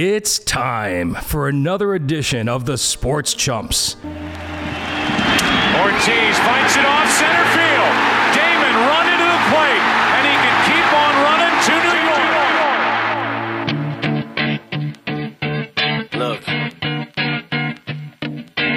It's 0.00 0.38
time 0.38 1.16
for 1.16 1.48
another 1.48 1.92
edition 1.92 2.48
of 2.48 2.66
the 2.66 2.78
Sports 2.78 3.34
Chumps. 3.34 3.96
Ortiz 3.96 4.06
fights 6.38 6.76
it 6.76 6.86
off 6.86 7.10
center 7.10 7.44
field. 7.50 7.94
Damon 8.32 8.74
run 8.86 9.08
into 9.10 9.26
the 9.26 9.42
plate, 9.50 9.82
and 10.14 10.22
he 10.28 10.34
can 10.44 10.56
keep 10.70 10.86
on 11.02 11.14
running 11.26 11.56
to 11.66 11.74
New 11.82 11.98
York. 15.90 16.38
Look, 16.38 16.42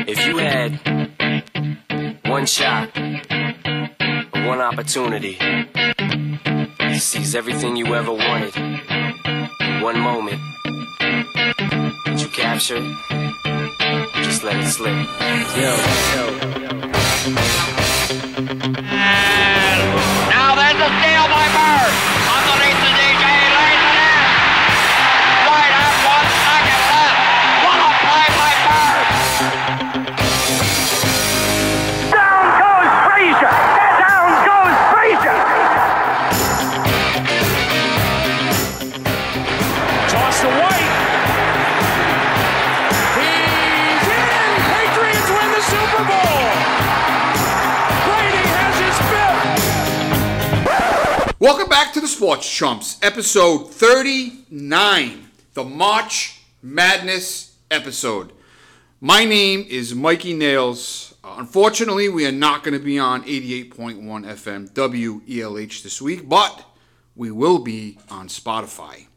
if 0.10 0.18
you 0.26 0.38
had 0.38 0.72
one 2.26 2.48
shot, 2.48 2.98
one 4.48 4.60
opportunity 4.60 5.36
to 5.36 7.00
seize 7.00 7.36
everything 7.36 7.76
you 7.76 7.94
ever 7.94 8.12
wanted, 8.12 8.58
in 8.58 9.82
one 9.84 10.00
moment 10.00 10.40
that 10.40 10.50
you 10.56 10.61
captured, 12.32 12.84
just 14.24 14.44
let 14.44 14.56
it 14.56 14.68
slip. 14.68 14.94
Yo, 15.58 15.76
yo. 16.16 16.26
Now 20.30 20.56
there's 20.56 20.82
a 20.82 21.11
Welcome 51.42 51.70
back 51.70 51.92
to 51.94 52.00
the 52.00 52.08
Sports 52.08 52.48
Chumps, 52.48 53.00
episode 53.02 53.74
39, 53.74 55.28
the 55.56 55.64
March 55.64 56.40
Madness 56.62 57.56
episode. 57.72 58.32
My 59.00 59.26
name 59.26 59.66
is 59.68 59.96
Mikey 59.96 60.36
Nails. 60.36 61.16
Uh, 61.24 61.38
unfortunately, 61.40 62.10
we 62.10 62.28
are 62.28 62.32
not 62.32 62.64
going 62.64 62.78
to 62.78 62.86
be 62.86 63.00
on 63.00 63.24
88.1 63.24 64.04
FM 64.04 64.70
WELH 64.70 65.82
this 65.82 66.00
week, 66.00 66.30
but 66.30 66.64
we 67.16 67.32
will 67.32 67.58
be 67.58 67.98
on 68.08 68.28
Spotify. 68.28 69.08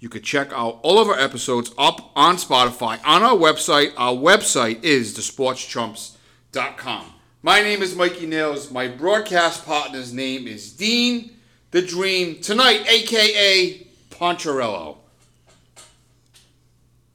You 0.00 0.08
could 0.08 0.24
check 0.24 0.52
out 0.52 0.80
all 0.82 0.98
of 0.98 1.06
our 1.06 1.20
episodes 1.20 1.70
up 1.78 2.10
on 2.16 2.34
Spotify 2.34 2.98
on 3.04 3.22
our 3.22 3.36
website. 3.36 3.92
Our 3.96 4.16
website 4.16 4.82
is 4.82 5.16
thesportschumps.com. 5.16 7.12
My 7.44 7.60
name 7.62 7.80
is 7.80 7.94
Mikey 7.94 8.26
Nails. 8.26 8.72
My 8.72 8.88
broadcast 8.88 9.64
partner's 9.64 10.12
name 10.12 10.48
is 10.48 10.72
Dean 10.72 11.33
the 11.74 11.82
Dream 11.82 12.40
tonight, 12.40 12.88
aka 12.88 13.84
Poncherello. 14.08 14.98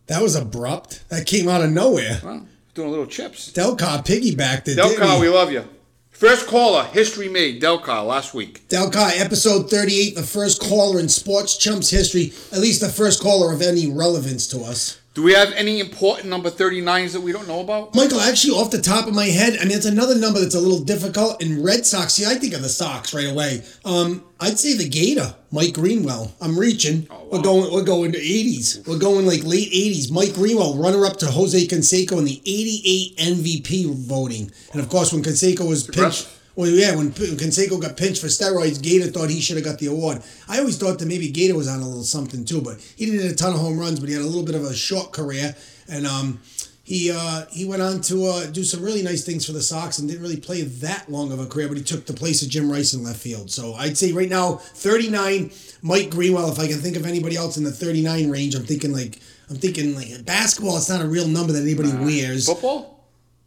That 0.08 0.22
was 0.22 0.36
abrupt. 0.36 1.08
That 1.08 1.26
came 1.26 1.48
out 1.48 1.64
of 1.64 1.72
nowhere. 1.72 2.20
Well, 2.22 2.46
doing 2.74 2.90
little 2.90 3.06
chips. 3.06 3.54
Delcar 3.54 4.06
piggybacked 4.06 4.68
it. 4.68 4.78
Delcar, 4.78 5.22
we 5.22 5.30
love 5.30 5.50
you. 5.54 5.64
First 6.10 6.48
caller, 6.48 6.84
history 6.84 7.30
made, 7.30 7.62
Delcar, 7.62 8.06
last 8.06 8.34
week. 8.34 8.68
Delcar, 8.68 9.18
episode 9.18 9.70
38, 9.70 10.16
the 10.16 10.24
first 10.24 10.62
caller 10.62 11.00
in 11.00 11.08
Sports 11.08 11.56
Chumps 11.56 11.90
history, 11.90 12.34
at 12.52 12.60
least 12.60 12.82
the 12.82 12.90
first 12.90 13.22
caller 13.22 13.54
of 13.54 13.62
any 13.62 13.90
relevance 13.90 14.46
to 14.48 14.60
us. 14.64 15.00
Do 15.20 15.26
we 15.26 15.34
have 15.34 15.52
any 15.52 15.82
important 15.82 16.30
number 16.30 16.50
39s 16.50 17.12
that 17.12 17.20
we 17.20 17.34
don't 17.34 17.46
know 17.46 17.60
about? 17.60 17.94
Michael, 17.94 18.22
actually, 18.22 18.54
off 18.54 18.72
the 18.72 18.82
top 18.82 19.06
of 19.06 19.14
my 19.14 19.26
head, 19.26 19.58
I 19.60 19.66
mean, 19.66 19.76
it's 19.76 19.86
another 19.86 20.16
number 20.16 20.40
that's 20.40 20.56
a 20.56 20.62
little 20.62 20.80
difficult. 20.80 21.44
In 21.44 21.62
Red 21.62 21.86
Sox, 21.86 22.14
see, 22.14 22.26
I 22.26 22.36
think 22.36 22.54
of 22.54 22.62
the 22.62 22.70
Sox 22.70 23.14
right 23.14 23.28
away. 23.28 23.62
Um, 23.84 24.24
I'd 24.40 24.58
say 24.58 24.78
the 24.78 24.88
Gator, 24.88 25.36
Mike 25.52 25.74
Greenwell. 25.74 26.32
I'm 26.40 26.58
reaching. 26.58 27.06
Oh, 27.10 27.16
wow. 27.16 27.28
We're 27.34 27.42
going. 27.42 27.74
We're 27.74 27.84
going 27.84 28.14
to 28.14 28.18
80s. 28.18 28.88
We're 28.88 28.98
going 28.98 29.26
like 29.26 29.44
late 29.44 29.70
80s. 29.74 30.10
Mike 30.10 30.36
Greenwell, 30.36 30.78
runner 30.78 31.06
up 31.06 31.18
to 31.18 31.26
Jose 31.26 31.68
Canseco 31.68 32.18
in 32.18 32.24
the 32.24 32.42
88 32.46 33.18
MVP 33.18 33.94
voting, 33.96 34.50
and 34.72 34.80
of 34.80 34.88
course, 34.88 35.12
when 35.12 35.22
Canseco 35.22 35.68
was 35.68 35.86
pinched. 35.86 36.30
Well, 36.60 36.68
yeah, 36.68 36.94
when 36.94 37.12
Canseco 37.12 37.82
got 37.82 37.96
pinched 37.96 38.20
for 38.20 38.28
steroids, 38.28 38.82
Gator 38.82 39.08
thought 39.08 39.30
he 39.30 39.40
should 39.40 39.56
have 39.56 39.64
got 39.64 39.80
the 39.80 39.86
award. 39.86 40.22
I 40.50 40.60
always 40.60 40.78
thought 40.78 41.00
that 41.00 41.06
maybe 41.06 41.30
Gator 41.30 41.56
was 41.56 41.70
on 41.70 41.80
a 41.80 41.88
little 41.88 42.04
something 42.04 42.44
too, 42.44 42.60
but 42.62 42.82
he 42.98 43.06
didn't 43.06 43.22
hit 43.22 43.32
a 43.32 43.36
ton 43.38 43.54
of 43.54 43.62
home 43.62 43.80
runs, 43.80 44.02
but 44.02 44.10
he 44.10 44.16
had 44.16 44.24
a 44.24 44.26
little 44.26 44.44
bit 44.44 44.56
of 44.56 44.66
a 44.66 44.76
short 44.76 45.14
career, 45.14 45.56
and 45.88 46.06
um, 46.06 46.42
he 46.84 47.12
uh, 47.16 47.46
he 47.50 47.64
went 47.64 47.82
on 47.82 48.02
to 48.02 48.26
uh, 48.26 48.46
do 48.48 48.66
some 48.66 48.84
really 48.84 49.02
nice 49.02 49.24
things 49.24 49.46
for 49.46 49.54
the 49.54 49.62
Sox 49.62 50.00
and 50.00 50.10
didn't 50.10 50.22
really 50.22 50.36
play 50.36 50.64
that 50.64 51.10
long 51.10 51.32
of 51.32 51.40
a 51.40 51.46
career, 51.46 51.70
but 51.70 51.78
he 51.78 51.84
took 51.84 52.06
the 52.06 52.14
place 52.14 52.42
of 52.42 52.50
Jim 52.50 52.70
Rice 52.70 52.94
in 52.94 53.06
left 53.06 53.22
field. 53.22 53.50
So 53.50 53.76
I'd 53.76 53.98
say 53.98 54.12
right 54.12 54.28
now, 54.28 54.56
39, 54.56 55.52
Mike 55.82 56.10
Greenwell. 56.10 56.52
If 56.52 56.60
I 56.60 56.68
can 56.68 56.80
think 56.80 56.98
of 56.98 57.06
anybody 57.06 57.38
else 57.38 57.56
in 57.56 57.64
the 57.64 57.72
39 57.72 58.30
range, 58.30 58.56
I'm 58.56 58.66
thinking 58.66 58.92
like 58.92 59.22
I'm 59.50 59.56
thinking 59.56 59.96
like 59.96 60.26
basketball. 60.26 60.76
It's 60.76 60.90
not 60.90 61.00
a 61.00 61.08
real 61.08 61.26
number 61.30 61.54
that 61.54 61.62
anybody 61.62 61.94
wears. 61.94 62.48
Football? 62.48 62.99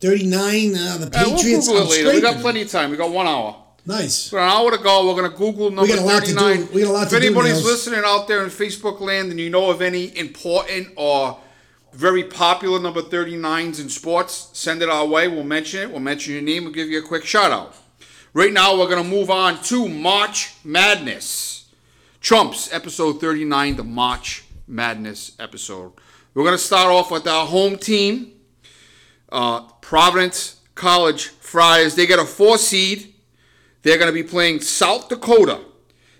39, 0.03 0.75
uh, 0.75 0.97
the 0.99 1.11
Yeah, 1.13 1.25
we'll 1.25 1.37
Patriots. 1.37 1.69
Google 1.69 1.83
it 1.85 1.91
later. 1.91 2.13
We 2.13 2.21
got 2.21 2.41
plenty 2.41 2.63
of 2.63 2.71
time. 2.71 2.91
We 2.91 2.97
got 2.97 3.11
one 3.13 3.27
hour. 3.27 3.57
Nice. 3.87 4.31
We 4.33 4.37
got 4.37 4.45
an 4.45 4.51
hour 4.51 4.77
to 4.77 4.83
go. 4.83 5.07
We're 5.09 5.21
going 5.21 5.31
to 5.31 5.37
Google 5.37 5.71
number 5.71 5.95
got 5.95 5.99
a 6.03 6.05
lot 6.05 6.25
to 6.25 6.33
do. 6.33 6.39
39. 6.39 6.69
We 6.75 6.83
got 6.83 6.91
a 6.91 6.93
lot 6.93 7.03
if 7.05 7.11
to 7.11 7.21
do, 7.21 7.27
anybody's 7.27 7.53
Nails. 7.55 7.65
listening 7.65 8.03
out 8.05 8.29
there 8.29 8.45
in 8.45 8.51
Facebook 8.51 9.01
land 9.01 9.31
and 9.31 9.41
you 9.41 9.49
know 9.49 9.71
of 9.71 9.81
any 9.81 10.17
important 10.19 10.89
or 10.97 11.39
very 11.93 12.25
popular 12.25 12.81
number 12.81 13.03
39s 13.03 13.81
in 13.81 13.89
sports, 13.89 14.51
send 14.53 14.83
it 14.83 14.89
our 14.89 15.07
way. 15.07 15.29
We'll 15.29 15.45
mention 15.45 15.83
it. 15.83 15.91
We'll 15.91 16.01
mention 16.01 16.33
your 16.34 16.43
name. 16.43 16.65
We'll 16.65 16.73
give 16.73 16.89
you 16.89 16.99
a 16.99 17.07
quick 17.07 17.25
shout 17.25 17.53
out. 17.53 17.75
Right 18.34 18.53
now, 18.53 18.79
we're 18.79 18.89
going 18.89 19.03
to 19.03 19.09
move 19.09 19.31
on 19.31 19.63
to 19.65 19.89
March 19.89 20.55
Madness. 20.65 21.67
Trumps, 22.21 22.73
episode 22.73 23.21
39, 23.21 23.77
the 23.77 23.84
March 23.84 24.45
Madness 24.67 25.33
episode. 25.39 25.93
We're 26.34 26.45
going 26.45 26.57
to 26.57 26.63
start 26.65 26.89
off 26.89 27.11
with 27.11 27.27
our 27.27 27.47
home 27.47 27.77
team, 27.77 28.33
uh, 29.31 29.69
Providence 29.92 30.56
College 30.75 31.26
Friars. 31.26 31.97
They 31.97 32.06
get 32.06 32.19
a 32.19 32.25
four 32.25 32.56
seed. 32.56 33.12
They're 33.82 33.98
going 33.98 34.08
to 34.08 34.14
be 34.14 34.26
playing 34.26 34.62
South 34.62 35.10
Dakota. 35.10 35.60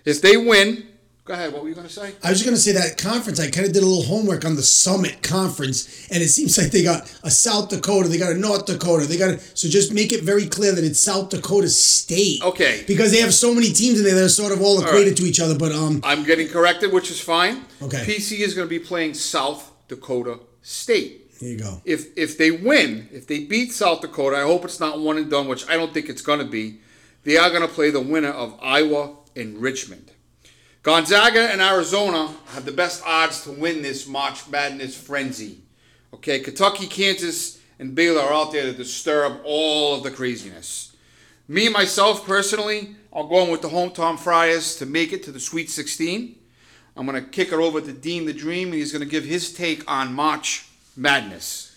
If 0.05 0.21
they 0.21 0.37
win, 0.37 0.85
go 1.25 1.33
ahead. 1.33 1.51
What 1.51 1.63
were 1.63 1.69
you 1.69 1.73
going 1.73 1.87
to 1.87 1.91
say? 1.91 2.13
I 2.23 2.29
was 2.29 2.37
just 2.37 2.45
going 2.45 2.55
to 2.55 2.61
say 2.61 2.73
that 2.73 2.99
conference, 2.99 3.39
I 3.39 3.49
kind 3.49 3.65
of 3.65 3.73
did 3.73 3.81
a 3.81 3.85
little 3.87 4.03
homework 4.03 4.45
on 4.45 4.55
the 4.55 4.61
Summit 4.61 5.23
Conference, 5.23 6.07
and 6.11 6.21
it 6.21 6.27
seems 6.27 6.55
like 6.55 6.69
they 6.69 6.83
got 6.83 7.11
a 7.23 7.31
South 7.31 7.69
Dakota, 7.69 8.09
they 8.09 8.19
got 8.19 8.31
a 8.31 8.37
North 8.37 8.67
Dakota, 8.67 9.07
they 9.07 9.17
got 9.17 9.31
a, 9.31 9.39
so 9.39 9.67
just 9.67 9.91
make 9.91 10.13
it 10.13 10.21
very 10.21 10.45
clear 10.45 10.71
that 10.73 10.83
it's 10.83 10.99
South 10.99 11.29
Dakota 11.29 11.67
State. 11.67 12.43
Okay. 12.43 12.83
Because 12.85 13.11
they 13.11 13.21
have 13.21 13.33
so 13.33 13.55
many 13.55 13.71
teams 13.71 13.97
in 13.97 14.05
there 14.05 14.13
that 14.13 14.25
are 14.25 14.29
sort 14.29 14.53
of 14.53 14.61
all 14.61 14.83
equated 14.83 15.07
right. 15.07 15.17
to 15.17 15.23
each 15.23 15.39
other, 15.39 15.57
but 15.57 15.71
um, 15.71 15.99
I'm 16.03 16.23
getting 16.25 16.47
corrected, 16.47 16.93
which 16.93 17.09
is 17.09 17.19
fine. 17.19 17.65
Okay. 17.81 18.05
PC 18.05 18.41
is 18.41 18.53
going 18.53 18.67
to 18.67 18.69
be 18.69 18.77
playing 18.77 19.15
South 19.15 19.71
Dakota 19.87 20.41
State. 20.61 21.22
You 21.41 21.57
go. 21.57 21.81
If 21.85 22.17
if 22.17 22.37
they 22.37 22.51
win, 22.51 23.09
if 23.11 23.27
they 23.27 23.43
beat 23.43 23.71
South 23.71 24.01
Dakota, 24.01 24.37
I 24.37 24.43
hope 24.43 24.65
it's 24.65 24.79
not 24.79 24.99
one 24.99 25.17
and 25.17 25.29
done, 25.29 25.47
which 25.47 25.67
I 25.69 25.75
don't 25.75 25.93
think 25.93 26.09
it's 26.09 26.21
going 26.21 26.39
to 26.39 26.45
be. 26.45 26.79
They 27.23 27.37
are 27.37 27.49
going 27.49 27.61
to 27.61 27.67
play 27.67 27.89
the 27.89 28.01
winner 28.01 28.31
of 28.31 28.59
Iowa 28.61 29.15
and 29.35 29.61
Richmond. 29.61 30.11
Gonzaga 30.83 31.49
and 31.49 31.61
Arizona 31.61 32.33
have 32.47 32.65
the 32.65 32.71
best 32.73 33.01
odds 33.05 33.43
to 33.43 33.51
win 33.51 33.81
this 33.81 34.05
March 34.05 34.49
Madness 34.49 34.97
frenzy. 34.97 35.61
Okay, 36.13 36.39
Kentucky, 36.39 36.87
Kansas, 36.87 37.61
and 37.79 37.95
Baylor 37.95 38.21
are 38.21 38.33
out 38.33 38.51
there 38.51 38.63
to 38.63 38.73
disturb 38.73 39.39
all 39.45 39.95
of 39.95 40.03
the 40.03 40.11
craziness. 40.11 40.95
Me 41.47 41.69
myself 41.69 42.25
personally, 42.25 42.95
I'm 43.13 43.29
going 43.29 43.49
with 43.49 43.61
the 43.61 43.69
hometown 43.69 44.19
Friars 44.19 44.75
to 44.77 44.85
make 44.85 45.13
it 45.13 45.23
to 45.23 45.31
the 45.31 45.39
Sweet 45.39 45.69
16. 45.69 46.35
I'm 46.95 47.05
going 47.05 47.23
to 47.23 47.29
kick 47.29 47.47
it 47.47 47.53
over 47.53 47.79
to 47.79 47.93
Dean 47.93 48.25
the 48.25 48.33
Dream, 48.33 48.67
and 48.67 48.75
he's 48.75 48.91
going 48.91 49.03
to 49.03 49.09
give 49.09 49.23
his 49.23 49.53
take 49.53 49.89
on 49.89 50.13
March 50.13 50.67
Madness. 50.95 51.71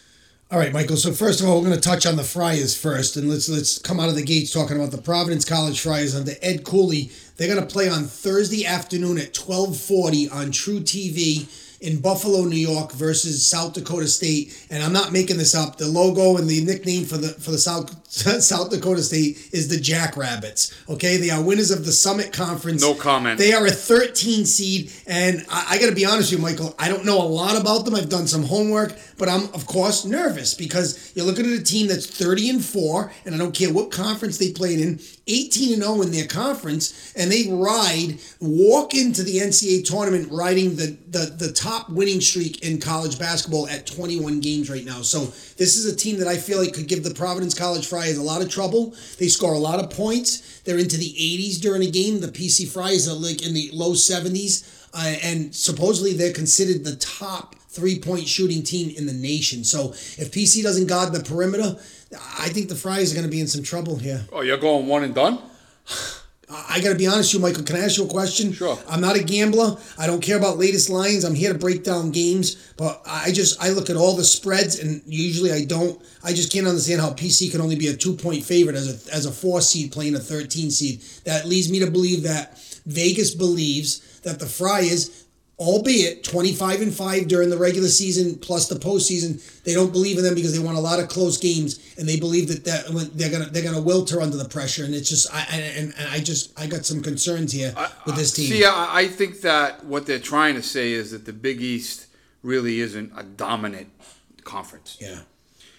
All 0.50 0.60
right, 0.60 0.72
Michael. 0.72 0.96
So 0.96 1.12
first 1.12 1.40
of 1.40 1.48
all, 1.48 1.56
we're 1.56 1.68
going 1.68 1.80
to 1.80 1.88
touch 1.88 2.06
on 2.06 2.14
the 2.14 2.22
Friars 2.22 2.76
first, 2.76 3.16
and 3.16 3.28
let's 3.28 3.48
let's 3.48 3.78
come 3.78 3.98
out 3.98 4.08
of 4.08 4.14
the 4.14 4.22
gates 4.22 4.52
talking 4.52 4.76
about 4.76 4.92
the 4.92 5.02
Providence 5.02 5.44
College 5.44 5.80
Friars 5.80 6.14
under 6.14 6.32
Ed 6.40 6.64
Cooley. 6.64 7.10
They're 7.36 7.52
going 7.52 7.66
to 7.66 7.72
play 7.72 7.88
on 7.88 8.04
Thursday 8.04 8.64
afternoon 8.64 9.18
at 9.18 9.34
twelve 9.34 9.76
forty 9.76 10.28
on 10.28 10.52
truTV 10.52 11.48
in 11.80 12.00
Buffalo, 12.00 12.44
New 12.44 12.56
York 12.56 12.92
versus 12.92 13.46
South 13.46 13.74
Dakota 13.74 14.06
State. 14.08 14.66
And 14.70 14.82
I'm 14.82 14.92
not 14.92 15.12
making 15.12 15.38
this 15.38 15.54
up. 15.54 15.76
The 15.76 15.86
logo 15.86 16.36
and 16.36 16.48
the 16.48 16.64
nickname 16.64 17.04
for 17.04 17.16
the 17.16 17.28
for 17.28 17.50
the 17.50 17.58
South 17.58 17.94
South 18.10 18.70
Dakota 18.70 19.02
State 19.02 19.50
is 19.52 19.68
the 19.68 19.78
Jackrabbits. 19.78 20.74
Okay, 20.88 21.16
they 21.16 21.30
are 21.30 21.42
winners 21.42 21.70
of 21.70 21.84
the 21.84 21.92
Summit 21.92 22.32
Conference. 22.32 22.80
No 22.82 22.94
comment. 22.94 23.38
They 23.38 23.52
are 23.52 23.66
a 23.66 23.70
13 23.70 24.46
seed, 24.46 24.92
and 25.06 25.44
I, 25.50 25.66
I 25.70 25.78
got 25.78 25.88
to 25.88 25.94
be 25.94 26.06
honest 26.06 26.32
with 26.32 26.40
you, 26.40 26.44
Michael. 26.44 26.74
I 26.78 26.88
don't 26.88 27.04
know 27.04 27.20
a 27.20 27.28
lot 27.28 27.60
about 27.60 27.84
them. 27.84 27.94
I've 27.94 28.08
done 28.08 28.26
some 28.26 28.44
homework, 28.44 28.96
but 29.18 29.28
I'm 29.28 29.44
of 29.54 29.66
course 29.66 30.04
nervous 30.04 30.54
because 30.54 31.12
you're 31.14 31.26
looking 31.26 31.46
at 31.46 31.52
a 31.58 31.62
team 31.62 31.88
that's 31.88 32.06
30 32.06 32.50
and 32.50 32.64
four, 32.64 33.12
and 33.24 33.34
I 33.34 33.38
don't 33.38 33.54
care 33.54 33.72
what 33.72 33.90
conference 33.90 34.38
they 34.38 34.52
played 34.52 34.80
in, 34.80 35.00
18 35.26 35.74
and 35.74 35.82
0 35.82 36.02
in 36.02 36.10
their 36.12 36.26
conference, 36.26 37.12
and 37.16 37.30
they 37.30 37.48
ride 37.50 38.18
walk 38.40 38.94
into 38.94 39.22
the 39.22 39.38
NCAA 39.38 39.84
tournament 39.84 40.28
riding 40.30 40.76
the 40.76 40.96
the 41.08 41.34
the 41.36 41.52
top 41.66 41.88
winning 41.88 42.20
streak 42.20 42.62
in 42.62 42.78
college 42.78 43.18
basketball 43.18 43.68
at 43.68 43.86
21 43.86 44.40
games 44.40 44.70
right 44.70 44.84
now. 44.84 45.02
So 45.02 45.24
this 45.56 45.76
is 45.76 45.92
a 45.92 45.96
team 45.96 46.18
that 46.20 46.28
I 46.28 46.36
feel 46.36 46.58
like 46.58 46.72
could 46.72 46.86
give 46.86 47.02
the 47.02 47.12
Providence 47.12 47.54
College 47.54 47.88
Friars 47.88 48.16
a 48.16 48.22
lot 48.22 48.40
of 48.40 48.48
trouble. 48.48 48.94
They 49.18 49.26
score 49.26 49.52
a 49.52 49.58
lot 49.58 49.80
of 49.80 49.90
points. 49.90 50.60
They're 50.60 50.78
into 50.78 50.96
the 50.96 51.12
80s 51.12 51.60
during 51.60 51.82
a 51.82 51.90
game. 51.90 52.20
The 52.20 52.28
PC 52.28 52.68
Friars 52.68 53.08
are 53.08 53.14
like 53.14 53.44
in 53.44 53.52
the 53.52 53.70
low 53.72 53.92
70s. 53.92 54.88
Uh, 54.94 55.16
and 55.22 55.54
supposedly 55.54 56.12
they're 56.12 56.32
considered 56.32 56.84
the 56.84 56.96
top 56.96 57.56
three 57.68 57.98
point 57.98 58.28
shooting 58.28 58.62
team 58.62 58.94
in 58.96 59.06
the 59.06 59.12
nation. 59.12 59.64
So 59.64 59.90
if 59.90 60.30
PC 60.30 60.62
doesn't 60.62 60.86
guard 60.86 61.12
the 61.12 61.22
perimeter, 61.24 61.76
I 62.38 62.48
think 62.50 62.68
the 62.68 62.76
Friars 62.76 63.10
are 63.10 63.16
going 63.16 63.26
to 63.26 63.30
be 63.30 63.40
in 63.40 63.48
some 63.48 63.64
trouble 63.64 63.96
here. 63.96 64.24
Oh, 64.32 64.42
you're 64.42 64.56
going 64.56 64.86
one 64.86 65.02
and 65.02 65.14
done? 65.14 65.40
I 66.48 66.80
got 66.80 66.90
to 66.90 66.94
be 66.94 67.08
honest 67.08 67.34
with 67.34 67.40
you, 67.40 67.48
Michael. 67.48 67.64
Can 67.64 67.74
I 67.74 67.80
ask 67.80 67.98
you 67.98 68.04
a 68.04 68.08
question? 68.08 68.52
Sure. 68.52 68.78
I'm 68.88 69.00
not 69.00 69.16
a 69.16 69.22
gambler. 69.22 69.76
I 69.98 70.06
don't 70.06 70.20
care 70.20 70.36
about 70.36 70.58
latest 70.58 70.88
lines. 70.88 71.24
I'm 71.24 71.34
here 71.34 71.52
to 71.52 71.58
break 71.58 71.82
down 71.82 72.12
games. 72.12 72.54
But 72.76 73.02
I 73.04 73.32
just 73.32 73.60
I 73.60 73.70
look 73.70 73.90
at 73.90 73.96
all 73.96 74.14
the 74.14 74.24
spreads, 74.24 74.78
and 74.78 75.02
usually 75.06 75.52
I 75.52 75.64
don't. 75.64 76.00
I 76.22 76.32
just 76.32 76.52
can't 76.52 76.68
understand 76.68 77.00
how 77.00 77.10
PC 77.10 77.50
can 77.50 77.60
only 77.60 77.74
be 77.74 77.88
a 77.88 77.96
two 77.96 78.14
point 78.14 78.44
favorite 78.44 78.76
as 78.76 79.08
a 79.08 79.14
as 79.14 79.26
a 79.26 79.32
four 79.32 79.60
seed 79.60 79.90
playing 79.90 80.14
a 80.14 80.20
13 80.20 80.70
seed. 80.70 81.00
That 81.24 81.46
leads 81.46 81.70
me 81.70 81.80
to 81.80 81.90
believe 81.90 82.22
that 82.22 82.58
Vegas 82.86 83.34
believes 83.34 84.20
that 84.20 84.38
the 84.38 84.46
Friars 84.46 85.25
albeit 85.58 86.22
25 86.22 86.82
and 86.82 86.94
5 86.94 87.28
during 87.28 87.48
the 87.48 87.56
regular 87.56 87.88
season 87.88 88.34
plus 88.36 88.68
the 88.68 88.74
postseason 88.74 89.40
they 89.64 89.72
don't 89.72 89.90
believe 89.90 90.18
in 90.18 90.24
them 90.24 90.34
because 90.34 90.52
they 90.52 90.62
won 90.62 90.74
a 90.74 90.80
lot 90.80 91.00
of 91.00 91.08
close 91.08 91.38
games 91.38 91.94
and 91.96 92.06
they 92.06 92.20
believe 92.20 92.48
that, 92.48 92.64
that 92.64 92.90
when 92.90 93.08
they're 93.14 93.30
gonna 93.30 93.46
they're 93.46 93.62
gonna 93.62 93.80
wilter 93.80 94.20
under 94.20 94.36
the 94.36 94.48
pressure 94.48 94.84
and 94.84 94.94
it's 94.94 95.08
just 95.08 95.32
I, 95.32 95.46
I 95.50 95.56
and, 95.56 95.94
and 95.98 96.08
I 96.10 96.20
just 96.20 96.58
I 96.60 96.66
got 96.66 96.84
some 96.84 97.02
concerns 97.02 97.52
here 97.52 97.74
with 98.04 98.16
this 98.16 98.32
team 98.32 98.50
See, 98.50 98.64
I, 98.64 98.98
I 99.00 99.08
think 99.08 99.40
that 99.40 99.84
what 99.84 100.04
they're 100.06 100.18
trying 100.18 100.56
to 100.56 100.62
say 100.62 100.92
is 100.92 101.12
that 101.12 101.24
the 101.24 101.32
Big 101.32 101.62
East 101.62 102.06
really 102.42 102.80
isn't 102.80 103.12
a 103.16 103.22
dominant 103.22 103.88
conference. 104.44 104.98
yeah 105.00 105.20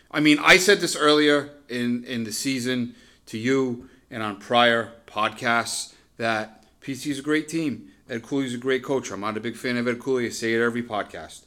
I 0.10 0.20
mean, 0.20 0.40
I 0.40 0.58
said 0.58 0.80
this 0.80 0.96
earlier 0.96 1.50
in 1.70 2.04
in 2.06 2.24
the 2.24 2.32
season 2.32 2.96
to 3.28 3.38
you 3.38 3.90
and 4.10 4.24
on 4.24 4.38
prior 4.38 4.94
podcasts 5.06 5.94
that 6.18 6.66
PC 6.82 7.08
is 7.08 7.20
a 7.20 7.22
great 7.22 7.48
team. 7.48 7.87
Ed 8.10 8.24
Cooley's 8.24 8.54
a 8.54 8.58
great 8.58 8.84
coach. 8.84 9.12
I'm 9.12 9.22
not 9.22 9.38
a 9.38 9.42
big 9.42 9.56
fan 9.56 9.78
of 9.78 9.88
Ed 9.88 10.00
Cooley. 10.00 10.28
I 10.28 10.30
say 10.30 10.54
it 10.54 10.62
every 10.62 10.84
podcast. 10.84 11.44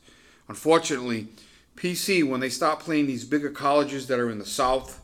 Unfortunately, 0.49 1.29
PC 1.77 2.29
when 2.29 2.41
they 2.41 2.49
stop 2.51 2.81
playing 2.81 3.07
these 3.07 3.25
bigger 3.25 3.51
colleges 3.51 4.07
that 4.09 4.19
are 4.19 4.31
in 4.31 4.39
the 4.39 4.47
South 4.47 5.01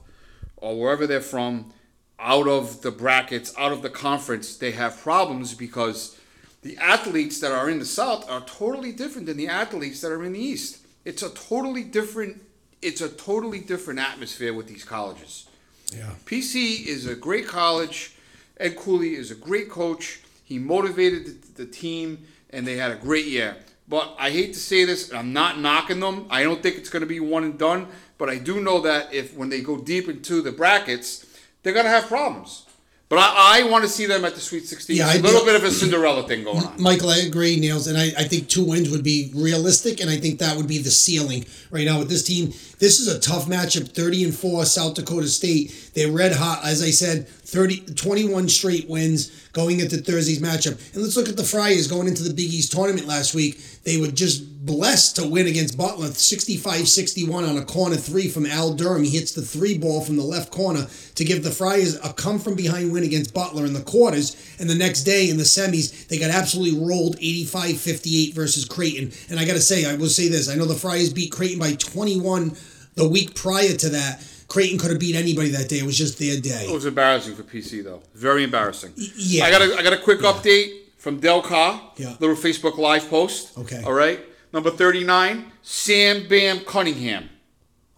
or 0.56 0.79
wherever 0.79 1.06
they're 1.06 1.20
from, 1.20 1.73
out 2.19 2.49
of 2.49 2.82
the 2.82 2.91
brackets, 2.91 3.55
out 3.58 3.73
of 3.73 3.82
the 3.82 3.91
conference, 3.91 4.56
they 4.56 4.73
have 4.73 5.00
problems 5.00 5.55
because 5.55 6.19
the 6.62 6.76
athletes 6.79 7.41
that 7.41 7.53
are 7.53 7.70
in 7.70 7.79
the 7.79 7.85
South 7.85 8.29
are 8.29 8.41
totally 8.41 8.93
different 8.93 9.26
than 9.26 9.37
the 9.37 9.49
athletes 9.49 10.00
that 10.00 10.11
are 10.11 10.25
in 10.25 10.32
the 10.32 10.41
East. 10.41 10.79
It's 11.05 11.23
a 11.23 11.31
totally 11.31 11.85
different 11.85 12.43
it's 12.82 13.00
a 13.00 13.08
totally 13.08 13.61
different 13.61 13.99
atmosphere 13.99 14.53
with 14.53 14.69
these 14.69 14.85
colleges. 14.85 15.49
yeah 15.93 16.11
PC 16.26 16.87
is 16.87 17.06
a 17.06 17.14
great 17.14 17.47
college. 17.47 18.14
Ed 18.58 18.76
Cooley 18.76 19.14
is 19.14 19.31
a 19.31 19.35
great 19.35 19.70
coach. 19.70 20.20
He 20.46 20.60
motivated 20.60 21.26
the, 21.26 21.64
the 21.64 21.66
team, 21.66 22.25
and 22.50 22.64
they 22.64 22.76
had 22.76 22.93
a 22.93 22.96
great 22.96 23.26
year. 23.26 23.56
But 23.88 24.14
I 24.16 24.31
hate 24.31 24.54
to 24.54 24.60
say 24.60 24.84
this, 24.84 25.12
I'm 25.12 25.32
not 25.32 25.58
knocking 25.58 25.98
them. 25.98 26.26
I 26.31 26.44
don't 26.44 26.62
think 26.62 26.76
it's 26.76 26.88
going 26.88 27.00
to 27.00 27.06
be 27.06 27.19
one 27.19 27.43
and 27.43 27.58
done. 27.58 27.88
But 28.16 28.28
I 28.28 28.38
do 28.38 28.60
know 28.60 28.81
that 28.81 29.12
if 29.12 29.34
when 29.34 29.48
they 29.48 29.60
go 29.60 29.76
deep 29.76 30.08
into 30.08 30.40
the 30.43 30.52
brackets, 30.52 31.26
they're 31.62 31.72
going 31.72 31.84
to 31.84 31.90
have 31.90 32.06
problems. 32.06 32.66
But 33.08 33.20
I, 33.20 33.60
I 33.60 33.70
want 33.70 33.84
to 33.84 33.88
see 33.88 34.06
them 34.06 34.25
at 34.25 34.34
the 34.34 34.40
Sweet 34.40 34.66
16. 34.66 34.96
Yeah, 34.96 35.08
it's 35.10 35.20
a 35.20 35.22
little 35.22 35.44
bit 35.44 35.54
of 35.54 35.62
a 35.62 35.70
Cinderella 35.70 36.26
thing 36.26 36.43
going 36.43 36.64
on. 36.64 36.82
Michael, 36.82 37.10
I 37.10 37.19
agree, 37.19 37.60
Nails, 37.60 37.87
and 37.87 37.96
I, 37.96 38.06
I 38.19 38.25
think 38.25 38.48
two 38.48 38.64
wins 38.64 38.90
would 38.90 39.04
be 39.04 39.31
realistic, 39.32 40.00
and 40.00 40.10
I 40.10 40.16
think 40.16 40.40
that 40.40 40.56
would 40.56 40.66
be 40.66 40.78
the 40.78 40.90
ceiling 40.90 41.44
right 41.70 41.84
now 41.84 42.00
with 42.00 42.08
this 42.08 42.25
team. 42.25 42.48
This 42.81 42.98
is 42.98 43.06
a 43.06 43.20
tough 43.20 43.46
matchup, 43.46 43.94
30 43.94 44.25
and 44.25 44.34
4, 44.34 44.64
South 44.64 44.94
Dakota 44.94 45.28
State. 45.28 45.93
They're 45.94 46.10
red 46.10 46.32
hot, 46.32 46.64
as 46.64 46.82
I 46.82 46.90
said, 46.90 47.28
30, 47.46 47.94
21 47.94 48.48
straight 48.48 48.88
wins 48.88 49.31
going 49.52 49.78
into 49.78 49.96
Thursday's 49.98 50.40
matchup. 50.40 50.76
And 50.94 51.02
let's 51.02 51.16
look 51.16 51.28
at 51.28 51.37
the 51.37 51.44
Friars 51.44 51.87
going 51.87 52.08
into 52.08 52.25
the 52.25 52.34
Big 52.34 52.52
East 52.52 52.72
tournament 52.72 53.06
last 53.06 53.34
week. 53.34 53.60
They 53.84 54.00
were 54.00 54.08
just 54.08 54.66
blessed 54.66 55.14
to 55.14 55.28
win 55.28 55.46
against 55.46 55.78
Butler 55.78 56.08
65 56.08 56.88
61 56.88 57.44
on 57.44 57.56
a 57.56 57.64
corner 57.64 57.94
three 57.94 58.28
from 58.28 58.46
Al 58.46 58.75
Durham. 58.75 59.04
He 59.04 59.10
hits 59.10 59.31
the 59.31 59.43
three 59.43 59.78
ball 59.78 60.00
from 60.00 60.16
the 60.16 60.25
left 60.25 60.50
corner 60.50 60.88
to 61.14 61.25
give 61.25 61.44
the 61.44 61.52
Friars 61.52 61.94
a 62.04 62.12
come 62.12 62.40
from 62.40 62.56
behind 62.56 62.93
win 62.93 63.04
against 63.04 63.32
Butler 63.32 63.64
in 63.64 63.75
the 63.75 63.81
quarters. 63.82 64.37
And 64.58 64.69
the 64.69 64.75
next 64.75 65.04
day 65.04 65.31
in 65.31 65.37
the 65.37 65.44
semis, 65.44 66.08
they 66.08 66.19
got 66.19 66.31
absolutely 66.31 66.84
rolled 66.84 67.14
85 67.16 67.81
58 67.81 68.34
versus 68.34 68.64
Creighton. 68.64 69.12
And 69.31 69.38
I 69.38 69.44
got 69.44 69.52
to 69.52 69.60
say, 69.60 69.84
I 69.84 69.94
will 69.94 70.08
say 70.08 70.26
this 70.26 70.48
I 70.48 70.56
know 70.56 70.64
the 70.64 70.75
Friars 70.75 71.12
beat 71.12 71.31
Creighton 71.31 71.60
by 71.60 71.75
21 71.75 72.56
the 72.96 73.08
week 73.08 73.37
prior 73.37 73.75
to 73.75 73.88
that. 73.90 74.20
Creighton 74.48 74.78
could 74.78 74.90
have 74.90 75.00
beat 75.00 75.16
anybody 75.16 75.50
that 75.50 75.69
day. 75.69 75.78
It 75.78 75.84
was 75.84 75.98
just 75.98 76.19
their 76.19 76.40
day. 76.40 76.66
It 76.69 76.72
was 76.72 76.87
embarrassing 76.87 77.34
for 77.34 77.43
PC 77.43 77.82
though. 77.84 78.02
Very 78.14 78.44
embarrassing. 78.44 78.93
yeah. 78.96 79.44
I 79.44 79.50
got 79.50 79.62
a 79.62 79.75
I 79.76 79.82
got 79.82 79.93
a 79.93 79.98
quick 79.98 80.20
update 80.20 80.82
from 80.98 81.19
Del 81.20 81.43
Carr. 81.43 81.81
Yeah. 81.96 82.14
Little 82.20 82.37
Facebook 82.37 82.78
Live 82.78 83.08
post. 83.10 83.56
Okay. 83.58 83.82
All 83.84 83.93
right. 83.93 84.20
Number 84.52 84.70
thirty 84.70 85.04
nine, 85.04 85.52
Sam 85.62 86.28
Bam 86.28 86.60
Cunningham. 86.60 87.28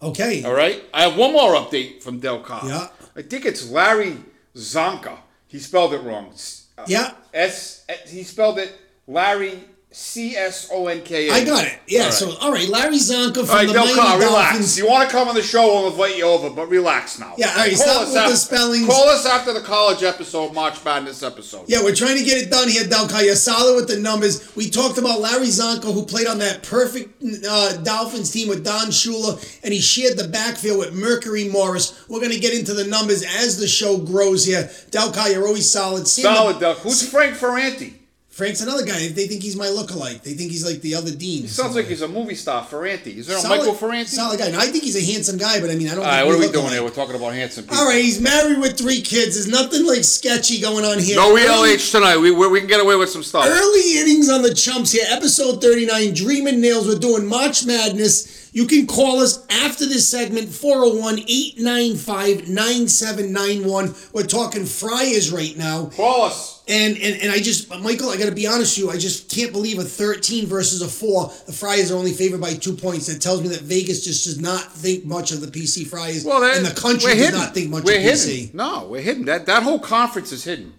Okay. 0.01 0.43
All 0.43 0.53
right. 0.53 0.83
I 0.93 1.01
have 1.03 1.17
one 1.17 1.33
more 1.33 1.53
update 1.53 2.01
from 2.01 2.19
Del 2.19 2.39
Carr. 2.41 2.65
Yeah. 2.67 2.87
I 3.15 3.21
think 3.21 3.45
it's 3.45 3.69
Larry 3.69 4.17
Csonka. 4.55 5.17
He 5.47 5.59
spelled 5.59 5.93
it 5.93 6.01
wrong. 6.03 6.33
Uh, 6.77 6.85
Yeah. 6.87 7.13
S. 7.33 7.85
He 8.07 8.23
spelled 8.23 8.59
it 8.59 8.73
Larry 9.07 9.59
C 9.91 10.35
S 10.35 10.69
O 10.71 10.85
N 10.85 11.01
K 11.01 11.29
A. 11.29 11.33
I 11.33 11.43
got 11.43 11.65
it. 11.65 11.79
Yeah. 11.87 12.01
All 12.01 12.05
right. 12.05 12.13
So, 12.13 12.37
all 12.37 12.51
right, 12.51 12.69
Larry 12.69 12.97
Csonka 12.97 13.33
from 13.37 13.49
All 13.49 13.55
right, 13.55 13.67
the 13.67 13.73
Miami 13.73 13.95
Carr, 13.95 14.19
relax. 14.19 14.49
Dolphins. 14.51 14.77
You 14.77 14.87
want 14.87 15.09
to 15.09 15.15
come 15.15 15.27
on 15.27 15.33
the 15.33 15.41
show, 15.41 15.65
we'll 15.65 15.87
invite 15.89 16.15
you 16.15 16.25
over, 16.25 16.51
but 16.51 16.69
relax 16.69 17.17
now. 17.17 17.33
Yeah, 17.39 17.49
all 17.49 17.55
right, 17.57 17.69
Call 17.75 17.77
stop 17.87 17.95
us 18.01 18.05
with 18.05 18.13
the 18.13 18.19
after- 18.21 18.35
spellings. 18.35 18.85
Call 18.85 19.09
us 19.09 19.25
after 19.25 19.51
the 19.51 19.61
college 19.61 20.03
episode, 20.03 20.53
March 20.53 20.85
Madness 20.85 21.23
episode. 21.23 21.65
Yeah, 21.67 21.81
we're 21.83 21.95
trying 21.95 22.17
to 22.19 22.23
get 22.23 22.37
it 22.37 22.51
done 22.51 22.69
here, 22.69 22.83
Delkai. 22.83 23.25
You're 23.25 23.35
solid 23.35 23.77
with 23.77 23.87
the 23.87 23.97
numbers. 23.97 24.55
We 24.55 24.69
talked 24.69 24.99
about 24.99 25.21
Larry 25.21 25.47
Csonka, 25.47 25.91
who 25.91 26.05
played 26.05 26.27
on 26.27 26.37
that 26.37 26.61
perfect 26.61 27.23
uh, 27.49 27.77
Dolphins 27.77 28.29
team 28.29 28.47
with 28.47 28.63
Don 28.63 28.89
Shula, 28.89 29.59
and 29.63 29.73
he 29.73 29.79
shared 29.79 30.17
the 30.19 30.27
backfield 30.27 30.77
with 30.77 30.93
Mercury 30.93 31.45
Morris. 31.49 32.05
We're 32.07 32.19
going 32.19 32.31
to 32.33 32.39
get 32.39 32.53
into 32.53 32.75
the 32.75 32.85
numbers 32.85 33.23
as 33.23 33.57
the 33.57 33.67
show 33.67 33.97
grows 33.97 34.45
here. 34.45 34.65
Delkai, 34.91 35.33
you're 35.33 35.47
always 35.47 35.67
solid. 35.67 36.07
Sam- 36.07 36.25
Solid, 36.35 36.59
Duck. 36.59 36.77
Who's 36.77 37.09
Frank 37.09 37.35
Ferranti? 37.35 37.93
Frank's 38.39 38.61
another 38.61 38.85
guy. 38.85 39.09
They 39.09 39.27
think 39.27 39.43
he's 39.43 39.57
my 39.57 39.65
lookalike. 39.65 40.21
They 40.21 40.31
think 40.31 40.49
he's 40.49 40.65
like 40.65 40.79
the 40.79 40.95
other 40.95 41.11
Dean. 41.11 41.45
Sounds 41.45 41.75
like 41.75 41.87
he's 41.87 42.01
a 42.01 42.07
movie 42.07 42.35
star, 42.35 42.63
Ferranti. 42.63 43.17
Is 43.17 43.27
there 43.27 43.37
a 43.37 43.45
Michael 43.49 43.73
Ferranti? 43.73 44.07
Solid 44.07 44.39
guy. 44.39 44.49
No, 44.49 44.59
I 44.59 44.67
think 44.67 44.85
he's 44.85 44.95
a 44.95 45.11
handsome 45.11 45.37
guy, 45.37 45.59
but 45.59 45.69
I 45.69 45.75
mean, 45.75 45.89
I 45.89 45.95
don't. 45.95 46.05
All 46.05 46.09
right, 46.09 46.23
what 46.23 46.35
are 46.35 46.39
we 46.39 46.49
doing 46.49 46.69
here? 46.69 46.81
We're 46.81 46.89
talking 46.89 47.15
about 47.17 47.33
handsome 47.33 47.65
people. 47.65 47.77
All 47.77 47.85
right, 47.85 48.01
he's 48.01 48.21
married 48.21 48.59
with 48.59 48.77
three 48.77 49.01
kids. 49.01 49.35
There's 49.35 49.49
nothing 49.49 49.85
like 49.85 50.05
sketchy 50.05 50.61
going 50.61 50.85
on 50.85 50.99
here. 50.99 51.17
No 51.17 51.31
Early- 51.37 51.73
ELH 51.73 51.91
tonight. 51.91 52.15
We, 52.15 52.31
we, 52.31 52.47
we 52.47 52.59
can 52.59 52.69
get 52.69 52.79
away 52.79 52.95
with 52.95 53.09
some 53.09 53.23
stuff. 53.23 53.45
Early 53.45 53.99
innings 53.99 54.29
on 54.29 54.41
the 54.41 54.53
chumps 54.53 54.93
here. 54.93 55.03
Episode 55.09 55.61
39, 55.61 56.13
Dreamin' 56.13 56.61
Nails. 56.61 56.87
We're 56.87 56.95
doing 56.97 57.27
March 57.27 57.65
Madness. 57.65 58.49
You 58.53 58.67
can 58.67 58.87
call 58.87 59.19
us 59.19 59.45
after 59.49 59.85
this 59.85 60.07
segment, 60.07 60.47
401 60.47 61.19
895 61.27 62.47
9791. 62.47 63.93
We're 64.13 64.23
talking 64.23 64.65
Friars 64.65 65.29
right 65.29 65.57
now. 65.57 65.87
Call 65.87 66.23
us. 66.23 66.58
And, 66.69 66.95
and 66.97 67.19
and 67.23 67.31
I 67.31 67.39
just, 67.39 67.67
Michael, 67.81 68.09
I 68.11 68.17
got 68.17 68.27
to 68.29 68.31
be 68.31 68.45
honest 68.45 68.77
with 68.77 68.85
you. 68.85 68.91
I 68.91 68.97
just 68.97 69.27
can't 69.29 69.51
believe 69.51 69.79
a 69.79 69.83
13 69.83 70.45
versus 70.45 70.83
a 70.83 70.87
4. 70.87 71.31
The 71.47 71.51
Friars 71.51 71.91
are 71.91 71.95
only 71.95 72.13
favored 72.13 72.39
by 72.39 72.53
two 72.53 72.75
points. 72.75 73.07
That 73.07 73.19
tells 73.21 73.41
me 73.41 73.47
that 73.49 73.61
Vegas 73.61 74.03
just 74.03 74.25
does 74.25 74.39
not 74.39 74.71
think 74.71 75.03
much 75.03 75.31
of 75.31 75.41
the 75.41 75.47
PC 75.47 75.87
Friars. 75.87 76.23
Well, 76.23 76.41
that, 76.41 76.57
and 76.57 76.65
the 76.65 76.79
country 76.79 77.13
does 77.13 77.19
hidden. 77.23 77.39
not 77.39 77.53
think 77.55 77.71
much 77.71 77.83
we're 77.85 77.95
of 77.97 78.03
hidden. 78.03 78.17
PC. 78.19 78.53
No, 78.53 78.85
we're 78.87 79.01
hidden. 79.01 79.25
That 79.25 79.47
that 79.47 79.63
whole 79.63 79.79
conference 79.79 80.31
is 80.31 80.43
hidden. 80.43 80.73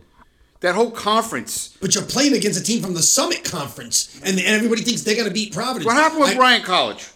That 0.60 0.76
whole 0.76 0.92
conference. 0.92 1.76
But 1.80 1.94
you're 1.96 2.04
playing 2.04 2.34
against 2.34 2.60
a 2.60 2.62
team 2.62 2.82
from 2.82 2.94
the 2.94 3.02
Summit 3.02 3.42
Conference, 3.42 4.14
and, 4.24 4.38
and 4.38 4.46
everybody 4.46 4.82
thinks 4.82 5.02
they're 5.02 5.16
going 5.16 5.26
to 5.26 5.34
beat 5.34 5.52
Providence. 5.52 5.86
What 5.86 5.96
happened 5.96 6.20
with 6.20 6.30
I- 6.30 6.36
Bryant 6.36 6.64
College? 6.64 7.08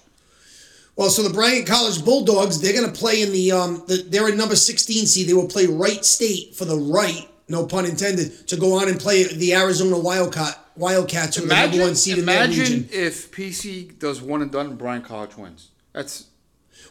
Well, 0.96 1.10
so 1.10 1.22
the 1.22 1.30
Bryant 1.34 1.66
College 1.66 2.04
Bulldogs, 2.04 2.60
they're 2.60 2.72
going 2.72 2.86
to 2.90 2.98
play 2.98 3.22
in 3.22 3.32
the 3.32 3.52
um, 3.52 3.82
the, 3.86 4.04
they're 4.08 4.28
in 4.28 4.36
number 4.36 4.56
16 4.56 5.06
seed. 5.06 5.28
They 5.28 5.34
will 5.34 5.46
play 5.48 5.66
Wright 5.66 6.04
State 6.04 6.54
for 6.54 6.64
the 6.64 6.76
right, 6.76 7.28
no 7.48 7.66
pun 7.66 7.84
intended, 7.86 8.48
to 8.48 8.56
go 8.56 8.78
on 8.80 8.88
and 8.88 8.98
play 8.98 9.24
the 9.24 9.54
Arizona 9.54 9.98
Wildcat 9.98 10.58
Wildcats, 10.76 11.36
who 11.36 11.44
are 11.44 11.46
the 11.48 11.54
number 11.54 11.78
one 11.80 11.94
seed 11.94 12.18
in 12.18 12.26
their 12.26 12.44
imagine 12.44 12.60
region. 12.62 12.88
if 12.90 13.30
PC 13.30 13.98
does 13.98 14.20
one 14.22 14.42
and 14.42 14.50
done 14.50 14.66
and 14.66 14.78
Bryant 14.78 15.04
College 15.04 15.36
wins. 15.36 15.68
That's 15.92 16.26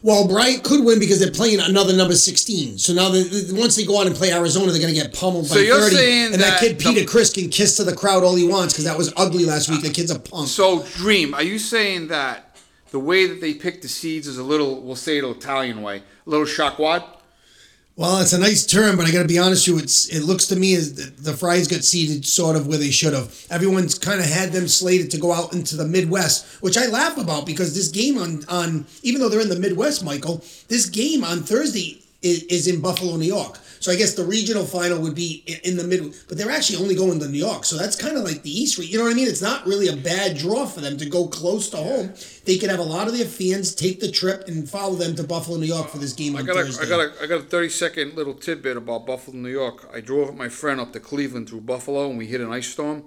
Well, 0.02 0.26
Bryant 0.26 0.62
could 0.64 0.84
win 0.84 0.98
because 0.98 1.18
they're 1.20 1.30
playing 1.30 1.60
another 1.60 1.92
number 1.94 2.14
16. 2.14 2.78
So 2.78 2.94
now, 2.94 3.10
the, 3.10 3.22
the, 3.24 3.60
once 3.60 3.76
they 3.76 3.84
go 3.84 3.98
on 4.00 4.06
and 4.06 4.16
play 4.16 4.32
Arizona, 4.32 4.72
they're 4.72 4.80
going 4.80 4.94
to 4.94 4.98
get 5.00 5.12
pummeled 5.12 5.46
So 5.46 5.56
by 5.56 5.60
you're 5.62 5.80
30. 5.80 5.96
saying 5.96 6.24
and 6.32 6.34
that, 6.34 6.38
that 6.38 6.60
kid 6.60 6.78
the- 6.78 6.84
Peter 6.84 7.06
Chris 7.06 7.32
can 7.32 7.50
kiss 7.50 7.76
to 7.76 7.84
the 7.84 7.94
crowd 7.94 8.22
all 8.24 8.34
he 8.34 8.46
wants 8.48 8.72
because 8.74 8.84
that 8.86 8.96
was 8.96 9.12
ugly 9.16 9.44
last 9.44 9.68
week. 9.68 9.82
The 9.82 9.90
kid's 9.90 10.10
a 10.10 10.18
punk. 10.18 10.48
so. 10.48 10.82
Dream, 10.94 11.34
are 11.34 11.42
you 11.42 11.58
saying 11.58 12.08
that 12.08 12.56
the 12.90 12.98
way 13.00 13.26
that 13.26 13.40
they 13.40 13.52
pick 13.54 13.82
the 13.82 13.88
seeds 13.88 14.26
is 14.26 14.38
a 14.38 14.42
little, 14.44 14.80
we'll 14.82 14.96
say 14.96 15.18
it 15.18 15.24
Italian 15.24 15.82
way, 15.82 15.98
a 16.26 16.30
little 16.30 16.46
chacwad? 16.46 17.04
Well, 17.96 18.20
it's 18.20 18.32
a 18.32 18.40
nice 18.40 18.66
term, 18.66 18.96
but 18.96 19.06
I 19.06 19.12
got 19.12 19.22
to 19.22 19.28
be 19.28 19.38
honest 19.38 19.68
with 19.68 19.76
you. 19.76 19.82
It's 19.84 20.08
it 20.08 20.24
looks 20.24 20.46
to 20.46 20.56
me 20.56 20.74
as 20.74 21.14
the, 21.14 21.32
Friars 21.32 21.68
got 21.68 21.84
seated 21.84 22.26
sort 22.26 22.56
of 22.56 22.66
where 22.66 22.76
they 22.76 22.90
should 22.90 23.12
have. 23.12 23.32
Everyone's 23.50 23.96
kind 24.00 24.18
of 24.18 24.26
had 24.26 24.50
them 24.50 24.66
slated 24.66 25.12
to 25.12 25.20
go 25.20 25.32
out 25.32 25.52
into 25.52 25.76
the 25.76 25.86
Midwest, 25.86 26.60
which 26.60 26.76
I 26.76 26.86
laugh 26.86 27.16
about 27.16 27.46
because 27.46 27.72
this 27.72 27.88
game 27.88 28.18
on 28.18 28.44
on 28.48 28.86
even 29.04 29.20
though 29.20 29.28
they're 29.28 29.40
in 29.40 29.48
the 29.48 29.60
Midwest, 29.60 30.04
Michael, 30.04 30.42
this 30.66 30.86
game 30.86 31.22
on 31.22 31.44
Thursday 31.44 32.02
is, 32.20 32.42
is 32.44 32.66
in 32.66 32.80
Buffalo, 32.80 33.14
New 33.16 33.26
York. 33.26 33.60
So 33.84 33.92
I 33.92 33.96
guess 33.96 34.14
the 34.14 34.24
regional 34.24 34.64
final 34.64 34.98
would 35.02 35.14
be 35.14 35.44
in 35.62 35.76
the 35.76 35.84
mid, 35.84 36.14
but 36.26 36.38
they're 36.38 36.50
actually 36.50 36.82
only 36.82 36.94
going 36.94 37.20
to 37.20 37.28
New 37.28 37.36
York. 37.36 37.66
So 37.66 37.76
that's 37.76 37.96
kind 37.96 38.16
of 38.16 38.24
like 38.24 38.40
the 38.40 38.48
East. 38.50 38.78
You 38.78 38.96
know 38.96 39.04
what 39.04 39.10
I 39.10 39.14
mean? 39.14 39.28
It's 39.28 39.42
not 39.42 39.66
really 39.66 39.88
a 39.88 39.94
bad 39.96 40.38
draw 40.38 40.64
for 40.64 40.80
them 40.80 40.96
to 40.96 41.04
go 41.04 41.26
close 41.26 41.68
to 41.68 41.76
home. 41.76 42.14
They 42.46 42.56
could 42.56 42.70
have 42.70 42.78
a 42.78 42.82
lot 42.82 43.08
of 43.08 43.14
their 43.18 43.26
fans 43.26 43.74
take 43.74 44.00
the 44.00 44.10
trip 44.10 44.48
and 44.48 44.66
follow 44.66 44.94
them 44.94 45.14
to 45.16 45.22
Buffalo, 45.22 45.58
New 45.58 45.66
York 45.66 45.90
for 45.90 45.98
this 45.98 46.14
game 46.14 46.34
I 46.34 46.38
on 46.38 46.46
got 46.46 46.56
a, 46.56 46.64
Thursday. 46.64 46.86
I 46.86 46.88
got 46.88 47.00
a, 47.00 47.22
I 47.24 47.26
got 47.26 47.40
a 47.40 47.42
30 47.42 47.68
second 47.68 48.14
little 48.14 48.32
tidbit 48.32 48.78
about 48.78 49.04
Buffalo, 49.04 49.36
New 49.36 49.50
York. 49.50 49.86
I 49.92 50.00
drove 50.00 50.28
with 50.28 50.38
my 50.38 50.48
friend 50.48 50.80
up 50.80 50.94
to 50.94 51.00
Cleveland 51.00 51.50
through 51.50 51.60
Buffalo, 51.60 52.08
and 52.08 52.16
we 52.16 52.26
hit 52.26 52.40
an 52.40 52.50
ice 52.50 52.68
storm, 52.68 53.04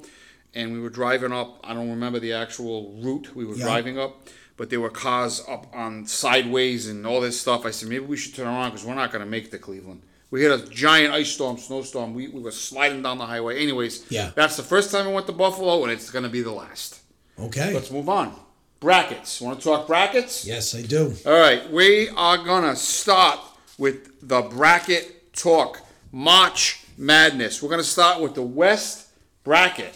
and 0.53 0.73
we 0.73 0.79
were 0.79 0.91
driving 0.91 1.31
up. 1.31 1.59
I 1.63 1.73
don't 1.73 1.89
remember 1.89 2.19
the 2.19 2.33
actual 2.33 2.93
route 3.01 3.35
we 3.35 3.45
were 3.45 3.55
Yeah. 3.55 3.65
driving 3.65 3.97
up, 3.97 4.27
but 4.57 4.69
there 4.69 4.79
were 4.79 4.91
cars 4.91 5.41
up 5.49 5.75
on 5.75 6.05
sideways 6.05 6.87
and 6.87 7.07
all 7.07 7.19
this 7.19 7.41
stuff. 7.41 7.65
I 7.65 7.71
said 7.71 7.89
maybe 7.89 8.05
we 8.05 8.15
should 8.15 8.35
turn 8.35 8.45
around 8.45 8.73
because 8.73 8.85
we're 8.85 8.93
not 8.93 9.11
going 9.11 9.23
to 9.25 9.31
make 9.31 9.45
it 9.45 9.51
to 9.53 9.57
Cleveland. 9.57 10.03
We 10.29 10.41
hit 10.41 10.51
a 10.51 10.65
giant 10.69 11.13
ice 11.13 11.29
storm, 11.31 11.57
snowstorm. 11.57 12.13
We, 12.13 12.27
we 12.27 12.41
were 12.41 12.51
sliding 12.51 13.01
down 13.01 13.17
the 13.17 13.25
highway. 13.25 13.61
Anyways, 13.61 14.05
Yeah. 14.09 14.31
that's 14.35 14.57
the 14.57 14.63
first 14.63 14.91
time 14.91 15.07
I 15.07 15.11
went 15.13 15.25
to 15.27 15.31
Buffalo, 15.31 15.83
and 15.83 15.91
it's 15.91 16.09
going 16.09 16.23
to 16.23 16.29
be 16.29 16.41
the 16.41 16.51
last. 16.51 16.99
okay. 17.39 17.73
Let's 17.73 17.91
move 17.91 18.09
on. 18.09 18.35
Brackets. 18.79 19.39
Want 19.41 19.57
to 19.59 19.63
talk 19.63 19.87
brackets? 19.87 20.45
Yes, 20.45 20.75
I 20.75 20.81
do. 20.83 21.13
All 21.25 21.39
right, 21.39 21.71
we 21.71 22.09
are 22.09 22.37
gonna 22.37 22.75
start 22.75 23.39
with 23.79 24.27
the 24.27 24.41
bracket 24.43 25.33
talk. 25.33 25.81
March 26.11 26.81
Madness. 26.95 27.61
We're 27.63 27.69
gonna 27.69 27.83
start 27.83 28.21
with 28.21 28.35
the 28.35 28.43
West 28.43 29.07
bracket. 29.43 29.95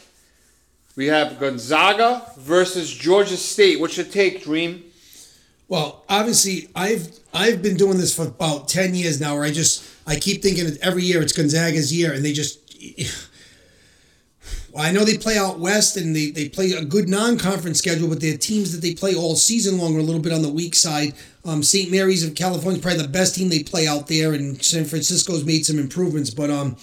We 0.96 1.08
have 1.08 1.40
Gonzaga 1.40 2.26
versus 2.40 2.92
Georgia 2.92 3.38
State. 3.38 3.80
What's 3.80 3.98
your 3.98 4.06
take, 4.08 4.44
Dream? 4.44 4.84
Well, 5.68 6.04
obviously, 6.10 6.70
I've 6.76 7.08
I've 7.34 7.62
been 7.62 7.78
doing 7.78 7.98
this 8.00 8.16
for 8.16 8.24
about 8.24 8.68
ten 8.68 8.96
years 8.96 9.22
now. 9.22 9.36
Where 9.36 9.44
I 9.46 9.52
just 9.52 9.84
I 10.08 10.16
keep 10.16 10.42
thinking 10.42 10.66
that 10.66 10.80
every 10.82 11.04
year 11.04 11.22
it's 11.22 11.34
Gonzaga's 11.34 11.94
year, 11.94 12.14
and 12.14 12.24
they 12.24 12.34
just. 12.34 12.60
Well, 14.74 14.86
I 14.86 14.92
know 14.92 15.04
they 15.04 15.18
play 15.18 15.38
out 15.38 15.60
west 15.60 15.98
and 15.98 16.16
they, 16.16 16.32
they 16.32 16.48
play 16.48 16.72
a 16.72 16.86
good 16.86 17.10
non-conference 17.10 17.78
schedule, 17.78 18.08
but 18.08 18.22
their 18.22 18.38
teams 18.38 18.72
that 18.72 18.82
they 18.82 18.94
play 18.96 19.14
all 19.14 19.36
season 19.36 19.78
long 19.78 19.98
are 19.98 20.00
a 20.00 20.04
little 20.04 20.22
bit 20.22 20.32
on 20.32 20.42
the 20.42 20.50
weak 20.50 20.76
side. 20.76 21.14
Um, 21.44 21.62
St. 21.62 21.92
Mary's 21.92 22.26
of 22.26 22.36
California 22.36 22.78
is 22.78 22.82
probably 22.82 23.02
the 23.02 23.10
best 23.10 23.36
team 23.36 23.50
they 23.50 23.64
play 23.64 23.86
out 23.86 24.08
there, 24.08 24.32
and 24.32 24.64
San 24.64 24.86
Francisco's 24.86 25.44
made 25.44 25.66
some 25.66 25.78
improvements. 25.78 26.30
But 26.30 26.52
um, 26.52 26.78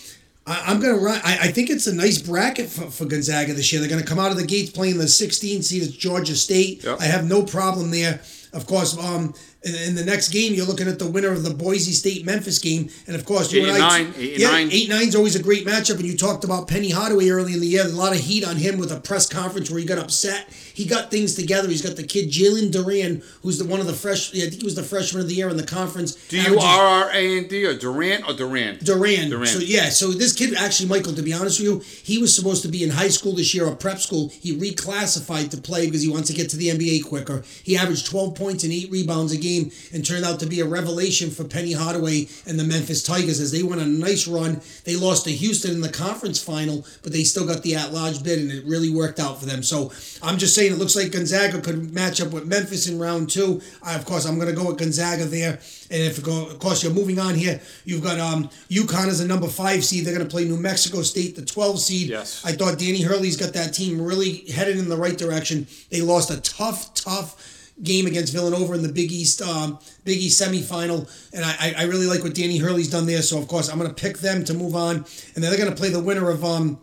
I, 0.46 0.64
I'm 0.66 0.80
gonna 0.80 0.98
run. 0.98 1.20
I, 1.24 1.38
I 1.42 1.52
think 1.52 1.70
it's 1.70 1.86
a 1.86 1.94
nice 1.94 2.20
bracket 2.20 2.68
for, 2.68 2.90
for 2.90 3.04
Gonzaga 3.04 3.54
this 3.54 3.72
year. 3.72 3.80
They're 3.80 3.90
gonna 3.90 4.02
come 4.02 4.18
out 4.18 4.30
of 4.30 4.36
the 4.36 4.46
gates 4.46 4.70
playing 4.70 4.98
the 4.98 5.08
16 5.08 5.62
seed 5.62 5.82
at 5.84 5.90
Georgia 5.90 6.34
State. 6.34 6.84
Yep. 6.84 6.98
I 7.00 7.04
have 7.04 7.26
no 7.26 7.42
problem 7.42 7.90
there. 7.90 8.20
Of 8.52 8.66
course, 8.66 8.98
um, 8.98 9.34
in, 9.62 9.74
in 9.74 9.94
the 9.94 10.04
next 10.04 10.28
game, 10.28 10.54
you're 10.54 10.66
looking 10.66 10.86
at 10.88 10.98
the 10.98 11.10
winner 11.10 11.32
of 11.32 11.42
the 11.42 11.52
Boise 11.52 11.92
State 11.92 12.24
Memphis 12.24 12.58
game, 12.58 12.90
and 13.06 13.16
of 13.16 13.24
course, 13.24 13.52
you 13.52 13.64
Eight 13.64 13.70
and 13.70 13.82
I, 13.82 14.02
nine, 14.02 14.14
eight 14.16 14.38
yeah, 14.38 14.50
nine. 14.50 14.68
eight 14.70 14.88
nine's 14.88 15.16
always 15.16 15.34
a 15.34 15.42
great 15.42 15.66
matchup. 15.66 15.96
And 15.96 16.04
you 16.04 16.16
talked 16.16 16.44
about 16.44 16.68
Penny 16.68 16.90
Hardaway 16.90 17.28
early 17.28 17.54
in 17.54 17.60
the 17.60 17.66
year. 17.66 17.84
A 17.84 17.88
lot 17.88 18.12
of 18.12 18.20
heat 18.20 18.46
on 18.46 18.56
him 18.56 18.78
with 18.78 18.92
a 18.92 19.00
press 19.00 19.28
conference 19.28 19.68
where 19.70 19.80
he 19.80 19.84
got 19.86 19.98
upset. 19.98 20.48
He 20.52 20.84
got 20.84 21.10
things 21.10 21.34
together. 21.34 21.68
He's 21.68 21.82
got 21.82 21.96
the 21.96 22.04
kid 22.04 22.30
Jalen 22.30 22.70
Duren, 22.70 23.24
who's 23.42 23.58
the 23.58 23.64
one 23.64 23.80
of 23.80 23.86
the 23.86 23.94
fresh. 23.94 24.32
I 24.34 24.40
think 24.48 24.60
he 24.60 24.64
was 24.64 24.76
the 24.76 24.84
freshman 24.84 25.22
of 25.22 25.28
the 25.28 25.34
year 25.34 25.48
in 25.48 25.56
the 25.56 25.66
conference. 25.66 26.14
Do 26.28 26.40
you 26.40 26.58
R 26.58 27.04
R 27.04 27.10
A 27.10 27.38
N 27.38 27.48
D 27.48 27.66
or 27.66 27.74
Durant 27.74 28.28
or 28.28 28.34
Durant? 28.34 28.84
Duran. 28.84 29.30
Durant. 29.30 29.48
So 29.48 29.58
yeah, 29.58 29.88
so 29.88 30.12
this 30.12 30.34
kid 30.34 30.54
actually, 30.54 30.88
Michael, 30.88 31.14
to 31.14 31.22
be 31.22 31.32
honest 31.32 31.58
with 31.58 31.68
you, 31.68 31.78
he 32.04 32.18
was 32.18 32.34
supposed 32.34 32.62
to 32.62 32.68
be 32.68 32.84
in 32.84 32.90
high 32.90 33.08
school 33.08 33.32
this 33.34 33.52
year 33.54 33.66
or 33.66 33.74
prep 33.74 33.98
school. 33.98 34.28
He 34.28 34.56
reclassified 34.56 35.50
to 35.50 35.56
play 35.56 35.86
because 35.86 36.02
he 36.02 36.08
wants 36.08 36.28
to 36.28 36.34
get 36.34 36.48
to 36.50 36.56
the 36.56 36.68
NBA 36.68 37.06
quicker. 37.06 37.42
He 37.64 37.76
averaged 37.76 38.06
12 38.06 38.36
points 38.36 38.62
and 38.62 38.72
eight 38.72 38.88
rebounds 38.90 39.32
a 39.32 39.36
game 39.36 39.47
and 39.92 40.04
turned 40.04 40.24
out 40.24 40.40
to 40.40 40.46
be 40.46 40.60
a 40.60 40.66
revelation 40.66 41.30
for 41.30 41.44
Penny 41.44 41.72
Hardaway 41.72 42.28
and 42.46 42.58
the 42.58 42.64
Memphis 42.64 43.02
Tigers 43.02 43.40
as 43.40 43.52
they 43.52 43.62
went 43.62 43.80
on 43.80 43.88
a 43.88 43.90
nice 43.90 44.26
run. 44.26 44.60
They 44.84 44.96
lost 44.96 45.24
to 45.24 45.30
Houston 45.30 45.72
in 45.72 45.80
the 45.80 45.88
conference 45.88 46.42
final, 46.42 46.84
but 47.02 47.12
they 47.12 47.24
still 47.24 47.46
got 47.46 47.62
the 47.62 47.74
at-large 47.74 48.22
bid 48.22 48.38
and 48.38 48.52
it 48.52 48.64
really 48.64 48.90
worked 48.90 49.18
out 49.18 49.40
for 49.40 49.46
them. 49.46 49.62
So 49.62 49.92
I'm 50.22 50.38
just 50.38 50.54
saying 50.54 50.72
it 50.72 50.78
looks 50.78 50.96
like 50.96 51.12
Gonzaga 51.12 51.60
could 51.60 51.92
match 51.92 52.20
up 52.20 52.32
with 52.32 52.46
Memphis 52.46 52.88
in 52.88 52.98
round 52.98 53.30
two. 53.30 53.60
I, 53.82 53.94
of 53.94 54.04
course, 54.04 54.26
I'm 54.26 54.38
going 54.38 54.48
to 54.48 54.54
go 54.54 54.66
with 54.68 54.78
Gonzaga 54.78 55.24
there. 55.24 55.58
And 55.90 56.02
if, 56.02 56.18
of 56.18 56.58
course, 56.58 56.82
you're 56.82 56.92
moving 56.92 57.18
on 57.18 57.34
here, 57.34 57.60
you've 57.84 58.02
got 58.02 58.18
um, 58.18 58.50
UConn 58.68 59.08
as 59.08 59.20
a 59.20 59.26
number 59.26 59.48
five 59.48 59.84
seed. 59.84 60.04
They're 60.04 60.14
going 60.14 60.26
to 60.26 60.30
play 60.30 60.44
New 60.44 60.58
Mexico 60.58 61.02
State, 61.02 61.36
the 61.36 61.44
12 61.44 61.80
seed. 61.80 62.08
Yes. 62.08 62.44
I 62.44 62.52
thought 62.52 62.78
Danny 62.78 63.02
Hurley's 63.02 63.36
got 63.36 63.54
that 63.54 63.72
team 63.72 64.00
really 64.00 64.50
headed 64.50 64.78
in 64.78 64.88
the 64.88 64.96
right 64.96 65.16
direction. 65.16 65.66
They 65.90 66.02
lost 66.02 66.30
a 66.30 66.40
tough, 66.40 66.92
tough 66.94 67.57
game 67.82 68.06
against 68.06 68.32
Villanova 68.32 68.74
in 68.74 68.82
the 68.82 68.92
Big 68.92 69.12
East, 69.12 69.40
um, 69.42 69.78
Big 70.04 70.18
East 70.18 70.40
semifinal, 70.42 71.08
and 71.32 71.44
I, 71.44 71.74
I- 71.78 71.84
really 71.84 72.06
like 72.06 72.22
what 72.24 72.34
Danny 72.34 72.58
Hurley's 72.58 72.90
done 72.90 73.06
there. 73.06 73.22
So 73.22 73.38
of 73.38 73.46
course 73.48 73.68
I'm 73.68 73.78
going 73.78 73.88
to 73.88 73.94
pick 73.94 74.18
them 74.18 74.44
to 74.44 74.54
move 74.54 74.74
on, 74.74 74.96
and 74.96 75.04
then 75.36 75.50
they're 75.50 75.56
going 75.58 75.70
to 75.70 75.76
play 75.76 75.90
the 75.90 76.00
winner 76.00 76.28
of 76.30 76.44
um, 76.44 76.78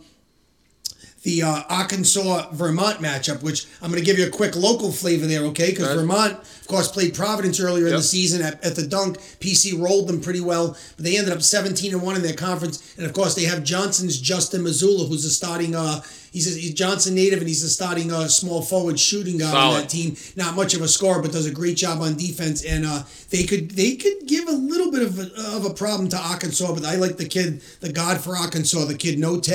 the 1.24 1.42
uh, 1.42 1.64
Arkansas 1.70 2.52
Vermont 2.52 3.00
matchup, 3.00 3.42
which 3.42 3.68
I'm 3.82 3.90
going 3.90 4.00
to 4.02 4.06
give 4.06 4.20
you 4.20 4.28
a 4.28 4.30
quick 4.30 4.56
local 4.56 4.92
flavor 4.92 5.26
there, 5.26 5.42
okay? 5.46 5.72
Because 5.72 5.88
Okay. 5.88 5.96
Vermont, 5.96 6.40
of 6.66 6.70
course, 6.70 6.92
played 6.92 7.14
Providence 7.14 7.60
earlier 7.60 7.86
in 7.86 7.94
the 7.94 8.02
season 8.02 8.42
at, 8.42 8.64
at 8.66 8.76
the 8.76 8.88
dunk. 8.88 9.20
PC 9.40 9.80
rolled 9.80 10.08
them 10.08 10.20
pretty 10.20 10.42
well, 10.42 10.76
but 10.96 11.06
they 11.06 11.16
ended 11.16 11.32
up 11.32 11.44
17 11.44 11.94
and 11.94 12.02
one 12.02 12.16
in 12.16 12.24
their 12.24 12.34
conference. 12.34 12.98
And 12.98 13.06
of 13.06 13.14
course, 13.14 13.36
they 13.36 13.44
have 13.44 13.64
Johnston's 13.64 14.20
Justin 14.20 14.64
Mazzulla, 14.64 15.08
who's 15.08 15.26
a 15.26 15.30
starting. 15.30 15.76
Uh, 15.76 16.02
he's 16.32 16.48
a 16.48 16.60
he's 16.60 16.74
Johnson 16.74 17.14
native, 17.14 17.38
and 17.38 17.48
he's 17.48 17.62
a 17.62 17.70
starting 17.70 18.12
uh, 18.12 18.28
small 18.28 18.64
forward 18.64 19.00
shooting 19.00 19.38
guard 19.38 19.54
on 19.56 19.74
that 19.76 19.90
team. 19.90 20.18
Not 20.36 20.56
much 20.56 20.74
of 20.74 20.82
a 20.82 20.88
scorer, 20.88 21.22
but 21.22 21.32
does 21.32 21.46
a 21.46 21.52
great 21.52 21.78
job 21.78 22.02
on 22.02 22.16
defense. 22.16 22.66
And 22.66 22.84
uh, 22.84 23.04
they 23.30 23.44
could 23.44 23.70
they 23.72 23.96
could 23.96 24.26
give 24.26 24.48
a 24.48 24.52
little 24.52 24.92
bit 24.92 25.04
of 25.04 25.20
a, 25.20 25.56
of 25.56 25.66
a 25.66 25.74
problem 25.74 26.10
to 26.10 26.18
Arkansas, 26.18 26.74
but 26.74 26.84
I 26.84 26.96
like 26.96 27.18
the 27.18 27.30
kid, 27.30 27.62
the 27.80 27.94
god 27.94 28.20
for 28.22 28.36
Arkansas, 28.36 28.86
the 28.86 28.96
kid 28.96 29.20
Note, 29.20 29.48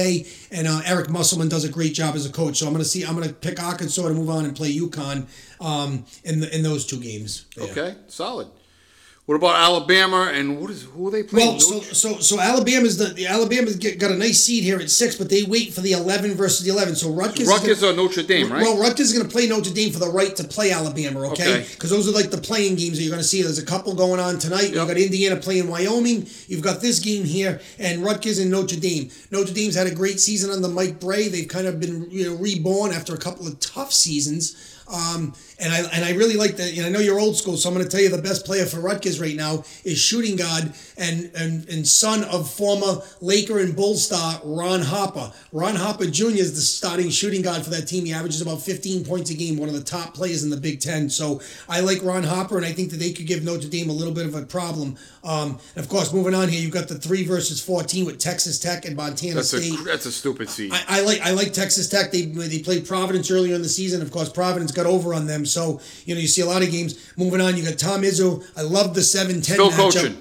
and 0.52 0.68
uh, 0.68 0.80
Eric 0.86 1.10
Musselman 1.10 1.48
does 1.48 1.64
a 1.64 1.68
great 1.68 1.92
job 1.92 2.14
as 2.14 2.24
a 2.24 2.30
coach. 2.30 2.58
So 2.58 2.68
I'm 2.68 2.72
gonna 2.72 2.84
see 2.84 3.04
I'm 3.04 3.14
gonna 3.14 3.32
pick 3.32 3.60
Arkansas 3.60 4.06
to 4.06 4.14
move 4.14 4.30
on 4.30 4.44
and 4.44 4.54
play 4.54 4.72
UConn 4.72 5.26
um, 5.60 6.04
in 6.24 6.40
the, 6.40 6.54
in 6.54 6.62
those 6.62 6.86
two 6.86 6.99
games. 7.00 7.46
Yeah. 7.56 7.64
Okay, 7.64 7.94
solid. 8.08 8.48
What 9.30 9.36
about 9.36 9.54
Alabama 9.54 10.32
and 10.34 10.58
what 10.58 10.70
is 10.70 10.82
who 10.82 11.06
are 11.06 11.10
they 11.12 11.22
playing? 11.22 11.50
Well, 11.50 11.60
so 11.60 11.80
so 11.80 12.18
so 12.18 12.40
Alabama's 12.40 12.98
the, 12.98 13.14
the 13.14 13.28
Alabama's 13.28 13.76
get, 13.76 14.00
got 14.00 14.10
a 14.10 14.16
nice 14.16 14.42
seed 14.42 14.64
here 14.64 14.80
at 14.80 14.90
six, 14.90 15.14
but 15.14 15.28
they 15.30 15.44
wait 15.44 15.72
for 15.72 15.82
the 15.82 15.92
eleven 15.92 16.34
versus 16.34 16.64
the 16.66 16.72
eleven. 16.72 16.96
So 16.96 17.12
Rutgers, 17.12 17.42
is 17.42 17.48
Rutgers 17.48 17.80
gonna- 17.80 17.92
or 17.92 17.96
Notre 17.96 18.24
Dame, 18.24 18.50
right? 18.50 18.62
Well, 18.62 18.80
Rutgers 18.80 19.12
is 19.12 19.16
going 19.16 19.28
to 19.28 19.32
play 19.32 19.46
Notre 19.46 19.72
Dame 19.72 19.92
for 19.92 20.00
the 20.00 20.08
right 20.10 20.34
to 20.34 20.42
play 20.42 20.72
Alabama, 20.72 21.28
okay? 21.30 21.60
Okay. 21.60 21.66
Because 21.70 21.90
those 21.90 22.08
are 22.08 22.12
like 22.12 22.32
the 22.32 22.38
playing 22.38 22.74
games 22.74 22.96
that 22.96 23.04
you're 23.04 23.12
going 23.12 23.22
to 23.22 23.28
see. 23.28 23.40
There's 23.42 23.60
a 23.60 23.64
couple 23.64 23.94
going 23.94 24.18
on 24.18 24.40
tonight. 24.40 24.70
You've 24.72 24.88
got 24.88 24.96
Indiana 24.96 25.36
playing 25.36 25.68
Wyoming. 25.68 26.26
You've 26.48 26.62
got 26.62 26.80
this 26.80 26.98
game 26.98 27.22
here, 27.22 27.60
and 27.78 28.02
Rutgers 28.02 28.40
and 28.40 28.50
Notre 28.50 28.80
Dame. 28.80 29.10
Notre 29.30 29.54
Dame's 29.54 29.76
had 29.76 29.86
a 29.86 29.94
great 29.94 30.18
season 30.18 30.50
under 30.50 30.66
Mike 30.66 30.98
Brey. 30.98 31.28
They've 31.28 31.46
kind 31.46 31.68
of 31.68 31.78
been 31.78 32.10
you 32.10 32.24
know 32.24 32.34
reborn 32.34 32.90
after 32.90 33.14
a 33.14 33.18
couple 33.18 33.46
of 33.46 33.60
tough 33.60 33.92
seasons. 33.92 34.56
Um, 34.92 35.34
and 35.60 35.72
I 35.72 35.78
and 35.92 36.04
I 36.04 36.12
really 36.12 36.36
like 36.36 36.56
that. 36.56 36.76
And 36.76 36.86
I 36.86 36.88
know 36.88 36.98
you're 37.00 37.20
old 37.20 37.36
school, 37.36 37.56
so 37.56 37.68
I'm 37.68 37.74
going 37.74 37.84
to 37.84 37.90
tell 37.90 38.00
you 38.00 38.08
the 38.08 38.22
best 38.22 38.44
player 38.46 38.66
for 38.66 38.80
Rutgers 38.80 39.20
right 39.20 39.36
now 39.36 39.64
is 39.84 39.98
shooting 39.98 40.36
guard 40.36 40.72
and 40.96 41.30
and 41.34 41.68
and 41.68 41.86
son 41.86 42.24
of 42.24 42.50
former 42.50 43.02
Laker 43.20 43.58
and 43.58 43.74
Bull 43.76 43.94
star 43.94 44.40
Ron 44.44 44.82
Harper. 44.82 45.32
Ron 45.52 45.76
Harper 45.76 46.06
Jr. 46.06 46.26
is 46.26 46.54
the 46.54 46.60
starting 46.60 47.10
shooting 47.10 47.42
guard 47.42 47.62
for 47.62 47.70
that 47.70 47.86
team. 47.86 48.04
He 48.04 48.12
averages 48.12 48.40
about 48.40 48.62
15 48.62 49.04
points 49.04 49.30
a 49.30 49.34
game, 49.34 49.56
one 49.56 49.68
of 49.68 49.74
the 49.74 49.84
top 49.84 50.14
players 50.14 50.44
in 50.44 50.50
the 50.50 50.56
Big 50.56 50.80
Ten. 50.80 51.10
So 51.10 51.40
I 51.68 51.80
like 51.80 52.02
Ron 52.02 52.22
Harper, 52.22 52.56
and 52.56 52.66
I 52.66 52.72
think 52.72 52.90
that 52.90 52.98
they 52.98 53.12
could 53.12 53.26
give 53.26 53.44
Notre 53.44 53.68
Dame 53.68 53.90
a 53.90 53.92
little 53.92 54.14
bit 54.14 54.26
of 54.26 54.34
a 54.34 54.42
problem. 54.42 54.96
Um, 55.22 55.58
and 55.74 55.84
of 55.84 55.88
course, 55.88 56.12
moving 56.12 56.34
on 56.34 56.48
here, 56.48 56.60
you've 56.60 56.72
got 56.72 56.88
the 56.88 56.94
three 56.94 57.24
versus 57.24 57.62
14 57.62 58.06
with 58.06 58.18
Texas 58.18 58.58
Tech 58.58 58.84
and 58.86 58.96
Montana 58.96 59.36
that's 59.36 59.48
State. 59.48 59.78
a 59.78 59.84
that's 59.84 60.06
a 60.06 60.12
stupid 60.12 60.48
seed. 60.48 60.72
I, 60.72 60.84
I 60.88 61.00
like 61.02 61.20
I 61.20 61.30
like 61.32 61.52
Texas 61.52 61.88
Tech. 61.88 62.10
They 62.10 62.22
they 62.22 62.60
played 62.60 62.86
Providence 62.86 63.30
earlier 63.30 63.54
in 63.54 63.62
the 63.62 63.68
season. 63.68 64.00
Of 64.02 64.10
course, 64.10 64.30
Providence 64.30 64.72
got 64.72 64.86
over 64.86 65.12
on 65.12 65.26
them. 65.26 65.44
So 65.50 65.80
you 66.06 66.14
know 66.14 66.20
you 66.20 66.28
see 66.28 66.42
a 66.42 66.46
lot 66.46 66.62
of 66.62 66.70
games. 66.70 67.12
Moving 67.16 67.40
on, 67.40 67.56
you 67.56 67.64
got 67.64 67.78
Tom 67.78 68.02
Izzo. 68.02 68.44
I 68.56 68.62
love 68.62 68.94
the 68.94 69.00
7-10 69.00 69.42
Still 69.42 69.70
matchup. 69.70 69.76
coaching. 69.76 70.16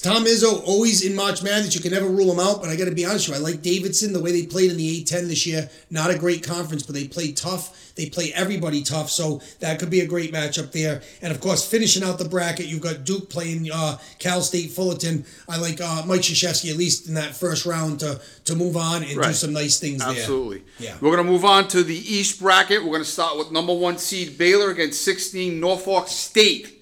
Tom 0.00 0.24
Izzo 0.24 0.62
always 0.64 1.04
in 1.04 1.14
March 1.14 1.42
Madness. 1.42 1.74
You 1.74 1.80
can 1.80 1.92
never 1.92 2.08
rule 2.08 2.32
him 2.32 2.40
out. 2.40 2.60
But 2.60 2.70
I 2.70 2.76
got 2.76 2.86
to 2.86 2.94
be 2.94 3.04
honest 3.04 3.28
with 3.28 3.38
you, 3.38 3.44
I 3.44 3.50
like 3.50 3.62
Davidson 3.62 4.12
the 4.12 4.20
way 4.20 4.32
they 4.32 4.46
played 4.46 4.70
in 4.70 4.76
the 4.76 5.02
A10 5.02 5.28
this 5.28 5.46
year. 5.46 5.68
Not 5.90 6.10
a 6.10 6.18
great 6.18 6.42
conference, 6.42 6.82
but 6.82 6.94
they 6.94 7.06
played 7.06 7.36
tough. 7.36 7.92
They 7.94 8.08
play 8.08 8.32
everybody 8.34 8.82
tough. 8.82 9.10
So 9.10 9.40
that 9.60 9.78
could 9.78 9.90
be 9.90 10.00
a 10.00 10.06
great 10.06 10.32
matchup 10.32 10.72
there. 10.72 11.02
And 11.22 11.32
of 11.32 11.40
course, 11.40 11.68
finishing 11.68 12.02
out 12.02 12.18
the 12.18 12.28
bracket, 12.28 12.66
you've 12.66 12.80
got 12.80 13.04
Duke 13.04 13.30
playing 13.30 13.70
uh, 13.72 13.98
Cal 14.18 14.40
State 14.40 14.70
Fullerton. 14.70 15.24
I 15.48 15.58
like 15.58 15.80
uh, 15.80 16.02
Mike 16.06 16.22
Krzyzewski 16.22 16.70
at 16.70 16.76
least 16.76 17.08
in 17.08 17.14
that 17.14 17.36
first 17.36 17.66
round 17.66 18.00
to 18.00 18.20
to 18.44 18.54
move 18.54 18.76
on 18.76 19.02
and 19.04 19.20
do 19.20 19.32
some 19.32 19.52
nice 19.52 19.78
things 19.78 20.00
there. 20.00 20.10
Absolutely. 20.10 20.62
Yeah. 20.78 20.96
We're 21.00 21.14
going 21.14 21.24
to 21.24 21.32
move 21.32 21.44
on 21.44 21.68
to 21.68 21.82
the 21.82 21.96
East 21.96 22.40
bracket. 22.40 22.82
We're 22.82 22.90
going 22.90 23.04
to 23.04 23.08
start 23.10 23.38
with 23.38 23.50
number 23.50 23.72
one 23.72 23.98
seed 23.98 24.36
Baylor 24.38 24.70
against 24.70 25.02
16 25.02 25.58
Norfolk 25.58 26.08
State. 26.08 26.73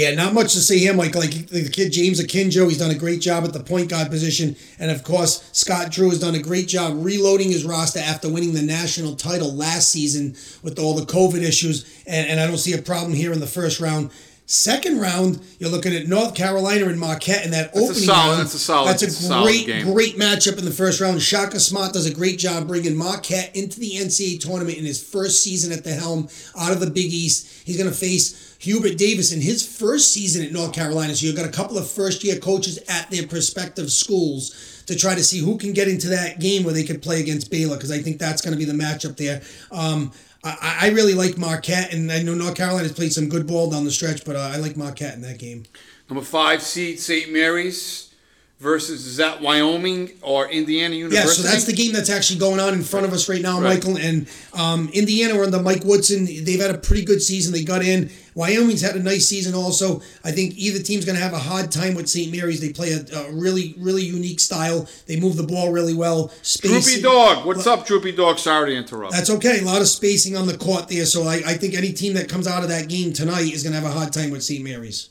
Yeah, 0.00 0.14
not 0.14 0.32
much 0.32 0.54
to 0.54 0.60
see 0.60 0.78
here, 0.78 0.94
Mike. 0.94 1.14
Like 1.14 1.48
the 1.48 1.68
kid 1.68 1.92
James 1.92 2.24
Akinjo, 2.24 2.66
he's 2.66 2.78
done 2.78 2.90
a 2.90 2.94
great 2.94 3.20
job 3.20 3.44
at 3.44 3.52
the 3.52 3.60
point 3.60 3.90
guard 3.90 4.08
position, 4.08 4.56
and 4.78 4.90
of 4.90 5.04
course 5.04 5.46
Scott 5.52 5.90
Drew 5.90 6.08
has 6.08 6.18
done 6.18 6.34
a 6.34 6.38
great 6.38 6.68
job 6.68 6.94
reloading 6.96 7.50
his 7.50 7.66
roster 7.66 7.98
after 7.98 8.26
winning 8.26 8.54
the 8.54 8.62
national 8.62 9.14
title 9.14 9.52
last 9.52 9.90
season 9.90 10.36
with 10.62 10.78
all 10.78 10.94
the 10.94 11.04
COVID 11.04 11.42
issues, 11.42 12.02
and, 12.06 12.26
and 12.30 12.40
I 12.40 12.46
don't 12.46 12.56
see 12.56 12.72
a 12.72 12.80
problem 12.80 13.12
here 13.12 13.30
in 13.30 13.40
the 13.40 13.46
first 13.46 13.78
round. 13.78 14.10
Second 14.54 14.98
round, 14.98 15.38
you're 15.60 15.70
looking 15.70 15.94
at 15.94 16.08
North 16.08 16.34
Carolina 16.34 16.86
and 16.86 16.98
Marquette 16.98 17.44
in 17.44 17.52
that 17.52 17.72
That's 17.72 17.84
opening 17.86 18.02
solid- 18.02 18.30
round. 18.30 18.40
that's 18.40 18.54
a 18.54 18.58
solid- 18.58 18.88
That's 18.90 19.02
a 19.04 19.06
that's 19.06 19.24
a 19.30 19.42
great, 19.44 19.84
great 19.84 20.18
matchup 20.18 20.58
in 20.58 20.64
the 20.64 20.72
first 20.72 21.00
round. 21.00 21.22
Shaka 21.22 21.60
Smart 21.60 21.92
does 21.92 22.04
a 22.06 22.10
great 22.10 22.36
job 22.36 22.66
bringing 22.66 22.96
Marquette 22.96 23.54
into 23.54 23.78
the 23.78 23.92
NCAA 23.98 24.38
tournament 24.40 24.76
in 24.76 24.84
his 24.84 25.00
first 25.00 25.44
season 25.44 25.70
at 25.70 25.84
the 25.84 25.94
helm 25.94 26.26
out 26.58 26.72
of 26.72 26.80
the 26.80 26.90
Big 26.90 27.12
East. 27.12 27.46
He's 27.64 27.76
going 27.76 27.88
to 27.88 27.94
face 27.96 28.34
Hubert 28.58 28.96
Davis 28.98 29.30
in 29.30 29.40
his 29.40 29.64
first 29.64 30.10
season 30.12 30.44
at 30.44 30.50
North 30.50 30.72
Carolina. 30.72 31.14
So 31.14 31.26
you've 31.26 31.36
got 31.36 31.46
a 31.46 31.50
couple 31.52 31.78
of 31.78 31.88
first 31.88 32.24
year 32.24 32.34
coaches 32.40 32.80
at 32.88 33.08
their 33.08 33.24
respective 33.28 33.92
schools 33.92 34.82
to 34.86 34.96
try 34.96 35.14
to 35.14 35.22
see 35.22 35.38
who 35.38 35.58
can 35.58 35.72
get 35.72 35.86
into 35.86 36.08
that 36.08 36.40
game 36.40 36.64
where 36.64 36.74
they 36.74 36.82
could 36.82 37.02
play 37.02 37.20
against 37.20 37.52
Baylor 37.52 37.76
because 37.76 37.92
I 37.92 38.02
think 38.02 38.18
that's 38.18 38.42
going 38.42 38.52
to 38.52 38.58
be 38.58 38.64
the 38.64 38.72
matchup 38.76 39.16
there. 39.16 39.42
Um, 39.70 40.10
I, 40.42 40.78
I 40.82 40.88
really 40.90 41.14
like 41.14 41.36
Marquette, 41.36 41.92
and 41.92 42.10
I 42.10 42.22
know 42.22 42.34
North 42.34 42.54
Carolina's 42.54 42.92
played 42.92 43.12
some 43.12 43.28
good 43.28 43.46
ball 43.46 43.70
down 43.70 43.84
the 43.84 43.90
stretch, 43.90 44.24
but 44.24 44.36
uh, 44.36 44.50
I 44.52 44.56
like 44.56 44.76
Marquette 44.76 45.14
in 45.14 45.20
that 45.22 45.38
game. 45.38 45.64
Number 46.08 46.24
five 46.24 46.62
seed 46.62 46.98
St. 46.98 47.30
Mary's 47.32 48.12
versus 48.58 49.06
is 49.06 49.16
that 49.18 49.40
Wyoming 49.40 50.10
or 50.22 50.48
Indiana 50.48 50.94
University? 50.94 51.28
Yeah, 51.28 51.32
so 51.32 51.42
that's 51.42 51.64
the 51.64 51.72
game 51.72 51.92
that's 51.92 52.10
actually 52.10 52.38
going 52.38 52.60
on 52.60 52.74
in 52.74 52.82
front 52.82 53.06
of 53.06 53.12
us 53.12 53.28
right 53.28 53.40
now, 53.40 53.60
Right. 53.60 53.74
Michael. 53.74 53.96
And 53.96 54.28
um, 54.54 54.88
Indiana 54.92 55.34
were 55.36 55.44
under 55.44 55.60
Mike 55.62 55.84
Woodson. 55.84 56.26
They've 56.26 56.60
had 56.60 56.74
a 56.74 56.78
pretty 56.78 57.04
good 57.04 57.22
season. 57.22 57.52
They 57.52 57.64
got 57.64 57.82
in. 57.82 58.10
Wyoming's 58.34 58.82
had 58.82 58.96
a 58.96 59.02
nice 59.02 59.26
season 59.26 59.54
also. 59.54 60.00
I 60.24 60.30
think 60.30 60.54
either 60.56 60.82
team's 60.82 61.04
going 61.04 61.16
to 61.16 61.22
have 61.22 61.32
a 61.32 61.38
hard 61.38 61.70
time 61.70 61.94
with 61.94 62.08
St. 62.08 62.30
Mary's. 62.30 62.60
They 62.60 62.72
play 62.72 62.92
a, 62.92 63.04
a 63.16 63.32
really, 63.32 63.74
really 63.78 64.02
unique 64.02 64.40
style. 64.40 64.88
They 65.06 65.18
move 65.18 65.36
the 65.36 65.42
ball 65.42 65.72
really 65.72 65.94
well. 65.94 66.32
Droopy 66.60 67.02
Dog. 67.02 67.46
What's 67.46 67.66
up, 67.66 67.86
Droopy 67.86 68.12
Dog? 68.12 68.38
Sorry 68.38 68.70
to 68.70 68.76
interrupt. 68.76 69.12
That's 69.12 69.30
okay. 69.30 69.60
A 69.60 69.64
lot 69.64 69.80
of 69.80 69.88
spacing 69.88 70.36
on 70.36 70.46
the 70.46 70.56
court 70.56 70.88
there. 70.88 71.04
So 71.06 71.24
I, 71.24 71.42
I 71.46 71.54
think 71.54 71.74
any 71.74 71.92
team 71.92 72.14
that 72.14 72.28
comes 72.28 72.46
out 72.46 72.62
of 72.62 72.68
that 72.68 72.88
game 72.88 73.12
tonight 73.12 73.52
is 73.52 73.62
going 73.62 73.74
to 73.74 73.80
have 73.80 73.90
a 73.90 73.92
hard 73.92 74.12
time 74.12 74.30
with 74.30 74.42
St. 74.42 74.62
Mary's. 74.62 75.10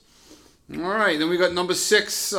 All 0.71 0.81
right, 0.81 1.17
then 1.17 1.29
we 1.29 1.37
got 1.37 1.53
number 1.53 1.73
six. 1.73 2.31
Uh, 2.31 2.37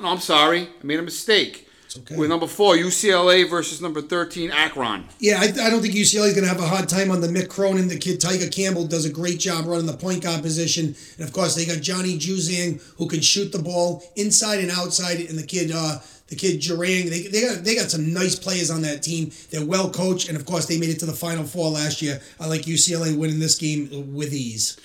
no, 0.00 0.08
I'm 0.08 0.18
sorry, 0.18 0.62
I 0.62 0.84
made 0.84 0.98
a 0.98 1.02
mistake. 1.02 1.65
Okay. 1.98 2.16
With 2.16 2.28
number 2.30 2.46
four, 2.46 2.74
UCLA 2.74 3.48
versus 3.48 3.80
number 3.80 4.00
thirteen, 4.02 4.50
Akron. 4.50 5.04
Yeah, 5.18 5.38
I, 5.40 5.44
I 5.44 5.70
don't 5.70 5.80
think 5.80 5.94
UCLA 5.94 6.28
is 6.28 6.34
going 6.34 6.44
to 6.44 6.48
have 6.48 6.60
a 6.60 6.66
hard 6.66 6.88
time 6.88 7.10
on 7.10 7.20
the 7.20 7.28
Mick 7.28 7.48
Cronin. 7.48 7.88
The 7.88 7.98
kid 7.98 8.20
Tyger 8.20 8.50
Campbell 8.50 8.86
does 8.86 9.04
a 9.04 9.10
great 9.10 9.38
job 9.38 9.66
running 9.66 9.86
the 9.86 9.96
point 9.96 10.22
guard 10.22 10.42
position, 10.42 10.94
and 11.18 11.26
of 11.26 11.32
course 11.32 11.54
they 11.54 11.64
got 11.64 11.82
Johnny 11.82 12.18
Juzang 12.18 12.82
who 12.98 13.08
can 13.08 13.20
shoot 13.20 13.52
the 13.52 13.62
ball 13.62 14.02
inside 14.16 14.60
and 14.60 14.70
outside, 14.70 15.20
and 15.20 15.38
the 15.38 15.46
kid 15.46 15.70
uh, 15.74 15.98
the 16.28 16.36
kid 16.36 16.60
Durang. 16.60 17.08
They, 17.08 17.22
they 17.28 17.42
got 17.42 17.64
they 17.64 17.74
got 17.74 17.90
some 17.90 18.12
nice 18.12 18.34
players 18.36 18.70
on 18.70 18.82
that 18.82 19.02
team. 19.02 19.30
They're 19.50 19.64
well 19.64 19.90
coached, 19.90 20.28
and 20.28 20.36
of 20.36 20.44
course 20.46 20.66
they 20.66 20.78
made 20.78 20.90
it 20.90 20.98
to 21.00 21.06
the 21.06 21.12
Final 21.12 21.44
Four 21.44 21.70
last 21.70 22.02
year. 22.02 22.20
I 22.40 22.46
like 22.46 22.62
UCLA 22.62 23.16
winning 23.16 23.38
this 23.38 23.56
game 23.56 24.14
with 24.14 24.32
ease. 24.32 24.76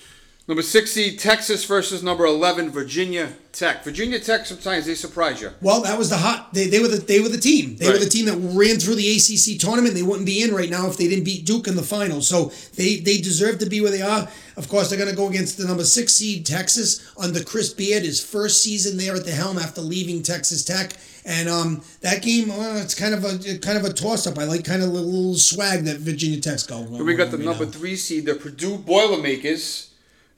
Number 0.48 0.62
six 0.62 0.90
seed, 0.90 1.20
Texas 1.20 1.64
versus 1.64 2.02
number 2.02 2.26
eleven, 2.26 2.68
Virginia 2.70 3.32
Tech. 3.52 3.84
Virginia 3.84 4.18
Tech 4.18 4.44
sometimes 4.44 4.86
they 4.86 4.96
surprise 4.96 5.40
you. 5.40 5.50
Well, 5.60 5.82
that 5.82 5.96
was 5.96 6.10
the 6.10 6.16
hot. 6.16 6.52
They, 6.52 6.66
they 6.66 6.80
were 6.80 6.88
the 6.88 6.96
they 6.96 7.20
were 7.20 7.28
the 7.28 7.38
team. 7.38 7.76
They 7.76 7.88
were 7.88 7.98
the 7.98 8.10
team 8.10 8.26
that 8.26 8.36
ran 8.36 8.78
through 8.80 8.96
the 8.96 9.08
ACC 9.08 9.60
tournament. 9.60 9.94
They 9.94 10.02
wouldn't 10.02 10.26
be 10.26 10.42
in 10.42 10.52
right 10.52 10.68
now 10.68 10.88
if 10.88 10.96
they 10.96 11.06
didn't 11.06 11.24
beat 11.24 11.46
Duke 11.46 11.68
in 11.68 11.76
the 11.76 11.82
final. 11.82 12.22
So 12.22 12.50
they 12.74 12.96
they 12.96 13.18
deserve 13.18 13.60
to 13.60 13.66
be 13.66 13.80
where 13.80 13.92
they 13.92 14.02
are. 14.02 14.28
Of 14.56 14.68
course, 14.68 14.88
they're 14.90 14.98
going 14.98 15.10
to 15.10 15.16
go 15.16 15.28
against 15.28 15.58
the 15.58 15.66
number 15.66 15.84
six 15.84 16.14
seed 16.14 16.44
Texas 16.44 17.12
under 17.16 17.42
Chris 17.44 17.72
Beard, 17.72 18.02
his 18.02 18.22
first 18.22 18.62
season 18.62 18.98
there 18.98 19.14
at 19.14 19.24
the 19.24 19.30
helm 19.30 19.58
after 19.58 19.80
leaving 19.80 20.22
Texas 20.24 20.64
Tech. 20.64 20.94
And 21.24 21.48
um, 21.48 21.82
that 22.00 22.20
game, 22.20 22.50
uh, 22.50 22.80
it's 22.82 22.96
kind 22.96 23.14
of 23.14 23.24
a 23.24 23.58
kind 23.58 23.78
of 23.78 23.84
a 23.84 23.92
toss 23.92 24.26
up. 24.26 24.38
I 24.38 24.44
like 24.44 24.64
kind 24.64 24.82
of 24.82 24.88
a 24.88 24.92
little 24.92 25.36
swag 25.36 25.84
that 25.84 25.98
Virginia 25.98 26.40
Tech's 26.40 26.64
got. 26.66 26.88
We 26.88 27.14
got 27.14 27.30
the 27.30 27.36
right 27.36 27.46
number 27.46 27.64
now. 27.64 27.70
three 27.70 27.94
seed, 27.94 28.26
the 28.26 28.34
Purdue 28.34 28.76
Boilermakers, 28.76 29.91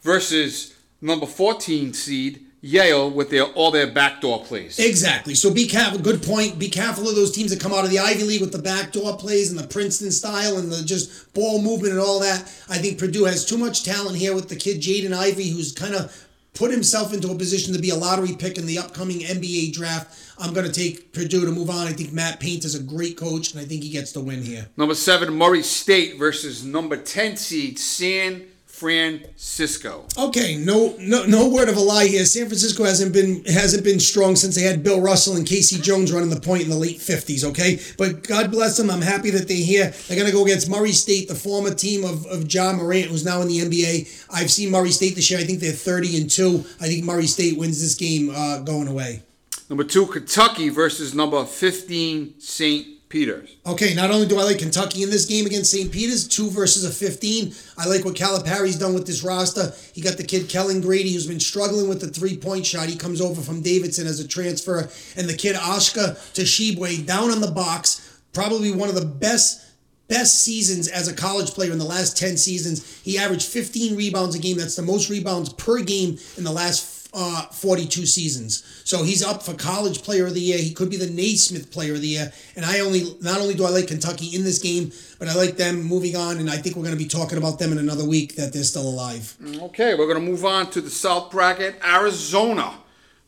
versus 0.05 0.75
number 1.01 1.27
fourteen 1.27 1.93
seed 1.93 2.47
Yale 2.61 3.11
with 3.11 3.29
their 3.29 3.45
all 3.45 3.71
their 3.71 3.87
backdoor 3.87 4.43
plays. 4.45 4.79
Exactly. 4.79 5.35
So 5.35 5.53
be 5.53 5.67
careful. 5.67 5.99
Good 5.99 6.23
point. 6.23 6.59
Be 6.59 6.71
careful 6.71 7.07
of 7.07 7.15
those 7.15 7.31
teams 7.31 7.51
that 7.51 7.61
come 7.61 7.75
out 7.75 7.85
of 7.85 7.91
the 7.91 7.99
Ivy 7.99 8.23
League 8.23 8.41
with 8.41 8.53
the 8.53 8.63
backdoor 8.63 9.19
plays 9.19 9.51
and 9.51 9.59
the 9.59 9.67
Princeton 9.67 10.11
style 10.11 10.57
and 10.57 10.73
the 10.73 10.83
just 10.83 11.35
ball 11.35 11.61
movement 11.61 11.93
and 11.93 12.01
all 12.01 12.21
that. 12.21 12.41
I 12.71 12.79
think 12.79 12.99
Purdue 12.99 13.25
has 13.25 13.45
too 13.45 13.59
much 13.59 13.85
talent 13.85 14.17
here 14.17 14.35
with 14.35 14.49
the 14.49 14.57
kid 14.57 14.81
Jaden 14.81 15.13
Ivey, 15.13 15.51
who's 15.51 15.73
kind 15.73 15.95
of 15.95 16.27
put 16.55 16.71
himself 16.71 17.13
into 17.13 17.31
a 17.31 17.35
position 17.37 17.75
to 17.75 17.81
be 17.81 17.91
a 17.91 17.97
lottery 17.97 18.35
pick 18.35 18.57
in 18.57 18.65
the 18.65 18.79
upcoming 18.79 19.19
NBA 19.19 19.75
draft. 19.75 20.19
I'm 20.39 20.55
going 20.55 20.67
to 20.67 20.73
take 20.73 21.13
Purdue 21.13 21.45
to 21.45 21.53
move 21.53 21.69
on. 21.69 21.87
I 21.87 21.93
think 21.93 22.13
Matt 22.13 22.41
Paint 22.41 22.65
is 22.65 22.75
a 22.75 22.83
great 22.83 23.19
coach, 23.19 23.53
and 23.53 23.61
I 23.61 23.65
think 23.67 23.83
he 23.83 23.91
gets 23.91 24.13
the 24.13 24.21
win 24.21 24.43
here. 24.43 24.69
Number 24.77 24.95
seven, 24.95 25.35
Murray 25.35 25.63
State 25.63 26.17
versus 26.17 26.65
number 26.65 26.97
ten 26.97 27.37
seed 27.37 27.79
San 27.79 28.47
Francisco. 28.85 30.05
Okay, 30.19 30.57
no, 30.57 30.95
no, 30.99 31.25
no 31.25 31.49
word 31.49 31.71
of 31.71 31.77
a 31.79 31.81
lie 31.81 32.07
here. 32.07 32.27
San 32.27 32.47
Francisco 32.47 32.85
hasn't 32.85 33.15
been 33.15 33.43
hasn't 33.47 33.83
been 33.83 33.99
strong 33.99 34.37
since 34.37 34.55
they 34.57 34.61
had 34.61 34.83
Bill 34.83 35.01
Russell 35.01 35.37
and 35.37 35.47
K.C. 35.47 35.81
Jones 35.81 36.13
running 36.13 36.29
the 36.29 36.41
point 36.41 36.65
in 36.65 36.69
the 36.69 36.77
late 36.77 37.01
fifties. 37.01 37.45
Okay, 37.47 37.81
but 37.97 38.23
God 38.29 38.51
bless 38.51 38.77
them. 38.77 38.91
I'm 38.91 39.01
happy 39.01 39.31
that 39.31 39.49
they're 39.49 39.57
here. 39.57 39.95
They're 40.07 40.19
gonna 40.19 40.33
go 40.33 40.45
against 40.45 40.69
Murray 40.69 40.93
State, 40.93 41.29
the 41.29 41.35
former 41.35 41.73
team 41.73 42.05
of, 42.05 42.27
of 42.27 42.47
John 42.47 42.77
Morant, 42.77 43.07
who's 43.07 43.25
now 43.25 43.41
in 43.41 43.49
the 43.49 43.61
NBA. 43.61 44.27
I've 44.31 44.51
seen 44.51 44.71
Murray 44.71 44.91
State 44.91 45.15
this 45.15 45.31
year. 45.31 45.41
I 45.41 45.45
think 45.45 45.61
they're 45.61 45.73
30 45.73 46.21
and 46.21 46.31
two. 46.31 46.67
I 46.79 46.87
think 46.89 47.05
Murray 47.05 47.27
State 47.27 47.57
wins 47.57 47.81
this 47.81 47.95
game 47.95 48.31
uh, 48.35 48.59
going 48.61 48.89
away. 48.89 49.23
Number 49.71 49.85
two, 49.85 50.05
Kentucky 50.07 50.69
versus 50.69 51.15
number 51.15 51.43
fifteen 51.47 52.39
St. 52.39 52.94
Peter's. 53.15 53.55
Okay, 53.65 53.95
not 53.95 54.11
only 54.11 54.27
do 54.27 54.41
I 54.41 54.43
like 54.43 54.59
Kentucky 54.59 55.05
in 55.05 55.09
this 55.09 55.25
game 55.25 55.47
against 55.47 55.71
St. 55.71 55.93
Peter's, 55.93 56.27
two 56.27 56.51
versus 56.51 56.85
a 56.85 56.91
15, 56.91 57.55
I 57.79 57.87
like 57.87 58.05
what 58.05 58.17
Calipari's 58.17 58.77
done 58.77 58.93
with 58.93 59.07
this 59.07 59.23
roster. 59.23 59.73
He 59.93 60.01
got 60.01 60.17
the 60.17 60.25
kid 60.25 60.49
Kellen 60.49 60.81
Grady, 60.81 61.13
who's 61.13 61.29
been 61.29 61.39
struggling 61.39 61.89
with 61.89 62.01
the 62.01 62.09
three 62.09 62.37
point 62.37 62.67
shot. 62.67 62.89
He 62.89 62.97
comes 62.97 63.21
over 63.21 63.41
from 63.41 63.63
Davidson 63.63 64.09
as 64.09 64.19
a 64.19 64.27
transfer. 64.27 64.91
And 65.17 65.29
the 65.29 65.37
kid 65.37 65.55
Oscar 65.55 66.17
Tshiebwe 66.35 67.07
down 67.07 67.31
on 67.31 67.41
the 67.41 67.53
box, 67.53 68.21
probably 68.33 68.73
one 68.73 68.89
of 68.89 68.97
the 68.97 69.07
best 69.07 69.65
best 70.09 70.43
seasons 70.43 70.89
as 70.89 71.07
a 71.07 71.15
college 71.15 71.53
player 71.53 71.71
in 71.71 71.79
the 71.79 71.85
last 71.85 72.19
10 72.19 72.37
seasons. 72.37 73.01
He 73.03 73.17
averaged 73.17 73.47
15 73.47 73.97
rebounds 73.97 74.35
a 74.35 74.41
game. 74.41 74.57
That's 74.57 74.75
the 74.75 74.83
most 74.83 75.09
rebounds 75.09 75.53
per 75.53 75.81
game 75.83 76.19
in 76.37 76.43
the 76.43 76.51
last 76.51 76.94
uh, 77.15 77.47
42 77.47 78.07
seasons. 78.07 78.83
So 78.85 79.03
he's 79.05 79.23
up 79.25 79.43
for 79.43 79.55
college 79.55 80.03
player 80.03 80.27
of 80.27 80.35
the 80.35 80.41
year. 80.41 80.59
He 80.59 80.73
could 80.75 80.91
be 80.91 80.97
the 80.97 81.09
Naismith 81.11 81.71
player 81.71 81.95
of 81.95 82.01
the 82.01 82.09
year. 82.09 82.33
And 82.57 82.65
I 82.65 82.81
only, 82.81 83.17
not 83.21 83.41
only 83.41 83.55
do 83.55 83.65
I 83.65 83.71
like 83.71 83.87
Kentucky 83.89 84.35
in 84.37 84.45
this 84.45 84.59
game, 84.59 84.91
but 85.19 85.29
I 85.29 85.35
like 85.35 85.57
them 85.57 85.83
moving 85.83 86.17
on. 86.17 86.39
And 86.39 86.51
I 86.51 86.57
think 86.57 86.77
we're 86.77 86.83
going 86.83 86.97
to 86.97 87.03
be 87.03 87.09
talking 87.09 87.39
about 87.39 87.59
them 87.59 87.73
in 87.73 87.79
another 87.79 88.05
week 88.05 88.35
that 88.37 88.53
they're 88.53 88.65
still 88.65 88.89
alive. 88.89 89.37
Okay, 89.63 89.95
we're 89.95 90.07
going 90.13 90.23
to 90.25 90.31
move 90.31 90.45
on 90.45 90.71
to 90.73 90.81
the 90.81 90.91
South 90.91 91.31
bracket. 91.31 91.77
Arizona 91.87 92.75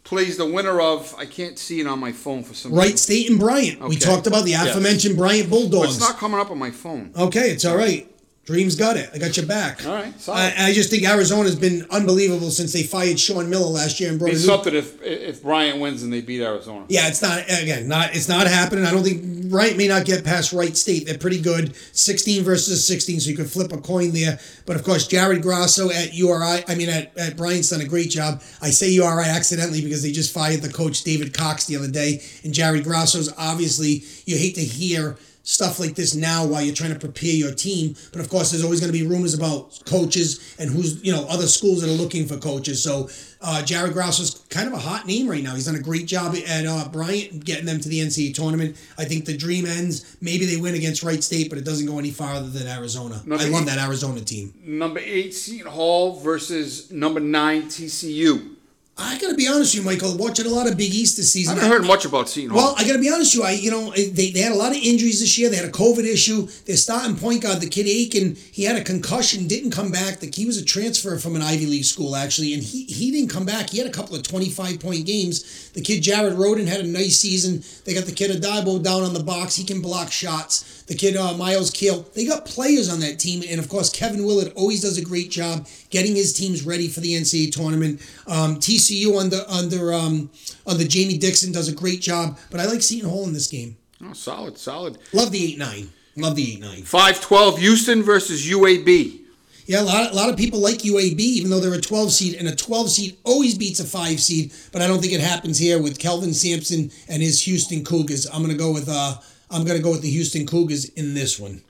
plays 0.04 0.36
the 0.36 0.46
winner 0.46 0.80
of, 0.80 1.14
I 1.18 1.26
can't 1.26 1.58
see 1.58 1.80
it 1.80 1.86
on 1.86 1.98
my 1.98 2.12
phone 2.12 2.44
for 2.44 2.54
some 2.54 2.72
reason. 2.72 2.78
Wright 2.90 2.98
State 2.98 3.28
and 3.30 3.38
Bryant. 3.40 3.80
We 3.88 3.96
talked 3.96 4.26
about 4.26 4.44
the 4.44 4.50
Yes. 4.52 4.68
aforementioned 4.68 5.16
Bryant 5.16 5.50
Bulldogs. 5.50 5.96
It's 5.96 6.00
not 6.00 6.16
coming 6.16 6.38
up 6.38 6.50
on 6.50 6.58
my 6.58 6.70
phone. 6.70 7.12
Okay, 7.16 7.50
it's 7.50 7.64
all 7.64 7.76
right. 7.76 8.08
Dreams 8.46 8.76
got 8.76 8.96
it. 8.96 9.10
I 9.12 9.18
got 9.18 9.36
your 9.36 9.44
back. 9.44 9.84
All 9.84 9.92
right. 9.92 10.14
I, 10.28 10.68
I 10.68 10.72
just 10.72 10.88
think 10.88 11.02
Arizona's 11.02 11.56
been 11.56 11.84
unbelievable 11.90 12.52
since 12.52 12.72
they 12.72 12.84
fired 12.84 13.18
Sean 13.18 13.50
Miller 13.50 13.66
last 13.66 13.98
year 13.98 14.08
and 14.08 14.20
brought 14.20 14.30
It's 14.30 14.44
something 14.44 14.72
if 14.72 15.02
if 15.02 15.42
Bryant 15.42 15.80
wins 15.80 16.04
and 16.04 16.12
they 16.12 16.20
beat 16.20 16.40
Arizona. 16.42 16.86
Yeah, 16.88 17.08
it's 17.08 17.20
not 17.20 17.40
again. 17.40 17.88
Not 17.88 18.14
it's 18.14 18.28
not 18.28 18.46
happening. 18.46 18.84
I 18.84 18.92
don't 18.92 19.02
think 19.02 19.52
Wright 19.52 19.76
may 19.76 19.88
not 19.88 20.04
get 20.04 20.24
past 20.24 20.52
Wright 20.52 20.76
State. 20.76 21.06
They're 21.06 21.18
pretty 21.18 21.40
good. 21.40 21.74
Sixteen 21.92 22.44
versus 22.44 22.86
sixteen, 22.86 23.18
so 23.18 23.30
you 23.30 23.36
could 23.36 23.50
flip 23.50 23.72
a 23.72 23.78
coin 23.78 24.12
there. 24.12 24.38
But 24.64 24.76
of 24.76 24.84
course, 24.84 25.08
Jared 25.08 25.42
Grasso 25.42 25.90
at 25.90 26.14
URI. 26.14 26.62
I 26.68 26.74
mean, 26.76 26.88
at, 26.88 27.18
at 27.18 27.36
Bryant's 27.36 27.70
done 27.70 27.80
a 27.80 27.84
great 27.84 28.10
job. 28.10 28.42
I 28.62 28.70
say 28.70 28.90
URI 28.90 29.24
accidentally 29.24 29.82
because 29.82 30.04
they 30.04 30.12
just 30.12 30.32
fired 30.32 30.62
the 30.62 30.72
coach 30.72 31.02
David 31.02 31.34
Cox 31.34 31.66
the 31.66 31.74
other 31.76 31.90
day, 31.90 32.22
and 32.44 32.54
Jared 32.54 32.84
Grasso's 32.84 33.32
obviously 33.36 34.04
you 34.24 34.38
hate 34.38 34.54
to 34.54 34.64
hear 34.64 35.16
stuff 35.46 35.78
like 35.78 35.94
this 35.94 36.14
now 36.14 36.44
while 36.44 36.60
you're 36.60 36.74
trying 36.74 36.92
to 36.92 36.98
prepare 36.98 37.30
your 37.30 37.54
team. 37.54 37.94
But 38.12 38.20
of 38.20 38.28
course, 38.28 38.50
there's 38.50 38.64
always 38.64 38.80
going 38.80 38.92
to 38.92 38.98
be 38.98 39.06
rumors 39.06 39.32
about 39.32 39.80
coaches 39.86 40.56
and 40.58 40.68
who's, 40.68 41.02
you 41.04 41.12
know, 41.12 41.24
other 41.28 41.46
schools 41.46 41.80
that 41.80 41.88
are 41.88 41.92
looking 41.92 42.26
for 42.26 42.36
coaches. 42.36 42.82
So 42.82 43.08
uh, 43.40 43.62
Jared 43.62 43.92
Grasso's 43.92 44.44
kind 44.50 44.66
of 44.66 44.72
a 44.72 44.78
hot 44.78 45.06
name 45.06 45.28
right 45.28 45.42
now. 45.42 45.54
He's 45.54 45.66
done 45.66 45.76
a 45.76 45.80
great 45.80 46.06
job 46.06 46.34
at 46.34 46.66
uh, 46.66 46.88
Bryant 46.88 47.44
getting 47.44 47.64
them 47.64 47.78
to 47.78 47.88
the 47.88 48.00
NCAA 48.00 48.34
tournament. 48.34 48.76
I 48.98 49.04
think 49.04 49.24
the 49.24 49.36
dream 49.36 49.66
ends. 49.66 50.16
Maybe 50.20 50.46
they 50.46 50.56
win 50.56 50.74
against 50.74 51.04
Wright 51.04 51.22
State, 51.22 51.48
but 51.48 51.58
it 51.58 51.64
doesn't 51.64 51.86
go 51.86 51.98
any 52.00 52.10
farther 52.10 52.48
than 52.48 52.66
Arizona. 52.66 53.22
Number 53.24 53.44
I 53.44 53.48
love 53.48 53.62
eight. 53.62 53.66
that 53.66 53.78
Arizona 53.78 54.20
team. 54.22 54.52
Number 54.64 54.98
eight 55.00 55.32
seed 55.32 55.64
Hall 55.66 56.18
versus 56.18 56.90
number 56.90 57.20
nine 57.20 57.64
TCU. 57.64 58.55
I 58.98 59.18
gotta 59.18 59.34
be 59.34 59.46
honest 59.46 59.74
with 59.74 59.84
you, 59.84 59.90
Michael. 59.90 60.16
Watching 60.16 60.46
a 60.46 60.48
lot 60.48 60.66
of 60.66 60.78
Big 60.78 60.94
East 60.94 61.18
this 61.18 61.30
season. 61.30 61.58
I 61.58 61.60
haven't 61.60 61.70
heard 61.70 61.86
much 61.86 62.06
about 62.06 62.30
Seton 62.30 62.50
Hall. 62.50 62.58
Well, 62.58 62.74
I 62.78 62.86
got 62.86 62.94
to 62.94 62.98
be 62.98 63.10
honest 63.10 63.36
with 63.36 63.44
you. 63.44 63.48
I, 63.48 63.50
you 63.50 63.70
know, 63.70 63.90
they, 63.92 64.30
they 64.30 64.40
had 64.40 64.52
a 64.52 64.56
lot 64.56 64.70
of 64.70 64.78
injuries 64.78 65.20
this 65.20 65.36
year. 65.36 65.50
They 65.50 65.56
had 65.56 65.66
a 65.66 65.70
COVID 65.70 66.04
issue. 66.04 66.46
Their 66.64 66.76
starting 66.76 67.14
point 67.14 67.42
guard, 67.42 67.60
the 67.60 67.68
kid 67.68 67.86
Aiken, 67.86 68.36
he 68.52 68.64
had 68.64 68.76
a 68.76 68.82
concussion, 68.82 69.46
didn't 69.48 69.72
come 69.72 69.90
back. 69.90 70.20
The, 70.20 70.32
he 70.34 70.46
was 70.46 70.56
a 70.56 70.64
transfer 70.64 71.18
from 71.18 71.36
an 71.36 71.42
Ivy 71.42 71.66
League 71.66 71.84
school, 71.84 72.16
actually, 72.16 72.54
and 72.54 72.62
he, 72.62 72.84
he 72.84 73.10
didn't 73.10 73.28
come 73.28 73.44
back. 73.44 73.68
He 73.68 73.78
had 73.78 73.86
a 73.86 73.92
couple 73.92 74.16
of 74.16 74.22
25 74.22 74.80
point 74.80 75.04
games. 75.04 75.70
The 75.72 75.82
kid 75.82 76.02
Jared 76.02 76.32
Rhoden 76.32 76.66
had 76.66 76.80
a 76.80 76.86
nice 76.86 77.16
season. 77.16 77.62
They 77.84 77.92
got 77.92 78.06
the 78.06 78.12
kid 78.12 78.30
Adibo 78.30 78.82
down 78.82 79.02
on 79.02 79.12
the 79.12 79.22
box. 79.22 79.56
He 79.56 79.64
can 79.64 79.82
block 79.82 80.10
shots. 80.10 80.84
The 80.84 80.94
kid 80.94 81.16
uh, 81.16 81.36
Miles 81.36 81.70
Keel. 81.70 82.06
They 82.14 82.24
got 82.24 82.46
players 82.46 82.88
on 82.88 83.00
that 83.00 83.18
team, 83.18 83.42
and 83.46 83.60
of 83.60 83.68
course, 83.68 83.90
Kevin 83.90 84.24
Willard 84.24 84.52
always 84.54 84.80
does 84.80 84.96
a 84.96 85.04
great 85.04 85.30
job 85.30 85.66
getting 85.96 86.14
his 86.14 86.34
teams 86.34 86.66
ready 86.66 86.88
for 86.88 87.00
the 87.00 87.14
NCAA 87.14 87.50
tournament. 87.50 88.00
Um, 88.26 88.56
TCU 88.56 89.18
under 89.18 89.40
under 89.48 89.94
um, 89.94 90.28
under 90.66 90.84
Jamie 90.84 91.16
Dixon 91.16 91.52
does 91.52 91.68
a 91.68 91.74
great 91.74 92.02
job, 92.02 92.38
but 92.50 92.60
I 92.60 92.66
like 92.66 92.82
Seton 92.82 93.08
Hall 93.08 93.24
in 93.24 93.32
this 93.32 93.46
game. 93.46 93.78
oh, 94.04 94.12
solid, 94.12 94.58
solid. 94.58 94.98
Love 95.14 95.32
the 95.32 95.42
eight 95.42 95.58
nine. 95.58 95.88
Love 96.14 96.36
the 96.36 96.52
eight 96.52 96.60
nine. 96.60 96.82
512 96.82 97.58
Houston 97.60 98.02
versus 98.02 98.46
UAB. 98.46 99.20
Yeah, 99.64 99.80
a 99.80 99.84
lot, 99.84 100.12
a 100.12 100.14
lot 100.14 100.28
of 100.28 100.36
people 100.36 100.60
like 100.60 100.78
UAB, 100.78 101.18
even 101.18 101.50
though 101.50 101.60
they're 101.60 101.74
a 101.74 101.80
12 101.80 102.12
seed, 102.12 102.34
and 102.34 102.46
a 102.46 102.54
12 102.54 102.90
seed 102.90 103.16
always 103.24 103.56
beats 103.58 103.80
a 103.80 103.84
5 103.84 104.20
seed, 104.20 104.52
but 104.70 104.80
I 104.80 104.86
don't 104.86 105.00
think 105.00 105.12
it 105.12 105.20
happens 105.20 105.58
here 105.58 105.82
with 105.82 105.98
Kelvin 105.98 106.34
Sampson 106.34 106.90
and 107.08 107.20
his 107.22 107.42
Houston 107.42 107.84
Cougars. 107.84 108.26
I'm 108.32 108.42
gonna 108.42 108.54
go 108.54 108.70
with 108.70 108.88
uh 108.88 109.14
I'm 109.50 109.64
gonna 109.64 109.80
go 109.80 109.92
with 109.92 110.02
the 110.02 110.10
Houston 110.10 110.46
Cougars 110.46 110.84
in 110.90 111.14
this 111.14 111.40
one. 111.40 111.62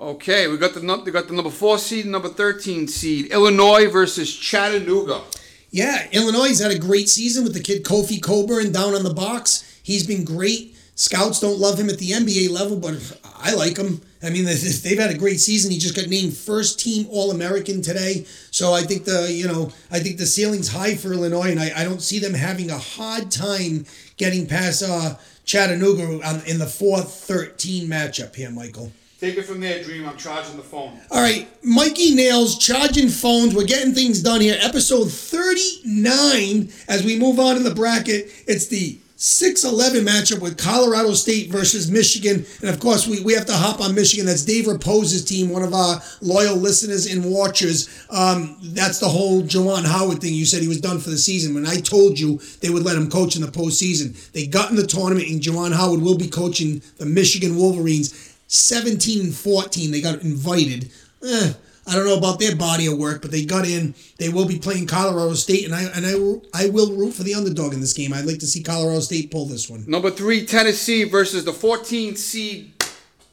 Okay, 0.00 0.46
we 0.46 0.56
got 0.58 0.74
the 0.74 1.02
they 1.04 1.10
got 1.10 1.26
the 1.26 1.34
number 1.34 1.50
four 1.50 1.76
seed, 1.76 2.04
and 2.04 2.12
number 2.12 2.28
13 2.28 2.86
seed. 2.86 3.32
Illinois 3.32 3.90
versus 3.90 4.32
Chattanooga. 4.32 5.22
Yeah, 5.70 6.06
Illinois 6.12 6.48
has 6.48 6.60
had 6.60 6.70
a 6.70 6.78
great 6.78 7.08
season 7.08 7.42
with 7.42 7.52
the 7.52 7.60
kid 7.60 7.82
Kofi 7.82 8.22
Cockburn 8.22 8.70
down 8.70 8.94
on 8.94 9.02
the 9.02 9.12
box. 9.12 9.80
He's 9.82 10.06
been 10.06 10.24
great. 10.24 10.76
Scouts 10.94 11.40
don't 11.40 11.58
love 11.58 11.80
him 11.80 11.88
at 11.88 11.98
the 11.98 12.10
NBA 12.10 12.48
level, 12.48 12.76
but 12.76 13.18
I 13.42 13.54
like 13.54 13.76
him. 13.76 14.00
I 14.22 14.30
mean, 14.30 14.44
they've 14.82 14.98
had 14.98 15.10
a 15.10 15.18
great 15.18 15.40
season. 15.40 15.72
He 15.72 15.78
just 15.78 15.96
got 15.96 16.06
named 16.06 16.36
first 16.36 16.78
team 16.78 17.08
All 17.10 17.32
American 17.32 17.82
today. 17.82 18.24
So 18.52 18.72
I 18.72 18.82
think 18.82 19.04
the 19.04 19.32
you 19.32 19.48
know 19.48 19.72
I 19.90 19.98
think 19.98 20.18
the 20.18 20.26
ceiling's 20.26 20.68
high 20.68 20.94
for 20.94 21.12
Illinois, 21.12 21.50
and 21.50 21.58
I, 21.58 21.72
I 21.74 21.82
don't 21.82 22.02
see 22.02 22.20
them 22.20 22.34
having 22.34 22.70
a 22.70 22.78
hard 22.78 23.32
time 23.32 23.84
getting 24.16 24.46
past 24.46 24.84
uh, 24.84 25.16
Chattanooga 25.44 26.04
in 26.46 26.58
the 26.58 26.66
4-13 26.66 27.88
matchup 27.88 28.36
here, 28.36 28.50
Michael. 28.50 28.92
Take 29.18 29.36
it 29.36 29.42
from 29.46 29.58
there, 29.58 29.82
Dream. 29.82 30.08
I'm 30.08 30.16
charging 30.16 30.56
the 30.56 30.62
phone. 30.62 30.96
All 31.10 31.20
right, 31.20 31.48
Mikey 31.64 32.14
Nails 32.14 32.56
charging 32.56 33.08
phones. 33.08 33.52
We're 33.52 33.64
getting 33.64 33.92
things 33.92 34.22
done 34.22 34.40
here. 34.40 34.56
Episode 34.60 35.10
39. 35.10 36.68
As 36.86 37.04
we 37.04 37.18
move 37.18 37.40
on 37.40 37.56
in 37.56 37.64
the 37.64 37.74
bracket, 37.74 38.30
it's 38.46 38.68
the 38.68 38.96
6-11 39.18 40.06
matchup 40.06 40.40
with 40.40 40.56
Colorado 40.56 41.12
State 41.14 41.50
versus 41.50 41.90
Michigan. 41.90 42.46
And 42.60 42.70
of 42.70 42.78
course, 42.78 43.08
we, 43.08 43.20
we 43.20 43.34
have 43.34 43.46
to 43.46 43.52
hop 43.52 43.80
on 43.80 43.92
Michigan. 43.92 44.26
That's 44.26 44.44
Dave 44.44 44.68
Rapose's 44.68 45.24
team, 45.24 45.50
one 45.50 45.64
of 45.64 45.74
our 45.74 46.00
loyal 46.20 46.54
listeners 46.54 47.12
and 47.12 47.24
watchers. 47.24 48.06
Um, 48.10 48.56
that's 48.62 49.00
the 49.00 49.08
whole 49.08 49.42
Juwan 49.42 49.84
Howard 49.84 50.20
thing. 50.20 50.34
You 50.34 50.44
said 50.44 50.62
he 50.62 50.68
was 50.68 50.80
done 50.80 51.00
for 51.00 51.10
the 51.10 51.18
season. 51.18 51.52
When 51.52 51.66
I 51.66 51.80
told 51.80 52.20
you 52.20 52.38
they 52.60 52.70
would 52.70 52.84
let 52.84 52.96
him 52.96 53.10
coach 53.10 53.34
in 53.34 53.42
the 53.42 53.48
postseason, 53.48 54.30
they 54.30 54.46
got 54.46 54.70
in 54.70 54.76
the 54.76 54.86
tournament, 54.86 55.26
and 55.26 55.40
Juwan 55.40 55.74
Howard 55.74 56.00
will 56.00 56.16
be 56.16 56.28
coaching 56.28 56.80
the 56.98 57.06
Michigan 57.06 57.56
Wolverines. 57.56 58.27
17 58.48 59.20
and 59.26 59.34
14, 59.34 59.90
they 59.90 60.00
got 60.00 60.22
invited. 60.22 60.90
Eh, 61.24 61.52
I 61.86 61.94
don't 61.94 62.04
know 62.04 62.18
about 62.18 62.38
their 62.38 62.54
body 62.56 62.86
of 62.86 62.98
work, 62.98 63.22
but 63.22 63.30
they 63.30 63.44
got 63.44 63.66
in. 63.66 63.94
They 64.18 64.28
will 64.28 64.46
be 64.46 64.58
playing 64.58 64.86
Colorado 64.88 65.32
State, 65.34 65.64
and 65.64 65.74
I 65.74 65.84
and 65.84 66.04
I 66.04 66.14
will, 66.16 66.42
I 66.52 66.68
will 66.68 66.92
root 66.94 67.14
for 67.14 67.22
the 67.22 67.34
underdog 67.34 67.72
in 67.72 67.80
this 67.80 67.94
game. 67.94 68.12
I'd 68.12 68.26
like 68.26 68.40
to 68.40 68.46
see 68.46 68.62
Colorado 68.62 69.00
State 69.00 69.30
pull 69.30 69.46
this 69.46 69.70
one. 69.70 69.84
Number 69.88 70.10
three, 70.10 70.44
Tennessee 70.44 71.04
versus 71.04 71.44
the 71.44 71.52
14 71.52 72.16
seed 72.16 72.72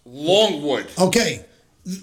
Longwood. 0.06 0.88
Okay, 0.98 1.46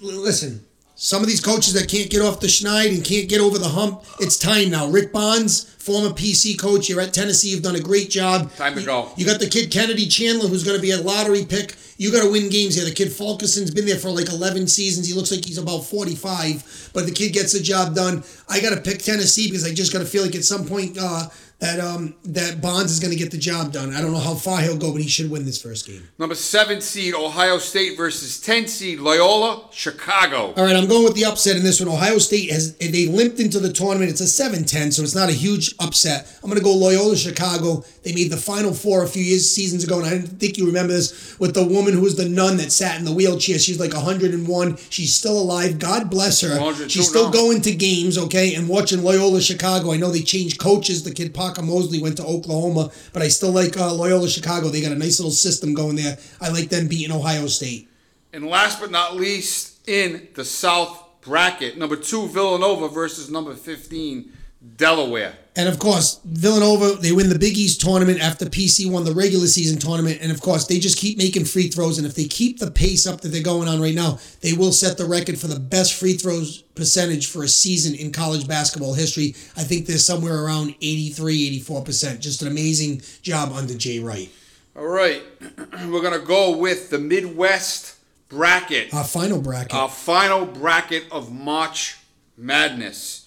listen. 0.01 0.63
Some 0.95 1.21
of 1.23 1.27
these 1.27 1.41
coaches 1.41 1.73
that 1.73 1.89
can't 1.89 2.09
get 2.09 2.21
off 2.21 2.39
the 2.39 2.47
schneid 2.47 2.93
and 2.95 3.03
can't 3.03 3.27
get 3.27 3.41
over 3.41 3.57
the 3.57 3.67
hump, 3.67 4.03
it's 4.19 4.37
time 4.37 4.69
now. 4.69 4.87
Rick 4.87 5.11
Barnes, 5.11 5.63
former 5.79 6.09
PC 6.11 6.57
coach, 6.57 6.87
you're 6.87 7.01
at 7.01 7.13
Tennessee. 7.13 7.49
You've 7.49 7.63
done 7.63 7.75
a 7.75 7.79
great 7.81 8.09
job. 8.11 8.53
Time 8.55 8.75
to 8.75 8.79
You- 8.81 8.85
go. 8.85 9.11
You 9.17 9.25
got 9.25 9.39
the 9.39 9.47
kid 9.49 9.71
Kennedy 9.71 10.05
Chandler, 10.05 10.47
who's 10.47 10.63
going 10.63 10.77
to 10.77 10.81
be 10.81 10.91
a 10.91 11.01
lottery 11.01 11.45
pick. 11.45 11.75
You 12.03 12.11
got 12.11 12.23
to 12.23 12.29
win 12.29 12.49
games 12.49 12.75
here. 12.75 12.83
The 12.83 12.91
kid 12.91 13.13
Fulkerson's 13.13 13.71
been 13.71 13.85
there 13.85 13.95
for 13.95 14.09
like 14.09 14.27
11 14.27 14.67
seasons. 14.67 15.07
He 15.07 15.13
looks 15.13 15.31
like 15.31 15.45
he's 15.45 15.57
about 15.57 15.85
45, 15.85 16.91
but 16.93 17.05
the 17.05 17.13
kid 17.13 17.31
gets 17.31 17.53
the 17.53 17.61
job 17.61 17.95
done. 17.95 18.25
I 18.49 18.59
got 18.59 18.71
to 18.71 18.81
pick 18.81 18.99
Tennessee 18.99 19.47
because 19.47 19.65
I 19.65 19.73
just 19.73 19.93
got 19.93 19.99
to 19.99 20.05
feel 20.05 20.21
like 20.21 20.35
at 20.35 20.43
some 20.43 20.65
point 20.65 20.97
uh, 20.99 21.29
that 21.59 21.79
um, 21.79 22.13
that 22.25 22.59
Barnes 22.59 22.91
is 22.91 22.99
going 22.99 23.11
to 23.11 23.17
get 23.17 23.31
the 23.31 23.37
job 23.37 23.71
done. 23.71 23.95
I 23.95 24.01
don't 24.01 24.11
know 24.11 24.19
how 24.19 24.33
far 24.33 24.59
he'll 24.59 24.77
go, 24.77 24.91
but 24.91 25.01
he 25.01 25.07
should 25.07 25.31
win 25.31 25.45
this 25.45 25.61
first 25.61 25.87
game. 25.87 26.09
Number 26.19 26.35
seven 26.35 26.81
seed 26.81 27.13
Ohio 27.13 27.57
State 27.57 27.95
versus 27.95 28.41
10 28.41 28.67
seed 28.67 28.99
Loyola 28.99 29.69
Chicago. 29.71 30.53
All 30.57 30.65
right, 30.65 30.75
I'm 30.75 30.89
going 30.89 31.05
with 31.05 31.15
the 31.15 31.23
upset 31.23 31.55
in 31.55 31.63
this 31.63 31.79
one. 31.79 31.87
Ohio 31.87 32.17
State 32.17 32.51
has 32.51 32.75
they 32.75 33.05
limped 33.05 33.39
into 33.39 33.61
the 33.61 33.71
tournament. 33.71 34.11
It's 34.11 34.19
a 34.19 34.25
7-10, 34.25 34.91
so 34.91 35.03
it's 35.03 35.15
not 35.15 35.29
a 35.29 35.33
huge 35.33 35.73
upset. 35.79 36.27
I'm 36.43 36.49
going 36.49 36.59
to 36.59 36.65
go 36.65 36.73
Loyola 36.73 37.15
Chicago. 37.15 37.85
They 38.03 38.13
made 38.13 38.31
the 38.31 38.37
Final 38.37 38.73
Four 38.73 39.03
a 39.03 39.07
few 39.07 39.23
years 39.23 39.49
seasons 39.49 39.83
ago, 39.83 39.99
and 39.99 40.07
I 40.07 40.19
think 40.19 40.57
you 40.57 40.65
remember 40.65 40.93
this 40.93 41.37
with 41.39 41.53
the 41.53 41.65
woman 41.65 41.93
who 41.93 42.01
was 42.01 42.15
the 42.15 42.27
nun 42.27 42.57
that 42.57 42.71
sat 42.71 42.99
in 42.99 43.05
the 43.05 43.13
wheelchair. 43.13 43.57
She 43.57 43.71
was 43.71 43.79
like 43.79 43.93
101. 43.93 44.77
She's 44.89 45.13
still 45.13 45.39
alive. 45.39 45.79
God 45.79 46.09
bless 46.09 46.41
her. 46.41 46.73
She's 46.89 47.07
still 47.07 47.31
going 47.31 47.61
to 47.61 47.73
games, 47.73 48.17
okay, 48.17 48.55
and 48.55 48.67
watching 48.67 49.03
Loyola 49.03 49.41
Chicago. 49.41 49.91
I 49.91 49.97
know 49.97 50.11
they 50.11 50.21
changed 50.21 50.59
coaches. 50.59 51.03
The 51.03 51.13
kid 51.13 51.33
Parker 51.33 51.61
Mosley 51.61 52.01
went 52.01 52.17
to 52.17 52.25
Oklahoma, 52.25 52.91
but 53.13 53.21
I 53.21 53.29
still 53.29 53.51
like 53.51 53.77
uh, 53.77 53.93
Loyola 53.93 54.29
Chicago. 54.29 54.69
They 54.69 54.81
got 54.81 54.91
a 54.91 54.95
nice 54.95 55.19
little 55.19 55.31
system 55.31 55.73
going 55.73 55.95
there. 55.95 56.17
I 56.41 56.49
like 56.49 56.69
them 56.69 56.87
beating 56.87 57.15
Ohio 57.15 57.47
State. 57.47 57.89
And 58.33 58.47
last 58.47 58.81
but 58.81 58.91
not 58.91 59.15
least, 59.15 59.87
in 59.87 60.27
the 60.33 60.45
South 60.45 61.21
bracket, 61.21 61.77
number 61.77 61.95
two 61.95 62.27
Villanova 62.27 62.89
versus 62.89 63.29
number 63.29 63.53
15 63.53 64.31
Delaware. 64.77 65.35
And 65.55 65.69
of 65.69 65.77
course, 65.77 66.19
Villanova, 66.25 66.99
they 66.99 67.11
win 67.11 67.29
the 67.29 67.37
Big 67.37 67.57
East 67.57 67.79
tournament 67.79 68.19
after 68.19 68.45
PC 68.45 68.89
won 68.89 69.03
the 69.03 69.13
regular 69.13 69.45
season 69.45 69.77
tournament. 69.77 70.17
And 70.21 70.31
of 70.31 70.41
course, 70.41 70.65
they 70.65 70.79
just 70.79 70.97
keep 70.97 71.17
making 71.17 71.45
free 71.45 71.67
throws. 71.67 71.99
And 71.99 72.07
if 72.07 72.15
they 72.15 72.25
keep 72.25 72.57
the 72.57 72.71
pace 72.71 73.05
up 73.05 73.21
that 73.21 73.29
they're 73.29 73.43
going 73.43 73.67
on 73.67 73.79
right 73.79 73.93
now, 73.93 74.17
they 74.41 74.53
will 74.53 74.71
set 74.71 74.97
the 74.97 75.05
record 75.05 75.37
for 75.37 75.47
the 75.47 75.59
best 75.59 75.93
free 75.93 76.13
throws 76.13 76.63
percentage 76.73 77.27
for 77.27 77.43
a 77.43 77.47
season 77.47 77.93
in 77.93 78.11
college 78.11 78.47
basketball 78.47 78.95
history. 78.95 79.35
I 79.55 79.63
think 79.63 79.85
they're 79.85 79.99
somewhere 79.99 80.43
around 80.43 80.73
83, 80.81 81.61
84%. 81.61 82.19
Just 82.19 82.41
an 82.41 82.47
amazing 82.47 83.03
job 83.21 83.53
under 83.53 83.75
Jay 83.75 83.99
Wright. 83.99 84.31
All 84.75 84.87
right, 84.87 85.21
we're 85.87 86.01
going 86.01 86.19
to 86.19 86.25
go 86.25 86.57
with 86.57 86.89
the 86.89 86.97
Midwest 86.97 87.95
bracket. 88.27 88.91
Our 88.91 89.03
final 89.03 89.39
bracket. 89.39 89.75
Our 89.75 89.89
final 89.89 90.47
bracket 90.47 91.05
of 91.11 91.31
March 91.31 91.97
Madness. 92.35 93.22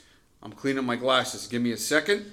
I'm 0.47 0.53
cleaning 0.53 0.85
my 0.85 0.95
glasses. 0.95 1.49
Give 1.49 1.61
me 1.61 1.73
a 1.73 1.77
second. 1.77 2.33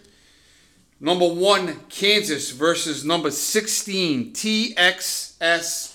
Number 1.00 1.28
one, 1.28 1.80
Kansas 1.90 2.52
versus 2.52 3.04
number 3.04 3.32
16, 3.32 4.34
TXSO. 4.34 5.90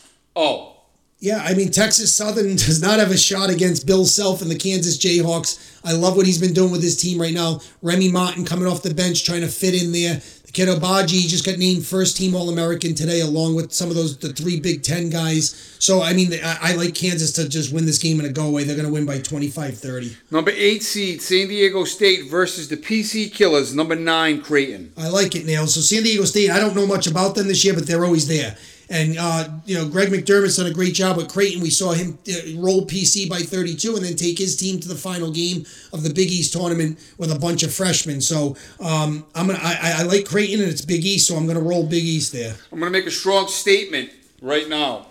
Yeah, 1.20 1.40
I 1.44 1.54
mean 1.54 1.70
Texas 1.70 2.12
Southern 2.12 2.56
does 2.56 2.82
not 2.82 2.98
have 2.98 3.12
a 3.12 3.16
shot 3.16 3.50
against 3.50 3.86
Bill 3.86 4.04
Self 4.04 4.42
and 4.42 4.50
the 4.50 4.58
Kansas 4.58 4.98
Jayhawks. 4.98 5.80
I 5.84 5.92
love 5.92 6.16
what 6.16 6.26
he's 6.26 6.40
been 6.40 6.52
doing 6.52 6.72
with 6.72 6.82
his 6.82 6.96
team 6.96 7.20
right 7.20 7.32
now. 7.32 7.60
Remy 7.82 8.10
Martin 8.10 8.44
coming 8.44 8.66
off 8.66 8.82
the 8.82 8.92
bench 8.92 9.24
trying 9.24 9.42
to 9.42 9.48
fit 9.48 9.80
in 9.80 9.92
there. 9.92 10.20
The 10.58 10.64
kid 10.66 10.76
Agbaji 10.76 11.28
just 11.28 11.46
got 11.46 11.56
named 11.56 11.86
first 11.86 12.16
team 12.16 12.34
All 12.34 12.48
American 12.48 12.92
today, 12.92 13.20
along 13.20 13.54
with 13.54 13.72
some 13.72 13.90
of 13.90 13.94
those 13.94 14.18
the 14.18 14.32
three 14.32 14.58
Big 14.58 14.82
Ten 14.82 15.08
guys. 15.08 15.76
So 15.78 16.02
I 16.02 16.12
mean, 16.14 16.32
I, 16.34 16.58
I 16.60 16.74
like 16.74 16.96
Kansas 16.96 17.30
to 17.34 17.48
just 17.48 17.72
win 17.72 17.86
this 17.86 17.98
game 17.98 18.18
in 18.18 18.26
a 18.26 18.28
go 18.30 18.44
away. 18.44 18.64
They're 18.64 18.74
going 18.74 18.88
to 18.88 18.92
win 18.92 19.06
by 19.06 19.18
25-30. 19.18 20.16
Number 20.32 20.50
eight 20.50 20.82
seed, 20.82 21.22
San 21.22 21.46
Diego 21.46 21.84
State 21.84 22.28
versus 22.28 22.66
the 22.66 22.76
PC 22.76 23.32
Killers, 23.32 23.72
number 23.72 23.94
nine, 23.94 24.42
Creighton. 24.42 24.92
I 24.96 25.06
like 25.10 25.36
it, 25.36 25.46
Nail. 25.46 25.68
So 25.68 25.80
San 25.80 26.02
Diego 26.02 26.24
State, 26.24 26.50
I 26.50 26.58
don't 26.58 26.74
know 26.74 26.88
much 26.88 27.06
about 27.06 27.36
them 27.36 27.46
this 27.46 27.64
year, 27.64 27.74
but 27.74 27.86
they're 27.86 28.04
always 28.04 28.26
there. 28.26 28.56
And 28.90 29.16
uh, 29.18 29.48
you 29.66 29.76
know, 29.76 29.86
Greg 29.88 30.08
McDermott's 30.08 30.56
done 30.56 30.66
a 30.66 30.72
great 30.72 30.94
job 30.94 31.16
with 31.16 31.28
Creighton. 31.28 31.62
We 31.62 31.70
saw 31.70 31.92
him 31.92 32.18
uh, 32.28 32.60
roll 32.60 32.86
PC 32.86 33.28
by 33.28 33.40
32 33.40 33.96
and 33.96 34.04
then 34.04 34.16
take 34.16 34.38
his 34.38 34.56
team 34.56 34.80
to 34.80 34.88
the 34.88 34.94
final 34.94 35.30
game 35.30 35.66
of 35.92 36.02
the 36.02 36.12
Big 36.12 36.30
East 36.30 36.52
tournament 36.52 36.98
with 37.18 37.30
a 37.30 37.38
bunch 37.38 37.62
of 37.62 37.72
freshmen. 37.72 38.20
So 38.20 38.56
um, 38.80 39.26
I'm 39.34 39.48
gonna, 39.48 39.58
I, 39.62 39.96
I 39.98 40.02
like 40.04 40.24
Creighton 40.24 40.60
and 40.60 40.70
it's 40.70 40.84
Big 40.84 41.04
East, 41.04 41.26
so 41.26 41.36
I'm 41.36 41.46
gonna 41.46 41.60
roll 41.60 41.86
Big 41.86 42.04
East 42.04 42.32
there. 42.32 42.56
I'm 42.72 42.80
to 42.80 42.90
make 42.90 43.06
a 43.06 43.10
strong 43.10 43.48
statement 43.48 44.10
right 44.40 44.68
now. 44.68 45.06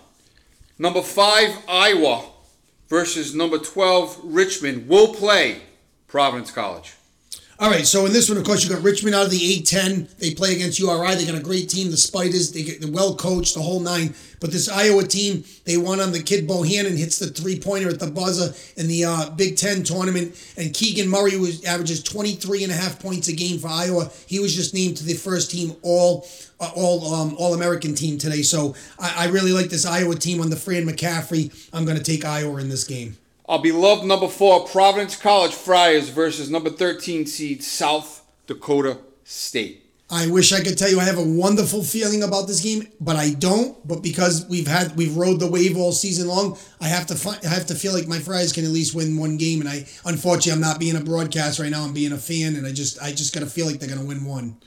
Number 0.78 1.02
five, 1.02 1.50
Iowa 1.68 2.24
versus 2.88 3.34
number 3.34 3.58
12, 3.58 4.20
Richmond 4.24 4.88
will 4.88 5.14
play 5.14 5.62
Providence 6.06 6.50
College. 6.50 6.94
All 7.60 7.68
right, 7.68 7.84
so 7.84 8.06
in 8.06 8.12
this 8.12 8.28
one, 8.28 8.38
of 8.38 8.44
course, 8.44 8.62
you 8.62 8.70
got 8.70 8.84
Richmond 8.84 9.16
out 9.16 9.24
of 9.24 9.32
the 9.32 9.38
A10. 9.40 10.16
They 10.18 10.32
play 10.32 10.54
against 10.54 10.78
URI. 10.78 11.16
They 11.16 11.26
got 11.26 11.34
a 11.34 11.42
great 11.42 11.68
team, 11.68 11.90
the 11.90 11.96
Spiders. 11.96 12.52
They 12.52 12.62
get 12.62 12.80
they're 12.80 12.88
well 12.88 13.16
coached, 13.16 13.54
the 13.54 13.62
whole 13.62 13.80
nine. 13.80 14.14
But 14.38 14.52
this 14.52 14.68
Iowa 14.68 15.02
team, 15.02 15.42
they 15.64 15.76
won 15.76 15.98
on 15.98 16.12
the 16.12 16.22
kid 16.22 16.46
Bohannon 16.46 16.96
hits 16.96 17.18
the 17.18 17.26
three 17.26 17.58
pointer 17.58 17.88
at 17.88 17.98
the 17.98 18.12
buzzer 18.12 18.54
in 18.80 18.86
the 18.86 19.06
uh, 19.06 19.30
Big 19.30 19.56
Ten 19.56 19.82
tournament, 19.82 20.36
and 20.56 20.72
Keegan 20.72 21.08
Murray 21.08 21.36
was 21.36 21.64
averages 21.64 22.00
23 22.04 22.62
and 22.62 22.70
a 22.70 22.76
half 22.76 23.00
points 23.00 23.26
a 23.26 23.32
game 23.32 23.58
for 23.58 23.66
Iowa. 23.66 24.08
He 24.28 24.38
was 24.38 24.54
just 24.54 24.72
named 24.72 24.98
to 24.98 25.04
the 25.04 25.14
first 25.14 25.50
team 25.50 25.74
All 25.82 26.28
uh, 26.60 26.70
All 26.76 27.12
um, 27.12 27.34
All 27.38 27.54
American 27.54 27.92
team 27.96 28.18
today. 28.18 28.42
So 28.42 28.76
I, 29.00 29.24
I 29.24 29.28
really 29.30 29.50
like 29.50 29.68
this 29.68 29.84
Iowa 29.84 30.14
team 30.14 30.40
on 30.40 30.50
the 30.50 30.56
Fran 30.56 30.86
McCaffery. 30.86 31.68
I'm 31.72 31.84
going 31.84 31.98
to 31.98 32.04
take 32.04 32.24
Iowa 32.24 32.58
in 32.58 32.68
this 32.68 32.84
game. 32.84 33.16
Our 33.48 33.62
beloved 33.62 34.04
number 34.04 34.28
four, 34.28 34.66
Providence 34.66 35.16
College 35.16 35.54
Friars 35.54 36.10
versus 36.10 36.50
number 36.50 36.68
13 36.68 37.24
seed 37.24 37.64
South 37.64 38.26
Dakota 38.46 38.98
State. 39.24 39.86
I 40.10 40.26
wish 40.26 40.52
I 40.52 40.60
could 40.60 40.76
tell 40.76 40.90
you 40.90 41.00
I 41.00 41.04
have 41.04 41.16
a 41.16 41.22
wonderful 41.22 41.82
feeling 41.82 42.22
about 42.22 42.46
this 42.46 42.60
game, 42.60 42.88
but 43.00 43.16
I 43.16 43.30
don't. 43.30 43.76
But 43.88 44.02
because 44.02 44.46
we've 44.48 44.66
had 44.66 44.94
we've 44.96 45.16
rode 45.16 45.40
the 45.40 45.50
wave 45.50 45.78
all 45.78 45.92
season 45.92 46.28
long, 46.28 46.58
I 46.78 46.88
have 46.88 47.06
to 47.06 47.14
find 47.14 47.38
I 47.42 47.48
have 47.48 47.64
to 47.66 47.74
feel 47.74 47.94
like 47.94 48.06
my 48.06 48.18
Friars 48.18 48.52
can 48.52 48.64
at 48.64 48.70
least 48.70 48.94
win 48.94 49.16
one 49.16 49.38
game. 49.38 49.60
And 49.60 49.68
I 49.68 49.86
unfortunately 50.04 50.52
I'm 50.52 50.60
not 50.60 50.78
being 50.78 50.96
a 50.96 51.00
broadcast 51.00 51.58
right 51.58 51.70
now. 51.70 51.84
I'm 51.84 51.94
being 51.94 52.12
a 52.12 52.18
fan, 52.18 52.54
and 52.56 52.66
I 52.66 52.72
just 52.72 53.00
I 53.02 53.12
just 53.12 53.32
gotta 53.32 53.46
feel 53.46 53.64
like 53.64 53.80
they're 53.80 53.88
gonna 53.88 54.04
win 54.06 54.26
one. 54.26 54.58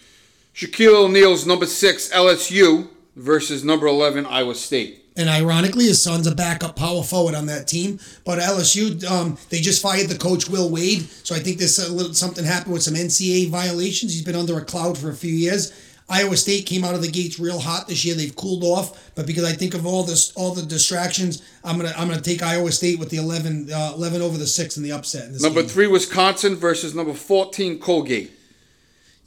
Shaquille 0.55 1.05
O'Neal's 1.05 1.45
number 1.45 1.67
six 1.67 2.09
LSU 2.09 2.89
versus 3.15 3.63
number 3.63 3.85
11 3.85 4.25
Iowa 4.25 4.55
State. 4.55 5.00
And 5.17 5.27
ironically, 5.27 5.85
his 5.85 6.01
son's 6.01 6.25
a 6.25 6.33
backup 6.33 6.77
power 6.77 7.03
forward 7.03 7.35
on 7.35 7.45
that 7.47 7.67
team. 7.67 7.99
But 8.23 8.39
LSU, 8.39 9.03
um, 9.09 9.37
they 9.49 9.59
just 9.59 9.81
fired 9.81 10.07
the 10.07 10.17
coach 10.17 10.47
Will 10.49 10.69
Wade, 10.69 11.01
so 11.23 11.35
I 11.35 11.39
think 11.39 11.57
there's 11.57 11.79
a 11.79 11.91
little 11.91 12.13
something 12.13 12.45
happened 12.45 12.73
with 12.73 12.83
some 12.83 12.93
NCAA 12.93 13.49
violations. 13.49 14.13
He's 14.13 14.23
been 14.23 14.35
under 14.35 14.57
a 14.57 14.63
cloud 14.63 14.97
for 14.97 15.09
a 15.09 15.13
few 15.13 15.33
years. 15.33 15.73
Iowa 16.09 16.35
State 16.35 16.65
came 16.65 16.83
out 16.83 16.93
of 16.93 17.01
the 17.01 17.09
gates 17.09 17.39
real 17.39 17.59
hot 17.59 17.87
this 17.87 18.03
year. 18.03 18.15
They've 18.15 18.35
cooled 18.35 18.63
off, 18.63 19.11
but 19.15 19.25
because 19.25 19.45
I 19.45 19.53
think 19.53 19.73
of 19.73 19.85
all 19.85 20.03
this, 20.03 20.33
all 20.35 20.53
the 20.53 20.61
distractions, 20.61 21.41
I'm 21.63 21.77
gonna 21.77 21.93
I'm 21.97 22.09
gonna 22.09 22.21
take 22.21 22.41
Iowa 22.43 22.71
State 22.71 22.99
with 22.99 23.09
the 23.09 23.17
11, 23.17 23.69
uh, 23.71 23.93
11 23.95 24.21
over 24.21 24.37
the 24.37 24.47
six 24.47 24.75
in 24.77 24.83
the 24.83 24.91
upset. 24.91 25.25
In 25.27 25.33
this 25.33 25.41
Number 25.41 25.61
game. 25.61 25.69
three, 25.69 25.87
Wisconsin 25.87 26.55
versus 26.55 26.93
number 26.95 27.13
14 27.13 27.79
Colgate. 27.79 28.31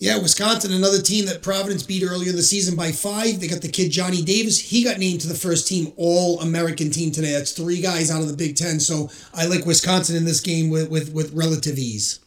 Yeah, 0.05 0.19
Wisconsin, 0.19 0.75
another 0.75 1.01
team 1.01 1.25
that 1.25 1.41
Providence 1.41 1.83
beat 1.83 2.03
earlier 2.03 2.29
in 2.29 2.37
the 2.37 2.43
season 2.43 2.77
by 2.77 2.93
five. 2.93 3.41
They 3.41 3.49
got 3.49 3.63
the 3.63 3.71
kid 3.71 3.91
Johnny 3.91 4.21
Davis. 4.21 4.61
He 4.61 4.85
got 4.85 4.99
named 4.99 5.23
to 5.23 5.29
the 5.29 5.35
first 5.35 5.67
team 5.67 5.95
All 5.97 6.39
American 6.43 6.91
team 6.91 7.11
today. 7.11 7.33
That's 7.33 7.53
three 7.53 7.81
guys 7.81 8.11
out 8.11 8.21
of 8.21 8.29
the 8.29 8.37
Big 8.37 8.55
Ten. 8.55 8.81
So 8.81 9.09
I 9.33 9.47
like 9.47 9.65
Wisconsin 9.65 10.15
in 10.15 10.27
this 10.27 10.43
game 10.43 10.69
with 10.69 10.91
with, 10.91 11.15
with 11.15 11.33
relative 11.33 11.79
ease. 11.79 12.21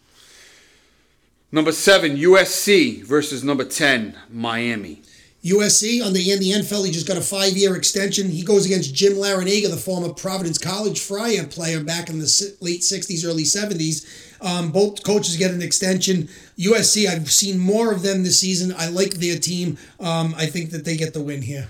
Number 1.52 1.72
seven, 1.72 2.18
USC 2.18 3.04
versus 3.04 3.44
number 3.44 3.64
10, 3.64 4.18
Miami. 4.32 5.04
USC 5.46 6.04
on 6.04 6.14
the 6.14 6.32
Andy 6.32 6.52
Enfield, 6.54 6.88
he 6.88 6.92
just 6.92 7.08
got 7.08 7.16
a 7.16 7.22
five-year 7.22 7.76
extension. 7.76 8.32
He 8.32 8.42
goes 8.42 8.66
against 8.66 8.96
Jim 8.96 9.14
Larranaga, 9.14 9.70
the 9.70 9.78
former 9.78 10.12
Providence 10.12 10.58
College 10.58 11.00
Friar 11.00 11.46
player 11.46 11.84
back 11.84 12.10
in 12.10 12.18
the 12.18 12.58
late 12.60 12.82
'60s, 12.82 13.24
early 13.24 13.44
'70s. 13.44 14.27
Um, 14.42 14.72
both 14.72 15.04
coaches 15.04 15.38
get 15.38 15.52
an 15.52 15.62
extension. 15.62 16.30
USC, 16.58 17.08
I've 17.08 17.32
seen 17.32 17.58
more 17.58 17.92
of 17.92 18.02
them 18.04 18.24
this 18.24 18.40
season. 18.40 18.74
I 18.78 18.90
like 18.90 19.16
their 19.16 19.38
team. 19.38 19.78
Um, 20.00 20.34
I 20.38 20.46
think 20.46 20.72
that 20.72 20.86
they 20.86 20.98
get 20.98 21.14
the 21.14 21.22
win 21.22 21.42
here. 21.42 21.68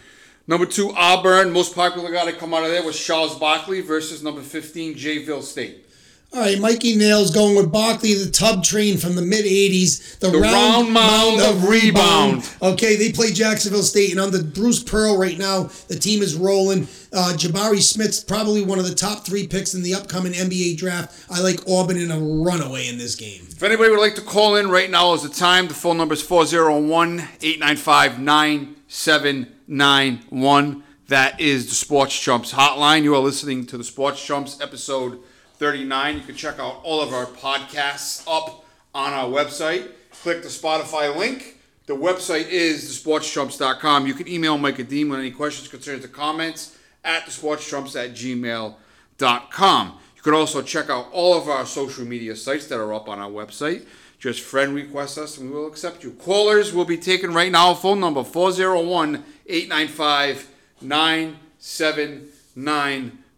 Number 0.47 0.65
two, 0.65 0.91
Auburn. 0.95 1.51
Most 1.51 1.75
popular 1.75 2.11
guy 2.11 2.25
to 2.25 2.33
come 2.33 2.53
out 2.53 2.63
of 2.63 2.71
there 2.71 2.83
was 2.83 2.97
Charles 2.97 3.37
Barkley 3.37 3.81
versus 3.81 4.23
number 4.23 4.41
15, 4.41 4.95
Jayville 4.95 5.43
State. 5.43 5.86
All 6.33 6.41
right, 6.41 6.59
Mikey 6.59 6.97
Nails 6.97 7.31
going 7.33 7.55
with 7.55 7.71
Barkley, 7.71 8.13
the 8.13 8.29
tub 8.29 8.61
train 8.61 8.97
from 8.97 9.15
the 9.15 9.21
mid 9.21 9.45
80s. 9.45 10.19
The, 10.19 10.29
The 10.29 10.39
round 10.39 10.91
mound 10.91 11.39
of 11.41 11.69
rebound. 11.69 12.43
Okay, 12.61 12.97
they 12.97 13.13
play 13.13 13.31
Jacksonville 13.31 13.81
State, 13.81 14.11
and 14.11 14.19
under 14.19 14.43
Bruce 14.43 14.83
Pearl 14.83 15.17
right 15.17 15.37
now, 15.37 15.69
the 15.87 15.97
team 15.97 16.21
is 16.21 16.35
rolling. 16.35 16.83
Uh, 17.13 17.31
Jabari 17.37 17.81
Smith's 17.81 18.21
probably 18.21 18.61
one 18.61 18.77
of 18.77 18.85
the 18.87 18.93
top 18.93 19.25
three 19.25 19.47
picks 19.47 19.73
in 19.73 19.83
the 19.83 19.93
upcoming 19.95 20.33
NBA 20.33 20.75
draft. 20.77 21.25
I 21.31 21.39
like 21.39 21.61
Auburn 21.67 21.95
in 21.95 22.11
a 22.11 22.19
runaway 22.19 22.89
in 22.89 22.97
this 22.97 23.15
game. 23.15 23.43
If 23.49 23.63
anybody 23.63 23.89
would 23.89 24.01
like 24.01 24.15
to 24.15 24.21
call 24.21 24.57
in 24.57 24.69
right 24.69 24.91
now 24.91 25.13
is 25.13 25.23
the 25.23 25.29
time. 25.29 25.69
The 25.69 25.73
phone 25.73 25.95
number 25.97 26.13
is 26.13 26.21
401 26.21 27.19
895 27.41 28.19
9791. 28.19 30.83
That 31.07 31.39
is 31.39 31.69
the 31.69 31.75
Sports 31.75 32.19
Chumps 32.19 32.51
hotline. 32.51 33.03
You 33.03 33.15
are 33.15 33.21
listening 33.21 33.65
to 33.67 33.77
the 33.77 33.85
Sports 33.85 34.21
Chumps 34.23 34.59
episode 34.59 35.19
39. 35.57 36.17
You 36.17 36.23
can 36.23 36.35
check 36.35 36.59
out 36.59 36.81
all 36.83 37.01
of 37.01 37.13
our 37.13 37.25
podcasts 37.25 38.23
up 38.27 38.65
on 38.93 39.13
our 39.13 39.27
website. 39.27 39.89
Click 40.21 40.41
the 40.41 40.49
Spotify 40.49 41.15
link. 41.15 41.57
The 41.85 41.95
website 41.95 42.49
is 42.49 42.83
thesportschumps.com. 42.83 44.07
You 44.07 44.13
can 44.13 44.27
email 44.27 44.57
Mike 44.57 44.77
Adeem 44.77 45.09
with 45.09 45.19
any 45.19 45.31
questions, 45.31 45.67
concerns, 45.67 46.03
or 46.03 46.09
comments 46.09 46.77
at 47.03 47.23
thesportschumps 47.23 47.95
at 47.95 48.11
gmail.com. 48.11 49.99
You 50.15 50.21
can 50.21 50.33
also 50.33 50.61
check 50.61 50.89
out 50.89 51.07
all 51.13 51.35
of 51.35 51.47
our 51.47 51.65
social 51.65 52.05
media 52.05 52.35
sites 52.35 52.67
that 52.67 52.79
are 52.79 52.93
up 52.93 53.07
on 53.07 53.19
our 53.19 53.29
website. 53.29 53.85
Just 54.19 54.41
friend 54.41 54.75
request 54.75 55.17
us 55.17 55.37
and 55.37 55.49
we 55.49 55.55
will 55.55 55.67
accept 55.67 56.03
you. 56.03 56.11
Callers 56.11 56.73
will 56.73 56.85
be 56.85 56.97
taken 56.97 57.33
right 57.33 57.51
now. 57.51 57.73
Phone 57.73 57.99
number 57.99 58.23
401 58.23 59.23
895 59.45 60.49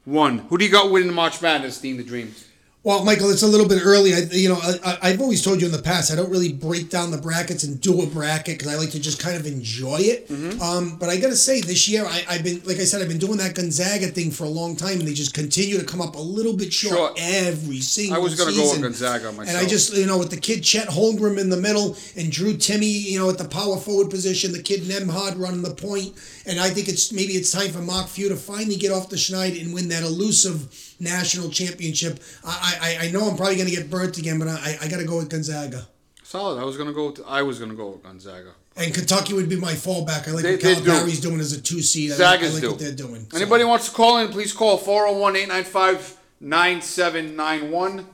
9791. 0.10 0.50
Who 0.50 0.58
do 0.58 0.65
you 0.65 0.72
got 0.72 0.91
winning 0.91 1.08
the 1.08 1.13
March 1.13 1.39
Madness, 1.41 1.80
Dean 1.80 1.98
the 1.98 2.04
Dreams? 2.04 2.48
Well, 2.81 3.03
Michael, 3.03 3.29
it's 3.29 3.43
a 3.43 3.47
little 3.47 3.67
bit 3.67 3.81
early. 3.83 4.13
I, 4.13 4.19
you 4.31 4.47
know, 4.47 4.57
I, 4.63 4.97
I've 5.01 5.19
always 5.19 5.43
told 5.43 5.59
you 5.59 5.65
in 5.65 5.73
the 5.73 5.81
past 5.81 6.13
I 6.13 6.15
don't 6.15 6.29
really 6.29 6.53
break 6.53 6.89
down 6.89 7.11
the 7.11 7.17
brackets 7.17 7.65
and 7.65 7.79
do 7.81 8.01
a 8.01 8.05
bracket 8.05 8.57
because 8.57 8.73
I 8.73 8.77
like 8.77 8.91
to 8.91 9.01
just 9.01 9.21
kind 9.21 9.35
of 9.35 9.45
enjoy 9.45 9.97
it. 9.97 10.29
Mm-hmm. 10.29 10.61
Um, 10.61 10.97
but 10.97 11.09
I 11.09 11.17
got 11.17 11.27
to 11.27 11.35
say, 11.35 11.59
this 11.59 11.89
year 11.89 12.05
I, 12.05 12.23
I've 12.29 12.43
been, 12.43 12.61
like 12.63 12.77
I 12.77 12.85
said, 12.85 13.01
I've 13.01 13.09
been 13.09 13.17
doing 13.17 13.37
that 13.39 13.53
Gonzaga 13.53 14.07
thing 14.07 14.31
for 14.31 14.45
a 14.45 14.49
long 14.49 14.77
time, 14.77 14.99
and 14.99 15.01
they 15.01 15.13
just 15.13 15.33
continue 15.33 15.77
to 15.77 15.83
come 15.83 15.99
up 15.99 16.15
a 16.15 16.21
little 16.21 16.55
bit 16.55 16.71
short 16.71 16.95
Sure. 16.95 17.13
every 17.17 17.81
single. 17.81 18.15
I 18.15 18.19
was 18.19 18.35
gonna 18.35 18.55
go 18.55 18.71
with. 18.71 18.81
Gonzaga 18.81 19.27
and 19.27 19.57
I 19.57 19.65
just, 19.65 19.93
you 19.93 20.05
know, 20.05 20.17
with 20.17 20.29
the 20.29 20.39
kid 20.39 20.63
Chet 20.63 20.87
Holmgren 20.87 21.37
in 21.37 21.49
the 21.49 21.57
middle 21.57 21.97
and 22.15 22.31
Drew 22.31 22.53
Timme, 22.53 22.83
you 22.83 23.19
know, 23.19 23.29
at 23.29 23.37
the 23.37 23.47
power 23.47 23.75
forward 23.75 24.09
position, 24.09 24.53
the 24.53 24.63
kid 24.63 24.83
Nembhard 24.83 25.37
running 25.37 25.63
the 25.63 25.75
point, 25.75 26.13
and 26.45 26.61
I 26.61 26.69
think 26.69 26.87
it's 26.87 27.11
maybe 27.11 27.33
it's 27.33 27.51
time 27.51 27.71
for 27.71 27.79
Mark 27.81 28.07
Few 28.07 28.29
to 28.29 28.37
finally 28.37 28.77
get 28.77 28.93
off 28.93 29.09
the 29.09 29.17
schneid 29.17 29.59
and 29.61 29.73
win 29.73 29.89
that 29.89 30.03
elusive 30.03 30.88
national 30.99 31.49
championship. 31.49 32.19
I, 32.45 32.97
I, 33.01 33.05
I 33.07 33.12
know 33.12 33.29
I'm 33.29 33.38
probably 33.38 33.55
going 33.55 33.69
to 33.69 33.75
get 33.75 33.89
burnt 33.89 34.17
again, 34.17 34.39
but 34.39 34.47
I, 34.47 34.77
I 34.81 34.88
got 34.88 34.97
to 34.97 35.05
go 35.05 35.17
with 35.17 35.29
Gonzaga. 35.29 35.88
Solid. 36.23 36.62
I 36.62 36.63
was 36.63 36.77
gonna 36.77 36.93
go. 36.93 37.07
With, 37.07 37.21
I 37.27 37.41
was 37.41 37.57
gonna 37.57 37.73
go 37.73 37.89
with 37.89 38.03
Gonzaga. 38.03 38.51
And 38.77 38.93
Kentucky 38.93 39.33
would 39.33 39.49
be 39.49 39.55
my 39.55 39.73
fallback. 39.73 40.27
I 40.27 40.31
like 40.31 40.43
They- 40.43 40.51
what 40.53 40.62
they 40.62 40.75
do. 40.75 40.83
Calipari's 40.83 41.19
doing 41.19 41.39
as 41.39 41.53
a 41.53 41.59
two 41.62 41.81
seed. 41.81 42.12
I 42.12 42.17
like, 42.17 42.41
I 42.41 42.47
like 42.49 42.63
what 42.63 42.77
they're 42.77 42.91
doing. 42.91 43.25
So- 43.31 43.38
Anybody 43.38 43.63
wants 43.63 43.89
to 43.89 43.95
call 43.95 44.19
in, 44.19 44.27
please 44.27 44.53
call 44.53 44.77
401 44.77 45.35
895 45.35 46.17
9791. 46.39 48.05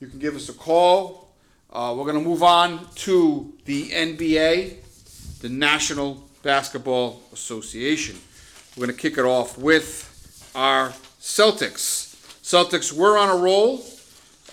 You 0.00 0.06
can 0.08 0.18
give 0.18 0.34
us 0.34 0.48
a 0.48 0.52
call. 0.52 1.28
Uh, 1.72 1.94
we're 1.96 2.04
going 2.04 2.22
to 2.22 2.28
move 2.28 2.42
on 2.42 2.86
to 2.96 3.52
the 3.64 3.90
NBA, 3.90 4.76
the 5.40 5.48
National 5.48 6.28
Basketball 6.42 7.22
Association. 7.32 8.16
We're 8.76 8.86
going 8.86 8.96
to 8.96 9.00
kick 9.00 9.18
it 9.18 9.24
off 9.24 9.56
with 9.56 10.50
our 10.54 10.90
Celtics. 11.20 12.05
Celtics 12.46 12.92
were 12.92 13.18
on 13.18 13.28
a 13.28 13.34
roll. 13.34 13.84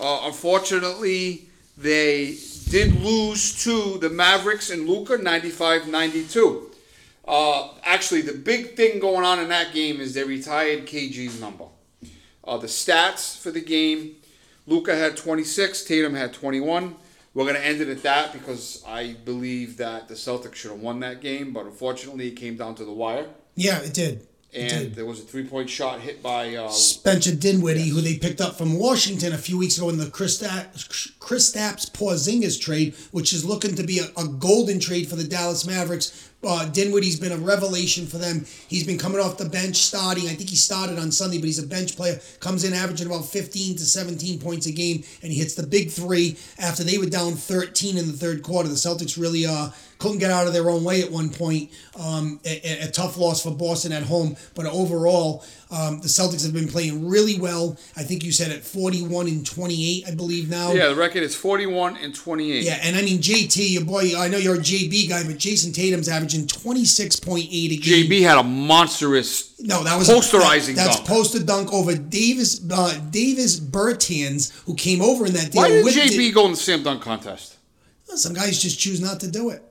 Uh, 0.00 0.22
unfortunately, 0.24 1.48
they 1.78 2.36
did 2.68 2.92
lose 3.00 3.62
to 3.62 3.98
the 3.98 4.10
Mavericks 4.10 4.70
and 4.70 4.88
Luka 4.88 5.16
95 5.16 5.86
92. 5.86 6.72
Uh, 7.24 7.68
actually, 7.84 8.22
the 8.22 8.32
big 8.32 8.74
thing 8.74 8.98
going 8.98 9.24
on 9.24 9.38
in 9.38 9.48
that 9.50 9.72
game 9.72 10.00
is 10.00 10.12
they 10.12 10.24
retired 10.24 10.86
KG's 10.86 11.40
number. 11.40 11.66
Uh, 12.42 12.56
the 12.56 12.66
stats 12.66 13.38
for 13.38 13.52
the 13.52 13.60
game 13.60 14.16
Luka 14.66 14.96
had 14.96 15.16
26, 15.16 15.84
Tatum 15.84 16.16
had 16.16 16.32
21. 16.32 16.96
We're 17.32 17.44
going 17.44 17.54
to 17.54 17.64
end 17.64 17.80
it 17.80 17.88
at 17.88 18.02
that 18.02 18.32
because 18.32 18.82
I 18.88 19.14
believe 19.24 19.76
that 19.76 20.08
the 20.08 20.14
Celtics 20.14 20.56
should 20.56 20.72
have 20.72 20.80
won 20.80 20.98
that 21.00 21.20
game, 21.20 21.52
but 21.52 21.64
unfortunately, 21.64 22.26
it 22.26 22.32
came 22.32 22.56
down 22.56 22.74
to 22.74 22.84
the 22.84 22.92
wire. 22.92 23.26
Yeah, 23.54 23.78
it 23.78 23.94
did. 23.94 24.26
And 24.54 24.94
there 24.94 25.04
was 25.04 25.20
a 25.20 25.24
three 25.24 25.44
point 25.44 25.68
shot 25.68 26.00
hit 26.00 26.22
by. 26.22 26.54
Uh, 26.54 26.68
Spencer 26.68 27.34
Dinwiddie, 27.34 27.88
who 27.88 28.00
they 28.00 28.16
picked 28.16 28.40
up 28.40 28.56
from 28.56 28.78
Washington 28.78 29.32
a 29.32 29.38
few 29.38 29.58
weeks 29.58 29.76
ago 29.76 29.88
in 29.88 29.98
the 29.98 30.06
Kristaps 30.06 31.90
Porzingis 31.90 32.60
trade, 32.60 32.94
which 33.10 33.32
is 33.32 33.44
looking 33.44 33.74
to 33.74 33.82
be 33.82 33.98
a, 33.98 34.06
a 34.16 34.28
golden 34.28 34.78
trade 34.78 35.08
for 35.08 35.16
the 35.16 35.24
Dallas 35.24 35.66
Mavericks. 35.66 36.30
Uh, 36.46 36.66
Dinwiddie's 36.66 37.18
been 37.18 37.32
a 37.32 37.38
revelation 37.38 38.06
for 38.06 38.18
them. 38.18 38.44
He's 38.68 38.84
been 38.84 38.98
coming 38.98 39.20
off 39.20 39.38
the 39.38 39.48
bench 39.48 39.76
starting. 39.76 40.24
I 40.24 40.34
think 40.34 40.50
he 40.50 40.56
started 40.56 40.98
on 40.98 41.10
Sunday, 41.10 41.38
but 41.38 41.46
he's 41.46 41.62
a 41.62 41.66
bench 41.66 41.96
player. 41.96 42.20
Comes 42.40 42.64
in 42.64 42.74
averaging 42.74 43.06
about 43.06 43.24
15 43.24 43.76
to 43.76 43.84
17 43.84 44.38
points 44.40 44.66
a 44.66 44.72
game, 44.72 45.02
and 45.22 45.32
he 45.32 45.38
hits 45.38 45.54
the 45.54 45.66
big 45.66 45.90
three 45.90 46.36
after 46.58 46.84
they 46.84 46.98
were 46.98 47.06
down 47.06 47.32
13 47.32 47.96
in 47.96 48.06
the 48.06 48.12
third 48.12 48.42
quarter. 48.42 48.68
The 48.68 48.74
Celtics 48.74 49.18
really 49.20 49.46
uh, 49.46 49.70
couldn't 49.98 50.18
get 50.18 50.30
out 50.30 50.46
of 50.46 50.52
their 50.52 50.68
own 50.70 50.84
way 50.84 51.02
at 51.02 51.10
one 51.10 51.30
point. 51.30 51.70
Um, 51.98 52.40
a, 52.44 52.84
a- 52.86 52.90
tough 52.90 53.16
loss 53.16 53.42
for 53.42 53.50
Boston 53.50 53.92
at 53.92 54.02
home, 54.02 54.36
but 54.54 54.66
overall, 54.66 55.44
um, 55.70 56.00
the 56.00 56.08
Celtics 56.08 56.44
have 56.44 56.52
been 56.52 56.68
playing 56.68 57.08
really 57.08 57.38
well. 57.38 57.76
I 57.96 58.02
think 58.02 58.22
you 58.24 58.30
said 58.32 58.50
at 58.52 58.62
41 58.64 59.26
and 59.28 59.46
28, 59.46 60.04
I 60.08 60.14
believe 60.14 60.48
now. 60.50 60.72
Yeah, 60.72 60.88
the 60.88 60.94
record 60.94 61.22
is 61.22 61.34
41 61.34 61.96
and 61.96 62.14
28. 62.14 62.62
Yeah, 62.62 62.78
and 62.82 62.96
I 62.96 63.02
mean 63.02 63.18
JT, 63.18 63.70
your 63.72 63.84
boy. 63.84 64.12
I 64.16 64.28
know 64.28 64.38
you're 64.38 64.56
a 64.56 64.58
JB 64.58 65.08
guy, 65.08 65.24
but 65.24 65.38
Jayson 65.38 65.72
Tatum's 65.72 66.08
averaging 66.08 66.46
26.8 66.46 67.38
a 67.72 67.76
game. 67.76 68.06
JB 68.06 68.22
had 68.22 68.38
a 68.38 68.42
monstrous. 68.42 69.58
No, 69.60 69.82
that 69.84 69.96
was 69.98 70.08
Posterizing 70.08 70.74
that- 70.76 70.84
That's 70.84 70.96
dunk. 70.96 71.08
poster 71.08 71.42
dunk 71.42 71.72
over 71.72 71.94
Davis 71.96 72.60
uh, 72.70 72.98
Davis 73.10 73.58
Bertans, 73.60 74.52
who 74.66 74.74
came 74.74 75.00
over 75.02 75.26
in 75.26 75.32
that 75.34 75.50
deal. 75.52 75.62
Why 75.62 75.68
did 75.68 75.84
JB 75.86 76.08
Di- 76.10 76.30
go 76.32 76.44
in 76.46 76.52
the 76.52 76.56
slam 76.56 76.82
dunk 76.82 77.02
contest? 77.02 77.56
Some 78.04 78.34
guys 78.34 78.60
just 78.62 78.78
choose 78.78 79.00
not 79.00 79.18
to 79.20 79.30
do 79.30 79.50
it. 79.50 79.62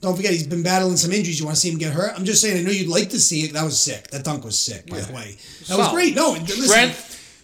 Don't 0.00 0.14
forget, 0.14 0.32
he's 0.32 0.46
been 0.46 0.62
battling 0.62 0.96
some 0.96 1.10
injuries. 1.10 1.40
You 1.40 1.46
want 1.46 1.56
to 1.56 1.60
see 1.60 1.70
him 1.70 1.78
get 1.78 1.92
hurt? 1.92 2.12
I'm 2.16 2.24
just 2.24 2.40
saying. 2.40 2.56
I 2.56 2.62
know 2.62 2.70
you'd 2.70 2.88
like 2.88 3.10
to 3.10 3.18
see 3.18 3.42
it. 3.42 3.52
That 3.52 3.64
was 3.64 3.78
sick. 3.78 4.08
That 4.08 4.24
dunk 4.24 4.44
was 4.44 4.58
sick, 4.58 4.86
by 4.86 5.00
the 5.00 5.12
way. 5.12 5.36
That 5.66 5.78
was 5.78 5.88
great. 5.88 6.14
No, 6.14 6.32
listen. 6.32 6.92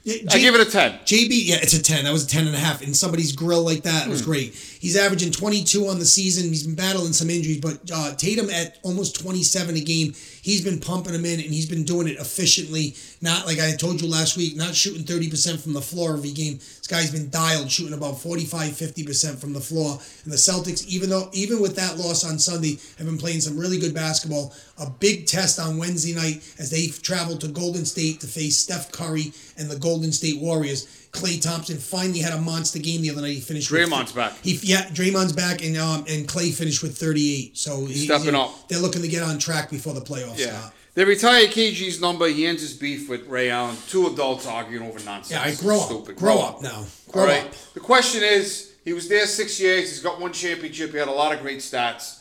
Yeah, 0.04 0.16
I 0.30 0.38
give 0.38 0.54
it 0.54 0.60
a 0.60 0.70
10. 0.70 0.92
JB, 1.06 1.30
yeah, 1.30 1.56
it's 1.62 1.72
a 1.72 1.82
10. 1.82 2.04
That 2.04 2.12
was 2.12 2.24
a 2.24 2.28
10 2.28 2.46
and 2.46 2.54
a 2.54 2.58
half. 2.58 2.82
And 2.82 2.94
somebody's 2.94 3.32
grill 3.32 3.62
like 3.62 3.84
that 3.84 4.06
it 4.06 4.10
was 4.10 4.20
hmm. 4.20 4.30
great. 4.30 4.73
He's 4.84 4.96
averaging 4.96 5.32
22 5.32 5.86
on 5.86 5.98
the 5.98 6.04
season. 6.04 6.50
He's 6.50 6.64
been 6.64 6.74
battling 6.74 7.14
some 7.14 7.30
injuries, 7.30 7.58
but 7.58 7.78
uh, 7.90 8.14
Tatum 8.16 8.50
at 8.50 8.80
almost 8.82 9.18
27 9.18 9.76
a 9.76 9.80
game. 9.80 10.12
He's 10.42 10.62
been 10.62 10.78
pumping 10.78 11.14
them 11.14 11.24
in, 11.24 11.40
and 11.40 11.54
he's 11.54 11.64
been 11.64 11.84
doing 11.84 12.06
it 12.06 12.18
efficiently. 12.18 12.94
Not 13.22 13.46
like 13.46 13.58
I 13.60 13.74
told 13.76 14.02
you 14.02 14.08
last 14.08 14.36
week, 14.36 14.56
not 14.56 14.74
shooting 14.74 15.04
30% 15.04 15.58
from 15.58 15.72
the 15.72 15.80
floor 15.80 16.12
every 16.12 16.32
game. 16.32 16.58
This 16.58 16.86
guy's 16.86 17.10
been 17.10 17.30
dialed, 17.30 17.70
shooting 17.70 17.94
about 17.94 18.20
45, 18.20 18.72
50% 18.72 19.38
from 19.38 19.54
the 19.54 19.60
floor. 19.60 19.98
And 20.24 20.30
the 20.30 20.36
Celtics, 20.36 20.86
even 20.86 21.08
though 21.08 21.30
even 21.32 21.62
with 21.62 21.76
that 21.76 21.96
loss 21.96 22.22
on 22.22 22.38
Sunday, 22.38 22.78
have 22.98 23.06
been 23.06 23.16
playing 23.16 23.40
some 23.40 23.56
really 23.56 23.78
good 23.78 23.94
basketball. 23.94 24.52
A 24.78 24.90
big 24.90 25.26
test 25.26 25.58
on 25.58 25.78
Wednesday 25.78 26.14
night 26.14 26.44
as 26.58 26.70
they 26.70 26.88
travel 26.88 27.38
to 27.38 27.48
Golden 27.48 27.86
State 27.86 28.20
to 28.20 28.26
face 28.26 28.58
Steph 28.58 28.92
Curry 28.92 29.32
and 29.56 29.70
the 29.70 29.78
Golden 29.78 30.12
State 30.12 30.42
Warriors. 30.42 31.03
Klay 31.14 31.40
Thompson 31.40 31.78
finally 31.78 32.18
had 32.18 32.32
a 32.32 32.40
monster 32.40 32.78
game 32.78 33.00
the 33.00 33.10
other 33.10 33.22
night. 33.22 33.34
He 33.34 33.40
finished. 33.40 33.70
with- 33.70 33.88
Draymond's 33.88 34.12
back. 34.12 34.34
He 34.42 34.58
yeah, 34.62 34.86
Draymond's 34.88 35.32
back, 35.32 35.62
and 35.64 35.76
um 35.78 36.04
and 36.08 36.26
Klay 36.28 36.52
finished 36.52 36.82
with 36.82 36.98
38. 36.98 37.56
So 37.56 37.86
he, 37.86 38.04
Stepping 38.04 38.26
you 38.26 38.32
know, 38.32 38.46
up. 38.46 38.68
They're 38.68 38.78
looking 38.80 39.02
to 39.02 39.08
get 39.08 39.22
on 39.22 39.38
track 39.38 39.70
before 39.70 39.94
the 39.94 40.00
playoffs 40.00 40.38
Yeah. 40.38 40.58
start. 40.58 40.74
They 40.94 41.04
retire 41.04 41.46
KG's 41.46 42.00
number. 42.00 42.28
He 42.28 42.46
ends 42.46 42.62
his 42.62 42.74
beef 42.74 43.08
with 43.08 43.26
Ray 43.26 43.50
Allen. 43.50 43.76
Two 43.88 44.06
adults 44.06 44.46
arguing 44.46 44.86
over 44.86 45.00
nonsense. 45.04 45.30
Yeah, 45.32 45.42
I 45.42 45.54
grow 45.54 45.80
up. 45.80 45.86
Stupid. 45.86 46.16
Grow 46.16 46.38
up 46.40 46.62
now. 46.62 46.84
Grow 47.10 47.22
All 47.22 47.28
right. 47.28 47.44
up. 47.44 47.52
The 47.74 47.80
question 47.80 48.22
is, 48.22 48.72
he 48.84 48.92
was 48.92 49.08
there 49.08 49.26
six 49.26 49.58
years. 49.58 49.90
He's 49.90 50.00
got 50.00 50.20
one 50.20 50.32
championship. 50.32 50.92
He 50.92 50.98
had 50.98 51.08
a 51.08 51.12
lot 51.12 51.34
of 51.34 51.40
great 51.40 51.58
stats. 51.58 52.20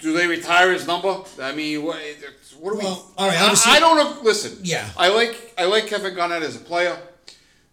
Do 0.00 0.12
they 0.12 0.26
retire 0.26 0.72
his 0.72 0.86
number? 0.86 1.22
I 1.40 1.52
mean, 1.52 1.82
what, 1.82 1.96
what 2.60 2.72
do 2.72 2.78
we? 2.78 2.84
All 2.84 3.06
right, 3.18 3.36
I, 3.36 3.76
I 3.76 3.80
don't 3.80 3.96
know. 3.96 4.22
Listen. 4.22 4.58
Yeah. 4.62 4.88
I 4.96 5.08
like 5.08 5.54
I 5.58 5.64
like 5.64 5.86
Kevin 5.88 6.14
Garnett 6.14 6.42
as 6.42 6.54
a 6.56 6.60
player. 6.60 6.96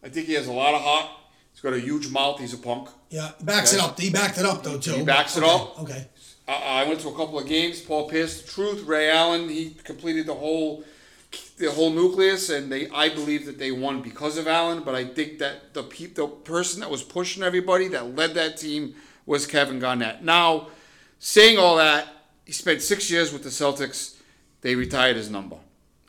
I 0.05 0.09
think 0.09 0.27
he 0.27 0.33
has 0.33 0.47
a 0.47 0.53
lot 0.53 0.75
of 0.75 0.81
heart. 0.81 1.09
He's 1.51 1.61
got 1.61 1.73
a 1.73 1.79
huge 1.79 2.09
mouth. 2.09 2.39
He's 2.39 2.53
a 2.53 2.57
punk. 2.57 2.89
Yeah, 3.09 3.31
he 3.39 3.43
backs 3.43 3.73
Okay. 3.73 3.81
it 3.83 3.89
up. 3.89 3.99
He 3.99 4.09
backed 4.11 4.37
it 4.37 4.45
up 4.45 4.61
though 4.63 4.77
too. 4.77 4.91
He 4.93 5.03
backs 5.03 5.35
it 5.35 5.43
Okay, 5.43 5.51
up. 5.51 5.81
Okay. 5.81 6.07
I, 6.47 6.83
I 6.83 6.87
went 6.87 6.99
to 7.01 7.07
a 7.09 7.15
couple 7.15 7.39
of 7.39 7.47
games. 7.47 7.81
Paul 7.81 8.07
Pierce, 8.07 8.41
the 8.41 8.47
truth. 8.51 8.83
Ray 8.85 9.09
Allen, 9.09 9.49
he 9.49 9.71
completed 9.83 10.27
the 10.27 10.33
whole, 10.35 10.83
the 11.57 11.71
whole 11.71 11.89
nucleus, 11.91 12.49
and 12.51 12.71
they. 12.71 12.87
I 12.89 13.09
believe 13.09 13.45
that 13.47 13.57
they 13.57 13.71
won 13.71 14.01
because 14.01 14.37
of 14.37 14.47
Allen. 14.47 14.83
But 14.85 14.93
I 14.95 15.05
think 15.05 15.39
that 15.39 15.73
the 15.73 15.81
peop, 15.83 16.15
the 16.15 16.27
person 16.27 16.81
that 16.81 16.91
was 16.91 17.01
pushing 17.01 17.41
everybody 17.41 17.87
that 17.89 18.15
led 18.15 18.35
that 18.35 18.57
team 18.57 18.93
was 19.25 19.47
Kevin 19.47 19.79
Garnett. 19.79 20.23
Now, 20.23 20.67
saying 21.17 21.57
all 21.57 21.77
that, 21.77 22.07
he 22.45 22.51
spent 22.51 22.81
six 22.83 23.09
years 23.09 23.33
with 23.33 23.41
the 23.43 23.49
Celtics. 23.49 24.17
They 24.61 24.75
retired 24.75 25.15
his 25.15 25.29
number. 25.31 25.57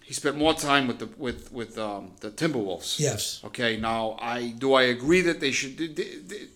He 0.07 0.14
spent 0.14 0.37
more 0.37 0.55
time 0.55 0.87
with 0.87 0.99
the 1.01 1.09
with 1.19 1.53
with 1.53 1.77
um, 1.79 2.12
the 2.21 2.31
Timberwolves. 2.31 3.01
Yes. 3.01 3.40
Okay. 3.45 3.77
Now, 3.77 4.16
I 4.21 4.55
do 4.57 4.75
I 4.75 4.85
agree 4.85 5.21
that 5.23 5.40
they 5.40 5.51
should. 5.51 5.77
They, 5.77 6.47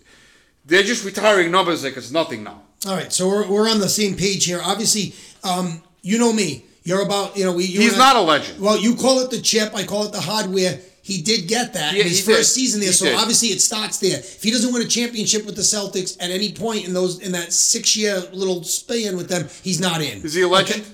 they're 0.64 0.84
just 0.84 1.04
retiring 1.04 1.50
numbers 1.50 1.82
like 1.82 1.96
it's 1.96 2.12
nothing 2.12 2.44
now. 2.44 2.62
All 2.86 2.94
right, 2.94 3.12
so 3.12 3.28
we're, 3.28 3.46
we're 3.50 3.68
on 3.68 3.80
the 3.80 3.88
same 3.88 4.14
page 4.16 4.44
here. 4.46 4.60
Obviously, 4.62 5.14
um, 5.42 5.82
you 6.00 6.16
know 6.18 6.32
me. 6.32 6.64
You're 6.84 7.02
about 7.02 7.36
you 7.36 7.44
know 7.44 7.52
we. 7.52 7.64
You 7.64 7.80
He's 7.80 7.96
not 7.98 8.14
a 8.14 8.20
legend. 8.20 8.60
Well, 8.60 8.78
you 8.78 8.94
call 8.94 9.18
it 9.20 9.30
the 9.32 9.40
chip. 9.40 9.74
I 9.74 9.84
call 9.84 10.04
it 10.06 10.12
the 10.12 10.20
hardware. 10.20 10.78
He 11.02 11.20
did 11.22 11.48
get 11.48 11.72
that 11.74 11.92
Yeah, 11.94 12.02
in 12.02 12.08
his 12.08 12.24
first 12.24 12.54
did. 12.54 12.60
season 12.60 12.78
there, 12.80 12.90
He 12.90 12.94
so 12.94 13.06
did. 13.06 13.16
obviously 13.16 13.48
it 13.48 13.60
starts 13.60 13.98
there. 13.98 14.18
If 14.20 14.42
he 14.44 14.50
doesn't 14.52 14.72
win 14.72 14.82
a 14.82 14.86
championship 14.86 15.44
with 15.44 15.56
the 15.56 15.62
Celtics 15.62 16.16
at 16.22 16.30
any 16.30 16.52
point 16.52 16.86
in 16.86 16.92
those 16.94 17.18
in 17.20 17.32
that 17.32 17.52
six 17.52 17.96
year 17.96 18.20
little 18.32 18.62
span 18.62 19.16
with 19.16 19.28
them, 19.28 19.48
he's 19.64 19.80
not 19.80 20.00
in. 20.02 20.22
Is 20.22 20.34
he 20.34 20.42
a 20.42 20.48
legend? 20.48 20.84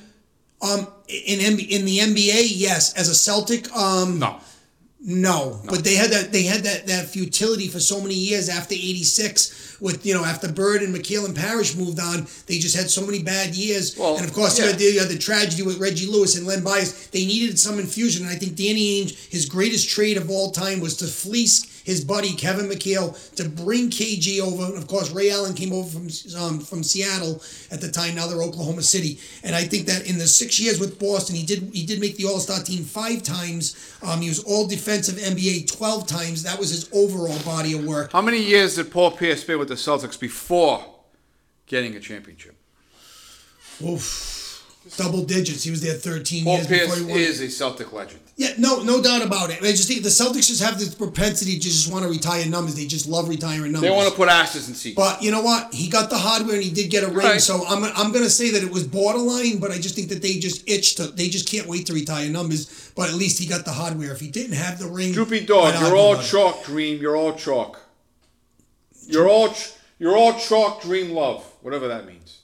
Um, 0.62 0.86
in 1.08 1.38
MB 1.40 1.68
in 1.68 1.84
the 1.84 1.98
NBA, 1.98 2.48
yes. 2.50 2.92
As 2.94 3.08
a 3.08 3.14
Celtic, 3.14 3.74
um, 3.74 4.18
No. 4.18 4.40
no, 5.00 5.60
but 5.68 5.84
they 5.84 5.94
had 5.94 6.10
that 6.10 6.32
they 6.32 6.42
had 6.42 6.64
that 6.64 6.86
that 6.86 7.06
futility 7.06 7.68
for 7.68 7.80
so 7.80 8.00
many 8.00 8.14
years 8.14 8.48
after 8.48 8.74
'86 8.74 9.76
with 9.80 10.04
you 10.06 10.14
know 10.14 10.24
after 10.24 10.50
Bird 10.50 10.82
and 10.82 10.94
McHale 10.94 11.26
and 11.26 11.36
Parish 11.36 11.76
moved 11.76 12.00
on, 12.00 12.26
they 12.46 12.58
just 12.58 12.74
had 12.74 12.90
so 12.90 13.04
many 13.04 13.22
bad 13.22 13.54
years. 13.54 13.96
Well, 13.96 14.16
and 14.16 14.24
of 14.24 14.32
course, 14.32 14.58
yeah. 14.58 14.64
you, 14.64 14.70
had 14.70 14.78
the, 14.80 14.84
you 14.84 15.00
had 15.00 15.08
the 15.08 15.18
tragedy 15.18 15.62
with 15.62 15.78
Reggie 15.78 16.06
Lewis 16.06 16.36
and 16.36 16.46
Len 16.46 16.64
Bias. 16.64 17.08
They 17.08 17.24
needed 17.26 17.58
some 17.58 17.78
infusion, 17.78 18.26
and 18.26 18.34
I 18.34 18.38
think 18.38 18.56
Danny 18.56 19.04
Ainge, 19.04 19.28
his 19.28 19.46
greatest 19.46 19.88
trade 19.88 20.16
of 20.16 20.30
all 20.30 20.50
time, 20.50 20.80
was 20.80 20.96
to 20.98 21.06
fleece 21.06 21.75
his 21.86 22.04
buddy 22.04 22.34
Kevin 22.34 22.66
McHale 22.66 23.14
to 23.36 23.48
bring 23.48 23.90
KG 23.90 24.40
over. 24.40 24.64
And 24.64 24.76
of 24.76 24.88
course, 24.88 25.12
Ray 25.12 25.30
Allen 25.30 25.54
came 25.54 25.72
over 25.72 25.88
from 25.88 26.08
um, 26.36 26.58
from 26.58 26.82
Seattle 26.82 27.40
at 27.70 27.80
the 27.80 27.88
time. 27.88 28.16
Now 28.16 28.26
they're 28.26 28.42
Oklahoma 28.42 28.82
City, 28.82 29.20
and 29.44 29.54
I 29.54 29.62
think 29.62 29.86
that 29.86 30.04
in 30.10 30.18
the 30.18 30.26
six 30.26 30.58
years 30.58 30.80
with 30.80 30.98
Boston, 30.98 31.36
he 31.36 31.46
did 31.46 31.70
he 31.72 31.86
did 31.86 32.00
make 32.00 32.16
the 32.16 32.24
All 32.24 32.40
Star 32.40 32.58
team 32.60 32.82
five 32.82 33.22
times. 33.22 33.76
Um, 34.02 34.20
he 34.20 34.28
was 34.28 34.42
All 34.42 34.66
Defensive 34.66 35.14
NBA 35.14 35.70
twelve 35.78 36.08
times. 36.08 36.42
That 36.42 36.58
was 36.58 36.70
his 36.70 36.90
overall 36.92 37.38
body 37.44 37.72
of 37.78 37.84
work. 37.84 38.10
How 38.10 38.20
many 38.20 38.42
years 38.42 38.74
did 38.74 38.90
Paul 38.90 39.12
Pierce 39.12 39.42
spend 39.42 39.60
with 39.60 39.68
the 39.68 39.74
Celtics 39.76 40.18
before 40.18 40.84
getting 41.66 41.94
a 41.94 42.00
championship? 42.00 42.56
Oof, 43.80 44.64
double 44.96 45.24
digits. 45.24 45.62
He 45.62 45.70
was 45.70 45.82
there 45.82 45.94
thirteen 45.94 46.42
Paul 46.42 46.54
years 46.56 46.66
Pierce 46.66 46.82
before 46.94 47.06
he 47.06 47.12
won. 47.12 47.20
is 47.20 47.40
a 47.40 47.48
Celtic 47.48 47.92
legend. 47.92 48.22
Yeah, 48.38 48.50
no, 48.58 48.82
no 48.82 49.02
doubt 49.02 49.22
about 49.24 49.48
it. 49.48 49.62
I 49.62 49.70
just 49.70 49.88
think 49.88 50.02
the 50.02 50.10
Celtics 50.10 50.48
just 50.48 50.62
have 50.62 50.78
this 50.78 50.94
propensity 50.94 51.54
to 51.54 51.60
just 51.60 51.90
want 51.90 52.04
to 52.04 52.10
retire 52.10 52.44
numbers. 52.44 52.74
They 52.74 52.84
just 52.84 53.08
love 53.08 53.30
retiring 53.30 53.72
numbers. 53.72 53.80
They 53.88 53.90
want 53.90 54.10
to 54.10 54.14
put 54.14 54.28
asses 54.28 54.68
in 54.68 54.74
seats. 54.74 54.94
But 54.94 55.22
you 55.22 55.30
know 55.30 55.40
what? 55.40 55.72
He 55.72 55.88
got 55.88 56.10
the 56.10 56.18
hardware 56.18 56.56
and 56.56 56.62
he 56.62 56.70
did 56.70 56.90
get 56.90 57.02
a 57.02 57.06
ring. 57.06 57.16
Right. 57.16 57.40
So 57.40 57.64
I'm 57.66 57.82
I'm 57.84 58.12
gonna 58.12 58.28
say 58.28 58.50
that 58.50 58.62
it 58.62 58.70
was 58.70 58.86
borderline, 58.86 59.58
but 59.58 59.70
I 59.70 59.78
just 59.78 59.94
think 59.94 60.10
that 60.10 60.20
they 60.20 60.34
just 60.34 60.68
itched 60.68 60.98
to. 60.98 61.06
They 61.06 61.28
just 61.30 61.48
can't 61.48 61.66
wait 61.66 61.86
to 61.86 61.94
retire 61.94 62.28
numbers. 62.28 62.92
But 62.94 63.08
at 63.08 63.14
least 63.14 63.38
he 63.38 63.46
got 63.46 63.64
the 63.64 63.72
hardware. 63.72 64.12
If 64.12 64.20
he 64.20 64.28
didn't 64.30 64.56
have 64.56 64.78
the 64.78 64.86
ring, 64.86 65.12
Droopy 65.14 65.46
dog, 65.46 65.80
you're 65.80 65.96
all 65.96 66.16
chalk, 66.20 66.62
dream. 66.64 67.00
You're 67.00 67.16
all 67.16 67.32
chalk. 67.34 67.80
You're 69.06 69.28
all 69.30 69.48
ch- 69.54 69.72
you're 69.98 70.14
all 70.16 70.38
chalk, 70.38 70.82
dream, 70.82 71.12
love, 71.12 71.42
whatever 71.62 71.88
that 71.88 72.06
means. 72.06 72.35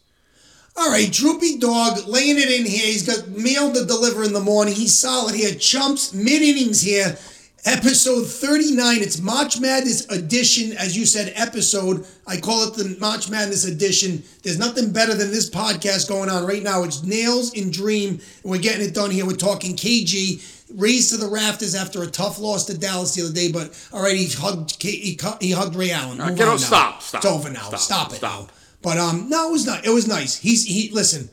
All 0.76 0.90
right, 0.90 1.10
Droopy 1.12 1.58
Dog 1.58 2.06
laying 2.08 2.38
it 2.38 2.50
in 2.50 2.64
here. 2.66 2.86
He's 2.86 3.06
got 3.06 3.28
mail 3.28 3.72
to 3.72 3.84
deliver 3.84 4.24
in 4.24 4.32
the 4.32 4.40
morning. 4.40 4.74
He's 4.74 4.98
solid 4.98 5.34
here. 5.34 5.54
Chumps, 5.54 6.14
mid 6.14 6.42
innings 6.42 6.80
here. 6.80 7.16
Episode 7.64 8.26
39. 8.26 9.02
It's 9.02 9.20
March 9.20 9.60
Madness 9.60 10.06
edition. 10.10 10.72
As 10.76 10.96
you 10.96 11.06
said, 11.06 11.32
episode. 11.36 12.04
I 12.26 12.38
call 12.38 12.64
it 12.66 12.74
the 12.74 12.96
March 13.00 13.30
Madness 13.30 13.64
edition. 13.66 14.24
There's 14.42 14.58
nothing 14.58 14.92
better 14.92 15.14
than 15.14 15.30
this 15.30 15.48
podcast 15.48 16.08
going 16.08 16.28
on 16.28 16.44
right 16.46 16.62
now. 16.62 16.82
It's 16.82 17.04
Nails 17.04 17.56
and 17.56 17.72
Dream. 17.72 18.18
We're 18.42 18.58
getting 18.58 18.84
it 18.84 18.94
done 18.94 19.10
here. 19.12 19.26
We're 19.26 19.36
talking 19.36 19.76
KG. 19.76 20.58
Raised 20.74 21.10
to 21.10 21.18
the 21.18 21.28
rafters 21.28 21.74
after 21.74 22.02
a 22.02 22.06
tough 22.06 22.38
loss 22.40 22.64
to 22.64 22.76
Dallas 22.78 23.14
the 23.14 23.22
other 23.26 23.34
day, 23.34 23.52
but 23.52 23.78
all 23.92 24.02
right, 24.02 24.16
he 24.16 24.26
hugged 24.26 24.82
he, 24.82 25.18
he 25.38 25.50
hugged 25.52 25.76
Ray 25.76 25.90
Allen. 25.90 26.16
right, 26.16 26.34
get 26.34 26.48
on 26.48 26.58
stop, 26.58 27.02
stop, 27.02 27.18
It's 27.22 27.30
over 27.30 27.50
now. 27.50 27.64
stop, 27.68 27.78
Stop, 27.78 28.12
it 28.12 28.16
stop. 28.16 28.40
now. 28.48 28.54
But 28.82 28.98
um, 28.98 29.28
no, 29.28 29.48
it 29.48 29.52
was 29.52 29.66
not. 29.66 29.86
It 29.86 29.90
was 29.90 30.08
nice. 30.08 30.36
He's 30.36 30.64
he. 30.64 30.90
Listen, 30.90 31.30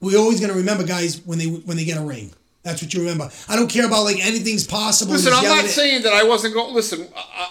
we 0.00 0.16
always 0.16 0.40
gonna 0.40 0.54
remember 0.54 0.84
guys 0.84 1.20
when 1.24 1.38
they 1.38 1.46
when 1.46 1.76
they 1.76 1.84
get 1.84 1.98
a 1.98 2.02
ring. 2.02 2.32
That's 2.62 2.80
what 2.80 2.94
you 2.94 3.00
remember. 3.00 3.30
I 3.48 3.56
don't 3.56 3.68
care 3.68 3.86
about 3.86 4.04
like 4.04 4.24
anything's 4.24 4.66
possible. 4.66 5.12
Listen, 5.12 5.32
I'm 5.34 5.44
not 5.44 5.66
saying 5.66 6.02
that 6.02 6.14
I 6.14 6.24
wasn't 6.24 6.54
going. 6.54 6.74
Listen, 6.74 7.08
uh, 7.14 7.22
uh, 7.38 7.48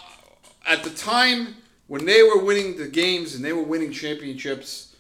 at 0.68 0.84
the 0.84 0.90
time 0.90 1.56
when 1.88 2.06
they 2.06 2.24
were 2.24 2.44
winning 2.44 2.78
the 2.78 2.88
games 2.88 3.36
and 3.36 3.46
they 3.46 3.54
were 3.54 3.62
winning 3.62 3.92
championships, 3.92 4.96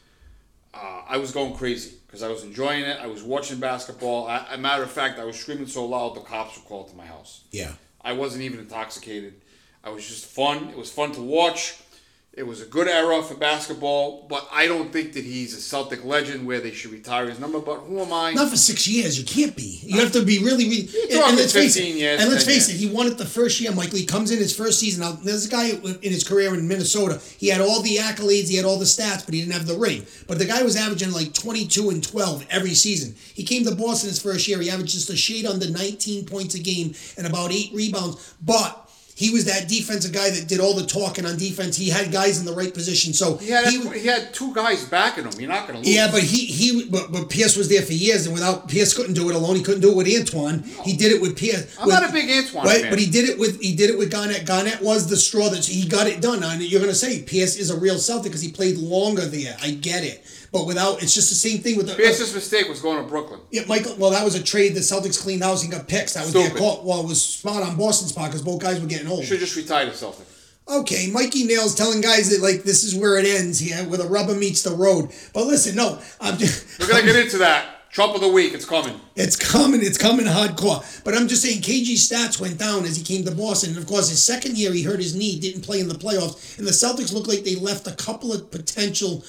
uh, 0.73 1.01
I 1.07 1.17
was 1.17 1.31
going 1.31 1.55
crazy 1.55 1.95
because 2.05 2.21
I 2.21 2.27
was 2.27 2.43
enjoying 2.43 2.83
it. 2.83 2.99
I 3.01 3.07
was 3.07 3.23
watching 3.23 3.59
basketball. 3.59 4.27
A 4.27 4.45
a 4.51 4.57
matter 4.57 4.83
of 4.83 4.91
fact, 4.91 5.19
I 5.19 5.23
was 5.23 5.39
screaming 5.39 5.67
so 5.67 5.85
loud 5.85 6.15
the 6.15 6.21
cops 6.21 6.57
were 6.57 6.63
called 6.65 6.89
to 6.89 6.95
my 6.95 7.05
house. 7.05 7.41
Yeah. 7.51 7.71
I 8.01 8.13
wasn't 8.13 8.43
even 8.43 8.59
intoxicated. 8.59 9.33
I 9.83 9.89
was 9.89 10.07
just 10.07 10.25
fun. 10.25 10.69
It 10.69 10.77
was 10.77 10.91
fun 10.91 11.11
to 11.13 11.21
watch. 11.21 11.75
It 12.35 12.47
was 12.47 12.61
a 12.61 12.65
good 12.65 12.87
era 12.87 13.21
for 13.21 13.35
basketball, 13.35 14.25
but 14.27 14.47
I 14.51 14.65
don't 14.65 14.91
think 14.91 15.13
that 15.13 15.23
he's 15.23 15.55
a 15.55 15.61
Celtic 15.61 16.03
legend 16.03 16.47
where 16.47 16.59
they 16.59 16.71
should 16.71 16.89
retire 16.89 17.29
his 17.29 17.39
number. 17.39 17.59
But 17.59 17.81
who 17.81 17.99
am 17.99 18.11
I? 18.11 18.33
Not 18.33 18.49
for 18.49 18.57
six 18.57 18.87
years. 18.87 19.19
You 19.19 19.23
can't 19.23 19.55
be. 19.55 19.79
You 19.83 19.99
have 19.99 20.11
to 20.13 20.25
be 20.25 20.39
really, 20.39 20.67
really. 20.67 20.89
And, 21.11 21.11
talking 21.11 21.35
let's 21.35 21.53
face 21.53 21.75
it. 21.75 21.81
15 21.81 21.97
years, 21.97 22.21
and 22.21 22.31
let's 22.31 22.43
face 22.43 22.69
years. 22.69 22.81
it. 22.81 22.87
He 22.87 22.91
won 22.91 23.05
it 23.05 23.19
the 23.19 23.25
first 23.25 23.61
year. 23.61 23.71
Michael. 23.71 23.99
He 23.99 24.07
comes 24.07 24.31
in 24.31 24.39
his 24.39 24.55
first 24.55 24.79
season. 24.79 25.01
Now, 25.01 25.11
there's 25.11 25.45
a 25.45 25.49
guy 25.49 25.69
in 25.69 26.11
his 26.11 26.27
career 26.27 26.55
in 26.55 26.67
Minnesota. 26.67 27.21
He 27.37 27.49
had 27.49 27.61
all 27.61 27.83
the 27.83 27.97
accolades. 27.97 28.49
He 28.49 28.55
had 28.55 28.65
all 28.65 28.79
the 28.79 28.85
stats, 28.85 29.23
but 29.23 29.35
he 29.35 29.41
didn't 29.41 29.53
have 29.53 29.67
the 29.67 29.77
ring. 29.77 30.03
But 30.27 30.39
the 30.39 30.45
guy 30.45 30.63
was 30.63 30.75
averaging 30.75 31.11
like 31.11 31.35
22 31.35 31.91
and 31.91 32.03
12 32.03 32.47
every 32.49 32.73
season. 32.73 33.13
He 33.35 33.43
came 33.43 33.63
to 33.65 33.75
Boston 33.75 34.09
his 34.09 34.19
first 34.19 34.47
year. 34.47 34.59
He 34.59 34.71
averaged 34.71 34.93
just 34.93 35.11
a 35.11 35.15
shade 35.15 35.45
under 35.45 35.69
19 35.69 36.25
points 36.25 36.55
a 36.55 36.59
game 36.59 36.95
and 37.15 37.27
about 37.27 37.51
eight 37.51 37.69
rebounds. 37.75 38.33
But 38.41 38.82
he 39.15 39.29
was 39.29 39.45
that 39.45 39.67
defensive 39.67 40.11
guy 40.11 40.29
that 40.31 40.47
did 40.47 40.59
all 40.59 40.73
the 40.73 40.85
talking 40.85 41.25
on 41.25 41.37
defense. 41.37 41.77
He 41.77 41.89
had 41.89 42.11
guys 42.11 42.39
in 42.39 42.45
the 42.45 42.53
right 42.53 42.73
position. 42.73 43.13
So 43.13 43.37
he 43.37 43.49
had 43.49 43.67
he, 43.67 43.87
he 43.99 44.07
had 44.07 44.33
two 44.33 44.53
guys 44.53 44.85
backing 44.85 45.25
him. 45.25 45.39
You're 45.39 45.49
not 45.49 45.67
going 45.67 45.79
to 45.81 45.85
lose. 45.85 45.95
yeah, 45.95 46.09
but 46.11 46.23
he 46.23 46.45
he 46.45 46.85
but, 46.89 47.11
but 47.11 47.29
Pierce 47.29 47.55
was 47.55 47.69
there 47.69 47.83
for 47.83 47.93
years, 47.93 48.25
and 48.25 48.33
without 48.33 48.67
Pierce 48.67 48.93
couldn't 48.95 49.13
do 49.13 49.29
it 49.29 49.35
alone. 49.35 49.55
He 49.55 49.61
couldn't 49.63 49.81
do 49.81 49.91
it 49.91 49.95
with 49.97 50.07
Antoine. 50.07 50.63
He 50.83 50.95
did 50.97 51.11
it 51.11 51.21
with 51.21 51.37
Pierce. 51.37 51.77
I'm 51.79 51.85
with- 51.85 51.95
not 51.95 52.09
a 52.09 52.11
big 52.11 52.29
Antoine 52.29 52.65
right? 52.65 52.81
fan. 52.81 52.89
But 52.89 52.99
he 52.99 53.09
did 53.09 53.29
it 53.29 53.37
with 53.37 53.61
he 53.61 53.75
did 53.75 53.89
it 53.91 53.97
with 53.97 54.11
Garnett. 54.11 54.45
Garnett 54.45 54.81
was 54.81 55.07
the 55.07 55.17
straw 55.17 55.49
that 55.49 55.63
he 55.65 55.87
got 55.87 56.07
it 56.07 56.19
done. 56.21 56.41
And 56.43 56.61
you're 56.61 56.81
gonna 56.81 56.93
say 56.95 57.21
Pierce 57.21 57.55
is 57.57 57.69
a 57.69 57.77
real 57.79 57.97
Celtic 57.99 58.31
because 58.31 58.41
he 58.41 58.51
played 58.51 58.77
longer 58.77 59.25
there. 59.25 59.55
I 59.61 59.71
get 59.71 60.03
it, 60.03 60.25
but 60.53 60.65
without 60.65 61.03
it's 61.03 61.13
just 61.13 61.27
the 61.29 61.35
same 61.35 61.57
thing 61.59 61.75
with 61.75 61.87
the. 61.87 61.95
Pierce's 61.95 62.33
mistake 62.33 62.69
was 62.69 62.79
going 62.79 63.03
to 63.03 63.09
Brooklyn. 63.09 63.41
yeah, 63.51 63.63
Michael. 63.67 63.95
Well, 63.97 64.11
that 64.11 64.23
was 64.23 64.35
a 64.35 64.43
trade. 64.43 64.75
The 64.75 64.79
Celtics 64.79 65.21
cleaned 65.21 65.43
house 65.43 65.63
and 65.63 65.71
got 65.71 65.87
picks. 65.89 66.13
That 66.13 66.23
was 66.23 66.31
their 66.33 66.43
Stupid. 66.43 66.59
call. 66.59 66.83
Well, 66.85 67.01
it 67.01 67.07
was 67.07 67.21
smart 67.21 67.63
on 67.67 67.75
Boston's 67.75 68.13
part 68.13 68.29
because 68.31 68.41
both 68.43 68.61
guys 68.61 68.79
were 68.79 68.87
getting 68.87 69.07
old. 69.07 69.25
Should 69.25 69.39
just 69.39 69.55
retire 69.57 69.85
the 69.87 69.91
Celtic. 69.93 70.25
Okay, 70.65 71.09
Mikey 71.11 71.43
Nails 71.43 71.75
telling 71.75 71.99
guys 71.99 72.29
that 72.29 72.41
like 72.41 72.63
this 72.63 72.85
is 72.85 72.95
where 72.95 73.17
it 73.17 73.25
ends 73.25 73.59
here, 73.59 73.83
where 73.89 73.97
the 73.97 74.07
rubber 74.07 74.33
meets 74.35 74.63
the 74.63 74.71
road. 74.71 75.09
But 75.33 75.45
listen, 75.47 75.75
no, 75.75 75.99
I'm 76.21 76.37
just. 76.37 76.79
We're 76.79 76.87
going 76.87 77.05
to 77.05 77.11
get 77.11 77.21
into 77.25 77.39
that. 77.39 77.69
Trump 77.91 78.15
of 78.15 78.21
the 78.21 78.27
week. 78.27 78.55
It's 78.55 78.65
coming. 78.65 78.99
It's 79.15 79.35
coming. 79.35 79.81
It's 79.83 79.99
coming 79.99 80.25
hardcore. 80.25 81.03
But 81.03 81.13
I'm 81.13 81.27
just 81.27 81.43
saying, 81.43 81.61
KG's 81.61 82.09
stats 82.09 82.41
went 82.41 82.57
down 82.57 82.85
as 82.85 82.97
he 82.97 83.03
came 83.03 83.23
to 83.25 83.35
Boston, 83.35 83.69
and 83.69 83.77
of 83.77 83.85
course, 83.85 84.09
his 84.09 84.23
second 84.23 84.57
year 84.57 84.73
he 84.73 84.81
hurt 84.81 84.99
his 84.99 85.13
knee, 85.15 85.39
didn't 85.39 85.61
play 85.61 85.79
in 85.79 85.87
the 85.87 85.93
playoffs, 85.93 86.57
and 86.57 86.65
the 86.65 86.71
Celtics 86.71 87.13
looked 87.13 87.27
like 87.27 87.43
they 87.43 87.53
left 87.55 87.85
a 87.85 87.91
couple 87.91 88.33
of 88.33 88.49
potential 88.49 89.23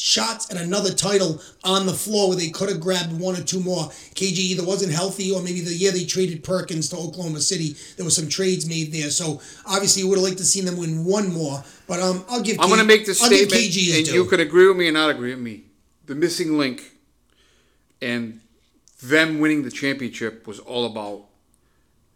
shots 0.00 0.50
at 0.50 0.58
another 0.58 0.90
title 0.94 1.40
on 1.62 1.84
the 1.84 1.92
floor 1.92 2.28
where 2.28 2.36
they 2.38 2.48
could 2.48 2.70
have 2.70 2.80
grabbed 2.80 3.12
one 3.12 3.36
or 3.36 3.42
two 3.42 3.60
more. 3.60 3.84
KG 4.14 4.38
either 4.38 4.64
wasn't 4.64 4.92
healthy, 4.92 5.30
or 5.30 5.42
maybe 5.42 5.60
the 5.60 5.74
year 5.74 5.92
they 5.92 6.04
traded 6.04 6.42
Perkins 6.42 6.88
to 6.88 6.96
Oklahoma 6.96 7.40
City, 7.40 7.76
there 7.96 8.04
was 8.04 8.16
some 8.16 8.28
trades 8.28 8.66
made 8.66 8.92
there. 8.92 9.10
So 9.10 9.42
obviously, 9.66 10.02
you 10.02 10.08
would 10.08 10.16
have 10.18 10.24
liked 10.24 10.38
to 10.38 10.44
see 10.44 10.62
them 10.62 10.78
win 10.78 11.04
one 11.04 11.30
more. 11.32 11.62
But 11.86 12.00
um, 12.00 12.24
I'll 12.30 12.40
give. 12.40 12.58
I'm 12.58 12.64
K- 12.64 12.68
going 12.68 12.80
to 12.80 12.86
make 12.86 13.04
this 13.04 13.20
I'll 13.22 13.28
statement, 13.28 13.52
and 13.62 14.06
due. 14.06 14.12
you 14.14 14.24
can 14.24 14.40
agree 14.40 14.66
with 14.68 14.78
me 14.78 14.88
or 14.88 14.92
not 14.92 15.10
agree 15.10 15.34
with 15.34 15.42
me. 15.42 15.64
The 16.06 16.14
missing 16.14 16.56
link 16.56 16.92
and 18.00 18.40
them 19.02 19.38
winning 19.38 19.62
the 19.64 19.70
championship 19.70 20.46
was 20.46 20.58
all 20.58 20.86
about 20.86 21.26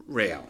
Ray 0.07 0.33
Allen. 0.33 0.47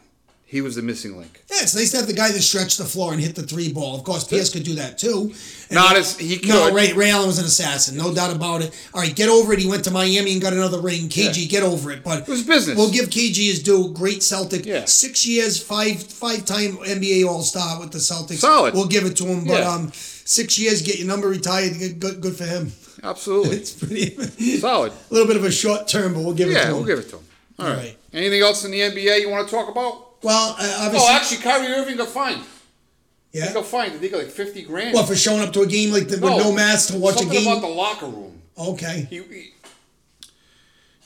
He 0.54 0.60
was 0.60 0.76
the 0.76 0.82
missing 0.82 1.16
link. 1.18 1.42
Yeah, 1.50 1.56
it's 1.62 1.74
nice 1.74 1.90
to 1.90 1.96
have 1.96 2.06
the 2.06 2.12
guy 2.12 2.30
that 2.30 2.40
stretched 2.40 2.78
the 2.78 2.84
floor 2.84 3.12
and 3.12 3.20
hit 3.20 3.34
the 3.34 3.42
three 3.42 3.72
ball. 3.72 3.96
Of 3.96 4.04
course, 4.04 4.22
Pierce 4.22 4.52
could 4.52 4.62
do 4.62 4.74
that 4.76 4.98
too. 4.98 5.32
And- 5.68 5.72
Not 5.72 5.96
as 5.96 6.16
he 6.16 6.36
could. 6.38 6.48
No, 6.48 6.72
Ray, 6.72 6.92
Ray 6.92 7.10
Allen 7.10 7.26
was 7.26 7.38
an 7.40 7.44
assassin, 7.44 7.96
no 7.96 8.14
doubt 8.14 8.32
about 8.32 8.62
it. 8.62 8.70
All 8.94 9.00
right, 9.00 9.12
get 9.16 9.28
over 9.28 9.52
it. 9.52 9.58
He 9.58 9.66
went 9.66 9.82
to 9.84 9.90
Miami 9.90 10.32
and 10.32 10.40
got 10.40 10.52
another 10.52 10.80
ring. 10.80 11.08
KG, 11.08 11.48
get 11.48 11.64
over 11.64 11.90
it. 11.90 12.04
But 12.04 12.20
it 12.20 12.28
was 12.28 12.44
business. 12.44 12.76
We'll 12.78 12.92
give 12.92 13.06
KG 13.10 13.34
his 13.50 13.62
due. 13.64 13.92
Great 13.92 14.22
Celtic. 14.22 14.64
Yeah. 14.64 14.84
Six 14.84 15.26
years, 15.26 15.60
five 15.60 16.00
five 16.00 16.44
time 16.44 16.76
NBA 16.76 17.26
All 17.26 17.42
Star 17.42 17.80
with 17.80 17.90
the 17.90 17.98
Celtics. 17.98 18.38
Solid. 18.38 18.74
We'll 18.74 18.86
give 18.86 19.04
it 19.06 19.16
to 19.16 19.24
him. 19.24 19.44
But 19.46 19.58
Yeah. 19.58 19.70
um, 19.74 19.90
six 19.92 20.56
years, 20.56 20.82
get 20.82 20.98
your 21.00 21.08
number 21.08 21.28
retired. 21.28 21.76
Good, 21.80 21.98
good, 21.98 22.20
good 22.20 22.36
for 22.36 22.44
him. 22.46 22.72
Absolutely. 23.02 23.56
It's 23.60 23.72
pretty. 23.72 24.16
Solid. 24.60 24.92
A 24.92 25.12
little 25.12 25.26
bit 25.26 25.36
of 25.36 25.44
a 25.44 25.50
short 25.50 25.88
term, 25.88 26.14
but 26.14 26.20
we'll 26.22 26.32
give 26.34 26.48
it 26.48 26.52
to 26.54 26.58
Yeah, 26.60 26.66
him. 26.68 26.74
we'll 26.76 26.84
give 26.84 27.00
it 27.00 27.10
to 27.10 27.16
him. 27.16 27.24
All 27.58 27.66
right. 27.66 27.76
right. 27.76 27.96
Anything 28.12 28.40
else 28.42 28.64
in 28.64 28.70
the 28.70 28.80
NBA 28.80 29.20
you 29.20 29.30
want 29.30 29.48
to 29.48 29.52
talk 29.54 29.68
about? 29.68 30.13
Well, 30.24 30.56
uh, 30.58 30.76
obviously, 30.86 31.08
Oh, 31.08 31.12
actually, 31.16 31.36
Kyrie 31.38 31.66
Irving 31.72 31.96
got 31.96 32.08
fined. 32.08 32.42
He 33.32 33.38
yeah. 33.40 33.52
got 33.52 33.66
fined. 33.66 33.92
I 33.94 33.96
think 33.98 34.12
like 34.12 34.26
fifty 34.28 34.62
grand. 34.62 34.94
Well, 34.94 35.04
for 35.06 35.16
showing 35.16 35.40
up 35.40 35.52
to 35.54 35.62
a 35.62 35.66
game 35.66 35.92
like 35.92 36.08
the, 36.08 36.14
with 36.20 36.22
no 36.42 36.52
mask 36.52 36.92
to 36.92 36.98
watch 36.98 37.16
a 37.16 37.18
something 37.18 37.38
game? 37.42 37.50
about 37.50 37.60
the 37.62 37.74
locker 37.74 38.06
room. 38.06 38.40
okay. 38.58 39.06
He, 39.10 39.22
he- 39.22 39.53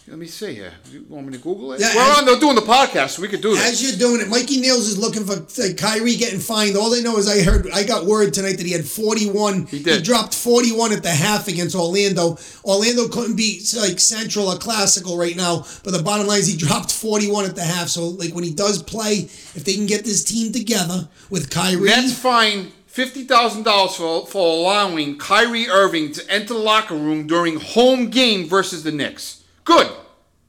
let 0.08 0.18
me 0.18 0.26
see 0.26 0.54
here. 0.54 0.72
You 0.90 1.04
want 1.08 1.26
me 1.26 1.32
to 1.34 1.38
Google 1.38 1.72
it? 1.72 1.80
Yeah, 1.80 1.94
We're 1.94 2.02
as- 2.02 2.18
on. 2.18 2.24
They're 2.26 2.40
doing 2.40 2.54
the 2.54 2.62
podcast, 2.62 3.10
so 3.10 3.22
we 3.22 3.28
could 3.28 3.40
do 3.40 3.54
this. 3.54 3.72
As 3.72 3.82
you're 3.82 3.98
doing 3.98 4.20
it, 4.20 4.28
Mikey 4.28 4.60
Nails 4.60 4.88
is 4.88 4.96
looking 4.98 5.24
for 5.24 5.36
like, 5.60 5.76
Kyrie 5.76 6.16
getting 6.16 6.40
fined. 6.40 6.76
All 6.76 6.90
they 6.90 7.02
know 7.02 7.16
is 7.18 7.28
I 7.28 7.42
heard 7.42 7.68
I 7.72 7.84
got 7.84 8.06
word 8.06 8.32
tonight 8.34 8.56
that 8.56 8.66
he 8.66 8.72
had 8.72 8.84
41. 8.84 9.66
He 9.66 9.82
did. 9.82 9.96
He 9.98 10.02
dropped 10.02 10.34
41 10.34 10.92
at 10.92 11.02
the 11.02 11.10
half 11.10 11.48
against 11.48 11.74
Orlando. 11.76 12.38
Orlando 12.64 13.08
couldn't 13.08 13.36
beat 13.36 13.72
like 13.76 14.00
Central 14.00 14.48
or 14.48 14.56
Classical 14.56 15.16
right 15.18 15.36
now, 15.36 15.64
but 15.84 15.92
the 15.92 16.02
bottom 16.02 16.26
line 16.26 16.40
is 16.40 16.46
he 16.46 16.56
dropped 16.56 16.90
41 16.92 17.44
at 17.44 17.54
the 17.54 17.62
half. 17.64 17.88
So 17.88 18.08
like 18.08 18.34
when 18.34 18.44
he 18.44 18.52
does 18.52 18.82
play, 18.82 19.14
if 19.54 19.64
they 19.64 19.74
can 19.74 19.86
get 19.86 20.04
this 20.04 20.24
team 20.24 20.52
together 20.52 21.08
with 21.30 21.50
Kyrie, 21.50 21.88
Nets 21.88 22.18
fined 22.18 22.72
fifty 22.86 23.24
thousand 23.24 23.62
dollars 23.64 23.94
for 23.96 24.26
for 24.26 24.46
allowing 24.58 25.18
Kyrie 25.18 25.68
Irving 25.68 26.12
to 26.12 26.30
enter 26.30 26.54
the 26.54 26.58
locker 26.58 26.94
room 26.94 27.26
during 27.26 27.60
home 27.60 28.10
game 28.10 28.48
versus 28.48 28.82
the 28.82 28.90
Knicks. 28.92 29.37
Good. 29.68 29.88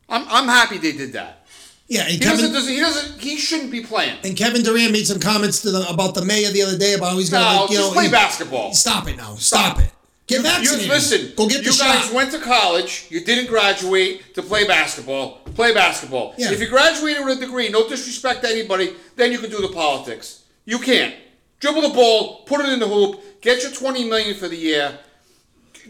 I'm 0.07 0.23
I'm 0.29 0.47
happy 0.47 0.77
they 0.77 0.93
did 0.93 1.11
that. 1.13 1.45
yeah, 1.87 2.03
He 2.03 2.17
Kevin, 2.17 2.51
doesn't. 2.53 2.71
He 2.73 2.79
doesn't. 2.79 3.19
He 3.19 3.35
shouldn't 3.37 3.69
be 3.71 3.81
playing. 3.81 4.17
and 4.23 4.35
Kevin 4.37 4.63
Durant 4.63 4.91
made 4.93 5.05
some 5.05 5.19
comments 5.19 5.61
to 5.63 5.71
the, 5.71 5.81
about 5.89 6.15
the 6.15 6.23
mayor 6.23 6.49
the 6.51 6.61
other 6.63 6.77
day 6.77 6.93
about 6.93 7.11
how 7.11 7.17
he's 7.17 7.29
gonna 7.29 7.43
No, 7.53 7.61
like, 7.63 7.69
you 7.71 7.75
just 7.77 7.89
know 7.89 7.93
play 7.93 8.05
he- 8.05 8.11
basketball. 8.11 8.73
Stop 8.73 9.07
it 9.09 9.17
now. 9.17 9.35
Stop, 9.35 9.79
it. 9.79 9.91
Get 10.27 10.37
You 10.37 10.43
vaccinated. 10.43 10.89
listen. 10.89 11.33
Go 11.35 11.47
get 11.49 11.65
you 11.65 11.71
the 11.73 11.77
guys 11.83 12.05
shot. 12.05 12.13
went 12.13 12.31
to 12.31 12.39
college. 12.39 13.07
You 13.09 13.19
didn't 13.25 13.47
graduate 13.47 14.33
to 14.35 14.41
play 14.41 14.65
basketball. 14.65 15.39
Play 15.59 15.73
basketball. 15.73 16.33
Yeah. 16.37 16.51
If 16.53 16.59
you 16.61 16.67
graduated 16.69 17.25
with 17.25 17.37
a 17.39 17.41
degree, 17.41 17.67
no 17.69 17.89
disrespect 17.89 18.43
to 18.43 18.49
anybody, 18.49 18.93
then 19.17 19.31
you 19.33 19.39
can 19.39 19.49
do 19.49 19.59
the 19.59 19.73
politics. 19.73 20.43
You 20.65 20.79
can't 20.79 21.13
dribble 21.59 21.81
the 21.81 21.89
ball, 21.93 22.43
put 22.45 22.61
it 22.61 22.69
in 22.69 22.79
the 22.79 22.87
hoop, 22.87 23.41
get 23.41 23.63
your 23.63 23.71
twenty 23.71 24.07
million 24.07 24.33
for 24.35 24.47
the 24.47 24.55
year, 24.55 24.97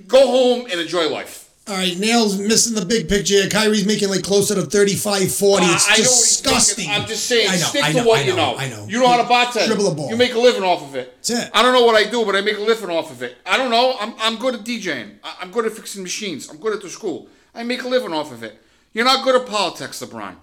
go 0.08 0.26
home 0.28 0.66
and 0.72 0.80
enjoy 0.80 1.08
life. 1.10 1.39
All 1.70 1.76
right, 1.76 1.96
Nails 2.00 2.40
missing 2.40 2.74
the 2.74 2.84
big 2.84 3.08
picture. 3.08 3.48
Kyrie's 3.48 3.86
making 3.86 4.10
like 4.10 4.24
closer 4.24 4.56
to 4.56 4.64
35, 4.64 5.32
40. 5.32 5.66
I- 5.66 5.74
It's 5.74 5.86
I 5.86 5.90
know 5.90 5.96
what 5.98 6.04
disgusting. 6.04 6.90
I'm 6.90 7.06
just 7.08 7.26
saying, 7.28 7.48
I 7.48 7.58
know, 7.58 7.58
stick 7.68 7.84
I 7.84 7.92
to 7.92 7.98
know, 8.00 8.08
what 8.08 8.20
I 8.20 8.24
you 8.24 8.36
know. 8.36 8.56
I 8.58 8.70
know. 8.70 8.88
You 8.88 9.00
know 9.00 9.08
how 9.08 9.18
to 9.18 9.24
bartend. 9.24 9.68
Dribble 9.68 9.90
the 9.90 9.96
ball. 9.96 10.10
You 10.10 10.18
make 10.18 10.34
a 10.34 10.40
living 10.40 10.64
off 10.64 10.82
of 10.82 10.96
it. 10.96 11.14
That's 11.18 11.30
it. 11.30 11.52
I 11.54 11.62
don't 11.62 11.74
know 11.74 11.84
what 11.86 11.96
I 11.96 12.10
do, 12.10 12.26
but 12.26 12.36
I 12.36 12.42
make 12.42 12.58
a 12.58 12.62
living 12.62 12.90
off 12.90 13.12
of 13.12 13.22
it. 13.22 13.38
I 13.46 13.56
don't 13.58 13.70
know. 13.70 13.96
I'm, 14.00 14.16
I'm 14.20 14.38
good 14.38 14.56
at 14.56 14.62
DJing. 14.62 15.18
I'm 15.24 15.52
good 15.52 15.68
at 15.68 15.74
fixing 15.74 16.02
machines. 16.02 16.50
I'm 16.50 16.58
good 16.58 16.74
at 16.74 16.82
the 16.82 16.90
school. 16.90 17.28
I 17.54 17.62
make 17.64 17.84
a 17.84 17.88
living 17.88 18.14
off 18.14 18.32
of 18.32 18.42
it. 18.42 18.60
You're 18.94 19.06
not 19.06 19.24
good 19.24 19.40
at 19.40 19.48
politics, 19.48 20.02
LeBron. 20.02 20.38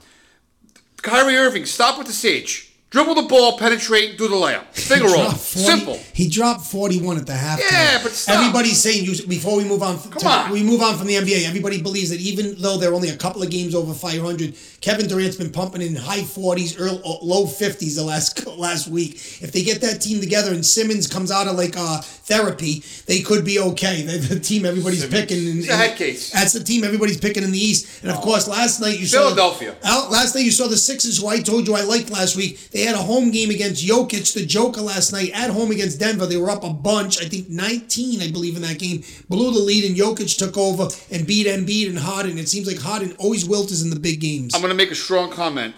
Kyrie 1.03 1.37
Irving, 1.37 1.67
stop 1.67 1.99
with 1.99 2.07
the 2.07 2.13
sage. 2.13 2.66
Dribble 2.91 3.17
the 3.17 3.23
ball, 3.23 3.59
penetrate, 3.59 4.17
do 4.17 4.29
the 4.29 4.37
layup. 4.37 4.65
Finger 4.73 5.07
roll. 5.07 5.25
40 5.31 5.37
Simple. 5.39 6.01
He 6.15 6.29
dropped 6.31 6.67
41 6.67 7.17
at 7.19 7.27
the 7.27 7.33
half. 7.35 7.59
Yeah, 7.59 7.99
but 8.01 8.13
stop. 8.13 8.37
Everybody's 8.39 8.81
saying, 8.81 9.05
you, 9.05 9.27
before 9.27 9.57
we 9.57 9.65
move 9.65 9.83
on, 9.83 9.99
Come 9.99 10.13
to- 10.13 10.29
on. 10.29 10.51
we 10.53 10.63
move 10.63 10.81
on 10.81 10.97
from 10.97 11.09
the 11.09 11.15
NBA, 11.15 11.47
everybody 11.49 11.83
believes 11.83 12.11
that 12.11 12.21
even 12.21 12.55
though 12.59 12.79
they're 12.79 12.95
only 12.95 13.09
a 13.09 13.17
couple 13.17 13.43
of 13.43 13.51
games 13.51 13.75
over 13.75 13.93
500, 13.93 14.55
Kevin 14.81 15.09
Durant's 15.09 15.37
been 15.37 15.51
pumping 15.51 15.83
in 15.83 15.97
high 15.97 16.21
40s, 16.21 16.77
early, 16.79 17.01
low 17.23 17.47
50s 17.47 17.97
the 17.97 18.05
last 18.05 18.47
last 18.59 18.89
week. 18.89 19.15
If 19.43 19.53
they 19.53 19.63
get 19.63 19.81
that 19.81 20.01
team 20.01 20.21
together 20.21 20.53
and 20.53 20.65
Simmons 20.65 21.07
comes 21.07 21.31
out 21.31 21.47
of 21.47 21.57
like 21.57 21.75
uh, 21.77 22.01
therapy, 22.03 22.83
they 23.07 23.21
could 23.21 23.45
be 23.45 23.59
okay. 23.59 24.03
They're 24.03 24.19
the 24.19 24.41
team 24.41 24.65
everybody's 24.67 25.03
Simmons. 25.03 25.21
picking. 25.21 25.39
In, 25.47 25.57
He's 25.57 25.69
a 25.69 25.77
head 25.77 25.97
case. 25.97 26.31
That's 26.33 26.53
the 26.53 26.63
team 26.63 26.85
everybody's 26.85 27.19
picking 27.19 27.43
in 27.43 27.51
the 27.51 27.59
East. 27.59 28.03
And 28.03 28.11
of 28.11 28.19
course, 28.21 28.49
last 28.49 28.81
night 28.81 28.99
you 28.99 29.07
saw 29.07 29.23
Philadelphia. 29.25 29.77
Last 29.83 30.35
night 30.35 30.45
you 30.45 30.51
saw 30.51 30.67
the 30.67 30.77
Sixers, 30.77 31.19
who 31.21 31.29
I 31.29 31.41
told 31.41 31.67
you 31.67 31.75
I 31.75 31.83
liked 31.83 32.11
last 32.11 32.37
week. 32.37 32.71
They 32.71 32.83
had 32.83 32.95
a 32.95 33.03
home 33.03 33.31
game 33.31 33.51
against 33.51 33.85
Jokic, 33.87 34.35
the 34.35 34.45
Joker, 34.47 34.81
last 34.81 35.13
night 35.13 35.31
at 35.35 35.51
home 35.51 35.71
against 35.71 36.01
Denver. 36.01 36.27
They 36.27 36.37
were 36.37 36.51
up 36.51 36.65
a 36.65 36.73
bunch, 36.73 37.21
I 37.21 37.29
think 37.29 37.49
19, 37.49 38.23
I 38.23 38.31
believe, 38.31 38.57
in 38.57 38.63
that 38.63 38.79
game. 38.79 39.03
Blew 39.29 39.53
the 39.53 39.61
lead, 39.61 39.85
and 39.85 39.97
Jokic 39.97 40.37
took 40.39 40.57
over 40.57 40.89
and 41.11 41.27
beat 41.27 41.47
Embiid 41.47 41.89
and 41.89 41.99
Harden. 41.99 42.39
It 42.39 42.49
seems 42.49 42.67
like 42.67 42.79
Harden 42.79 43.15
always 43.19 43.45
wilts 43.45 43.83
in 43.83 43.91
the 43.91 43.99
big 43.99 44.21
games. 44.21 44.55
I'm 44.55 44.63
going 44.67 44.77
to 44.77 44.83
make 44.85 44.91
a 44.91 44.95
strong 44.97 45.31
comment. 45.31 45.75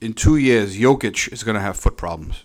In 0.00 0.12
two 0.14 0.36
years, 0.36 0.76
Jokic 0.76 1.32
is 1.32 1.42
going 1.42 1.54
to 1.54 1.60
have 1.60 1.76
foot 1.76 1.96
problems. 1.96 2.44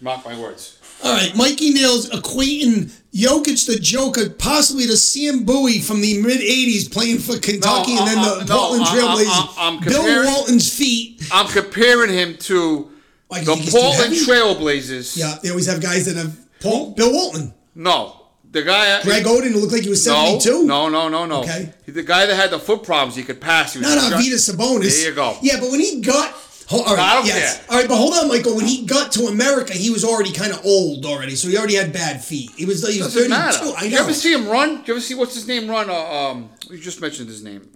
Mark 0.00 0.24
my 0.24 0.38
words. 0.38 0.78
All 1.04 1.12
right, 1.14 1.34
Mikey 1.36 1.70
Nails 1.72 2.08
equating 2.10 2.90
Jokic 3.14 3.66
the 3.66 3.78
Joker 3.78 4.30
possibly 4.30 4.86
to 4.86 4.96
Sam 4.96 5.44
Bowie 5.44 5.78
from 5.80 6.00
the 6.00 6.20
mid 6.22 6.40
80s 6.40 6.90
playing 6.90 7.18
for 7.18 7.38
Kentucky 7.38 7.94
No, 7.94 8.00
and 8.00 8.08
then 8.08 8.18
uh, 8.18 8.22
the 8.22 8.40
uh, 8.40 8.44
no, 8.44 8.56
Portland 8.58 8.82
uh, 8.82 8.86
uh, 8.86 8.94
Trailblazers. 8.94 9.54
uh, 9.58 9.80
Bill 9.88 10.24
Walton's 10.24 10.74
feet. 10.74 11.22
I'm 11.30 11.48
comparing 11.48 12.10
him 12.12 12.36
to 12.38 12.90
Why, 13.28 13.38
'cause 13.44 13.46
the 13.46 13.52
you 13.52 13.56
think 13.56 13.64
he's 13.64 13.72
too 13.74 13.80
Portland? 13.80 14.58
Trailblazers. 14.58 15.16
Yeah, 15.18 15.36
they 15.42 15.50
always 15.50 15.66
have 15.66 15.82
guys 15.82 16.06
that 16.06 16.16
have. 16.16 16.34
Paul, 16.60 16.94
Bill 16.94 17.12
Walton. 17.12 17.52
No, 17.74 18.15
the 18.56 18.62
guy. 18.62 19.02
Greg 19.02 19.24
Oden 19.24 19.54
looked 19.54 19.72
like 19.72 19.82
he 19.82 19.88
was 19.90 20.02
72. 20.04 20.64
no, 20.64 20.88
no, 20.88 21.08
no, 21.08 21.26
no. 21.26 21.40
Okay. 21.42 21.72
The 21.86 22.02
guy 22.02 22.26
that 22.26 22.34
had 22.34 22.50
the 22.50 22.58
foot 22.58 22.82
problems. 22.82 23.14
He 23.16 23.22
could 23.22 23.40
pass. 23.40 23.72
He 23.74 23.78
was 23.80 23.88
Not 23.88 23.98
a- 24.12 24.16
Arvydas 24.16 24.50
Sabonis. 24.50 25.00
There 25.00 25.10
you 25.10 25.14
go. 25.14 25.36
Yeah, 25.42 25.60
but 25.60 25.70
when 25.70 25.80
he 25.80 26.00
got 26.00 26.34
Hold, 26.68 26.84
all 26.88 26.96
right, 26.96 27.00
No, 27.00 27.02
I 27.04 27.14
don't 27.18 27.26
yes. 27.26 27.58
care. 27.58 27.66
All 27.70 27.78
right, 27.78 27.88
but 27.88 27.96
hold 27.96 28.14
on, 28.14 28.28
Michael. 28.28 28.56
When 28.56 28.66
he 28.66 28.84
got 28.86 29.12
to 29.12 29.26
America, 29.26 29.72
he 29.72 29.90
was 29.90 30.04
already 30.04 30.32
kind 30.32 30.52
of 30.52 30.66
old 30.66 31.06
already, 31.06 31.36
so 31.36 31.46
he 31.48 31.56
already 31.56 31.76
had 31.76 31.92
bad 31.92 32.24
feet. 32.24 32.50
He 32.56 32.64
was, 32.64 32.82
he 32.92 33.00
was 33.00 33.14
Doesn't 33.14 33.30
32. 33.30 33.30
matter. 33.30 33.76
I 33.78 33.82
know. 33.82 33.86
you 33.86 33.98
ever 33.98 34.12
see 34.12 34.32
him 34.32 34.48
run? 34.48 34.78
Did 34.78 34.88
you 34.88 34.94
ever 34.94 35.00
see 35.00 35.14
what's 35.14 35.34
his 35.34 35.46
name 35.46 35.70
run? 35.70 35.88
Uh, 35.88 35.94
um, 35.94 36.50
you 36.68 36.78
just 36.78 37.00
mentioned 37.00 37.28
his 37.28 37.44
name. 37.44 37.70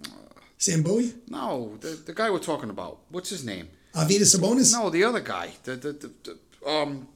Sam 0.57 0.83
Bowie? 0.83 1.13
No, 1.29 1.77
the, 1.79 1.87
the 2.05 2.13
guy 2.13 2.29
we're 2.29 2.39
talking 2.39 2.69
about. 2.69 2.99
What's 3.09 3.29
his 3.29 3.45
name? 3.45 3.69
Avita 3.95 4.23
Sabonis? 4.23 4.73
No, 4.73 4.89
the 4.89 5.05
other 5.05 5.21
guy. 5.21 5.51
The 5.63 5.75
the, 5.77 5.91
the, 5.93 6.11
the 6.63 6.69
um 6.69 7.07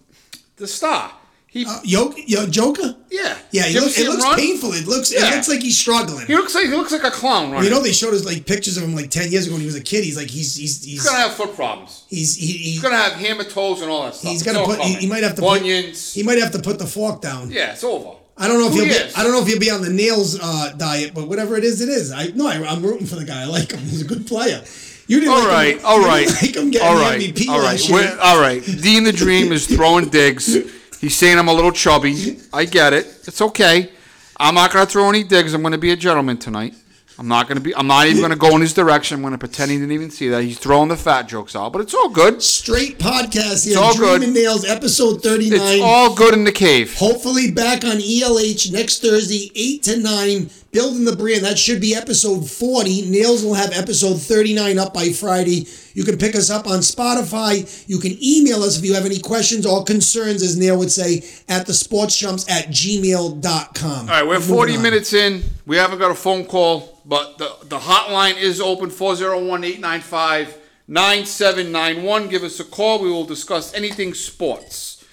the 0.55 0.67
star. 0.67 1.11
He 1.55 1.65
Uh, 1.65 1.79
Yo, 1.85 2.13
Yo, 2.27 2.45
Joker? 2.47 2.95
yeah. 3.09 3.33
Yeah, 3.51 3.63
he 3.63 3.79
looks, 3.79 3.97
it 3.97 4.09
looks 4.09 4.21
run? 4.23 4.37
painful. 4.37 4.73
It 4.73 4.85
looks 4.87 5.13
Yeah. 5.13 5.29
it 5.31 5.35
looks 5.35 5.47
like 5.47 5.61
he's 5.63 5.77
struggling. 5.79 6.25
He 6.27 6.35
looks 6.35 6.53
like 6.53 6.65
he 6.65 6.71
looks 6.75 6.91
like 6.91 7.05
a 7.05 7.11
clown 7.11 7.49
running. 7.51 7.63
you 7.63 7.69
know, 7.73 7.81
they 7.81 7.93
showed 7.93 8.13
us 8.13 8.25
like 8.25 8.45
pictures 8.45 8.75
of 8.75 8.83
him 8.83 8.93
like 8.93 9.09
ten 9.09 9.31
years 9.31 9.45
ago 9.45 9.53
when 9.53 9.61
he 9.61 9.65
was 9.65 9.77
a 9.77 9.81
kid. 9.81 10.03
He's 10.03 10.17
like 10.17 10.27
he's 10.29 10.53
he's 10.57 10.83
he's 10.83 10.91
he's 10.95 11.03
gonna 11.05 11.17
have 11.19 11.33
foot 11.33 11.55
problems. 11.55 12.03
he's 12.09 12.35
he, 12.35 12.45
He's 12.47 12.73
he's, 12.73 12.81
gonna 12.81 12.97
have 12.97 13.13
hammer 13.13 13.45
toes 13.45 13.81
and 13.81 13.89
all 13.89 14.03
that 14.03 14.15
stuff. 14.15 14.31
he's 14.31 14.43
gonna 14.43 14.65
put 14.65 14.81
he, 14.81 14.95
he 14.95 15.07
might 15.07 15.23
have 15.23 15.35
to 15.35 15.41
bunions. 15.41 16.11
Put, 16.11 16.19
he 16.19 16.23
might 16.23 16.39
have 16.39 16.51
to 16.51 16.59
put 16.59 16.77
the 16.77 16.87
fork 16.87 17.21
down. 17.21 17.49
yeah, 17.51 17.71
it's 17.71 17.85
over. 17.85 18.11
I 18.37 18.49
don't 18.49 18.59
know 18.59 18.67
if 18.67 18.73
he'll 18.73 18.83
years. 18.85 19.13
be 19.13 19.15
I 19.15 19.23
don't 19.23 19.31
know 19.31 19.41
if 19.41 19.47
he'll 19.47 19.57
be 19.59 19.71
on 19.71 19.81
the 19.81 19.89
nails 19.93 20.37
uh, 20.37 20.73
diet, 20.77 21.13
but 21.13 21.29
whatever 21.29 21.55
it 21.55 21.63
is, 21.63 21.79
it 21.79 21.87
is. 21.87 22.11
I 22.11 22.31
no, 22.35 22.47
I, 22.47 22.55
I'm 22.67 22.83
rooting 22.83 23.07
for 23.07 23.15
the 23.15 23.23
guy. 23.23 23.43
I 23.43 23.45
like 23.45 23.71
him. 23.71 23.79
He's 23.79 24.01
a 24.01 24.05
good 24.05 24.27
player. 24.27 24.61
You 25.07 25.21
didn't 25.21 25.33
All 25.35 25.39
like 25.39 25.47
right, 25.47 25.75
him, 25.77 25.85
all 25.85 25.99
right, 26.01 26.27
like 26.27 26.55
him 26.55 26.69
getting 26.71 26.85
all 26.87 26.95
right, 26.95 27.21
MVP 27.21 27.47
all 27.47 27.59
right. 27.59 27.63
last 27.65 27.87
year. 27.87 27.97
We're- 27.99 28.17
all 28.19 28.41
right. 28.41 28.61
Dean 28.65 29.03
the 29.05 29.13
Dream 29.13 29.53
is 29.53 29.67
throwing 29.67 30.09
digs. 30.09 30.57
He's 30.99 31.15
saying 31.15 31.37
I'm 31.37 31.47
a 31.47 31.53
little 31.53 31.71
chubby. 31.71 32.39
I 32.53 32.65
get 32.65 32.93
it. 32.93 33.05
It's 33.27 33.41
okay. 33.41 33.91
I'm 34.37 34.55
not 34.55 34.71
gonna 34.71 34.85
throw 34.85 35.07
any 35.09 35.23
digs. 35.23 35.53
I'm 35.53 35.61
gonna 35.63 35.77
be 35.77 35.91
a 35.91 35.95
gentleman 35.95 36.37
tonight. 36.37 36.73
I'm 37.17 37.29
not 37.29 37.47
gonna 37.47 37.61
be. 37.61 37.73
I'm 37.73 37.87
not 37.87 38.07
even 38.07 38.21
gonna 38.21 38.35
go 38.35 38.53
in 38.55 38.61
his 38.61 38.73
direction. 38.73 39.15
I'm 39.15 39.23
gonna 39.23 39.37
pretend 39.37 39.71
he 39.71 39.77
didn't 39.77 39.93
even 39.93 40.11
see 40.11 40.27
that. 40.29 40.43
He's 40.43 40.59
throwing 40.59 40.89
the 40.89 40.97
fat 40.97 41.29
jokes 41.29 41.55
out, 41.55 41.71
but 41.71 41.79
it's 41.81 41.93
all 41.93 42.09
good. 42.09 42.43
Straight 42.43 42.99
podcast 42.99 43.65
here. 43.65 43.79
all 43.79 43.93
Dream 43.95 44.09
good. 44.09 44.23
and 44.23 44.33
Nails, 44.33 44.65
episode 44.65 45.23
39. 45.23 45.57
It's 45.61 45.81
all 45.81 46.13
good 46.13 46.33
in 46.33 46.43
the 46.43 46.51
cave. 46.51 46.93
Hopefully 46.97 47.51
back 47.51 47.85
on 47.85 48.01
ELH 48.01 48.69
next 48.73 49.01
Thursday, 49.01 49.49
8 49.55 49.83
to 49.83 49.97
9. 49.97 50.49
Building 50.73 51.05
the 51.05 51.15
brand. 51.15 51.45
That 51.45 51.57
should 51.57 51.79
be 51.79 51.95
episode 51.95 52.49
40. 52.51 53.09
Nails 53.09 53.45
will 53.45 53.53
have 53.53 53.71
episode 53.71 54.21
39 54.21 54.77
up 54.77 54.93
by 54.93 55.09
Friday. 55.13 55.67
You 55.95 56.03
can 56.03 56.17
pick 56.17 56.35
us 56.35 56.49
up 56.49 56.67
on 56.67 56.79
Spotify. 56.79 57.87
You 57.87 57.99
can 57.99 58.17
email 58.21 58.63
us 58.63 58.77
if 58.77 58.83
you 58.83 58.93
have 58.95 59.05
any 59.05 59.17
questions 59.17 59.65
or 59.65 59.83
concerns, 59.85 60.43
as 60.43 60.57
Neil 60.57 60.77
would 60.77 60.91
say, 60.91 61.23
at 61.47 61.65
the 61.65 61.71
sportschumps 61.71 62.49
at 62.51 62.67
gmail.com. 62.67 63.99
All 64.01 64.05
right, 64.05 64.27
we're 64.27 64.41
40 64.41 64.77
minutes 64.77 65.13
in. 65.13 65.41
We 65.65 65.77
haven't 65.77 65.99
got 65.99 66.11
a 66.11 66.15
phone 66.15 66.45
call, 66.45 67.01
but 67.05 67.37
the, 67.37 67.49
the 67.63 67.79
hotline 67.79 68.35
is 68.37 68.59
open 68.59 68.89
401 68.89 69.63
895 69.63 70.57
9791. 70.87 72.27
Give 72.27 72.43
us 72.43 72.59
a 72.59 72.65
call. 72.65 73.01
We 73.01 73.09
will 73.09 73.25
discuss 73.25 73.73
anything 73.73 74.13
sports. 74.13 75.05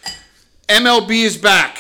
MLB 0.69 1.11
is 1.23 1.39
back. 1.39 1.79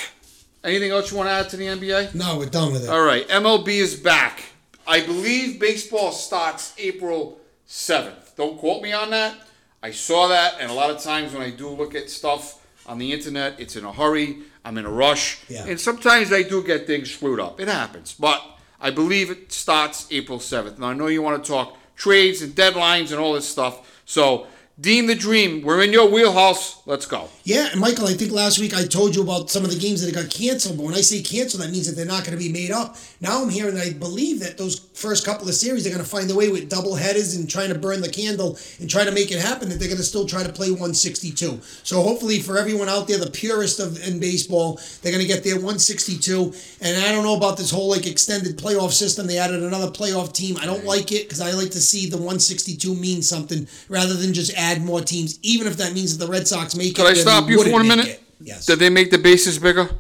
Anything 0.62 0.92
else 0.92 1.10
you 1.10 1.16
want 1.16 1.28
to 1.28 1.32
add 1.32 1.48
to 1.50 1.56
the 1.56 1.66
NBA? 1.66 2.14
No, 2.14 2.38
we're 2.38 2.46
done 2.46 2.72
with 2.72 2.84
it. 2.84 2.88
All 2.88 3.02
right, 3.02 3.26
MLB 3.28 3.66
is 3.68 3.96
back. 3.96 4.44
I 4.86 5.00
believe 5.04 5.58
baseball 5.58 6.12
starts 6.12 6.72
April 6.78 7.40
7th. 7.68 8.21
Don't 8.42 8.58
quote 8.58 8.82
me 8.82 8.92
on 8.92 9.10
that. 9.10 9.36
I 9.84 9.92
saw 9.92 10.26
that, 10.26 10.56
and 10.58 10.68
a 10.68 10.74
lot 10.74 10.90
of 10.90 11.00
times 11.00 11.32
when 11.32 11.42
I 11.42 11.50
do 11.50 11.68
look 11.68 11.94
at 11.94 12.10
stuff 12.10 12.66
on 12.88 12.98
the 12.98 13.12
internet, 13.12 13.60
it's 13.60 13.76
in 13.76 13.84
a 13.84 13.92
hurry. 13.92 14.38
I'm 14.64 14.76
in 14.78 14.84
a 14.84 14.90
rush. 14.90 15.38
Yeah. 15.48 15.64
And 15.64 15.78
sometimes 15.78 16.32
I 16.32 16.42
do 16.42 16.60
get 16.60 16.84
things 16.84 17.14
screwed 17.14 17.38
up. 17.38 17.60
It 17.60 17.68
happens. 17.68 18.16
But 18.18 18.42
I 18.80 18.90
believe 18.90 19.30
it 19.30 19.52
starts 19.52 20.08
April 20.10 20.40
7th. 20.40 20.80
Now, 20.80 20.88
I 20.88 20.94
know 20.94 21.06
you 21.06 21.22
want 21.22 21.44
to 21.44 21.48
talk 21.48 21.78
trades 21.94 22.42
and 22.42 22.52
deadlines 22.52 23.12
and 23.12 23.20
all 23.20 23.32
this 23.32 23.48
stuff. 23.48 24.02
So, 24.06 24.48
Dean 24.80 25.06
the 25.06 25.14
Dream, 25.14 25.62
we're 25.62 25.82
in 25.82 25.92
your 25.92 26.10
wheelhouse. 26.10 26.80
Let's 26.86 27.04
go. 27.04 27.28
Yeah, 27.44 27.68
and 27.70 27.80
Michael, 27.80 28.06
I 28.06 28.14
think 28.14 28.32
last 28.32 28.58
week 28.58 28.74
I 28.74 28.84
told 28.84 29.14
you 29.14 29.22
about 29.22 29.50
some 29.50 29.64
of 29.64 29.70
the 29.70 29.78
games 29.78 30.00
that 30.00 30.14
got 30.14 30.30
canceled, 30.30 30.78
but 30.78 30.86
when 30.86 30.94
I 30.94 31.02
say 31.02 31.20
canceled, 31.20 31.62
that 31.62 31.70
means 31.70 31.86
that 31.86 31.94
they're 31.94 32.06
not 32.06 32.24
going 32.24 32.36
to 32.36 32.42
be 32.42 32.50
made 32.50 32.70
up. 32.70 32.96
Now 33.20 33.42
I'm 33.42 33.50
hearing 33.50 33.74
that 33.74 33.86
I 33.86 33.92
believe 33.92 34.40
that 34.40 34.56
those 34.56 34.78
first 34.94 35.26
couple 35.26 35.46
of 35.46 35.54
series 35.54 35.84
they're 35.84 35.92
going 35.92 36.04
to 36.04 36.10
find 36.10 36.30
a 36.30 36.34
way 36.34 36.48
with 36.48 36.70
double 36.70 36.96
headers 36.96 37.36
and 37.36 37.50
trying 37.50 37.68
to 37.68 37.78
burn 37.78 38.00
the 38.00 38.08
candle 38.08 38.58
and 38.80 38.88
try 38.88 39.04
to 39.04 39.12
make 39.12 39.30
it 39.30 39.40
happen 39.40 39.68
that 39.68 39.78
they're 39.78 39.88
going 39.88 39.98
to 39.98 40.04
still 40.04 40.26
try 40.26 40.42
to 40.42 40.52
play 40.52 40.70
162. 40.70 41.60
So 41.82 42.00
hopefully 42.00 42.40
for 42.40 42.56
everyone 42.56 42.88
out 42.88 43.08
there, 43.08 43.18
the 43.18 43.30
purist 43.30 43.78
of 43.78 44.02
in 44.08 44.20
baseball, 44.20 44.80
they're 45.02 45.12
going 45.12 45.24
to 45.24 45.32
get 45.32 45.44
their 45.44 45.56
162. 45.56 46.54
And 46.80 47.04
I 47.04 47.12
don't 47.12 47.24
know 47.24 47.36
about 47.36 47.58
this 47.58 47.70
whole 47.70 47.90
like 47.90 48.06
extended 48.06 48.56
playoff 48.56 48.92
system. 48.92 49.26
They 49.26 49.38
added 49.38 49.62
another 49.62 49.90
playoff 49.90 50.32
team. 50.32 50.56
I 50.56 50.64
don't 50.64 50.84
like 50.84 51.12
it 51.12 51.28
because 51.28 51.42
I 51.42 51.50
like 51.52 51.72
to 51.72 51.80
see 51.80 52.08
the 52.08 52.16
162 52.16 52.94
mean 52.94 53.20
something 53.20 53.68
rather 53.90 54.14
than 54.14 54.32
just 54.32 54.56
add 54.62 54.82
more 54.82 55.00
teams, 55.00 55.38
even 55.42 55.66
if 55.66 55.76
that 55.78 55.92
means 55.92 56.16
that 56.16 56.24
the 56.24 56.30
Red 56.30 56.46
Sox 56.48 56.74
make 56.74 56.94
Could 56.96 57.06
it. 57.06 57.10
I 57.10 57.14
stop 57.14 57.48
you 57.48 57.62
for 57.62 57.70
one 57.70 57.86
minute? 57.88 58.06
it. 58.06 58.22
Yes. 58.40 58.66
Did 58.66 58.78
they 58.78 58.90
make 58.90 59.10
the 59.10 59.18
bases 59.18 59.58
bigger? 59.58 59.88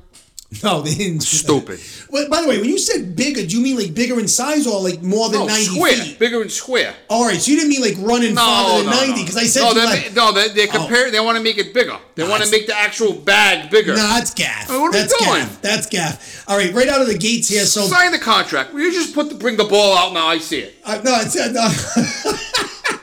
No, 0.62 0.82
they 0.82 0.94
didn't. 0.94 1.22
Stupid. 1.22 1.80
Well, 2.12 2.28
by 2.28 2.42
the 2.42 2.48
way, 2.48 2.58
when 2.60 2.68
you 2.68 2.76
said 2.78 3.16
bigger, 3.16 3.40
do 3.40 3.56
you 3.56 3.62
mean 3.62 3.78
like 3.78 3.94
bigger 3.94 4.20
in 4.20 4.28
size 4.28 4.66
or 4.66 4.82
like 4.82 5.00
more 5.00 5.30
than 5.30 5.40
No, 5.40 5.46
90 5.46 5.64
square. 5.64 5.96
feet? 5.96 6.18
Bigger 6.18 6.42
and 6.42 6.52
square. 6.52 6.94
All 7.08 7.24
right, 7.24 7.40
so 7.40 7.50
you 7.50 7.56
didn't 7.56 7.70
mean 7.70 7.80
like 7.80 7.96
running 8.06 8.34
farther 8.36 8.84
No, 8.84 8.90
than 8.90 8.90
no, 8.90 8.96
90 9.00 9.08
no. 9.12 9.16
because 9.16 9.36
I 9.38 9.44
said 9.44 9.62
no, 9.62 9.72
they, 9.72 9.84
like, 9.86 10.14
no, 10.14 10.30
they, 10.32 10.48
they 10.50 10.66
compare. 10.66 11.10
They 11.10 11.20
want 11.20 11.38
to 11.38 11.42
make 11.42 11.56
it 11.56 11.72
bigger. 11.72 11.96
They 12.14 12.28
want 12.28 12.42
to 12.44 12.50
make 12.50 12.66
the 12.66 12.76
actual 12.76 13.14
bag 13.14 13.70
bigger. 13.70 13.94
Nah, 13.96 14.12
that's 14.18 14.34
gaff. 14.34 14.68
What 14.68 14.76
are 14.76 14.90
we 14.92 14.98
doing? 14.98 15.40
gaff. 15.40 15.62
That's 15.62 15.86
gaff. 15.86 16.44
All 16.46 16.58
right, 16.58 16.70
right 16.74 16.88
out 16.88 17.00
of 17.00 17.06
the 17.06 17.16
gates 17.16 17.48
here. 17.48 17.64
So 17.64 17.86
Sign 17.86 18.12
the 18.12 18.18
contract. 18.18 18.74
Will 18.74 18.82
you 18.82 18.92
just 18.92 19.14
put 19.14 19.30
the 19.30 19.36
bring 19.36 19.56
the 19.56 19.64
ball 19.64 19.96
out 19.96 20.12
now. 20.12 20.26
I 20.26 20.36
see 20.36 20.58
it. 20.60 20.74
Uh, 20.84 21.00
no, 21.02 21.16
it's 21.22 21.34
uh, 21.34 21.48
no. 21.50 21.64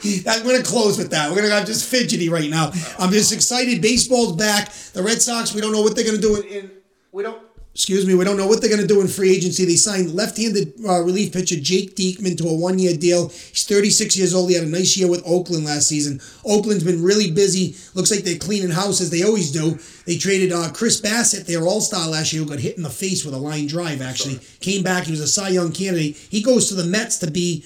I'm 0.27 0.43
going 0.43 0.57
to 0.57 0.63
close 0.63 0.97
with 0.97 1.11
that. 1.11 1.29
We're 1.29 1.37
going 1.37 1.49
to. 1.49 1.55
I'm 1.55 1.65
just 1.65 1.89
fidgety 1.89 2.29
right 2.29 2.49
now. 2.49 2.71
I'm 2.97 3.11
just 3.11 3.33
excited. 3.33 3.81
Baseball's 3.81 4.35
back. 4.35 4.71
The 4.93 5.03
Red 5.03 5.21
Sox. 5.21 5.53
We 5.53 5.61
don't 5.61 5.71
know 5.71 5.81
what 5.81 5.95
they're 5.95 6.05
going 6.05 6.19
to 6.19 6.21
do 6.21 6.41
in, 6.41 6.47
in. 6.47 6.71
We 7.11 7.23
don't. 7.23 7.41
Excuse 7.75 8.05
me. 8.05 8.13
We 8.13 8.25
don't 8.25 8.35
know 8.35 8.47
what 8.47 8.59
they're 8.59 8.69
going 8.69 8.81
to 8.81 8.87
do 8.87 8.99
in 8.99 9.07
free 9.07 9.33
agency. 9.33 9.63
They 9.63 9.75
signed 9.75 10.13
left-handed 10.13 10.73
uh, 10.85 11.01
relief 11.01 11.31
pitcher 11.31 11.55
Jake 11.55 11.95
Diekman 11.95 12.37
to 12.39 12.49
a 12.49 12.53
one-year 12.53 12.97
deal. 12.97 13.29
He's 13.29 13.65
36 13.65 14.17
years 14.17 14.33
old. 14.33 14.49
He 14.49 14.55
had 14.55 14.65
a 14.65 14.69
nice 14.69 14.97
year 14.97 15.09
with 15.09 15.23
Oakland 15.25 15.65
last 15.65 15.87
season. 15.87 16.19
Oakland's 16.43 16.83
been 16.83 17.01
really 17.01 17.31
busy. 17.31 17.75
Looks 17.93 18.11
like 18.11 18.25
they're 18.25 18.37
cleaning 18.37 18.71
house 18.71 18.99
as 18.99 19.11
they 19.11 19.23
always 19.23 19.51
do. 19.51 19.79
They 20.05 20.17
traded 20.17 20.51
uh, 20.51 20.71
Chris 20.73 20.99
Bassitt, 20.99 21.45
their 21.45 21.63
All-Star 21.63 22.09
last 22.09 22.33
year, 22.33 22.43
who 22.43 22.49
got 22.49 22.59
hit 22.59 22.75
in 22.75 22.83
the 22.83 22.89
face 22.89 23.23
with 23.23 23.33
a 23.33 23.37
line 23.37 23.67
drive. 23.67 24.01
Actually, 24.01 24.39
came 24.59 24.83
back. 24.83 25.05
He 25.05 25.11
was 25.11 25.21
a 25.21 25.27
Cy 25.27 25.49
Young 25.49 25.71
candidate. 25.71 26.17
He 26.17 26.41
goes 26.41 26.67
to 26.69 26.75
the 26.75 26.85
Mets 26.85 27.17
to 27.19 27.31
be 27.31 27.63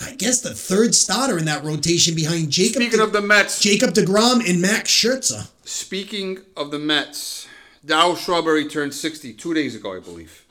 I 0.00 0.14
guess 0.14 0.40
the 0.42 0.54
third 0.54 0.94
starter 0.94 1.38
in 1.38 1.46
that 1.46 1.64
rotation 1.64 2.14
behind 2.14 2.50
Jacob 2.50 2.82
Speaking 2.82 3.00
of 3.00 3.12
the 3.12 3.22
Mets, 3.22 3.60
Jacob 3.60 3.94
DeGrom 3.94 4.48
and 4.48 4.60
Max 4.60 4.90
Scherzer. 4.90 5.48
speaking 5.64 6.38
of 6.56 6.70
the 6.70 6.78
Mets, 6.78 7.48
Dow 7.84 8.14
Strawberry 8.14 8.68
turned 8.68 8.92
60 8.94 9.32
two 9.34 9.54
days 9.54 9.74
ago, 9.74 9.96
I 9.96 10.00
believe. 10.00 10.44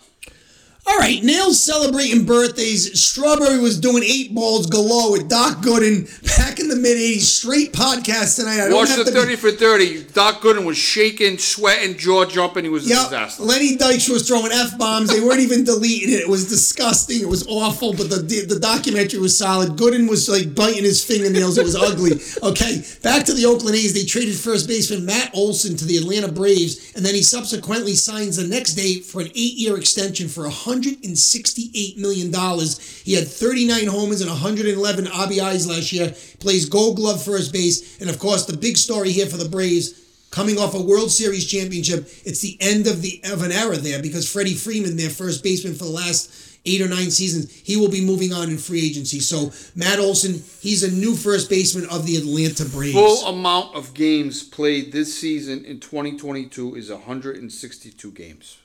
All 0.87 0.97
right, 0.97 1.23
Nails 1.23 1.63
celebrating 1.63 2.25
birthdays. 2.25 3.01
Strawberry 3.01 3.57
was 3.59 3.79
doing 3.79 4.03
eight 4.03 4.35
balls 4.35 4.67
galore 4.67 5.11
with 5.11 5.27
Doc 5.27 5.57
Gooden 5.63 6.05
back 6.37 6.59
in 6.59 6.67
the 6.67 6.75
mid 6.75 6.97
80s. 6.97 7.21
Straight 7.21 7.73
podcast 7.73 8.35
tonight. 8.35 8.59
I 8.63 8.69
don't 8.69 8.75
Watch 8.75 8.89
have 8.89 8.99
the 8.99 9.05
to 9.05 9.11
30 9.11 9.29
be, 9.29 9.35
for 9.35 9.51
30. 9.51 10.03
Doc 10.13 10.41
Gooden 10.41 10.63
was 10.63 10.77
shaking, 10.77 11.39
sweating, 11.39 11.97
jaw 11.97 12.25
jumping. 12.25 12.65
He 12.65 12.69
was 12.69 12.85
a 12.85 12.89
disaster. 12.89 13.41
Lenny 13.41 13.75
Dykstra 13.77 14.11
was 14.13 14.27
throwing 14.27 14.51
f 14.51 14.77
bombs. 14.77 15.09
They 15.09 15.21
weren't 15.21 15.39
even 15.39 15.63
deleting 15.63 16.09
it. 16.09 16.19
It 16.19 16.29
was 16.29 16.47
disgusting. 16.47 17.19
It 17.19 17.27
was 17.29 17.47
awful. 17.47 17.93
But 17.93 18.11
the 18.11 18.17
the 18.47 18.59
documentary 18.59 19.19
was 19.19 19.35
solid. 19.35 19.69
Gooden 19.69 20.07
was 20.07 20.29
like 20.29 20.53
biting 20.53 20.83
his 20.83 21.03
fingernails. 21.03 21.57
It 21.57 21.65
was 21.65 21.75
ugly. 21.75 22.11
Okay, 22.43 22.83
back 23.01 23.25
to 23.25 23.33
the 23.33 23.47
Oakland 23.47 23.75
A's. 23.75 23.95
They 23.95 24.05
traded 24.05 24.35
first 24.35 24.67
baseman 24.67 25.03
Matt 25.03 25.31
Olson 25.33 25.75
to 25.77 25.85
the 25.85 25.97
Atlanta 25.97 26.31
Braves, 26.31 26.93
and 26.95 27.03
then 27.03 27.15
he 27.15 27.23
subsequently 27.23 27.95
signs 27.95 28.37
the 28.37 28.47
next 28.47 28.75
day 28.75 28.99
for 28.99 29.21
an 29.21 29.27
eight-year 29.29 29.77
extension 29.77 30.27
for 30.27 30.45
168 30.75 31.97
million 31.97 32.31
dollars. 32.31 32.79
He 33.03 33.13
had 33.13 33.27
39 33.27 33.87
homers 33.87 34.21
and 34.21 34.29
111 34.29 35.05
RBIs 35.05 35.67
last 35.67 35.91
year. 35.91 36.13
Plays 36.39 36.67
Gold 36.67 36.97
Glove 36.97 37.23
first 37.23 37.53
base, 37.53 37.99
and 38.01 38.09
of 38.09 38.19
course 38.19 38.45
the 38.45 38.57
big 38.57 38.77
story 38.77 39.11
here 39.11 39.25
for 39.25 39.37
the 39.37 39.49
Braves 39.49 40.01
coming 40.31 40.57
off 40.57 40.73
a 40.75 40.81
World 40.81 41.11
Series 41.11 41.49
championship. 41.49 42.07
It's 42.25 42.41
the 42.41 42.57
end 42.59 42.87
of 42.87 43.01
the 43.01 43.21
of 43.25 43.41
an 43.43 43.51
era 43.51 43.77
there 43.77 44.01
because 44.01 44.29
Freddie 44.31 44.53
Freeman, 44.53 44.97
their 44.97 45.09
first 45.09 45.43
baseman 45.43 45.75
for 45.75 45.85
the 45.85 45.91
last 45.91 46.59
eight 46.67 46.81
or 46.81 46.89
nine 46.89 47.11
seasons, 47.11 47.53
he 47.53 47.77
will 47.77 47.91
be 47.91 48.03
moving 48.03 48.33
on 48.33 48.49
in 48.49 48.57
free 48.57 48.83
agency. 48.83 49.19
So 49.19 49.51
Matt 49.75 49.99
Olson, 49.99 50.41
he's 50.61 50.83
a 50.83 50.91
new 50.91 51.15
first 51.15 51.47
baseman 51.49 51.87
of 51.91 52.05
the 52.07 52.15
Atlanta 52.17 52.65
Braves. 52.65 52.93
Full 52.95 53.27
amount 53.27 53.75
of 53.75 53.93
games 53.93 54.43
played 54.43 54.91
this 54.91 55.15
season 55.15 55.63
in 55.63 55.79
2022 55.79 56.75
is 56.75 56.89
162 56.91 58.11
games. 58.11 58.57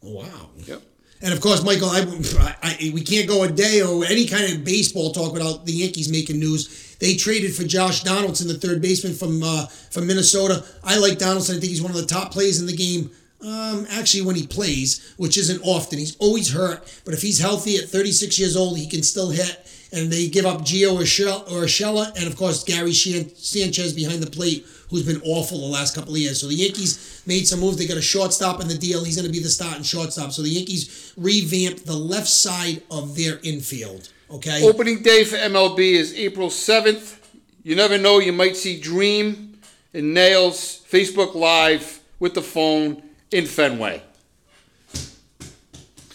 wow. 0.00 0.48
Yep. 0.56 0.82
And 1.20 1.32
of 1.32 1.40
course, 1.40 1.64
Michael, 1.64 1.88
I, 1.88 2.54
I, 2.62 2.90
we 2.94 3.00
can't 3.00 3.28
go 3.28 3.42
a 3.42 3.50
day 3.50 3.82
or 3.82 4.04
any 4.04 4.26
kind 4.26 4.52
of 4.52 4.64
baseball 4.64 5.10
talk 5.10 5.32
without 5.32 5.66
the 5.66 5.72
Yankees 5.72 6.10
making 6.10 6.38
news. 6.38 6.96
They 7.00 7.16
traded 7.16 7.54
for 7.54 7.64
Josh 7.64 8.04
Donaldson, 8.04 8.46
the 8.46 8.54
third 8.54 8.80
baseman 8.80 9.14
from 9.14 9.42
uh, 9.42 9.66
from 9.90 10.06
Minnesota. 10.06 10.64
I 10.84 10.98
like 10.98 11.18
Donaldson. 11.18 11.56
I 11.56 11.60
think 11.60 11.70
he's 11.70 11.82
one 11.82 11.90
of 11.90 11.96
the 11.96 12.06
top 12.06 12.32
players 12.32 12.60
in 12.60 12.66
the 12.66 12.76
game. 12.76 13.10
Um, 13.40 13.86
actually, 13.90 14.22
when 14.22 14.34
he 14.36 14.46
plays, 14.46 15.14
which 15.16 15.38
isn't 15.38 15.60
often, 15.62 15.98
he's 15.98 16.16
always 16.16 16.52
hurt. 16.52 17.00
But 17.04 17.14
if 17.14 17.22
he's 17.22 17.38
healthy 17.38 17.76
at 17.76 17.88
36 17.88 18.38
years 18.38 18.56
old, 18.56 18.78
he 18.78 18.88
can 18.88 19.02
still 19.02 19.30
hit. 19.30 19.64
and 19.92 20.12
they 20.12 20.28
give 20.28 20.44
up 20.44 20.62
Gio 20.62 20.98
Urshela, 20.98 22.16
and 22.16 22.26
of 22.26 22.36
course 22.36 22.64
Gary 22.64 22.92
Sanchez 22.92 23.92
behind 23.92 24.22
the 24.22 24.30
plate, 24.30 24.66
who's 24.90 25.04
been 25.04 25.20
awful 25.22 25.58
the 25.58 25.66
last 25.66 25.94
couple 25.94 26.12
of 26.12 26.18
years. 26.18 26.40
So 26.40 26.48
the 26.48 26.54
Yankees 26.54 27.22
made 27.26 27.46
some 27.46 27.60
moves. 27.60 27.76
They 27.76 27.86
got 27.86 27.96
a 27.96 28.02
shortstop 28.02 28.60
in 28.60 28.68
the 28.68 28.78
deal. 28.78 29.04
He's 29.04 29.16
going 29.16 29.26
to 29.26 29.32
be 29.32 29.42
the 29.42 29.48
starting 29.48 29.82
shortstop. 29.82 30.32
So 30.32 30.42
the 30.42 30.48
Yankees 30.48 31.12
revamped 31.16 31.86
the 31.86 31.96
left 31.96 32.28
side 32.28 32.82
of 32.90 33.16
their 33.16 33.38
infield. 33.42 34.10
Okay. 34.30 34.62
Opening 34.62 35.02
day 35.02 35.24
for 35.24 35.36
MLB 35.36 35.78
is 35.78 36.14
April 36.14 36.48
7th. 36.48 37.18
You 37.62 37.76
never 37.76 37.98
know, 37.98 38.18
you 38.18 38.32
might 38.32 38.56
see 38.56 38.80
Dream 38.80 39.58
and 39.92 40.14
Nails 40.14 40.84
Facebook 40.90 41.34
Live 41.34 42.00
with 42.18 42.34
the 42.34 42.42
phone 42.42 43.02
in 43.30 43.46
Fenway. 43.46 44.02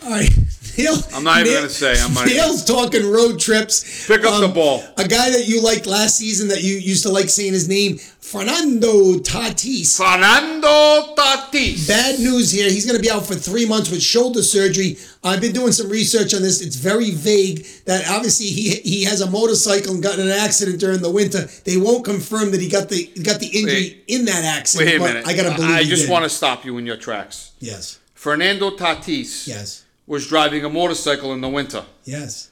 All 0.04 0.10
right. 0.10 0.43
Neil, 0.78 0.96
I'm 1.14 1.24
not 1.24 1.40
even 1.42 1.52
Neil- 1.52 1.62
gonna 1.62 1.70
say, 1.74 2.00
I'm 2.02 2.14
not 2.14 2.26
even- 2.28 2.38
Neil's 2.38 2.64
talking 2.66 3.06
road 3.10 3.40
trips. 3.40 3.84
Um, 4.10 4.16
Pick 4.18 4.26
up 4.26 4.42
the 4.42 4.48
ball. 4.48 4.84
A 4.98 5.08
guy 5.08 5.30
that 5.32 5.48
you 5.48 5.62
liked 5.62 5.86
last 5.86 6.18
season 6.18 6.48
that 6.50 6.64
you 6.64 6.76
used 6.78 7.04
to 7.04 7.10
like 7.10 7.30
saying 7.30 7.54
his 7.54 7.68
name, 7.68 8.00
Fernando 8.20 9.20
Tatis. 9.20 9.96
Fernando 9.98 11.14
Tatis. 11.16 11.88
Bad 11.88 12.20
news 12.20 12.52
here. 12.52 12.70
He's 12.70 12.86
going 12.86 12.96
to 12.98 13.02
be 13.02 13.12
out 13.12 13.26
for 13.28 13.36
three 13.36 13.66
months 13.68 13.92
with 13.92 14.02
shoulder 14.02 14.42
surgery. 14.42 14.98
I've 15.24 15.40
been 15.42 15.52
doing 15.54 15.72
some 15.72 15.90
research 15.90 16.34
on 16.34 16.42
this. 16.42 16.62
It's 16.62 16.76
very 16.76 17.12
vague 17.12 17.66
that 17.86 18.10
obviously 18.10 18.48
he 18.48 18.70
he 18.84 19.04
has 19.04 19.22
a 19.22 19.30
motorcycle 19.30 19.94
and 19.94 20.02
got 20.02 20.18
in 20.18 20.28
an 20.28 20.34
accident 20.34 20.80
during 20.80 21.02
the 21.02 21.12
winter. 21.12 21.48
They 21.66 21.78
won't 21.78 22.04
confirm 22.04 22.52
that 22.52 22.62
he 22.62 22.68
got 22.70 22.90
the 22.90 23.06
got 23.22 23.40
the 23.40 23.48
injury 23.48 23.74
Wait. 23.74 24.04
in 24.08 24.26
that 24.26 24.44
accident. 24.44 24.90
Wait 24.90 24.96
a 24.96 25.00
but 25.00 25.08
minute. 25.14 25.28
I 25.28 25.36
got 25.36 25.50
to 25.52 25.56
believe. 25.56 25.76
I 25.76 25.84
just 25.84 26.10
want 26.10 26.24
to 26.24 26.30
stop 26.30 26.66
you 26.66 26.78
in 26.80 26.86
your 26.88 26.98
tracks. 26.98 27.52
Yes. 27.60 28.00
Fernando 28.16 28.72
Tatis 28.72 29.48
Yes. 29.48 29.83
Was 30.08 30.28
driving 30.28 30.64
a 30.66 30.70
motorcycle 30.70 31.34
in 31.34 31.42
the 31.42 31.50
winter. 31.50 31.84
Yes. 32.04 32.52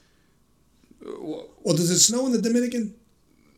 Well, 1.04 1.48
does 1.76 1.90
it 1.90 2.00
snow 2.00 2.26
in 2.28 2.32
the 2.32 2.42
Dominican? 2.42 2.94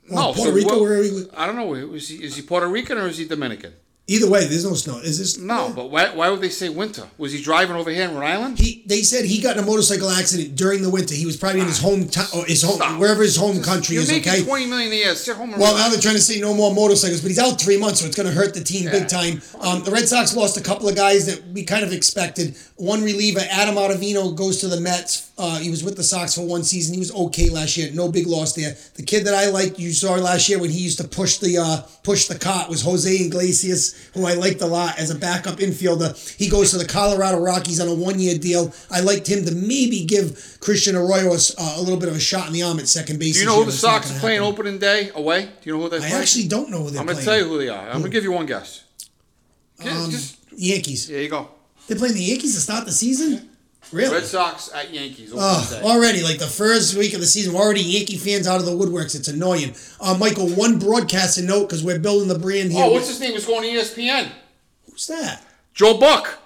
Or 0.09 0.15
No, 0.15 0.33
Puerto 0.33 0.49
so 0.51 0.55
Rico, 0.55 0.69
what- 0.69 0.81
wherever 0.81 1.03
he 1.03 1.27
I 1.35 1.45
don't 1.45 1.55
know. 1.55 1.73
Is 1.93 2.07
he, 2.09 2.23
is 2.23 2.35
he 2.35 2.41
Puerto 2.41 2.67
Rican 2.67 2.97
or 2.97 3.07
is 3.07 3.17
he 3.17 3.25
Dominican? 3.25 3.73
Either 4.06 4.30
way, 4.30 4.43
there's 4.45 4.66
no 4.66 4.74
snow. 4.74 4.97
Is 4.97 5.18
this 5.18 5.38
No, 5.38 5.72
but 5.74 5.89
why, 5.89 6.14
why 6.14 6.30
would 6.30 6.41
they 6.41 6.49
say 6.49 6.68
winter? 6.68 7.08
Was 7.18 7.32
he 7.32 7.41
driving 7.41 7.78
over 7.78 7.89
here 7.89 8.04
in 8.04 8.14
Rhode 8.14 8.26
Island? 8.28 8.60
He, 8.60 8.84
they 8.86 9.01
said 9.01 9.24
he 9.24 9.41
got 9.41 9.56
in 9.56 9.64
a 9.64 9.66
motorcycle 9.66 10.10
accident 10.10 10.58
during 10.58 10.82
the 10.82 10.89
winter. 10.89 11.16
He 11.16 11.26
was 11.26 11.38
probably 11.38 11.62
in 11.62 11.68
his 11.68 11.80
home 11.80 12.10
town, 12.10 12.26
or 12.36 12.43
his 12.43 12.62
home, 12.64 12.76
Stop. 12.76 12.99
wherever 12.99 13.24
his 13.24 13.38
home 13.38 13.64
country 13.64 13.93
You're 13.93 14.04
is. 14.04 14.10
making 14.12 14.30
Okay. 14.34 14.43
twenty 14.43 14.66
million 14.66 14.91
a 14.91 14.95
year. 14.95 15.16
Sit 15.16 15.38
home 15.38 15.54
and 15.54 15.62
Well, 15.62 15.72
now 15.72 15.78
relax. 15.86 15.93
they're 15.93 16.01
trying 16.01 16.16
to 16.16 16.22
say 16.22 16.41
no 16.41 16.54
more 16.54 16.74
motorcycles, 16.76 17.22
but 17.22 17.30
he's 17.30 17.39
out 17.39 17.62
three 17.62 17.78
months, 17.78 18.01
so 18.01 18.06
it's 18.06 18.18
going 18.18 18.28
to 18.28 18.34
hurt 18.36 18.54
the 18.54 18.62
team 18.64 18.91
big 18.91 19.08
time. 19.08 19.41
Um, 19.62 19.86
the 19.86 19.91
Red 19.91 20.06
Sox 20.10 20.36
lost 20.36 20.58
a 20.58 20.62
couple 20.62 20.89
of 20.89 20.97
guys 20.97 21.26
that 21.28 21.41
we 21.54 21.64
kind 21.64 21.86
of 21.86 21.93
expected. 21.93 22.58
One 22.76 23.04
reliever, 23.04 23.39
Adam 23.49 23.76
Ottavino, 23.76 24.36
goes 24.36 24.60
to 24.60 24.68
the 24.68 24.82
Mets. 24.82 25.32
Uh, 25.36 25.57
he 25.57 25.71
was 25.71 25.84
with 25.84 25.95
the 25.97 26.03
Sox 26.03 26.36
for 26.36 26.45
one 26.45 26.63
season. 26.63 26.93
He 26.93 26.99
was 26.99 27.11
okay 27.11 27.49
last 27.49 27.75
year. 27.75 27.89
No 27.91 28.11
big 28.11 28.27
loss 28.27 28.53
there. 28.53 28.75
The 28.93 29.01
kid 29.01 29.25
that 29.25 29.34
I 29.34 29.49
liked, 29.49 29.79
you 29.79 29.91
saw 29.91 30.13
last 30.13 30.47
year 30.47 30.59
when 30.59 30.69
he 30.69 30.77
used 30.77 30.99
to 30.99 31.07
push 31.07 31.38
the 31.39 31.57
uh, 31.57 31.81
push 32.03 32.27
the 32.27 32.38
cart, 32.38 32.69
was 32.69 32.84
Jose 32.84 33.09
Iglesias, 33.11 34.11
who 34.13 34.27
I 34.27 34.36
liked 34.36 34.61
a 34.61 34.67
lot 34.67 34.99
as 34.99 35.09
a 35.09 35.15
backup 35.15 35.57
infielder. 35.57 36.13
He 36.38 36.49
goes 36.49 36.69
to 36.69 36.77
the 36.77 36.86
Colorado 36.86 37.39
Rockies 37.39 37.79
on 37.81 37.88
a 37.88 37.95
one 37.95 38.19
year 38.19 38.38
deal. 38.38 38.71
I 38.91 38.99
liked 38.99 39.25
him 39.27 39.43
to 39.45 39.55
maybe 39.55 40.05
give 40.05 40.57
Christian 40.59 40.95
Arroyo 40.95 41.31
a, 41.34 41.38
uh, 41.57 41.73
a 41.77 41.81
little 41.81 41.99
bit 41.99 42.09
of 42.09 42.15
a 42.15 42.19
shot 42.19 42.45
in 42.45 42.53
the 42.53 42.61
arm 42.61 42.77
at 42.77 42.88
second 42.88 43.17
base. 43.19 43.34
Do 43.34 43.39
you 43.39 43.45
know 43.47 43.55
who 43.55 43.61
the 43.61 43.65
but 43.65 43.73
it's 43.73 43.84
not 43.84 44.03
Sox 44.03 44.15
are 44.15 44.19
playing 44.19 44.41
happen. 44.43 44.53
opening 44.53 44.77
day 44.77 45.09
away? 45.15 45.45
Do 45.45 45.51
you 45.63 45.73
know 45.77 45.81
who 45.81 45.89
they 45.89 45.97
are? 45.97 46.01
I 46.05 46.09
play? 46.09 46.19
actually 46.19 46.47
don't 46.47 46.69
know 46.69 46.84
who 46.84 46.89
they're 46.91 46.99
I'm 47.01 47.07
going 47.07 47.17
to 47.17 47.23
playing. 47.23 47.39
tell 47.39 47.47
you 47.47 47.53
who 47.53 47.57
they 47.57 47.69
are. 47.69 47.88
I'm 47.88 48.01
going 48.01 48.03
to 48.03 48.09
give 48.09 48.23
you 48.23 48.34
one 48.34 48.45
guess. 48.45 48.84
Um, 49.84 50.11
just 50.11 50.38
Yankees. 50.55 51.07
there 51.07 51.23
you 51.23 51.29
go. 51.29 51.49
They're 51.88 51.97
playing 51.97 52.13
the 52.13 52.21
Yankees 52.21 52.53
to 52.53 52.61
start 52.61 52.86
the 52.86 52.91
season? 52.91 53.49
Really? 53.93 54.13
Red 54.15 54.25
Sox 54.25 54.69
at 54.73 54.93
Yankees. 54.93 55.31
Already, 55.33 56.23
like 56.23 56.39
the 56.39 56.47
first 56.47 56.95
week 56.95 57.13
of 57.13 57.19
the 57.19 57.25
season, 57.25 57.53
we're 57.53 57.61
already 57.61 57.81
Yankee 57.81 58.17
fans 58.17 58.47
out 58.47 58.59
of 58.59 58.65
the 58.65 58.71
woodworks. 58.71 59.15
It's 59.15 59.27
annoying. 59.27 59.75
Uh, 60.01 60.17
Michael, 60.17 60.47
one 60.49 60.79
broadcasting 60.79 61.45
note 61.45 61.67
because 61.69 61.83
we're 61.83 61.99
building 61.99 62.27
the 62.27 62.39
brand 62.39 62.71
here. 62.71 62.83
Oh, 62.83 62.91
what's 62.91 63.07
his 63.07 63.19
name? 63.19 63.33
Was 63.33 63.45
going 63.45 63.61
to 63.63 63.69
ESPN. 63.69 64.29
Who's 64.89 65.07
that? 65.07 65.43
Joe 65.73 65.97
Buck 65.97 66.39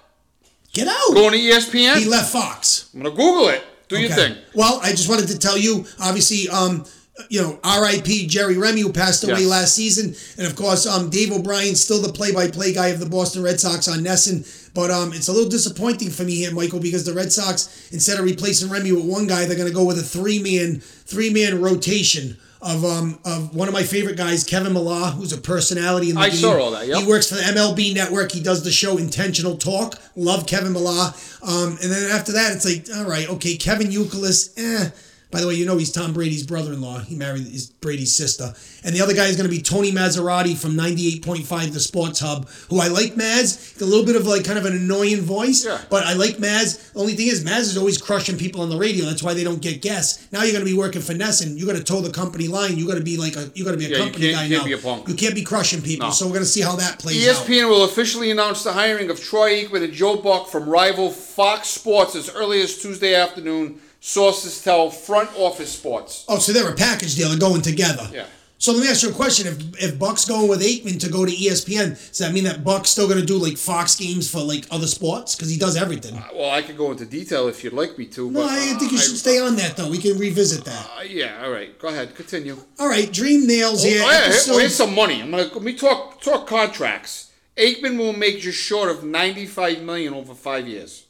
Get 0.72 0.88
out. 0.88 1.14
going 1.14 1.32
to 1.32 1.38
ESPN. 1.38 1.96
he 1.98 2.04
left 2.04 2.30
Fox. 2.32 2.90
I'm 2.94 3.02
going 3.02 3.14
to 3.16 3.20
Google 3.22 3.48
it. 3.48 3.64
Do 3.88 3.96
your 3.98 4.12
Okay. 4.12 4.28
thing. 4.34 4.36
Well, 4.54 4.80
I 4.82 4.90
just 4.90 5.08
wanted 5.08 5.28
to 5.28 5.38
tell 5.38 5.56
you, 5.56 5.86
obviously, 5.98 6.48
um, 6.50 6.84
you 7.28 7.42
know, 7.42 7.58
R.I.P. 7.64 8.26
Jerry 8.28 8.56
Remy, 8.56 8.80
who 8.82 8.92
passed 8.92 9.24
away 9.24 9.40
Yes. 9.40 9.48
last 9.48 9.74
season, 9.74 10.14
and 10.38 10.46
of 10.46 10.56
course, 10.56 10.86
um, 10.86 11.10
Dave 11.10 11.32
O'Brien, 11.32 11.74
still 11.74 12.00
the 12.00 12.12
play-by-play 12.12 12.72
guy 12.72 12.88
of 12.88 13.00
the 13.00 13.08
Boston 13.08 13.42
Red 13.42 13.58
Sox 13.60 13.88
on 13.88 13.98
NESN. 14.00 14.70
But 14.74 14.90
um, 14.90 15.12
it's 15.12 15.28
a 15.28 15.32
little 15.32 15.50
disappointing 15.50 16.10
for 16.10 16.22
me 16.22 16.36
here, 16.36 16.52
Michael, 16.52 16.80
because 16.80 17.04
the 17.04 17.12
Red 17.14 17.32
Sox, 17.32 17.90
instead 17.92 18.18
of 18.18 18.24
replacing 18.24 18.70
Remy 18.70 18.92
with 18.92 19.04
one 19.04 19.26
guy, 19.26 19.44
they're 19.46 19.56
going 19.56 19.68
to 19.68 19.74
go 19.74 19.84
with 19.84 19.98
a 19.98 20.02
three-man, 20.02 20.80
three-man 20.80 21.60
rotation. 21.60 22.36
Of 22.60 22.84
um 22.84 23.20
of 23.24 23.54
one 23.54 23.68
of 23.68 23.72
my 23.72 23.84
favorite 23.84 24.16
guys, 24.16 24.42
Kevin 24.42 24.72
Millar, 24.72 25.12
who's 25.12 25.32
a 25.32 25.38
personality 25.38 26.08
in 26.10 26.16
the 26.16 26.22
I 26.22 26.30
game. 26.30 26.38
saw 26.40 26.58
all 26.58 26.72
that, 26.72 26.88
yep. 26.88 26.98
He 26.98 27.06
works 27.06 27.28
for 27.28 27.36
the 27.36 27.42
MLB 27.42 27.94
Network. 27.94 28.32
He 28.32 28.40
does 28.40 28.64
the 28.64 28.72
show 28.72 28.96
Intentional 28.98 29.56
Talk. 29.56 29.94
Love 30.16 30.44
Kevin 30.48 30.72
Millar. 30.72 31.14
Um, 31.46 31.78
and 31.80 31.88
then 31.92 32.10
after 32.10 32.32
that, 32.32 32.56
it's 32.56 32.64
like, 32.64 32.88
all 32.98 33.08
right, 33.08 33.28
okay, 33.30 33.56
Kevin 33.56 33.86
Youkilis, 33.92 34.54
eh. 34.58 34.90
By 35.30 35.40
the 35.42 35.46
way, 35.48 35.54
you 35.54 35.66
know 35.66 35.76
he's 35.76 35.92
Tom 35.92 36.14
Brady's 36.14 36.46
brother-in-law. 36.46 37.00
He 37.00 37.14
married 37.14 37.46
his 37.46 37.66
Brady's 37.68 38.16
sister. 38.16 38.54
And 38.82 38.94
the 38.94 39.02
other 39.02 39.12
guy 39.12 39.26
is 39.26 39.36
going 39.36 39.48
to 39.48 39.54
be 39.54 39.60
Tony 39.60 39.92
Massarotti 39.92 40.56
from 40.56 40.72
98.5 40.74 41.72
The 41.74 41.80
Sports 41.80 42.20
Hub, 42.20 42.48
who 42.70 42.80
I 42.80 42.88
like 42.88 43.14
Maz. 43.14 43.78
A 43.80 43.84
little 43.84 44.06
bit 44.06 44.16
of 44.16 44.26
like 44.26 44.44
kind 44.44 44.58
of 44.58 44.64
an 44.64 44.72
annoying 44.74 45.20
voice, 45.20 45.66
Yeah. 45.66 45.80
but 45.90 46.04
I 46.04 46.14
like 46.14 46.36
Maz. 46.38 46.92
The 46.92 47.00
only 47.00 47.14
thing 47.14 47.26
is, 47.28 47.44
Maz 47.44 47.60
is 47.60 47.76
always 47.76 47.98
crushing 48.00 48.38
people 48.38 48.62
on 48.62 48.70
the 48.70 48.78
radio. 48.78 49.04
That's 49.04 49.22
why 49.22 49.34
they 49.34 49.44
don't 49.44 49.60
get 49.60 49.82
guests. 49.82 50.26
Now 50.32 50.44
you're 50.44 50.52
going 50.52 50.64
to 50.64 50.70
be 50.70 50.76
working 50.76 51.02
for 51.02 51.12
NESN. 51.12 51.58
You 51.58 51.66
got 51.66 51.76
to 51.76 51.84
toe 51.84 52.00
the 52.00 52.10
company 52.10 52.48
line. 52.48 52.76
You 52.78 52.86
got 52.88 52.94
to 52.96 53.02
be 53.04 53.16
like 53.18 53.36
a 53.36 53.50
you 53.54 53.64
got 53.66 53.72
to 53.72 53.76
be 53.76 53.86
a 53.86 53.88
Yeah, 53.90 53.96
you 53.98 54.02
company 54.04 54.24
can't- 54.32 54.36
guy 54.36 54.44
you 54.44 54.56
can't 54.56 54.62
now. 54.62 54.76
be 54.76 54.80
a 54.80 54.82
punk. 54.82 55.08
You 55.08 55.14
can't 55.14 55.34
be 55.34 55.42
crushing 55.42 55.82
people. 55.82 56.06
No. 56.06 56.12
So 56.12 56.24
we're 56.26 56.32
going 56.32 56.44
to 56.44 56.50
see 56.50 56.62
how 56.62 56.76
that 56.76 56.98
plays 56.98 57.28
out. 57.28 57.34
ESPN 57.36 57.68
will 57.68 57.84
officially 57.84 58.30
announce 58.30 58.64
the 58.64 58.72
hiring 58.72 59.10
of 59.10 59.20
Troy 59.20 59.62
Aikman 59.64 59.84
and 59.84 59.92
Joe 59.92 60.16
Buck 60.16 60.48
from 60.48 60.68
rival 60.68 61.10
Fox 61.10 61.68
Sports 61.68 62.14
as 62.16 62.30
early 62.30 62.62
as 62.62 62.78
Tuesday 62.78 63.14
afternoon. 63.14 63.80
Sources 64.00 64.62
tell 64.62 64.90
Front 64.90 65.30
Office 65.36 65.72
Sports. 65.72 66.24
Oh, 66.28 66.38
so 66.38 66.52
they're 66.52 66.70
a 66.70 66.76
package 66.76 67.16
deal. 67.16 67.28
They're 67.28 67.38
going 67.38 67.62
together. 67.62 68.08
Yeah. 68.12 68.26
So 68.60 68.72
let 68.72 68.82
me 68.82 68.88
ask 68.88 69.04
you 69.04 69.10
a 69.10 69.12
question: 69.12 69.46
If 69.46 69.82
if 69.82 69.98
Buck's 69.98 70.24
going 70.24 70.48
with 70.48 70.60
Aikman 70.62 70.98
to 71.00 71.08
go 71.08 71.24
to 71.24 71.30
ESPN, 71.30 71.90
does 72.08 72.18
that 72.18 72.32
mean 72.32 72.42
that 72.44 72.64
Buck's 72.64 72.90
still 72.90 73.06
going 73.06 73.20
to 73.20 73.26
do 73.26 73.36
like 73.38 73.56
Fox 73.56 73.94
games 73.94 74.28
for 74.28 74.40
like 74.40 74.66
other 74.72 74.88
sports 74.88 75.36
because 75.36 75.48
he 75.50 75.56
does 75.56 75.76
everything? 75.76 76.20
Well, 76.34 76.50
I 76.50 76.62
could 76.62 76.76
go 76.76 76.90
into 76.90 77.06
detail 77.06 77.46
if 77.46 77.62
you'd 77.62 77.72
like 77.72 77.96
me 77.98 78.06
to. 78.06 78.28
no, 78.30 78.40
but, 78.40 78.50
I 78.50 78.74
uh, 78.74 78.78
think 78.78 78.90
you 78.92 78.98
should 78.98 79.16
stay 79.16 79.38
on 79.38 79.54
that 79.56 79.76
though. 79.76 79.88
We 79.88 79.98
can 79.98 80.18
revisit 80.18 80.64
that. 80.64 80.90
Uh, 80.98 81.02
yeah, 81.02 81.40
all 81.44 81.50
right. 81.52 81.78
Go 81.78 81.88
ahead. 81.88 82.16
Continue. 82.16 82.56
All 82.80 82.88
right, 82.88 83.12
Dream 83.12 83.46
Nails 83.46 83.84
Oh, 83.84 83.88
here. 83.88 84.00
yeah, 84.00 84.10
here- 84.22 84.24
episode- 84.32 84.58
here's 84.58 84.74
some 84.74 84.94
money. 84.94 85.22
I'm 85.22 85.30
gonna 85.30 85.44
let 85.44 85.62
me 85.62 85.74
talk 85.74 86.20
talk 86.20 86.48
contracts. 86.48 87.30
Aikman 87.56 87.96
will 87.96 88.12
make 88.12 88.40
just 88.40 88.58
short 88.58 88.88
of 88.90 89.02
95 89.04 89.82
million 89.82 90.14
over 90.14 90.34
five 90.34 90.66
years. 90.68 91.04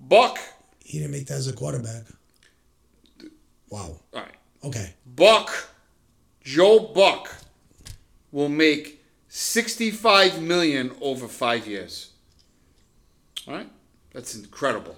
Buck, 0.00 0.38
he 0.92 0.98
didn't 0.98 1.12
make 1.12 1.26
that 1.28 1.38
as 1.38 1.48
a 1.48 1.54
quarterback. 1.54 2.02
Wow. 3.70 3.96
all 4.12 4.20
right. 4.20 4.34
Okay. 4.62 4.92
Buck, 5.16 5.50
Joe 6.44 6.80
Buck, 6.94 7.34
will 8.30 8.50
make 8.50 9.02
65 9.28 10.42
million 10.42 10.92
over 11.00 11.26
five 11.28 11.66
years. 11.66 12.10
All 13.48 13.54
right, 13.54 13.68
that's 14.12 14.34
incredible. 14.36 14.94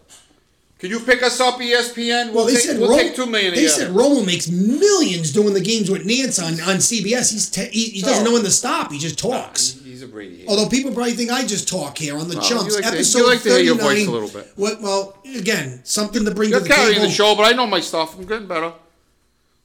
Can 0.80 0.90
you 0.90 0.98
pick 0.98 1.22
us 1.22 1.40
up, 1.40 1.60
ESPN? 1.60 2.32
Well, 2.32 2.46
they 2.46 2.54
take, 2.54 2.62
said 2.62 2.80
we'll 2.80 2.90
Ro- 2.90 2.96
take 2.98 3.14
two 3.14 3.26
million 3.26 3.52
a 3.52 3.54
They 3.54 3.62
year. 3.62 3.70
said 3.70 3.92
Romo 3.92 4.26
makes 4.26 4.50
millions 4.50 5.32
doing 5.32 5.54
the 5.54 5.60
games 5.60 5.88
with 5.88 6.04
Nantz 6.04 6.42
on, 6.42 6.54
on 6.68 6.78
CBS. 6.78 7.32
He's 7.32 7.48
te- 7.48 7.70
he, 7.70 7.90
he 7.90 8.02
doesn't 8.02 8.24
know 8.24 8.32
when 8.32 8.42
to 8.42 8.50
stop. 8.50 8.90
He 8.90 8.98
just 8.98 9.16
talks. 9.18 9.80
A 10.04 10.08
Brady. 10.08 10.36
hater. 10.38 10.50
Although 10.50 10.68
people 10.68 10.92
probably 10.92 11.12
think 11.12 11.30
I 11.30 11.44
just 11.44 11.68
talk 11.68 11.98
here 11.98 12.16
on 12.18 12.28
the 12.28 12.36
you 12.36 12.40
chumps. 12.42 12.74
like 12.76 12.86
Episode 12.86 13.26
like 13.26 13.42
to 13.42 13.48
hear 13.50 13.58
your 13.60 13.76
39. 13.76 13.96
voice 13.96 14.06
a 14.06 14.10
little 14.10 14.28
bit. 14.28 14.52
What? 14.56 14.80
Well, 14.80 15.18
again, 15.36 15.80
something 15.84 16.24
to 16.24 16.30
bring 16.30 16.50
You're 16.50 16.60
to 16.60 16.68
the 16.68 16.74
carrying 16.74 16.94
table. 16.94 17.06
the 17.08 17.12
show, 17.12 17.34
but 17.34 17.42
I 17.44 17.56
know 17.56 17.66
my 17.66 17.80
stuff. 17.80 18.16
I'm 18.18 18.26
getting 18.26 18.46
better. 18.46 18.72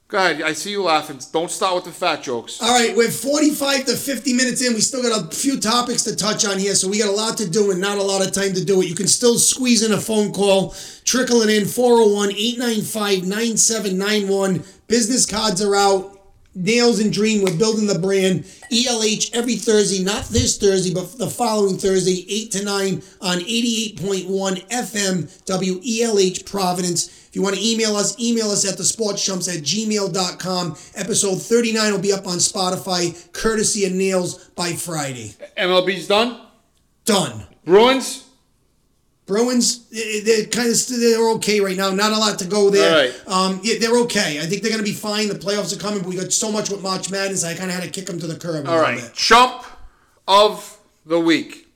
Go 0.07 0.17
ahead. 0.17 0.41
I 0.41 0.53
see 0.53 0.71
you 0.71 0.81
laughing. 0.81 1.19
Don't 1.31 1.51
start 1.51 1.75
with 1.75 1.83
the 1.85 1.91
fat 1.91 2.23
jokes. 2.23 2.59
All 2.63 2.71
right, 2.73 2.97
we're 2.97 3.11
45 3.11 3.85
to 3.85 3.95
50 3.95 4.33
minutes 4.33 4.65
in. 4.65 4.73
We 4.73 4.81
still 4.81 5.03
got 5.03 5.31
a 5.31 5.35
few 5.35 5.59
topics 5.59 6.03
to 6.05 6.15
touch 6.15 6.45
on 6.47 6.57
here, 6.57 6.73
so 6.73 6.87
we 6.89 6.97
got 6.97 7.09
a 7.09 7.11
lot 7.11 7.37
to 7.37 7.47
do 7.47 7.69
and 7.69 7.79
not 7.79 7.99
a 7.99 8.01
lot 8.01 8.25
of 8.25 8.31
time 8.33 8.53
to 8.53 8.65
do 8.65 8.81
it. 8.81 8.87
You 8.87 8.95
can 8.95 9.07
still 9.07 9.37
squeeze 9.37 9.83
in 9.83 9.91
a 9.91 10.01
phone 10.01 10.33
call, 10.33 10.73
trickling 11.03 11.49
in 11.49 11.65
401 11.67 12.31
895 12.31 13.27
9791. 13.27 14.63
Business 14.87 15.27
cards 15.27 15.61
are 15.61 15.75
out. 15.75 16.18
Nails 16.59 16.99
and 16.99 17.11
Dream, 17.13 17.41
we're 17.41 17.57
building 17.57 17.87
the 17.87 17.97
brand. 17.97 18.43
ELH 18.71 19.33
every 19.33 19.55
Thursday, 19.55 20.03
not 20.03 20.25
this 20.25 20.57
Thursday, 20.57 20.93
but 20.93 21.17
the 21.17 21.29
following 21.29 21.77
Thursday, 21.77 22.25
8 22.29 22.51
to 22.51 22.65
9 22.65 23.03
on 23.21 23.37
88.1 23.39 24.67
FM 24.67 25.27
WELH 25.47 26.45
Providence. 26.45 27.07
If 27.29 27.35
you 27.35 27.41
want 27.41 27.55
to 27.55 27.65
email 27.65 27.95
us, 27.95 28.19
email 28.19 28.51
us 28.51 28.69
at 28.69 28.77
thesportschumps 28.77 29.55
at 29.55 29.63
gmail.com. 29.63 30.75
Episode 30.95 31.41
39 31.41 31.91
will 31.93 31.99
be 31.99 32.13
up 32.13 32.27
on 32.27 32.37
Spotify, 32.37 33.31
courtesy 33.31 33.85
of 33.85 33.93
Nails 33.93 34.49
by 34.49 34.73
Friday. 34.73 35.35
MLB's 35.57 36.07
done. 36.07 36.41
Done. 37.05 37.47
Bruins. 37.65 38.28
Bruins, 39.29 39.87
eh, 39.95 40.21
they're 40.25 40.45
kind 40.45 40.71
of 40.71 40.87
they're 40.87 41.29
okay 41.35 41.59
right 41.59 41.77
now. 41.77 41.91
Not 41.91 42.11
a 42.11 42.17
lot 42.17 42.39
to 42.39 42.45
go 42.45 42.71
there. 42.71 43.11
Right. 43.11 43.27
Um, 43.27 43.59
yeah, 43.61 43.75
they're 43.79 43.95
okay. 43.99 44.39
I 44.39 44.47
think 44.47 44.63
they're 44.63 44.71
going 44.71 44.83
to 44.83 44.91
be 44.91 44.97
fine. 44.97 45.27
The 45.27 45.35
playoffs 45.35 45.71
are 45.71 45.79
coming, 45.79 45.99
but 45.99 46.09
we 46.09 46.15
got 46.15 46.33
so 46.33 46.51
much 46.51 46.71
with 46.71 46.81
March 46.81 47.11
Madness. 47.11 47.43
I 47.43 47.53
kind 47.53 47.69
of 47.69 47.75
had 47.75 47.83
to 47.83 47.91
kick 47.91 48.07
them 48.07 48.19
to 48.19 48.25
the 48.25 48.39
curb. 48.39 48.67
All 48.67 48.81
right, 48.81 48.99
bit. 48.99 49.13
chump 49.13 49.63
of 50.27 50.79
the 51.05 51.19
week. 51.19 51.67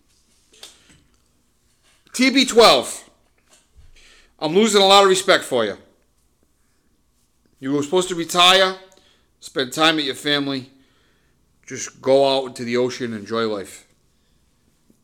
TB12. 2.13 3.03
I'm 4.39 4.55
losing 4.55 4.81
a 4.81 4.85
lot 4.85 5.03
of 5.03 5.09
respect 5.09 5.43
for 5.43 5.63
you. 5.63 5.77
You 7.59 7.71
were 7.71 7.83
supposed 7.83 8.09
to 8.09 8.15
retire, 8.15 8.75
spend 9.39 9.73
time 9.73 9.97
with 9.97 10.05
your 10.05 10.15
family, 10.15 10.71
just 11.67 12.01
go 12.01 12.35
out 12.35 12.47
into 12.47 12.63
the 12.63 12.77
ocean, 12.77 13.13
enjoy 13.13 13.47
life. 13.47 13.87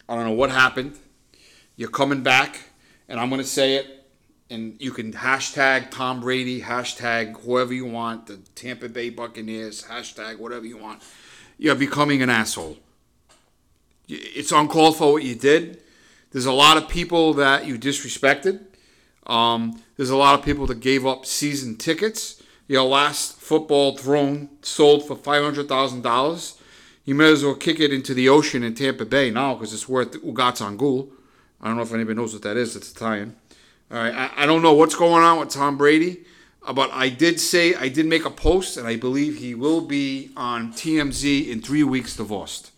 I 0.10 0.16
don't 0.16 0.26
know 0.26 0.34
what 0.34 0.50
happened. 0.50 0.98
You're 1.80 1.88
coming 1.88 2.24
back, 2.24 2.60
and 3.08 3.22
I'm 3.22 3.30
going 3.30 3.40
to 3.40 3.48
say 3.48 3.76
it, 3.76 4.06
and 4.50 4.76
you 4.82 4.92
can 4.92 5.14
hashtag 5.14 5.90
Tom 5.90 6.20
Brady, 6.20 6.60
hashtag 6.60 7.40
whoever 7.40 7.74
you 7.74 7.86
want, 7.86 8.28
the 8.28 8.36
Tampa 8.54 8.90
Bay 8.90 9.10
Buccaneers, 9.10 9.84
hashtag 9.84 10.40
whatever 10.40 10.66
you 10.66 10.76
want. 10.76 11.02
You're 11.58 11.76
becoming 11.76 12.22
an 12.22 12.30
asshole. 12.30 12.76
It's 14.10 14.52
uncalled 14.52 14.98
for 14.98 15.14
what 15.14 15.24
you 15.24 15.36
did. 15.36 15.82
There's 16.32 16.46
a 16.46 16.52
lot 16.52 16.76
of 16.76 16.90
people 16.90 17.34
that 17.36 17.66
you 17.66 17.80
disrespected. 17.80 18.60
Um, 19.26 19.82
there's 19.96 20.10
a 20.10 20.18
lot 20.18 20.38
of 20.38 20.44
people 20.44 20.68
that 20.68 20.82
gave 20.82 21.06
up 21.06 21.26
season 21.26 21.78
tickets. 21.78 22.44
Your 22.68 22.84
last 22.84 23.40
football 23.40 23.96
throne 23.96 24.50
sold 24.64 25.08
for 25.08 25.16
five 25.16 25.46
hundred 25.46 25.70
thousand 25.70 26.02
dollars. 26.02 26.60
You 27.06 27.16
may 27.16 27.32
as 27.32 27.46
well 27.46 27.56
kick 27.56 27.80
it 27.80 27.94
into 27.94 28.14
the 28.14 28.28
ocean 28.28 28.64
in 28.64 28.76
Tampa 28.76 29.06
Bay 29.06 29.32
now 29.32 29.54
because 29.54 29.74
it's 29.74 29.88
worth 29.88 30.12
Ugats 30.22 30.62
Angul. 30.62 31.12
I 31.62 31.68
don't 31.68 31.78
know 31.78 31.84
if 31.84 31.94
anybody 31.94 32.16
knows 32.16 32.34
what 32.34 32.44
that 32.44 32.58
is. 32.58 32.76
It's 32.76 32.92
Italian. 32.92 33.36
All 33.92 33.98
right, 33.98 34.14
I, 34.14 34.44
I 34.44 34.46
don't 34.46 34.62
know 34.62 34.74
what's 34.74 34.96
going 34.96 35.24
on 35.24 35.40
with 35.40 35.50
Tom 35.50 35.78
Brady, 35.78 36.24
uh, 36.64 36.74
but 36.74 36.92
I 36.92 37.10
did 37.10 37.40
say 37.40 37.74
I 37.74 37.90
did 37.90 38.06
make 38.06 38.26
a 38.26 38.30
post, 38.30 38.78
and 38.78 38.88
I 38.88 38.96
believe 38.96 39.38
he 39.38 39.56
will 39.56 39.82
be 39.82 40.32
on 40.38 40.74
TMZ 40.74 41.50
in 41.50 41.62
three 41.62 41.84
weeks, 41.84 42.16
divorced. 42.16 42.72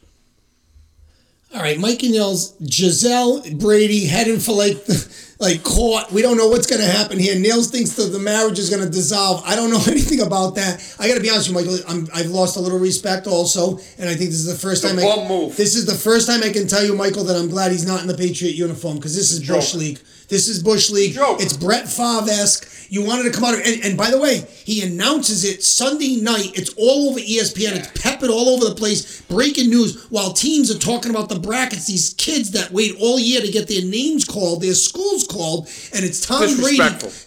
All 1.54 1.60
right, 1.62 1.78
Mike 1.78 2.02
and 2.04 2.14
Nails, 2.14 2.52
Gisele 2.64 3.44
Brady 3.56 4.06
heading 4.06 4.40
for 4.40 4.54
like 4.54 4.78
like 5.40 5.64
court. 5.64 6.10
We 6.10 6.22
don't 6.22 6.38
know 6.38 6.48
what's 6.48 6.66
going 6.66 6.82
to 6.82 6.88
happen 6.88 7.20
here. 7.20 7.38
Nails 7.38 7.70
thinks 7.70 7.92
that 7.96 8.06
the 8.06 8.20
marriage 8.20 8.58
is 8.58 8.70
going 8.70 8.84
to 8.84 8.90
dissolve. 8.90 9.44
I 9.46 9.58
don't 9.58 9.70
know 9.70 9.82
anything 9.88 10.22
about 10.22 10.56
that. 10.56 10.96
I 10.98 11.10
got 11.10 11.16
to 11.16 11.20
be 11.20 11.30
honest 11.30 11.54
with 11.54 11.66
you, 11.66 11.74
Michael. 11.74 11.92
I'm, 11.92 12.08
I've 12.14 12.30
lost 12.30 12.56
a 12.56 12.62
little 12.62 12.80
respect 12.80 13.28
also, 13.28 13.80
and 13.98 14.08
I 14.08 14.16
think 14.16 14.30
this 14.30 14.40
is 14.40 14.46
the 14.46 14.56
first 14.56 14.86
It's 14.86 14.94
time. 14.94 15.04
I, 15.04 15.28
move. 15.28 15.58
This 15.58 15.76
is 15.76 15.86
the 15.86 15.94
first 15.94 16.26
time 16.26 16.42
I 16.42 16.54
can 16.54 16.68
tell 16.68 16.86
you, 16.86 16.96
Michael, 16.96 17.26
that 17.26 17.36
I'm 17.36 17.50
glad 17.50 17.72
he's 17.72 17.86
not 17.86 18.02
in 18.02 18.08
the 18.08 18.18
Patriot 18.18 18.54
uniform 18.54 18.96
because 18.96 19.14
this 19.14 19.32
is 19.32 19.46
Bush. 19.46 19.74
League. 19.74 20.00
This 20.32 20.48
is 20.48 20.64
Bush 20.64 20.90
League. 20.90 21.14
Joke. 21.14 21.42
It's 21.42 21.58
Brett 21.58 21.90
Favre 21.90 22.30
esque. 22.30 22.88
You 22.90 23.04
wanted 23.06 23.24
to 23.24 23.32
come 23.32 23.44
out, 23.44 23.56
and, 23.56 23.84
and 23.84 23.98
by 23.98 24.10
the 24.10 24.18
way, 24.18 24.46
he 24.64 24.82
announces 24.82 25.44
it 25.44 25.62
Sunday 25.62 26.22
night. 26.22 26.58
It's 26.58 26.74
all 26.78 27.10
over 27.10 27.20
ESPN. 27.20 27.76
It's 27.76 28.02
peppered 28.02 28.30
all 28.30 28.48
over 28.48 28.64
the 28.64 28.76
place. 28.76 29.20
Breaking 29.24 29.70
news 29.70 30.06
while 30.10 30.32
teams 30.32 30.74
are 30.74 30.80
talking 30.80 31.12
about 31.12 31.28
the 31.28 31.38
brackets. 31.38 31.88
These 31.88 32.14
kids 32.14 32.52
that 32.52 32.72
wait 32.72 32.96
all 33.02 33.20
year 33.20 33.42
to 33.42 33.52
get 33.52 33.68
their 33.68 33.84
names 33.84 34.24
called, 34.24 34.62
their 34.62 34.74
schools 34.74 35.28
called, 35.28 35.68
and 35.94 36.06
it's 36.06 36.26
Tom 36.26 36.56
Brady. 36.62 36.80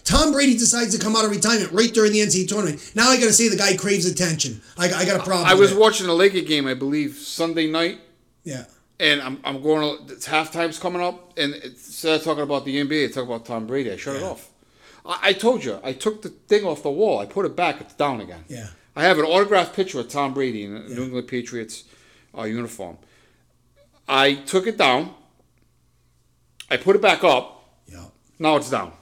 Tom 0.03 0.31
Brady 0.31 0.57
decides 0.57 0.97
to 0.97 1.03
come 1.03 1.15
out 1.15 1.25
of 1.25 1.31
retirement 1.31 1.71
right 1.73 1.93
during 1.93 2.11
the 2.11 2.21
NCAA 2.21 2.47
tournament. 2.47 2.91
Now 2.95 3.09
I 3.09 3.17
got 3.19 3.27
to 3.27 3.33
say 3.33 3.49
the 3.49 3.55
guy 3.55 3.77
craves 3.77 4.07
attention. 4.07 4.61
I, 4.79 4.91
I 4.91 5.05
got 5.05 5.19
a 5.19 5.23
problem. 5.23 5.47
I 5.47 5.53
was 5.53 5.75
watching 5.75 6.07
a 6.07 6.13
Laker 6.13 6.41
game, 6.41 6.65
I 6.67 6.73
believe, 6.73 7.17
Sunday 7.17 7.69
night, 7.69 7.99
Yeah. 8.43 8.65
And 8.99 9.21
I'm, 9.21 9.39
I'm 9.43 9.61
going. 9.61 10.07
to 10.07 10.13
It's 10.13 10.27
halftime's 10.27 10.79
coming 10.79 11.01
up, 11.01 11.37
and 11.37 11.53
instead 11.55 12.19
of 12.19 12.23
talking 12.23 12.43
about 12.43 12.65
the 12.65 12.81
NBA, 12.83 13.09
I 13.09 13.11
talk 13.11 13.25
about 13.25 13.45
Tom 13.45 13.67
Brady. 13.67 13.91
I 13.91 13.97
shut 13.97 14.15
it 14.15 14.23
off. 14.23 14.51
I, 15.05 15.19
I 15.29 15.33
told 15.33 15.63
you, 15.63 15.79
I 15.83 15.93
took 15.93 16.21
the 16.21 16.29
thing 16.29 16.65
off 16.65 16.83
the 16.83 16.91
wall. 16.91 17.19
I 17.19 17.25
put 17.25 17.45
it 17.45 17.55
back. 17.55 17.81
It's 17.81 17.93
down 17.93 18.21
again. 18.21 18.45
Yeah. 18.47 18.67
I 18.95 19.03
have 19.03 19.19
an 19.19 19.25
autographed 19.25 19.75
picture 19.75 19.99
of 19.99 20.07
Tom 20.07 20.33
Brady 20.33 20.63
in 20.63 20.75
a 20.75 20.79
New 20.87 21.03
England 21.03 21.27
Patriots 21.27 21.83
uh, 22.37 22.43
uniform. 22.43 22.97
I 24.07 24.35
took 24.35 24.67
it 24.67 24.77
down. 24.77 25.13
I 26.69 26.77
put 26.77 26.95
it 26.95 27.01
back 27.01 27.23
up. 27.23 27.63
Yeah. 27.87 28.05
Now 28.39 28.55
it's 28.55 28.69
down. 28.69 28.93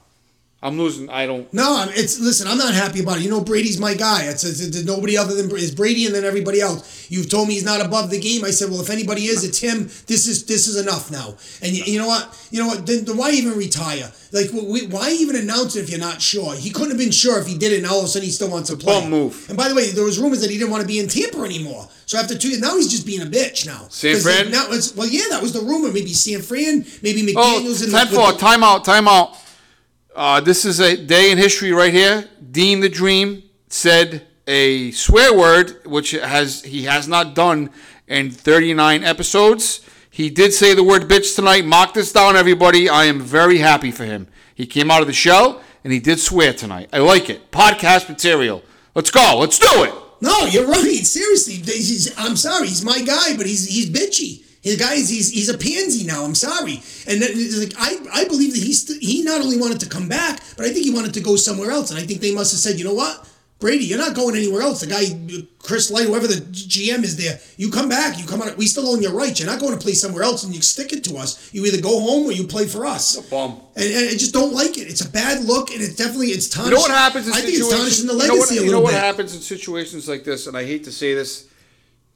I'm 0.64 0.78
losing. 0.78 1.10
I 1.10 1.26
don't. 1.28 1.52
No, 1.54 1.76
I'm, 1.78 1.90
it's 1.90 2.20
listen. 2.20 2.48
I'm 2.48 2.58
not 2.58 2.74
happy 2.74 3.02
about 3.02 3.18
it. 3.18 3.24
You 3.24 3.30
know, 3.30 3.42
Brady's 3.42 3.80
my 3.80 3.94
guy. 3.94 4.24
It's, 4.24 4.44
it's, 4.46 4.62
it's 4.62 4.84
nobody 4.86 5.18
other 5.18 5.36
than 5.36 5.52
is 5.58 5.76
Brady, 5.76 6.06
and 6.06 6.16
then 6.16 6.24
everybody 6.24 6.62
else. 6.62 7.06
You've 7.12 7.30
told 7.30 7.50
me 7.50 7.56
he's 7.56 7.66
not 7.66 7.86
above 7.86 8.10
the 8.10 8.20
game. 8.20 8.46
I 8.46 8.52
said, 8.52 8.70
well, 8.72 8.82
if 8.82 8.90
anybody 8.90 9.26
is, 9.26 9.44
it's 9.44 9.60
him. 9.60 9.84
This 10.08 10.26
is 10.26 10.46
this 10.46 10.68
is 10.68 10.78
enough 10.82 11.12
now. 11.12 11.36
And 11.62 11.74
you, 11.76 11.84
you 11.84 12.00
know 12.00 12.08
what? 12.08 12.48
You 12.50 12.62
know 12.62 12.68
what? 12.68 12.88
Then, 12.88 13.04
then 13.06 13.18
why 13.18 13.32
even 13.32 13.58
retire? 13.58 14.10
Like, 14.32 14.50
wh- 14.52 14.90
why 14.92 15.12
even 15.12 15.36
announce 15.36 15.76
it 15.76 15.84
if 15.84 15.90
you're 15.90 16.00
not 16.00 16.22
sure? 16.22 16.56
He 16.56 16.70
couldn't 16.72 16.92
have 16.92 16.98
been 16.98 17.12
sure 17.12 17.40
if 17.40 17.46
he 17.46 17.58
did 17.58 17.74
it. 17.74 17.78
and 17.84 17.88
all 17.88 18.00
of 18.00 18.06
a 18.06 18.08
sudden 18.08 18.26
he 18.26 18.32
still 18.32 18.50
wants 18.50 18.70
to 18.70 18.78
play. 18.78 19.02
bum 19.02 19.10
move. 19.12 19.46
And 19.50 19.58
by 19.58 19.68
the 19.68 19.76
way, 19.76 19.92
there 19.92 20.06
was 20.06 20.18
rumors 20.18 20.42
that 20.42 20.50
he 20.50 20.58
didn't 20.58 20.72
want 20.72 20.82
to 20.82 20.88
be 20.88 20.98
in 21.00 21.08
Tampa 21.08 21.40
anymore. 21.42 21.88
So 22.06 22.18
after 22.18 22.38
two 22.38 22.50
years, 22.50 22.62
now 22.62 22.76
he's 22.78 22.90
just 22.90 23.06
being 23.06 23.22
a 23.22 23.26
bitch 23.26 23.66
now. 23.66 23.88
San 23.90 24.20
Fran? 24.22 24.50
Now 24.50 24.68
it's 24.70 24.96
well, 24.96 25.08
yeah, 25.08 25.26
that 25.30 25.42
was 25.42 25.52
the 25.54 25.62
rumor. 25.62 25.92
Maybe 25.92 26.14
San 26.14 26.42
Fran. 26.42 26.86
Maybe 27.04 27.34
Oh, 27.36 27.60
McDaniel's 27.62 27.82
in 27.82 27.92
time 27.92 28.08
the, 28.10 28.18
with 28.20 28.38
timeout. 28.40 28.86
Timeout. 28.86 29.36
Uh, 30.16 30.40
this 30.40 30.64
is 30.64 30.80
a 30.80 30.96
day 30.96 31.32
in 31.32 31.40
history 31.40 31.72
right 31.72 31.92
here. 31.92 32.30
Dean 32.52 32.82
the 32.82 32.90
Dream 32.90 33.42
said 33.68 34.28
a 34.46 34.92
swear 34.92 35.36
word, 35.36 35.82
which 35.86 36.12
has 36.12 36.62
he 36.64 36.84
has 36.84 37.08
not 37.08 37.34
done 37.34 37.72
in 38.08 38.30
39 38.30 39.04
episodes. 39.04 39.82
He 40.12 40.30
did 40.30 40.54
say 40.54 40.76
the 40.76 40.84
word 40.84 41.04
bitch 41.04 41.36
tonight. 41.36 41.66
Mark 41.66 41.96
this 41.96 42.12
down, 42.12 42.36
everybody. 42.36 42.88
I 42.90 43.06
am 43.06 43.22
very 43.22 43.58
happy 43.58 43.90
for 43.90 44.06
him. 44.06 44.28
He 44.54 44.68
came 44.68 44.92
out 44.92 45.02
of 45.02 45.08
the 45.08 45.14
shell 45.14 45.64
and 45.84 45.92
he 45.92 46.00
did 46.00 46.20
swear 46.20 46.54
tonight. 46.54 46.90
I 46.94 47.00
like 47.00 47.32
it. 47.32 47.50
Podcast 47.50 48.08
material. 48.08 48.62
Let's 48.94 49.10
go. 49.10 49.38
Let's 49.40 49.58
do 49.58 49.84
it. 49.84 49.94
No, 50.22 50.46
you're 50.46 50.68
right. 50.68 51.04
Seriously, 51.04 52.14
I'm 52.20 52.36
sorry. 52.36 52.68
He's 52.68 52.86
my 52.86 53.02
guy, 53.02 53.36
but 53.36 53.48
he's 53.48 53.66
he's 53.66 53.90
bitchy. 53.90 54.43
His 54.64 54.78
guy 54.78 54.96
is 54.96 55.10
he's, 55.10 55.30
he's 55.30 55.50
a 55.50 55.58
pansy 55.58 56.06
now. 56.06 56.24
I'm 56.24 56.36
sorry. 56.36 56.82
And 57.06 57.22
it's 57.22 57.60
like 57.60 57.74
I, 57.78 58.22
I 58.22 58.26
believe 58.26 58.54
that 58.54 58.64
he's 58.64 58.88
he 58.98 59.22
not 59.22 59.42
only 59.42 59.58
wanted 59.58 59.82
to 59.82 59.90
come 59.90 60.08
back, 60.08 60.42
but 60.58 60.66
I 60.66 60.72
think 60.72 60.86
he 60.86 60.92
wanted 60.92 61.14
to 61.14 61.22
go 61.22 61.36
somewhere 61.36 61.70
else. 61.70 61.92
And 61.92 62.00
I 62.00 62.04
think 62.04 62.22
they 62.22 62.34
must 62.34 62.54
have 62.54 62.62
said, 62.62 62.80
you 62.80 62.86
know 62.86 62.94
what, 62.94 63.28
Brady, 63.64 63.86
you're 63.86 63.98
not 63.98 64.14
going 64.14 64.36
anywhere 64.36 64.62
else. 64.62 64.82
The 64.82 64.88
guy, 64.88 65.06
Chris 65.60 65.90
Light, 65.90 66.08
whoever 66.08 66.28
the 66.28 66.36
GM 66.36 67.02
is 67.04 67.16
there, 67.16 67.40
you 67.56 67.72
come 67.72 67.88
back. 67.88 68.20
You 68.20 68.26
come 68.26 68.42
out. 68.42 68.58
We 68.58 68.66
still 68.66 68.90
own 68.90 69.02
your 69.02 69.14
rights. 69.14 69.40
You're 69.40 69.50
not 69.50 69.62
going 69.62 69.72
to 69.72 69.80
play 69.80 69.94
somewhere 69.94 70.22
else, 70.22 70.44
and 70.44 70.54
you 70.54 70.62
stick 70.62 70.92
it 70.92 71.02
to 71.06 71.16
us. 71.16 71.54
You 71.54 71.66
either 71.66 71.82
go 71.82 72.02
home 72.02 72.26
or 72.26 72.34
you 72.34 72.46
play 72.46 72.66
for 72.66 72.86
us. 72.86 73.18
A 73.18 73.30
Bum. 73.30 73.62
And, 73.78 73.86
and 73.86 74.10
I 74.10 74.12
just 74.12 74.34
don't 74.34 74.54
like 74.54 74.78
it. 74.78 74.90
It's 74.90 75.06
a 75.06 75.10
bad 75.10 75.46
look, 75.46 75.72
and 75.72 75.82
it's 75.82 75.96
definitely 75.96 76.28
it's 76.28 76.54
You 76.58 76.72
know 76.72 76.76
what 76.76 76.92
happens 76.92 77.28
in 77.28 77.34
I 77.34 77.40
think 77.40 77.58
it's 77.58 77.70
tarnishing 77.70 78.08
the 78.08 78.14
you 78.14 78.28
know 78.28 78.36
what, 78.36 78.50
legacy 78.50 78.66
you 78.66 78.72
know 78.72 78.82
what 78.82 78.92
bit. 78.92 79.00
happens 79.00 79.34
in 79.34 79.40
situations 79.40 80.10
like 80.10 80.26
this, 80.26 80.48
and 80.48 80.58
I 80.58 80.66
hate 80.66 80.84
to 80.84 80.92
say 80.92 81.14
this, 81.14 81.48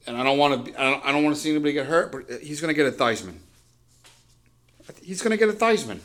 and 0.08 0.18
I 0.18 0.24
don't 0.24 0.38
want 0.38 0.66
to. 0.66 0.82
I 0.82 0.90
don't, 0.90 1.06
I 1.06 1.12
don't 1.12 1.24
want 1.24 1.36
to 1.36 1.42
see 1.42 1.52
anybody 1.52 1.74
get 1.74 1.86
hurt, 1.86 2.12
but 2.12 2.42
he's 2.42 2.62
going 2.62 2.74
to 2.74 2.74
get 2.74 2.88
a 2.88 2.96
Theismann. 2.96 3.36
He's 5.04 5.22
going 5.22 5.32
to 5.32 5.38
get 5.38 5.50
a 5.50 5.54
Theismann. 5.54 6.00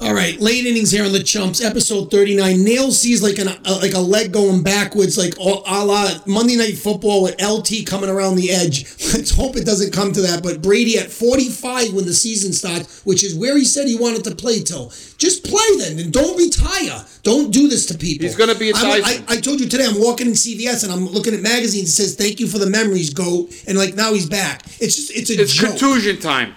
All 0.00 0.14
right, 0.14 0.38
late 0.40 0.64
innings 0.64 0.92
here 0.92 1.04
on 1.04 1.10
the 1.12 1.22
Chumps, 1.24 1.60
episode 1.60 2.08
thirty-nine. 2.08 2.62
Nail 2.62 2.92
sees 2.92 3.20
like 3.20 3.38
an 3.38 3.48
uh, 3.48 3.78
like 3.82 3.94
a 3.94 3.98
leg 3.98 4.32
going 4.32 4.62
backwards, 4.62 5.18
like 5.18 5.36
a 5.38 5.42
a 5.66 5.84
la 5.84 6.08
Monday 6.24 6.54
Night 6.54 6.78
Football 6.78 7.24
with 7.24 7.34
LT 7.42 7.84
coming 7.84 8.08
around 8.08 8.36
the 8.36 8.52
edge. 8.52 8.84
Let's 9.12 9.32
hope 9.34 9.56
it 9.56 9.66
doesn't 9.66 9.92
come 9.92 10.12
to 10.12 10.20
that. 10.20 10.44
But 10.44 10.62
Brady 10.62 10.98
at 10.98 11.10
forty-five 11.10 11.92
when 11.94 12.06
the 12.06 12.14
season 12.14 12.52
starts, 12.52 13.04
which 13.04 13.24
is 13.24 13.34
where 13.34 13.56
he 13.58 13.64
said 13.64 13.88
he 13.88 13.96
wanted 13.98 14.22
to 14.24 14.36
play 14.36 14.60
till. 14.60 14.90
Just 15.18 15.42
play 15.44 15.66
then, 15.78 15.98
and 15.98 16.12
don't 16.12 16.36
retire. 16.38 17.04
Don't 17.24 17.50
do 17.50 17.66
this 17.66 17.84
to 17.86 17.98
people. 17.98 18.24
He's 18.24 18.36
gonna 18.36 18.54
be 18.54 18.70
a 18.70 18.74
Tyson. 18.74 19.24
I, 19.28 19.34
I 19.34 19.40
told 19.40 19.58
you 19.58 19.68
today. 19.68 19.84
I'm 19.84 20.00
walking 20.00 20.28
in 20.28 20.34
CVS 20.34 20.84
and 20.84 20.92
I'm 20.92 21.06
looking 21.08 21.34
at 21.34 21.40
magazines. 21.42 21.88
It 21.88 21.92
says 21.92 22.14
"Thank 22.14 22.38
you 22.38 22.46
for 22.46 22.58
the 22.58 22.70
memories, 22.70 23.10
goat," 23.12 23.50
and 23.66 23.76
like 23.76 23.96
now 23.96 24.12
he's 24.12 24.28
back. 24.28 24.62
It's 24.80 24.94
just 24.94 25.10
it's 25.10 25.28
a 25.30 25.42
It's 25.42 25.52
joke. 25.52 25.70
contusion 25.70 26.20
time. 26.20 26.54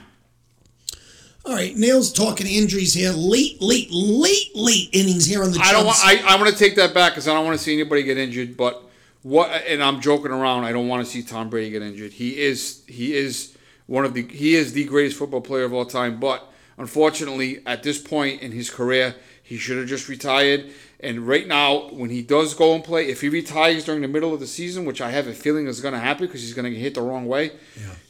All 1.43 1.55
right, 1.55 1.75
Nails 1.75 2.13
talking 2.13 2.45
injuries 2.45 2.93
here. 2.93 3.11
Late, 3.11 3.59
late, 3.61 3.89
late, 3.89 4.51
late 4.53 4.89
innings 4.91 5.25
here 5.25 5.43
on 5.43 5.51
the. 5.51 5.59
I 5.59 5.71
don't 5.71 5.85
want. 5.85 5.97
I, 6.03 6.21
I 6.27 6.35
want 6.39 6.51
to 6.51 6.55
take 6.55 6.75
that 6.75 6.93
back 6.93 7.13
because 7.13 7.27
I 7.27 7.33
don't 7.33 7.45
want 7.45 7.57
to 7.57 7.63
see 7.63 7.73
anybody 7.73 8.03
get 8.03 8.17
injured. 8.17 8.55
But 8.55 8.83
what? 9.23 9.49
And 9.67 9.81
I'm 9.81 10.01
joking 10.01 10.31
around. 10.31 10.65
I 10.65 10.71
don't 10.71 10.87
want 10.87 11.03
to 11.03 11.11
see 11.11 11.23
Tom 11.23 11.49
Brady 11.49 11.71
get 11.71 11.81
injured. 11.81 12.11
He 12.11 12.39
is. 12.39 12.83
He 12.87 13.15
is 13.15 13.57
one 13.87 14.05
of 14.05 14.13
the. 14.13 14.21
He 14.27 14.53
is 14.53 14.73
the 14.73 14.85
greatest 14.85 15.17
football 15.17 15.41
player 15.41 15.63
of 15.63 15.73
all 15.73 15.85
time. 15.85 16.19
But 16.19 16.47
unfortunately, 16.77 17.63
at 17.65 17.81
this 17.81 17.99
point 17.99 18.43
in 18.43 18.51
his 18.51 18.69
career, 18.69 19.15
he 19.41 19.57
should 19.57 19.79
have 19.79 19.87
just 19.87 20.09
retired. 20.09 20.69
And 20.99 21.27
right 21.27 21.47
now, 21.47 21.89
when 21.89 22.11
he 22.11 22.21
does 22.21 22.53
go 22.53 22.75
and 22.75 22.83
play, 22.83 23.07
if 23.09 23.21
he 23.21 23.29
retires 23.29 23.83
during 23.85 24.01
the 24.01 24.07
middle 24.07 24.31
of 24.31 24.39
the 24.39 24.45
season, 24.45 24.85
which 24.85 25.01
I 25.01 25.09
have 25.09 25.25
a 25.25 25.33
feeling 25.33 25.65
is 25.65 25.81
going 25.81 25.95
to 25.95 25.99
happen 25.99 26.27
because 26.27 26.41
he's 26.41 26.53
going 26.53 26.65
to 26.65 26.69
get 26.69 26.79
hit 26.79 26.93
the 26.93 27.01
wrong 27.01 27.25
way, 27.25 27.53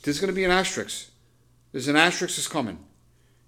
there's 0.04 0.20
going 0.20 0.28
to 0.28 0.36
be 0.36 0.44
an 0.44 0.52
asterisk. 0.52 1.08
There's 1.72 1.88
an 1.88 1.96
asterisk 1.96 2.38
is 2.38 2.50
coming. 2.50 2.78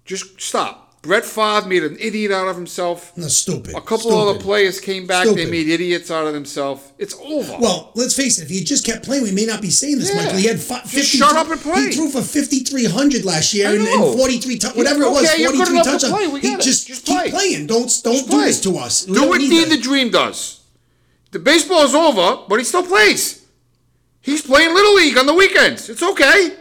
Just 0.04 0.40
stop. 0.40 0.80
Brett 1.02 1.26
Favre 1.26 1.66
made 1.68 1.84
an 1.84 1.98
idiot 2.00 2.32
out 2.32 2.48
of 2.48 2.56
himself. 2.56 3.14
No, 3.14 3.28
stupid. 3.28 3.74
A 3.74 3.80
couple 3.82 3.98
Stupid. 4.10 4.16
other 4.16 4.38
players 4.40 4.80
came 4.80 5.06
back. 5.06 5.26
They 5.28 5.44
made 5.44 5.68
idiots 5.68 6.10
out 6.10 6.26
of 6.26 6.32
themselves. 6.32 6.80
It's 6.96 7.14
over. 7.22 7.58
Well, 7.60 7.92
let's 7.94 8.16
face 8.16 8.38
it. 8.38 8.44
If 8.44 8.48
he 8.48 8.64
just 8.64 8.86
kept 8.86 9.04
playing, 9.04 9.22
we 9.22 9.30
may 9.30 9.44
not 9.44 9.60
be 9.60 9.68
saying 9.68 9.98
this, 9.98 10.08
Yeah. 10.08 10.22
Michael. 10.24 10.38
He 10.38 10.46
had 10.46 10.60
fi- 10.60 10.80
Just 10.80 10.94
50 11.12 11.18
shut 11.18 11.36
up 11.36 11.50
and 11.50 11.60
play. 11.60 11.88
He 11.88 11.92
threw 11.92 12.08
for 12.08 12.22
fifty 12.22 12.60
three 12.60 12.86
hundred 12.86 13.26
last 13.26 13.52
year 13.52 13.68
and, 13.68 13.86
and 13.86 14.16
forty 14.16 14.38
three, 14.38 14.58
whatever 14.74 15.02
it 15.02 15.10
was, 15.10 15.28
Okay, 15.30 15.42
you're 15.42 15.52
good 15.52 15.68
enough 15.68 15.84
to 15.84 15.90
touchdowns. 15.92 16.14
play. 16.30 16.40
He 16.40 16.56
just, 16.56 16.86
Just 16.86 17.04
keep 17.04 17.30
playing. 17.32 17.66
Don't 17.66 17.80
don't 18.02 18.14
Just 18.14 18.26
do 18.26 18.30
play. 18.30 18.44
this 18.46 18.60
to 18.62 18.78
us. 18.78 19.06
We 19.06 19.12
Do 19.14 19.28
what 19.28 19.40
need 19.42 19.50
Dean 19.50 19.68
the. 19.68 19.76
Dream 19.76 20.10
does. 20.10 20.60
The 21.32 21.38
baseball 21.38 21.82
is 21.84 21.94
over, 21.94 22.44
but 22.48 22.58
he 22.60 22.64
still 22.64 22.82
plays. 22.86 23.44
He's 24.22 24.40
playing 24.40 24.72
Little 24.72 24.94
League 24.94 25.18
on 25.18 25.26
the 25.26 25.34
weekends. 25.34 25.90
It's 25.90 26.02
okay. 26.02 26.56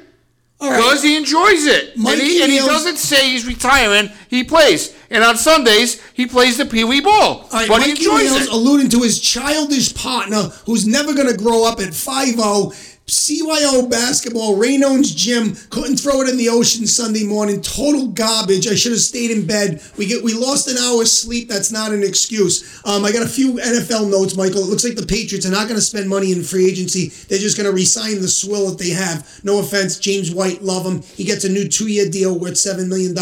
All 0.64 0.72
right. 0.72 0.78
Because 0.78 1.03
he 1.03 1.18
enjoys 1.18 1.66
it. 1.66 1.95
And 1.97 2.22
he, 2.22 2.41
and 2.41 2.49
he 2.49 2.59
doesn't 2.59 2.95
say 2.95 3.32
he's 3.32 3.45
retiring. 3.45 4.09
He 4.30 4.45
plays. 4.45 4.95
And 5.09 5.22
on 5.22 5.36
Sundays, 5.36 6.01
he 6.14 6.26
plays 6.26 6.57
the 6.57 6.66
Pee 6.66 6.86
Wee 6.86 7.01
Ball. 7.01 7.11
All 7.11 7.49
right, 7.51 7.68
but 7.68 7.84
he 7.84 7.91
enjoys 7.91 8.32
Neal's 8.32 8.47
it. 8.47 8.49
alluding 8.49 8.89
to 8.89 9.01
his 9.01 9.20
childish 9.20 9.93
partner 9.93 10.43
who's 10.66 10.88
never 10.88 11.14
going 11.14 11.28
to 11.28 11.36
grow 11.36 11.66
up 11.66 11.80
at 11.80 11.89
5'0", 11.89 12.93
CYO 13.08 13.89
basketball, 13.89 14.58
Raynone's 14.58 15.14
gym, 15.14 15.56
couldn't 15.70 15.97
throw 15.97 16.22
it 16.22 16.30
in 16.30 16.38
the 16.38 16.47
ocean 16.47 16.88
Sunday 16.88 17.26
morning, 17.26 17.62
total 17.62 18.08
garbage. 18.08 18.66
I 18.66 18.76
should 18.76 18.93
have 18.93 19.01
stayed 19.01 19.30
in 19.30 19.45
bed. 19.45 19.82
We 19.97 20.06
get 20.06 20.24
we 20.24 20.34
lost 20.34 20.70
an 20.70 20.78
hour's 20.78 21.12
sleep. 21.12 21.49
That's 21.49 21.72
not 21.72 21.91
an 21.91 22.01
excuse. 22.01 22.82
Um, 22.86 23.04
I 23.04 23.12
got 23.12 23.24
a 23.24 23.28
few 23.30 23.56
NFL 23.56 24.10
notes, 24.10 24.38
Michael. 24.38 24.62
It 24.62 24.70
looks 24.70 24.86
like 24.86 24.95
the 24.95 25.06
Patriots 25.06 25.45
are 25.45 25.51
not 25.51 25.68
going 25.68 25.76
to 25.76 25.82
spend 25.82 26.08
money 26.10 26.32
in 26.32 26.43
free 26.43 26.66
agency. 26.66 27.10
They're 27.28 27.39
just 27.39 27.58
going 27.58 27.70
to 27.70 27.76
re-sign 27.76 28.22
the 28.22 28.28
swill 28.30 28.70
that 28.70 28.80
they 28.80 28.91
have. 28.91 29.28
No 29.43 29.60
offense, 29.60 29.99
James 29.99 30.34
White, 30.34 30.62
love 30.62 30.86
him. 30.86 31.01
He 31.01 31.26
gets 31.26 31.43
a 31.43 31.49
new 31.49 31.68
two-year 31.68 32.10
deal 32.10 32.39
worth 32.39 32.54
$7 32.54 32.88
million. 32.88 33.14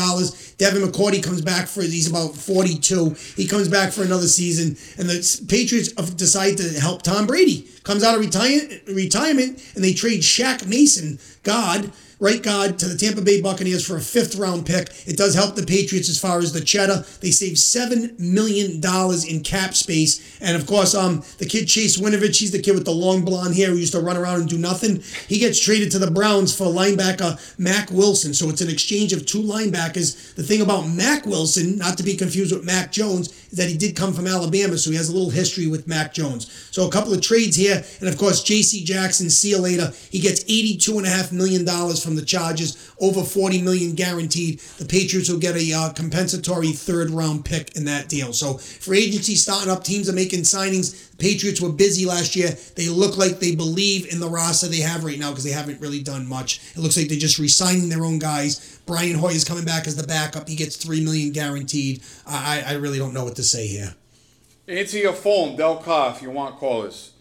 Devin 0.62 0.84
McCourty 0.84 1.24
comes 1.24 1.42
back 1.42 1.68
for, 1.68 1.82
he's 1.82 2.08
about 2.08 2.36
42. 2.36 3.16
He 3.36 3.48
comes 3.48 3.68
back 3.68 3.92
for 3.92 4.04
another 4.04 4.28
season. 4.28 4.78
And 5.00 5.10
the 5.10 5.46
Patriots 5.50 5.92
decide 6.14 6.58
to 6.58 6.80
help 6.80 7.02
Tom 7.02 7.26
Brady. 7.26 7.68
Comes 7.82 8.04
out 8.04 8.14
of 8.14 8.22
retire- 8.22 8.70
retirement 8.86 9.60
and 9.74 9.84
they 9.84 9.94
trade 9.94 10.20
Shaq 10.20 10.68
Mason, 10.68 11.18
God, 11.42 11.92
right 12.22 12.42
guard, 12.44 12.78
to 12.80 12.88
the 12.88 12.96
Tampa 12.96 13.22
Bay 13.22 13.42
Buccaneers 13.42 13.86
for 13.86 13.98
a 13.98 14.00
fifth 14.00 14.36
round 14.36 14.66
pick. 14.66 14.90
It 15.08 15.18
does 15.18 15.34
help 15.34 15.56
the 15.56 15.66
Patriots 15.66 16.08
as 16.08 16.20
far 16.20 16.38
as 16.38 16.54
the 16.54 16.62
cheddar. 16.62 17.04
They 17.20 17.32
save 17.32 17.54
$7 17.54 18.18
million 18.20 18.80
in 19.28 19.44
cap 19.44 19.74
space. 19.74 20.40
And 20.40 20.56
of 20.56 20.68
course, 20.68 20.94
um, 20.94 21.24
the 21.40 21.48
kid 21.48 21.66
Chase 21.68 22.00
Winovich, 22.00 22.40
he's 22.40 22.52
the 22.52 22.62
kid 22.62 22.76
with 22.76 22.86
the 22.86 22.92
long 22.92 23.26
blonde 23.26 23.56
hair 23.56 23.72
who 23.72 23.78
used 23.78 23.94
to 23.94 24.00
run 24.00 24.18
around 24.18 24.42
and 24.42 24.50
do 24.50 24.60
nothing. 24.60 25.02
He 25.28 25.40
gets 25.40 25.60
traded 25.60 25.92
to 25.92 26.00
the 26.00 26.12
Browns 26.12 26.56
for 26.56 26.68
linebacker 26.68 27.40
Mack 27.58 27.90
Wilson. 27.90 28.36
So 28.36 28.50
it's 28.50 28.62
an 28.62 28.70
exchange 28.70 29.14
of 29.14 29.26
two 29.26 29.42
linebackers. 29.42 30.36
The 30.36 30.44
thing 30.44 30.62
about 30.62 30.88
Mack 30.88 31.26
Wilson, 31.26 31.78
not 31.78 31.98
to 31.98 32.04
be 32.04 32.16
confused 32.16 32.54
with 32.56 32.64
Mac 32.64 32.92
Jones, 32.92 33.30
is 33.52 33.58
that 33.58 33.68
he 33.68 33.78
did 33.78 33.96
come 33.96 34.14
from 34.14 34.28
Alabama, 34.28 34.78
so 34.78 34.92
he 34.92 34.98
has 34.98 35.10
a 35.10 35.14
little 35.14 35.30
history 35.30 35.68
with 35.68 35.88
Mac 35.88 36.14
Jones. 36.14 36.70
So 36.72 36.88
a 36.88 36.92
couple 36.92 37.14
of 37.14 37.22
trades 37.22 37.56
here, 37.56 37.84
and 38.00 38.08
of 38.08 38.18
course 38.18 38.44
J.C. 38.44 38.84
Jackson, 38.84 39.30
see 39.30 39.50
you 39.50 39.60
later. 39.60 39.92
He 40.10 40.20
gets 40.20 40.44
eighty-two 40.44 40.98
and 40.98 41.06
a 41.06 41.10
half 41.10 41.32
million 41.32 41.66
dollars 41.66 42.02
from 42.12 42.20
the 42.20 42.26
Chargers, 42.26 42.94
over 43.00 43.24
forty 43.24 43.62
million 43.62 43.96
guaranteed. 43.96 44.60
The 44.60 44.86
Patriots 44.86 45.30
will 45.30 45.40
get 45.40 45.56
a 45.56 45.74
uh, 45.74 45.94
compensatory 45.94 46.72
third-round 46.72 47.46
pick 47.46 47.78
in 47.78 47.86
that 47.86 48.10
deal. 48.10 48.34
So 48.34 48.56
for 48.56 48.94
agency 48.94 49.36
starting 49.36 49.72
up, 49.72 49.84
teams 49.84 50.10
are 50.10 50.14
making 50.14 50.42
signings. 50.42 51.18
Patriots 51.18 51.62
were 51.62 51.72
busy 51.72 52.06
last 52.06 52.36
year. 52.36 52.50
They 52.76 52.90
look 52.90 53.18
like 53.18 53.40
they 53.40 53.56
believe 53.56 54.12
in 54.12 54.20
the 54.20 54.28
roster 54.28 54.68
they 54.68 54.78
have 54.78 55.06
right 55.06 55.20
now 55.20 55.30
because 55.30 55.44
they 55.44 55.52
haven't 55.52 55.80
really 55.80 56.04
done 56.04 56.28
much. 56.28 56.60
It 56.76 56.80
looks 56.80 56.98
like 56.98 57.08
they're 57.08 57.18
just 57.18 57.40
re-signing 57.40 57.90
their 57.90 58.04
own 58.04 58.20
guys. 58.20 58.80
Brian 58.86 59.18
Hoy 59.18 59.30
is 59.30 59.46
coming 59.46 59.64
back 59.64 59.88
as 59.88 59.96
the 59.96 60.08
backup. 60.08 60.50
He 60.50 60.56
gets 60.56 60.76
three 60.76 61.04
million 61.04 61.32
guaranteed. 61.32 62.02
I, 62.28 62.64
I 62.68 62.74
really 62.74 62.98
don't 62.98 63.14
know 63.14 63.24
what 63.24 63.36
to 63.38 63.44
say 63.44 63.68
here. 63.68 63.96
Answer 64.68 64.98
your 64.98 65.14
phone, 65.14 65.56
Del 65.56 65.78
Carr, 65.78 66.14
if 66.16 66.22
you 66.22 66.32
want 66.32 66.58
callers. 66.58 67.12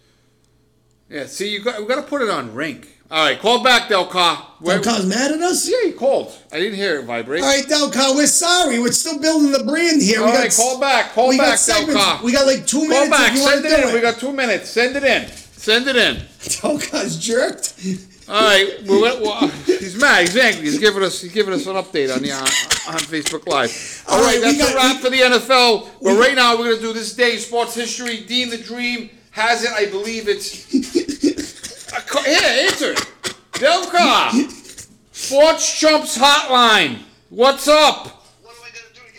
Yeah, 1.09 1.26
see, 1.26 1.53
you 1.53 1.62
got, 1.62 1.80
we 1.80 1.86
got 1.86 1.97
to 1.97 2.03
put 2.03 2.22
it 2.22 2.30
on 2.30 2.55
ring. 2.55 2.86
All 3.11 3.25
right, 3.25 3.41
call 3.41 3.63
back, 3.65 3.89
Del 3.89 4.07
Carr. 4.07 4.47
Where- 4.61 4.79
Del 4.79 5.05
mad 5.05 5.33
at 5.33 5.41
us? 5.41 5.69
Yeah, 5.69 5.77
he 5.87 5.93
called. 5.93 6.33
I 6.53 6.59
didn't 6.61 6.77
hear 6.77 7.01
it 7.01 7.07
vibrate. 7.07 7.43
All 7.43 7.49
right, 7.49 7.67
Del 7.69 7.91
Car, 7.91 8.15
we're 8.15 8.27
sorry. 8.29 8.79
We're 8.79 8.93
still 8.93 9.19
building 9.19 9.51
the 9.51 9.65
brand 9.65 10.01
here. 10.01 10.21
All 10.21 10.27
we 10.27 10.33
got, 10.33 10.55
call 10.55 10.79
back. 10.79 11.13
Call 11.13 11.31
back, 11.31 11.39
Del 11.39 11.57
segments. 11.57 11.95
Carr. 12.05 12.21
We 12.23 12.33
got 12.33 12.47
like 12.47 12.67
two 12.67 12.79
Call 12.81 12.89
minutes 12.89 13.11
back. 13.11 13.33
if 13.33 13.39
you 13.39 13.45
Send 13.49 13.65
it 13.65 13.73
in. 13.81 13.89
it. 13.89 13.95
We 13.95 14.01
got 14.01 14.19
two 14.21 14.33
minutes. 14.33 14.71
Send 14.71 14.95
it 14.97 15.03
in. 15.05 15.29
Send 15.29 15.89
it 15.89 15.97
in. 15.97 16.23
Del 16.63 16.79
Car's 16.79 17.19
jerked. 17.19 17.75
All 18.29 18.41
right, 18.45 18.79
well, 18.87 19.01
well, 19.01 19.23
well, 19.23 19.49
he's 19.67 19.97
mad. 20.01 20.21
He's 20.29 20.37
angry. 20.37 20.63
He's 20.67 20.79
giving 20.79 21.03
us 21.03 21.21
he's 21.21 21.33
giving 21.33 21.53
us 21.53 21.67
an 21.67 21.75
update 21.75 22.15
on 22.15 22.23
the 22.23 22.31
on, 22.31 22.43
on 22.43 23.01
Facebook 23.01 23.45
Live. 23.49 24.05
All 24.07 24.19
All 24.19 24.25
right, 24.25 24.41
right, 24.41 24.57
that's 24.57 24.71
a 24.71 24.77
wrap 24.77 24.97
we- 24.97 25.03
for 25.03 25.11
the 25.11 25.17
NFL. 25.21 25.89
But 26.01 26.17
right 26.17 26.37
now, 26.37 26.57
we're 26.57 26.71
gonna 26.71 26.81
do 26.81 26.93
this 26.93 27.13
day 27.15 27.39
sports 27.39 27.75
history. 27.75 28.19
Dean 28.19 28.49
the 28.51 28.59
Dream 28.59 29.11
has 29.33 29.65
it. 29.65 29.73
I 29.73 29.87
believe 29.87 30.29
it's. 30.29 30.71
A 32.11 32.13
ca- 32.13 32.23
Here, 32.23 32.67
answer 32.69 32.93
it. 32.93 33.35
Del 33.55 33.87
Carr, 33.87 34.33
Sports 35.13 35.79
Chumps 35.79 36.17
Hotline. 36.19 36.99
What's 37.29 37.69
up? 37.69 38.07
What 38.43 38.55
am 38.57 38.63
I 38.65 38.69
gonna 38.69 38.95
do 38.95 39.01
to 39.07 39.13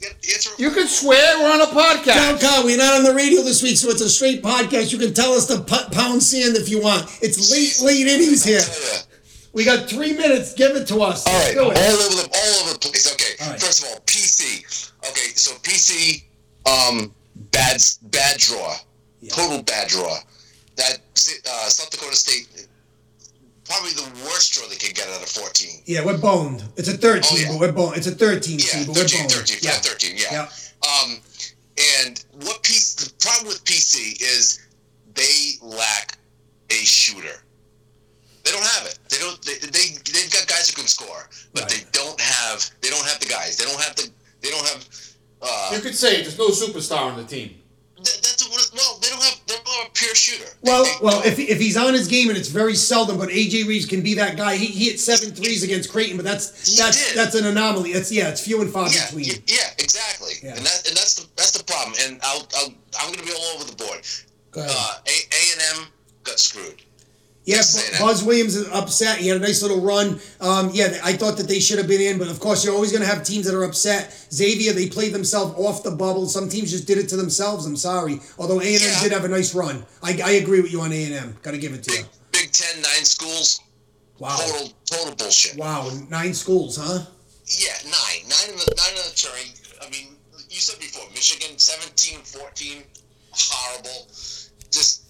get 0.00 0.12
a 0.14 0.24
get 0.26 0.34
answer? 0.36 0.50
a 0.58 0.60
You 0.62 0.70
can 0.70 0.86
swear 0.86 1.38
we're 1.38 1.50
on 1.52 1.60
a 1.60 1.66
Del 1.66 1.74
podcast. 1.74 2.40
Car, 2.40 2.64
we're 2.64 2.76
not 2.76 2.94
on 2.94 3.04
the 3.04 3.14
radio 3.14 3.42
this 3.42 3.62
week, 3.62 3.76
so 3.76 3.88
it's 3.88 4.00
a 4.02 4.10
straight 4.10 4.42
podcast. 4.42 4.92
You 4.92 4.98
can 4.98 5.14
tell 5.14 5.32
us 5.32 5.46
to 5.46 5.60
pu- 5.60 5.90
pound 5.92 6.22
sand 6.22 6.56
if 6.56 6.68
you 6.68 6.80
want. 6.80 7.04
It's 7.22 7.50
late, 7.50 7.80
late 7.86 8.06
innings 8.06 8.44
here. 8.44 8.60
Yeah. 8.60 8.98
We 9.52 9.64
got 9.64 9.88
three 9.88 10.12
minutes. 10.12 10.54
Give 10.54 10.76
it 10.76 10.86
to 10.88 11.00
us. 11.02 11.26
All 11.26 11.32
Let's 11.32 11.46
right, 11.48 11.54
do 11.54 11.62
all 11.64 11.70
over 11.70 11.74
the 12.22 12.30
all 12.32 12.62
over 12.62 12.72
the 12.74 12.78
place. 12.78 13.12
Okay, 13.12 13.44
All 13.44 13.50
right. 13.50 13.60
first 13.60 13.82
of 13.82 13.88
all, 13.88 14.00
PC. 14.06 14.86
Okay, 15.08 15.32
so 15.34 15.52
PC, 15.62 16.22
um, 16.66 17.12
bad 17.50 17.82
bad 18.02 18.36
draw, 18.38 18.76
total 19.28 19.62
bad 19.64 19.88
draw. 19.88 20.16
That 20.76 20.98
uh, 20.98 21.68
South 21.68 21.90
Dakota 21.90 22.16
State, 22.16 22.66
probably 23.64 23.92
the 23.92 24.08
worst 24.24 24.54
draw 24.54 24.66
they 24.68 24.76
could 24.76 24.94
get 24.94 25.08
out 25.08 25.22
of 25.22 25.28
14. 25.28 25.82
Yeah, 25.86 26.04
we're 26.04 26.18
boned. 26.18 26.64
It's 26.76 26.88
a 26.88 26.96
13, 26.96 27.22
Oh, 27.22 27.36
yeah. 27.36 27.48
but 27.52 27.60
we're 27.60 27.72
boned. 27.72 27.96
It's 27.96 28.06
a 28.06 28.12
13 28.12 28.58
Yeah, 28.58 28.64
seed, 28.64 28.86
but 28.86 28.96
13, 28.96 29.18
we're 29.20 29.22
boned. 29.28 29.32
13, 29.32 29.58
yeah. 29.62 29.70
yeah, 29.70 29.76
13, 29.78 30.16
yeah. 30.16 30.24
Yeah. 30.32 30.48
Um, 30.88 31.18
and 32.04 32.24
what 32.44 32.62
piece? 32.62 32.94
The 32.94 33.12
problem 33.24 33.48
with 33.48 33.64
PC 33.64 34.20
is 34.22 34.60
they 35.14 35.52
lack 35.62 36.16
a 36.70 36.74
shooter. 36.74 37.42
They 38.44 38.52
don't 38.52 38.64
have 38.64 38.86
it. 38.86 38.98
They 39.10 39.18
don't. 39.18 39.40
They, 39.42 39.54
they 39.58 39.94
they've 40.12 40.30
got 40.32 40.46
guys 40.46 40.68
who 40.70 40.74
can 40.76 40.86
score, 40.88 41.28
but 41.52 41.62
Right. 41.64 41.70
they 41.70 41.84
don't 41.92 42.18
have. 42.18 42.68
They 42.80 42.88
don't 42.88 43.04
have 43.06 43.20
the 43.20 43.26
guys. 43.26 43.56
They 43.58 43.64
don't 43.66 43.80
have 43.80 43.94
the. 43.96 44.08
They 44.40 44.48
don't 44.50 44.66
have. 44.66 44.88
Uh, 45.42 45.70
You 45.74 45.80
could 45.80 45.94
say 45.94 46.22
there's 46.22 46.38
no 46.38 46.48
superstar 46.48 47.02
on 47.12 47.16
the 47.18 47.24
team. 47.24 47.59
Th- 48.02 48.20
that's 48.22 48.48
what, 48.48 48.70
well. 48.74 48.98
They 49.00 49.08
don't 49.08 49.22
have. 49.22 49.40
They're 49.46 49.58
not 49.64 49.88
a 49.88 49.90
pure 49.92 50.14
shooter. 50.14 50.50
Well, 50.62 50.84
they 50.84 50.90
well, 51.02 51.22
if, 51.24 51.38
if 51.38 51.58
he's 51.58 51.76
on 51.76 51.94
his 51.94 52.08
game, 52.08 52.28
and 52.28 52.38
it's 52.38 52.48
very 52.48 52.74
seldom, 52.74 53.18
but 53.18 53.28
AJ 53.28 53.66
Reeves 53.66 53.86
can 53.86 54.02
be 54.02 54.14
that 54.14 54.36
guy. 54.36 54.56
He, 54.56 54.66
he 54.66 54.90
hit 54.90 55.00
seven 55.00 55.34
threes 55.34 55.62
against 55.62 55.90
Creighton, 55.90 56.16
but 56.16 56.24
that's 56.24 56.76
that's 56.76 57.08
did. 57.08 57.16
that's 57.16 57.34
an 57.34 57.46
anomaly. 57.46 57.90
It's 57.90 58.10
yeah, 58.12 58.28
it's 58.28 58.44
few 58.44 58.60
and 58.60 58.70
far 58.70 58.88
yeah, 58.88 59.06
between. 59.06 59.26
yeah, 59.46 59.70
exactly. 59.78 60.34
Yeah. 60.42 60.56
And 60.56 60.64
that 60.66 60.88
and 60.88 60.96
that's 60.96 61.14
the 61.14 61.26
that's 61.36 61.52
the 61.56 61.64
problem. 61.64 61.94
And 62.02 62.20
I'll, 62.22 62.46
I'll 62.56 62.72
I'm 63.00 63.12
going 63.12 63.18
to 63.18 63.24
be 63.24 63.32
all 63.32 63.56
over 63.56 63.64
the 63.64 63.76
board. 63.76 64.06
Go 64.50 64.60
ahead. 64.62 64.72
Uh, 64.74 64.96
A 65.06 65.10
A 65.10 65.42
and 65.52 65.80
M 65.80 65.86
got 66.24 66.38
screwed. 66.38 66.82
Yeah, 67.44 67.56
Just 67.56 67.74
Bu- 67.74 67.80
say 67.82 67.92
that. 67.92 68.00
Buzz 68.00 68.22
Williams 68.22 68.54
is 68.54 68.68
upset. 68.68 69.18
He 69.18 69.28
had 69.28 69.38
a 69.38 69.40
nice 69.40 69.62
little 69.62 69.80
run. 69.80 70.20
Um, 70.40 70.70
yeah, 70.74 71.00
I 71.02 71.14
thought 71.14 71.36
that 71.38 71.48
they 71.48 71.58
should 71.58 71.78
have 71.78 71.88
been 71.88 72.00
in, 72.02 72.18
but 72.18 72.28
of 72.28 72.38
course 72.38 72.64
you're 72.64 72.74
always 72.74 72.92
going 72.92 73.02
to 73.02 73.08
have 73.08 73.24
teams 73.24 73.46
that 73.46 73.54
are 73.54 73.64
upset. 73.64 74.12
Xavier, 74.32 74.72
they 74.74 74.88
played 74.88 75.12
themselves 75.14 75.54
off 75.56 75.82
the 75.82 75.90
bubble. 75.90 76.26
Some 76.26 76.48
teams 76.48 76.70
just 76.70 76.86
did 76.86 76.98
it 76.98 77.08
to 77.08 77.16
themselves. 77.16 77.64
I'm 77.66 77.76
sorry. 77.76 78.20
Although 78.38 78.60
A 78.60 78.64
and 78.74 78.82
M 78.82 78.90
Yeah. 78.92 79.02
did 79.02 79.12
have 79.12 79.24
a 79.24 79.28
nice 79.28 79.54
run. 79.54 79.84
I, 80.02 80.20
I 80.22 80.30
agree 80.32 80.60
with 80.60 80.70
you 80.70 80.82
on 80.82 80.92
A 80.92 81.04
and 81.04 81.14
M. 81.14 81.36
Got 81.42 81.52
to 81.52 81.58
give 81.58 81.72
it 81.72 81.82
to 81.84 81.92
you. 81.92 82.02
Big 82.30 82.42
Big 82.44 82.52
Ten 82.52 82.82
nine 82.82 83.04
schools. 83.04 83.60
Wow. 84.18 84.36
Total 84.36 84.68
total 84.84 85.14
bullshit. 85.16 85.56
Wow, 85.58 85.90
nine 86.10 86.34
schools, 86.34 86.76
huh? 86.76 87.04
Yeah, 87.58 87.72
nine. 87.84 88.28
Nine 88.28 88.50
in 88.52 88.56
the 88.58 88.74
nine 88.76 88.90
in 88.90 89.02
the 89.08 89.14
turn. 89.16 89.32
I 89.82 89.88
mean, 89.90 90.08
you 90.50 90.60
said 90.60 90.78
before, 90.78 91.08
Michigan 91.14 91.56
17, 91.58 92.18
14, 92.20 92.82
horrible. 93.32 94.06
Just 94.70 95.04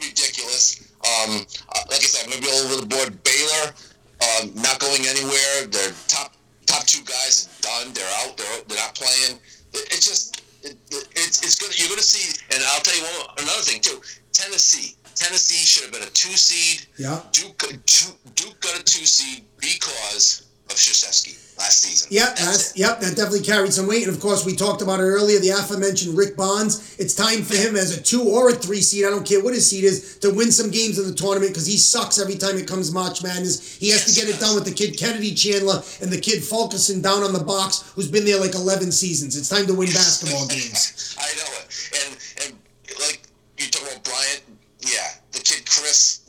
ridiculous. 0.00 0.91
Um, 1.02 1.42
uh, 1.42 1.82
like 1.90 2.02
I 2.02 2.10
said, 2.10 2.30
maybe 2.30 2.46
all 2.46 2.62
over 2.70 2.80
the 2.82 2.86
board. 2.86 3.10
Baylor, 3.24 3.74
um, 4.22 4.54
not 4.62 4.78
going 4.78 5.02
anywhere. 5.06 5.66
Their 5.66 5.90
top 6.06 6.34
top 6.66 6.86
two 6.86 7.02
guys 7.04 7.48
are 7.50 7.62
done. 7.62 7.94
They're 7.94 8.14
out. 8.22 8.36
They're 8.36 8.62
they're 8.68 8.78
not 8.78 8.94
playing. 8.94 9.38
It, 9.74 9.82
it's 9.90 10.06
just 10.06 10.42
it, 10.62 10.78
it, 10.90 11.08
it's 11.18 11.42
it's 11.42 11.58
good. 11.58 11.74
You're 11.78 11.88
gonna 11.90 12.02
see, 12.02 12.38
and 12.54 12.62
I'll 12.72 12.80
tell 12.80 12.94
you 12.94 13.02
one 13.02 13.44
another 13.44 13.62
thing 13.62 13.80
too. 13.80 14.00
Tennessee. 14.32 14.96
Tennessee 15.14 15.64
should 15.64 15.84
have 15.84 15.92
been 15.92 16.02
a 16.02 16.10
two 16.12 16.36
seed. 16.36 16.86
Yeah. 16.96 17.20
Duke, 17.32 17.58
Duke, 17.58 18.16
Duke 18.34 18.60
got 18.60 18.80
a 18.80 18.82
two 18.82 19.04
seed 19.04 19.44
because 19.58 20.48
of 20.72 21.42
last 21.58 21.82
season. 21.82 22.08
Yep, 22.10 22.36
That's 22.36 22.76
yep, 22.76 23.00
that 23.00 23.16
definitely 23.16 23.42
carried 23.42 23.72
some 23.72 23.86
weight. 23.86 24.06
And 24.06 24.14
of 24.14 24.20
course, 24.20 24.44
we 24.44 24.56
talked 24.56 24.82
about 24.82 25.00
it 25.00 25.04
earlier. 25.04 25.38
The 25.38 25.50
aforementioned 25.50 26.16
Rick 26.16 26.36
Barnes. 26.36 26.96
It's 26.98 27.14
time 27.14 27.42
for 27.42 27.56
him 27.56 27.76
as 27.76 27.96
a 27.96 28.02
two 28.02 28.22
or 28.22 28.50
a 28.50 28.52
three 28.52 28.80
seed. 28.80 29.04
I 29.04 29.10
don't 29.10 29.26
care 29.26 29.42
what 29.42 29.54
his 29.54 29.68
seed 29.68 29.84
is 29.84 30.18
to 30.18 30.32
win 30.32 30.50
some 30.50 30.70
games 30.70 30.98
in 30.98 31.06
the 31.06 31.14
tournament 31.14 31.52
because 31.52 31.66
he 31.66 31.76
sucks 31.76 32.18
every 32.18 32.36
time 32.36 32.56
it 32.56 32.66
comes 32.66 32.92
March 32.92 33.22
Madness. 33.22 33.76
He 33.76 33.90
has 33.90 34.04
to 34.06 34.18
get 34.18 34.32
it 34.32 34.40
done 34.40 34.54
with 34.54 34.64
the 34.64 34.72
kid 34.74 34.98
Kennedy 34.98 35.34
Chandler 35.34 35.82
and 36.00 36.10
the 36.10 36.20
kid 36.20 36.42
Fulkerson 36.42 37.02
down 37.02 37.22
on 37.22 37.32
the 37.32 37.44
box, 37.44 37.92
who's 37.94 38.10
been 38.10 38.24
there 38.24 38.40
like 38.40 38.54
eleven 38.54 38.90
seasons. 38.90 39.36
It's 39.36 39.48
time 39.48 39.66
to 39.66 39.74
win 39.74 39.88
basketball 39.88 40.46
games. 40.48 41.16
I 41.18 41.28
know 41.36 41.50
it. 41.60 41.68
And 42.04 42.10
and 42.44 42.98
like 43.00 43.22
you 43.58 43.68
talk 43.70 43.82
about 43.90 44.04
Bryant, 44.04 44.42
yeah, 44.80 45.08
the 45.32 45.38
kid 45.38 45.64
Kiss, 45.66 46.21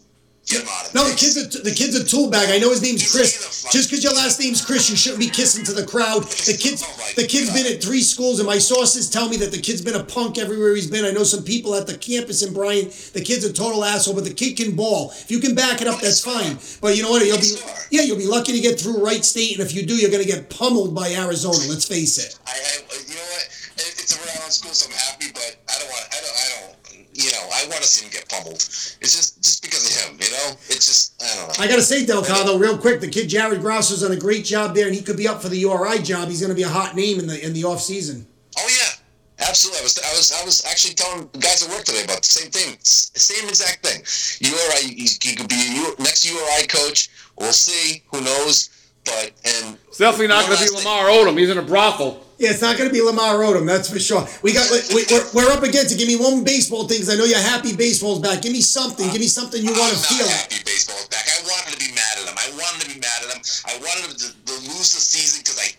get 0.48 0.62
him 0.62 0.68
out 0.70 0.88
of 0.88 0.94
No, 0.94 1.04
the 1.08 1.16
kid's 1.16 1.38
a 1.38 1.62
the 1.64 1.72
kid's 1.72 1.96
a 1.96 2.04
tool 2.04 2.30
bag. 2.30 2.50
I 2.50 2.58
know 2.60 2.70
his 2.70 2.82
name's 2.82 3.04
Kiss. 3.12 3.66
Just 3.72 3.89
because 3.89 4.04
your 4.04 4.14
last 4.14 4.39
name's 4.39 4.66
Kiss, 4.66 4.89
you 4.89 4.96
shouldn't 4.96 5.20
be 5.20 5.30
kissing 5.30 5.64
to 5.66 5.74
the 5.74 5.86
crowd. 5.86 6.24
The 6.24 6.58
kid's 6.58 6.84
the 7.16 7.26
kid's 7.28 7.54
been 7.54 7.66
at 7.66 7.82
three 7.82 8.02
schools, 8.02 8.39
and 8.39 8.48
my 8.48 8.58
sources 8.58 9.10
tell 9.10 9.30
me 9.30 9.38
that 9.38 9.52
the 9.52 9.62
kid's 9.62 9.82
been 9.82 9.96
a 9.96 10.04
punk 10.04 10.38
everywhere 10.38 10.76
he's 10.76 10.89
been. 10.89 11.06
I 11.06 11.12
know 11.12 11.24
some 11.24 11.44
people 11.44 11.76
at 11.76 11.88
the 11.88 11.98
campus 11.98 12.44
in 12.44 12.54
Bryant. 12.54 12.91
The 13.14 13.22
kid's 13.22 13.46
a 13.46 13.54
total 13.54 13.84
asshole, 13.84 14.16
but 14.16 14.26
the 14.26 14.34
kid 14.34 14.58
can 14.58 14.76
ball. 14.76 15.12
If 15.12 15.32
you 15.32 15.39
can 15.39 15.56
back 15.56 15.82
it 15.82 15.88
up, 15.88 16.02
that's 16.02 16.24
fine. 16.24 16.58
But 16.82 16.98
you 16.98 17.04
know 17.04 17.12
what? 17.12 17.26
You'll 17.26 17.38
be 17.38 17.56
yeah, 17.89 18.02
you'll 18.02 18.18
be 18.18 18.28
lucky 18.28 18.52
to 18.54 18.60
get 18.60 18.80
through 18.80 19.04
Wright 19.04 19.24
State, 19.24 19.58
and 19.58 19.66
if 19.66 19.74
you 19.74 19.86
do, 19.86 19.96
you're 19.96 20.12
gonna 20.12 20.26
get 20.26 20.50
pummeled 20.50 20.94
by 20.94 21.14
Arizona. 21.14 21.60
Let's 21.70 21.88
face 21.88 22.18
it. 22.18 22.39
I, 22.46 22.52
I 22.52 22.84
you 23.08 23.16
know 23.16 23.22
what? 23.22 23.50
It's 23.76 24.16
a 24.16 24.20
Island 24.20 24.54
school, 24.54 24.74
so 24.74 24.89
I'm 24.89 24.98
happy, 24.98 25.32
but 25.34 25.56
I 25.70 25.80
don't 25.80 25.89
want. 25.89 26.06
I 26.12 26.20
don't. 26.22 26.36
I 26.36 26.46
don't. 26.52 26.84
You 27.14 27.32
know, 27.32 27.46
I 27.54 27.62
want 27.74 27.84
to 27.84 27.89
see 27.89 28.05
him 28.05 28.11
get 28.11 28.30
pummeled. 28.30 28.55
It's 29.01 29.13
just 29.13 29.41
just 29.43 29.61
because 29.61 29.84
of 29.86 29.93
him. 30.01 30.19
You 30.21 30.32
know, 30.32 30.57
it's 30.69 30.86
just 30.86 31.21
I 31.21 31.36
don't 31.36 31.47
know. 31.47 31.63
I 31.63 31.67
gotta 31.67 31.82
say, 31.82 32.05
Delcar, 32.05 32.45
though, 32.45 32.57
real 32.57 32.78
quick, 32.78 33.01
the 33.01 33.09
kid 33.09 33.28
Jared 33.30 33.61
Grasso's 33.61 34.01
done 34.01 34.11
a 34.11 34.19
great 34.19 34.45
job 34.45 34.76
there, 34.76 34.88
and 34.88 34.95
he 34.95 35.01
could 35.01 35.17
be 35.17 35.28
up 35.28 35.41
for 35.41 35.49
the 35.49 35.57
URI 35.57 35.99
job. 35.99 36.30
He's 36.30 36.41
gonna 36.41 36.53
be 36.55 36.63
a 36.63 36.69
hot 36.69 36.95
name 36.95 37.19
in 37.19 37.28
the 37.28 37.43
in 37.45 37.53
the 37.53 37.63
off 37.65 37.82
season. 37.82 38.26
Oh 38.57 38.69
yeah, 38.69 39.47
absolutely. 39.49 39.82
I 39.82 39.84
was 39.84 39.99
I 39.99 40.11
was 40.13 40.32
I 40.41 40.45
was 40.45 40.65
actually 40.65 40.95
telling 40.95 41.30
guys 41.39 41.63
at 41.63 41.69
work 41.69 41.84
today 41.84 42.03
about 42.03 42.21
the 42.21 42.32
same 42.32 42.51
thing, 42.51 42.78
same 42.82 43.47
exact 43.49 43.86
thing. 43.86 44.01
URI, 44.39 44.95
he, 44.95 45.07
he 45.21 45.36
could 45.36 45.49
be 45.49 45.55
a 45.55 45.74
U, 45.76 45.95
next 45.99 46.26
URI 46.26 46.67
coach. 46.67 47.09
We'll 47.38 47.51
see. 47.51 48.03
Who 48.11 48.21
knows? 48.21 48.69
But 49.05 49.32
and 49.43 49.78
It's 49.88 49.97
definitely 49.97 50.28
not 50.28 50.45
going 50.45 50.57
to 50.57 50.63
be 50.63 50.69
last 50.71 50.84
thing. 50.84 50.91
Lamar 50.91 51.09
Odom. 51.09 51.38
He's 51.38 51.49
in 51.49 51.57
a 51.57 51.61
brothel. 51.61 52.26
Yeah, 52.44 52.52
it's 52.52 52.60
not 52.62 52.76
going 52.76 52.89
to 52.89 52.94
be 52.94 53.00
Lamar 53.00 53.39
Odom, 53.39 53.66
that's 53.66 53.88
for 53.89 54.00
sure. 54.04 54.28
We 54.44 54.52
got 54.52 54.68
we, 54.94 55.08
we're, 55.08 55.24
we're 55.32 55.52
up 55.56 55.64
against 55.64 55.96
it. 55.96 55.98
Give 55.98 56.10
me 56.12 56.18
one 56.20 56.44
baseball 56.44 56.89
thing, 56.91 57.00
'cause 57.00 57.08
I 57.10 57.16
know 57.16 57.24
you're 57.24 57.39
happy 57.39 57.72
baseball's 57.74 58.20
back. 58.20 58.41
Give 58.41 58.52
me 58.52 58.60
something. 58.60 59.08
Give 59.16 59.22
me 59.24 59.32
something 59.32 59.64
you 59.64 59.72
want 59.72 59.96
to 59.96 60.00
feel. 60.12 60.28
happy 60.28 60.60
baseball's 60.66 61.08
back. 61.08 61.24
I 61.24 61.39
wanted 61.48 61.80
to 61.80 61.80
be 61.80 61.96
mad 61.96 62.20
at 62.20 62.28
him. 62.28 62.36
I 62.36 62.52
wanted 62.60 62.82
to 62.84 62.89
be 62.94 63.00
mad 63.00 63.20
at 63.24 63.32
him. 63.32 63.41
I 63.64 63.80
wanted 63.80 64.20
to, 64.20 64.28
to 64.36 64.54
lose 64.68 64.91
the 64.91 65.00
season 65.00 65.39
because 65.39 65.56
I, 65.56 65.72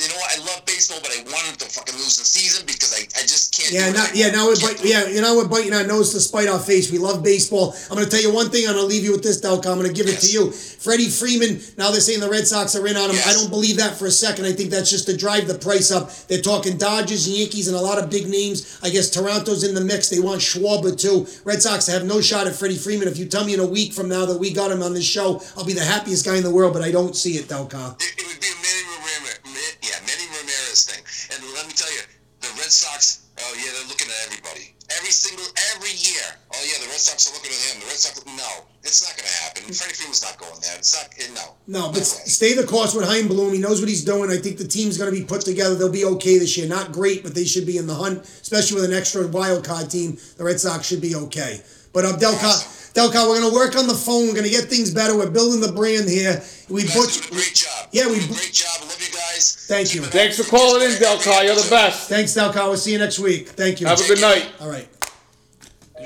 you 0.00 0.08
know 0.08 0.16
what? 0.16 0.30
I 0.32 0.38
love 0.44 0.64
baseball, 0.64 0.98
but 1.02 1.10
I 1.12 1.22
wanted 1.28 1.50
him 1.52 1.56
to 1.56 1.66
fucking 1.66 1.94
lose 1.94 2.16
the 2.16 2.24
season 2.24 2.64
because 2.66 2.94
I, 2.94 3.04
I 3.18 3.22
just 3.22 3.52
can't. 3.52 3.72
Yeah, 3.72 3.90
do 3.90 3.98
not, 3.98 4.14
yeah, 4.14 4.30
now 4.30 4.46
we're 4.46 4.60
bite, 4.60 4.80
yeah, 4.84 5.06
you 5.06 5.20
know 5.20 5.36
we're 5.36 5.48
biting 5.48 5.74
our 5.74 5.86
nose 5.86 6.12
to 6.12 6.20
spite 6.20 6.48
our 6.48 6.58
face. 6.58 6.90
We 6.90 6.98
love 6.98 7.22
baseball. 7.22 7.74
I'm 7.90 7.96
going 7.96 8.08
to 8.08 8.10
tell 8.10 8.22
you 8.22 8.32
one 8.32 8.50
thing. 8.50 8.68
I'm 8.68 8.74
to 8.74 8.82
leave 8.82 9.04
you 9.04 9.12
with 9.12 9.22
this, 9.22 9.40
Delco. 9.40 9.66
I'm 9.66 9.78
going 9.78 9.88
to 9.88 9.92
give 9.92 10.06
it 10.06 10.20
to 10.20 10.30
you. 10.30 10.50
Freddie 10.52 11.08
Freeman. 11.08 11.60
Now 11.76 11.90
they're 11.90 12.00
saying 12.00 12.20
the 12.20 12.30
Red 12.30 12.46
Sox 12.46 12.76
are 12.76 12.86
in 12.86 12.96
on 12.96 13.10
him. 13.10 13.16
I 13.26 13.32
don't 13.32 13.50
believe 13.50 13.76
that 13.78 13.98
for 13.98 14.06
a 14.06 14.10
second. 14.10 14.46
I 14.46 14.52
think 14.52 14.70
that's 14.70 14.90
just 14.90 15.06
to 15.06 15.16
drive 15.16 15.48
the 15.48 15.58
price 15.58 15.90
up. 15.90 16.10
They're 16.28 16.40
talking 16.40 16.78
Dodgers, 16.78 17.26
and 17.26 17.36
Yankees, 17.36 17.68
and 17.68 17.76
a 17.76 17.80
lot 17.80 17.98
of 17.98 18.10
big 18.10 18.28
names. 18.28 18.78
I 18.82 18.90
guess 18.90 19.10
Toronto's 19.10 19.64
in 19.64 19.74
the 19.74 19.84
mix. 19.84 20.08
They 20.08 20.20
want 20.20 20.40
Schwarber 20.40 20.98
too. 20.98 21.26
Red 21.44 21.60
Sox 21.62 21.86
have 21.88 22.04
no 22.04 22.20
shot 22.20 22.46
at 22.46 22.54
Freddie 22.54 22.76
Freeman. 22.76 23.08
If 23.08 23.18
you 23.18 23.26
tell 23.26 23.44
me 23.44 23.54
in 23.54 23.60
a 23.60 23.66
week 23.66 23.92
from 23.92 24.08
now 24.08 24.24
that 24.26 24.38
we 24.38 24.52
got 24.52 24.70
him 24.70 24.82
on 24.82 24.94
this 24.94 25.04
show, 25.06 25.42
I'll 25.56 25.64
be 25.64 25.72
the 25.72 25.84
happiest 25.84 26.24
guy 26.24 26.36
in 26.36 26.44
the 26.44 26.54
world. 26.54 26.72
But 26.72 26.82
I 26.82 26.90
don't 26.90 27.16
see 27.16 27.32
it, 27.32 27.46
Delco. 27.48 28.00
It, 28.00 28.14
it 28.16 28.26
would 28.26 28.40
be 28.40 28.46
a 28.46 28.56
Manny 28.62 28.84
Ramirez, 28.94 29.40
Ma- 29.44 29.76
yeah, 29.82 29.98
Manny 30.06 30.26
Ramirez 30.30 30.84
thing. 30.86 31.02
And 31.34 31.54
let 31.54 31.66
me 31.66 31.72
tell 31.74 31.90
you, 31.92 32.02
the 32.40 32.48
Red 32.56 32.70
Sox, 32.70 33.27
oh 33.42 33.54
yeah, 33.56 33.70
they're 33.74 33.88
looking 33.88 34.08
at 34.08 34.20
everybody. 34.26 34.74
Every 34.96 35.12
single, 35.12 35.44
every 35.74 35.92
year. 35.92 36.24
Oh 36.54 36.62
yeah, 36.64 36.80
the 36.80 36.88
Red 36.88 36.98
Sox 36.98 37.28
are 37.28 37.34
looking 37.34 37.52
at 37.52 37.60
him. 37.68 37.80
The 37.80 37.86
Red 37.86 38.00
Sox, 38.00 38.24
no, 38.24 38.64
it's 38.82 39.04
not 39.04 39.16
going 39.16 39.28
to 39.28 39.36
happen. 39.44 39.62
Freddie 39.72 39.94
Freeman's 39.94 40.22
not 40.22 40.38
going 40.38 40.60
there. 40.62 40.76
It's 40.78 40.96
not, 40.96 41.12
eh, 41.20 41.28
no. 41.34 41.54
No, 41.66 41.88
but 41.88 42.00
way. 42.00 42.24
stay 42.30 42.54
the 42.54 42.64
course 42.64 42.94
with 42.94 43.04
Chaim 43.06 43.28
Bloom. 43.28 43.52
He 43.52 43.60
knows 43.60 43.80
what 43.80 43.88
he's 43.88 44.04
doing. 44.04 44.30
I 44.30 44.38
think 44.38 44.56
the 44.56 44.66
team's 44.66 44.96
going 44.96 45.12
to 45.12 45.16
be 45.18 45.24
put 45.24 45.42
together. 45.42 45.74
They'll 45.74 45.92
be 45.92 46.04
okay 46.16 46.38
this 46.38 46.56
year. 46.56 46.66
Not 46.66 46.92
great, 46.92 47.22
but 47.22 47.34
they 47.34 47.44
should 47.44 47.66
be 47.66 47.76
in 47.76 47.86
the 47.86 47.94
hunt, 47.94 48.24
especially 48.24 48.80
with 48.80 48.90
an 48.90 48.96
extra 48.96 49.26
wild 49.28 49.64
card 49.64 49.90
team. 49.90 50.16
The 50.36 50.44
Red 50.44 50.58
Sox 50.58 50.86
should 50.86 51.02
be 51.02 51.14
okay. 51.14 51.60
But 51.92 52.04
uh, 52.04 52.16
Delca, 52.16 52.77
Delca, 52.94 53.28
we're 53.28 53.38
going 53.40 53.48
to 53.50 53.54
work 53.54 53.76
on 53.76 53.86
the 53.86 53.94
phone. 53.94 54.26
We're 54.26 54.32
going 54.34 54.44
to 54.44 54.50
get 54.50 54.64
things 54.64 54.92
better. 54.92 55.16
We're 55.16 55.30
building 55.30 55.60
the 55.60 55.72
brand 55.72 56.08
here. 56.08 56.42
We 56.68 56.82
You 56.82 56.88
guys 56.88 56.96
butch- 56.96 57.20
doing 57.20 57.32
a 57.32 57.34
great 57.36 57.54
job. 57.54 57.88
Yeah, 57.92 58.06
we- 58.08 58.18
great 58.26 58.52
job. 58.52 58.80
Love 58.82 58.98
you 59.00 59.12
guys. 59.14 59.64
Thank 59.68 59.94
you. 59.94 60.02
Thanks 60.02 60.36
for 60.36 60.44
calling 60.50 60.82
in, 60.82 60.90
Delcar. 60.96 61.44
You're 61.44 61.54
the 61.54 61.66
best. 61.70 62.08
Thanks, 62.08 62.32
Delca. 62.34 62.64
We'll 62.66 62.76
see 62.76 62.92
you 62.92 62.98
next 62.98 63.18
week. 63.18 63.48
Thank 63.50 63.80
you. 63.80 63.86
Have 63.86 64.00
a 64.00 64.06
good 64.06 64.20
night. 64.20 64.48
All 64.60 64.68
right. 64.68 64.88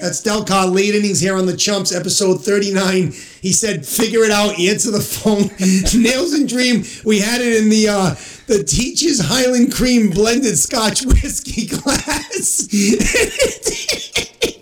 That's 0.01 0.23
Delcar, 0.23 0.73
late 0.75 0.95
innings 0.95 1.21
here 1.21 1.37
on 1.37 1.45
the 1.47 1.57
Chumps, 1.57 1.95
episode 1.95 2.43
39. 2.43 3.13
He 3.43 3.53
said, 3.53 3.85
figure 3.87 4.21
it 4.25 4.31
out, 4.31 4.59
answer 4.59 4.91
the 4.91 5.01
phone. 5.01 5.51
Nails 6.03 6.33
and 6.33 6.49
Dream, 6.49 6.83
we 7.05 7.21
had 7.21 7.41
it 7.43 7.63
in 7.63 7.69
the 7.69 7.89
uh, 7.89 8.15
the 8.47 8.65
Teacher's 8.65 9.21
Highland 9.21 9.73
Cream 9.75 10.09
blended 10.11 10.57
Scotch 10.59 11.05
whiskey 11.05 11.67
glass. 11.77 12.69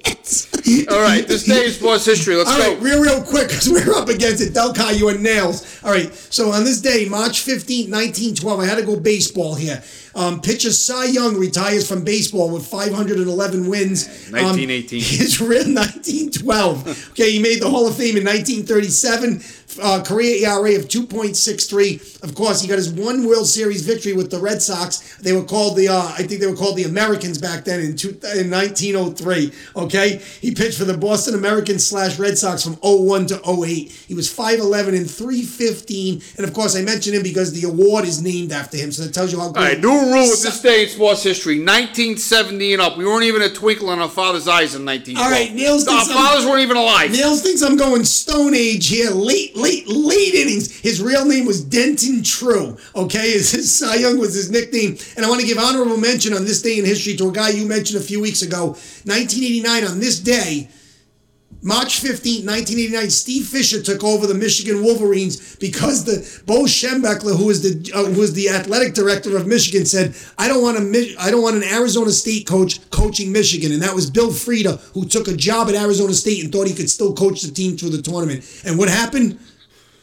All 0.90 1.00
right, 1.00 1.26
this 1.26 1.44
day 1.44 1.66
in 1.66 1.70
sports 1.72 2.04
history. 2.04 2.36
Let's 2.36 2.50
All 2.50 2.58
go. 2.58 2.72
right, 2.74 2.82
real, 2.82 3.02
real 3.02 3.22
quick, 3.22 3.48
because 3.48 3.68
we're 3.68 3.94
up 3.94 4.08
against 4.08 4.42
it. 4.42 4.52
Delcar, 4.52 4.96
you 4.98 5.08
and 5.08 5.22
Nails. 5.22 5.82
All 5.82 5.90
right, 5.90 6.12
so 6.14 6.50
on 6.50 6.64
this 6.64 6.80
day, 6.80 7.06
March 7.08 7.44
15th, 7.44 7.90
1912, 7.90 8.60
I 8.60 8.66
had 8.66 8.76
to 8.76 8.84
go 8.84 8.98
baseball 8.98 9.54
here. 9.54 9.82
Um, 10.14 10.40
pitcher 10.40 10.72
Cy 10.72 11.04
Young 11.06 11.36
retires 11.36 11.88
from 11.88 12.04
baseball 12.04 12.50
with 12.50 12.66
511 12.66 13.68
wins. 13.68 14.06
Um, 14.28 14.42
1918. 14.42 15.00
his 15.00 15.40
real 15.40 15.72
1912. 15.72 17.10
Okay, 17.12 17.32
he 17.32 17.38
made 17.38 17.60
the 17.60 17.70
Hall 17.70 17.86
of 17.86 17.96
Fame 17.96 18.16
in 18.16 18.24
1937. 18.24 19.40
Uh, 19.80 20.02
career 20.02 20.46
ERA 20.48 20.74
of 20.76 20.88
2.63. 20.88 22.22
Of 22.22 22.34
course, 22.34 22.60
he 22.60 22.68
got 22.68 22.76
his 22.76 22.90
one 22.92 23.26
World 23.26 23.46
Series 23.46 23.82
victory 23.86 24.12
with 24.12 24.30
the 24.30 24.38
Red 24.38 24.60
Sox. 24.62 25.16
They 25.18 25.32
were 25.32 25.44
called 25.44 25.76
the, 25.76 25.88
uh, 25.88 26.02
I 26.18 26.22
think 26.24 26.40
they 26.40 26.46
were 26.46 26.56
called 26.56 26.76
the 26.76 26.84
Americans 26.84 27.38
back 27.38 27.64
then 27.64 27.80
in, 27.80 27.96
two, 27.96 28.10
in 28.36 28.50
1903. 28.50 29.52
Okay, 29.76 30.20
he 30.40 30.54
pitched 30.54 30.78
for 30.78 30.84
the 30.84 30.96
Boston 30.96 31.34
Americans 31.34 31.86
slash 31.86 32.18
Red 32.18 32.36
Sox 32.38 32.64
from 32.64 32.74
01 32.82 33.26
to 33.28 33.40
08. 33.64 33.90
He 34.08 34.14
was 34.14 34.28
5'11 34.32 34.88
and 34.96 35.10
315. 35.10 36.22
And 36.38 36.46
of 36.46 36.52
course, 36.54 36.76
I 36.76 36.82
mentioned 36.82 37.16
him 37.16 37.22
because 37.22 37.52
the 37.52 37.68
award 37.68 38.04
is 38.04 38.22
named 38.22 38.52
after 38.52 38.76
him. 38.76 38.92
So 38.92 39.04
that 39.04 39.14
tells 39.14 39.32
you 39.32 39.38
how 39.38 39.46
All 39.46 39.52
right, 39.52 39.78
new 39.80 39.88
rule 39.88 40.28
with 40.28 40.42
this 40.42 40.60
day 40.60 40.84
in 40.84 40.88
sports 40.88 41.22
history: 41.22 41.54
1970 41.58 42.72
and 42.74 42.82
up. 42.82 42.96
We 42.96 43.04
weren't 43.04 43.24
even 43.24 43.42
a 43.42 43.50
twinkle 43.50 43.92
in 43.92 43.98
our 43.98 44.08
father's 44.08 44.48
eyes 44.48 44.74
in 44.74 44.84
1912. 44.84 45.18
All 45.24 45.30
right, 45.30 45.54
Nails 45.54 45.86
Our 45.86 45.94
thinks 45.96 46.10
I'm- 46.10 46.18
fathers 46.26 46.46
weren't 46.46 46.62
even 46.62 46.76
alive. 46.76 47.12
Nails 47.12 47.42
thinks 47.42 47.62
I'm 47.62 47.76
going 47.76 48.04
Stone 48.04 48.54
Age 48.54 48.88
here, 48.88 49.10
late, 49.10 49.56
late, 49.60 49.86
late 49.88 50.34
innings. 50.34 50.78
His 50.80 51.02
real 51.02 51.24
name 51.24 51.46
was 51.46 51.62
Denton 51.62 52.22
True. 52.22 52.76
Okay, 52.94 53.32
his, 53.32 53.50
his 53.50 53.74
Cy 53.74 53.96
Young 53.96 54.18
was 54.18 54.34
his 54.34 54.50
nickname. 54.50 54.96
And 55.16 55.24
I 55.24 55.28
want 55.28 55.40
to 55.40 55.46
give 55.46 55.58
honorable 55.58 55.96
mention 55.96 56.34
on 56.34 56.44
this 56.44 56.62
day 56.62 56.78
in 56.78 56.84
history 56.84 57.16
to 57.16 57.28
a 57.28 57.32
guy 57.32 57.50
you 57.50 57.66
mentioned 57.66 58.00
a 58.00 58.04
few 58.04 58.20
weeks 58.20 58.42
ago, 58.42 58.68
1989. 59.04 59.84
On 59.84 60.00
this 60.00 60.18
day, 60.18 60.68
March 61.62 62.00
15, 62.00 62.46
1989, 62.46 63.10
Steve 63.10 63.46
Fisher 63.46 63.82
took 63.82 64.02
over 64.02 64.26
the 64.26 64.34
Michigan 64.34 64.82
Wolverines 64.82 65.56
because 65.56 66.04
the 66.04 66.42
Bo 66.46 66.62
Schembechler, 66.62 67.36
who 67.36 67.46
was 67.46 67.60
the 67.62 67.92
uh, 67.92 68.04
who 68.04 68.20
was 68.20 68.32
the 68.32 68.48
athletic 68.48 68.94
director 68.94 69.36
of 69.36 69.46
Michigan, 69.46 69.84
said, 69.84 70.14
"I 70.38 70.48
don't 70.48 70.62
want 70.62 70.78
a 70.78 71.14
I 71.18 71.30
don't 71.30 71.42
want 71.42 71.56
an 71.56 71.64
Arizona 71.64 72.12
State 72.12 72.46
coach 72.46 72.80
coaching 72.90 73.30
Michigan," 73.30 73.72
and 73.72 73.82
that 73.82 73.94
was 73.94 74.10
Bill 74.10 74.30
Frieder, 74.30 74.80
who 74.94 75.04
took 75.04 75.28
a 75.28 75.36
job 75.36 75.68
at 75.68 75.74
Arizona 75.74 76.14
State 76.14 76.42
and 76.42 76.50
thought 76.50 76.66
he 76.66 76.74
could 76.74 76.88
still 76.88 77.12
coach 77.12 77.42
the 77.42 77.52
team 77.52 77.76
through 77.76 77.90
the 77.90 78.02
tournament. 78.02 78.42
And 78.64 78.78
what 78.78 78.88
happened? 78.88 79.38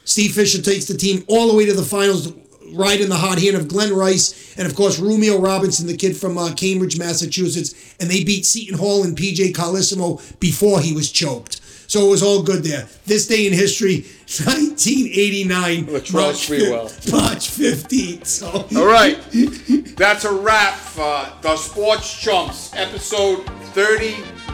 Steve 0.07 0.31
Fisher 0.31 0.61
takes 0.61 0.85
the 0.85 0.97
team 0.97 1.25
all 1.27 1.49
the 1.49 1.53
way 1.55 1.65
to 1.65 1.73
the 1.73 1.83
finals, 1.83 2.31
right 2.73 3.01
in 3.01 3.09
the 3.09 3.15
hot 3.15 3.39
hand 3.39 3.57
of 3.57 3.67
Glen 3.67 3.93
Rice 3.93 4.57
and 4.57 4.65
of 4.65 4.73
course 4.73 4.99
Rumeal 5.01 5.43
Robinson, 5.43 5.85
the 5.85 5.97
kid 5.97 6.15
from 6.15 6.37
uh, 6.37 6.53
Cambridge, 6.53 6.97
Massachusetts, 6.97 7.95
and 7.99 8.09
they 8.09 8.23
beat 8.23 8.45
Seton 8.45 8.77
Hall 8.77 9.03
and 9.03 9.17
PJ 9.17 9.53
Carlesimo 9.53 10.39
before 10.39 10.79
he 10.79 10.93
was 10.93 11.11
choked. 11.11 11.59
So 11.89 12.07
it 12.07 12.09
was 12.09 12.23
all 12.23 12.41
good 12.41 12.63
there. 12.63 12.87
This 13.05 13.27
day 13.27 13.47
in 13.47 13.53
history, 13.53 14.01
1989, 14.27 15.85
Latrell 15.87 16.13
March, 16.13 16.47
Sprewell. 16.47 17.11
March 17.11 17.49
15th. 17.49 18.25
So 18.25 18.65
All 18.79 18.85
right, 18.87 19.17
that's 19.97 20.23
a 20.23 20.33
wrap 20.33 20.75
for 20.75 21.27
the 21.41 21.57
Sports 21.57 22.17
Chumps, 22.21 22.73
episode 22.75 23.45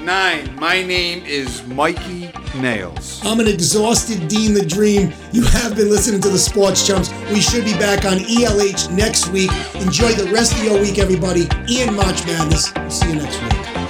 39. 0.06 0.60
My 0.60 0.84
name 0.84 1.24
is 1.26 1.66
Mikey 1.66 2.30
Nails. 2.56 3.22
I'm 3.24 3.40
an 3.40 3.48
exhausted 3.48 4.28
Dean 4.28 4.54
the 4.54 4.66
Dream. 4.66 5.14
You 5.32 5.44
have 5.46 5.78
been 5.78 5.90
listening 5.90 6.20
to 6.22 6.30
the 6.30 6.38
Sports 6.38 6.86
Chumps. 6.86 7.10
We 7.32 7.40
should 7.40 7.64
be 7.64 7.72
back 7.74 8.04
on 8.04 8.18
ELH 8.20 8.92
next 8.92 9.30
week. 9.30 9.52
Enjoy 9.76 10.12
the 10.12 10.30
rest 10.34 10.58
of 10.58 10.64
your 10.66 10.80
week, 10.82 11.00
everybody. 11.00 11.48
Ian 11.70 11.96
March 11.96 12.26
Madness. 12.26 12.74
We'll 12.76 12.90
See 12.92 13.08
you 13.08 13.16
next 13.16 13.42
week. 13.44 13.83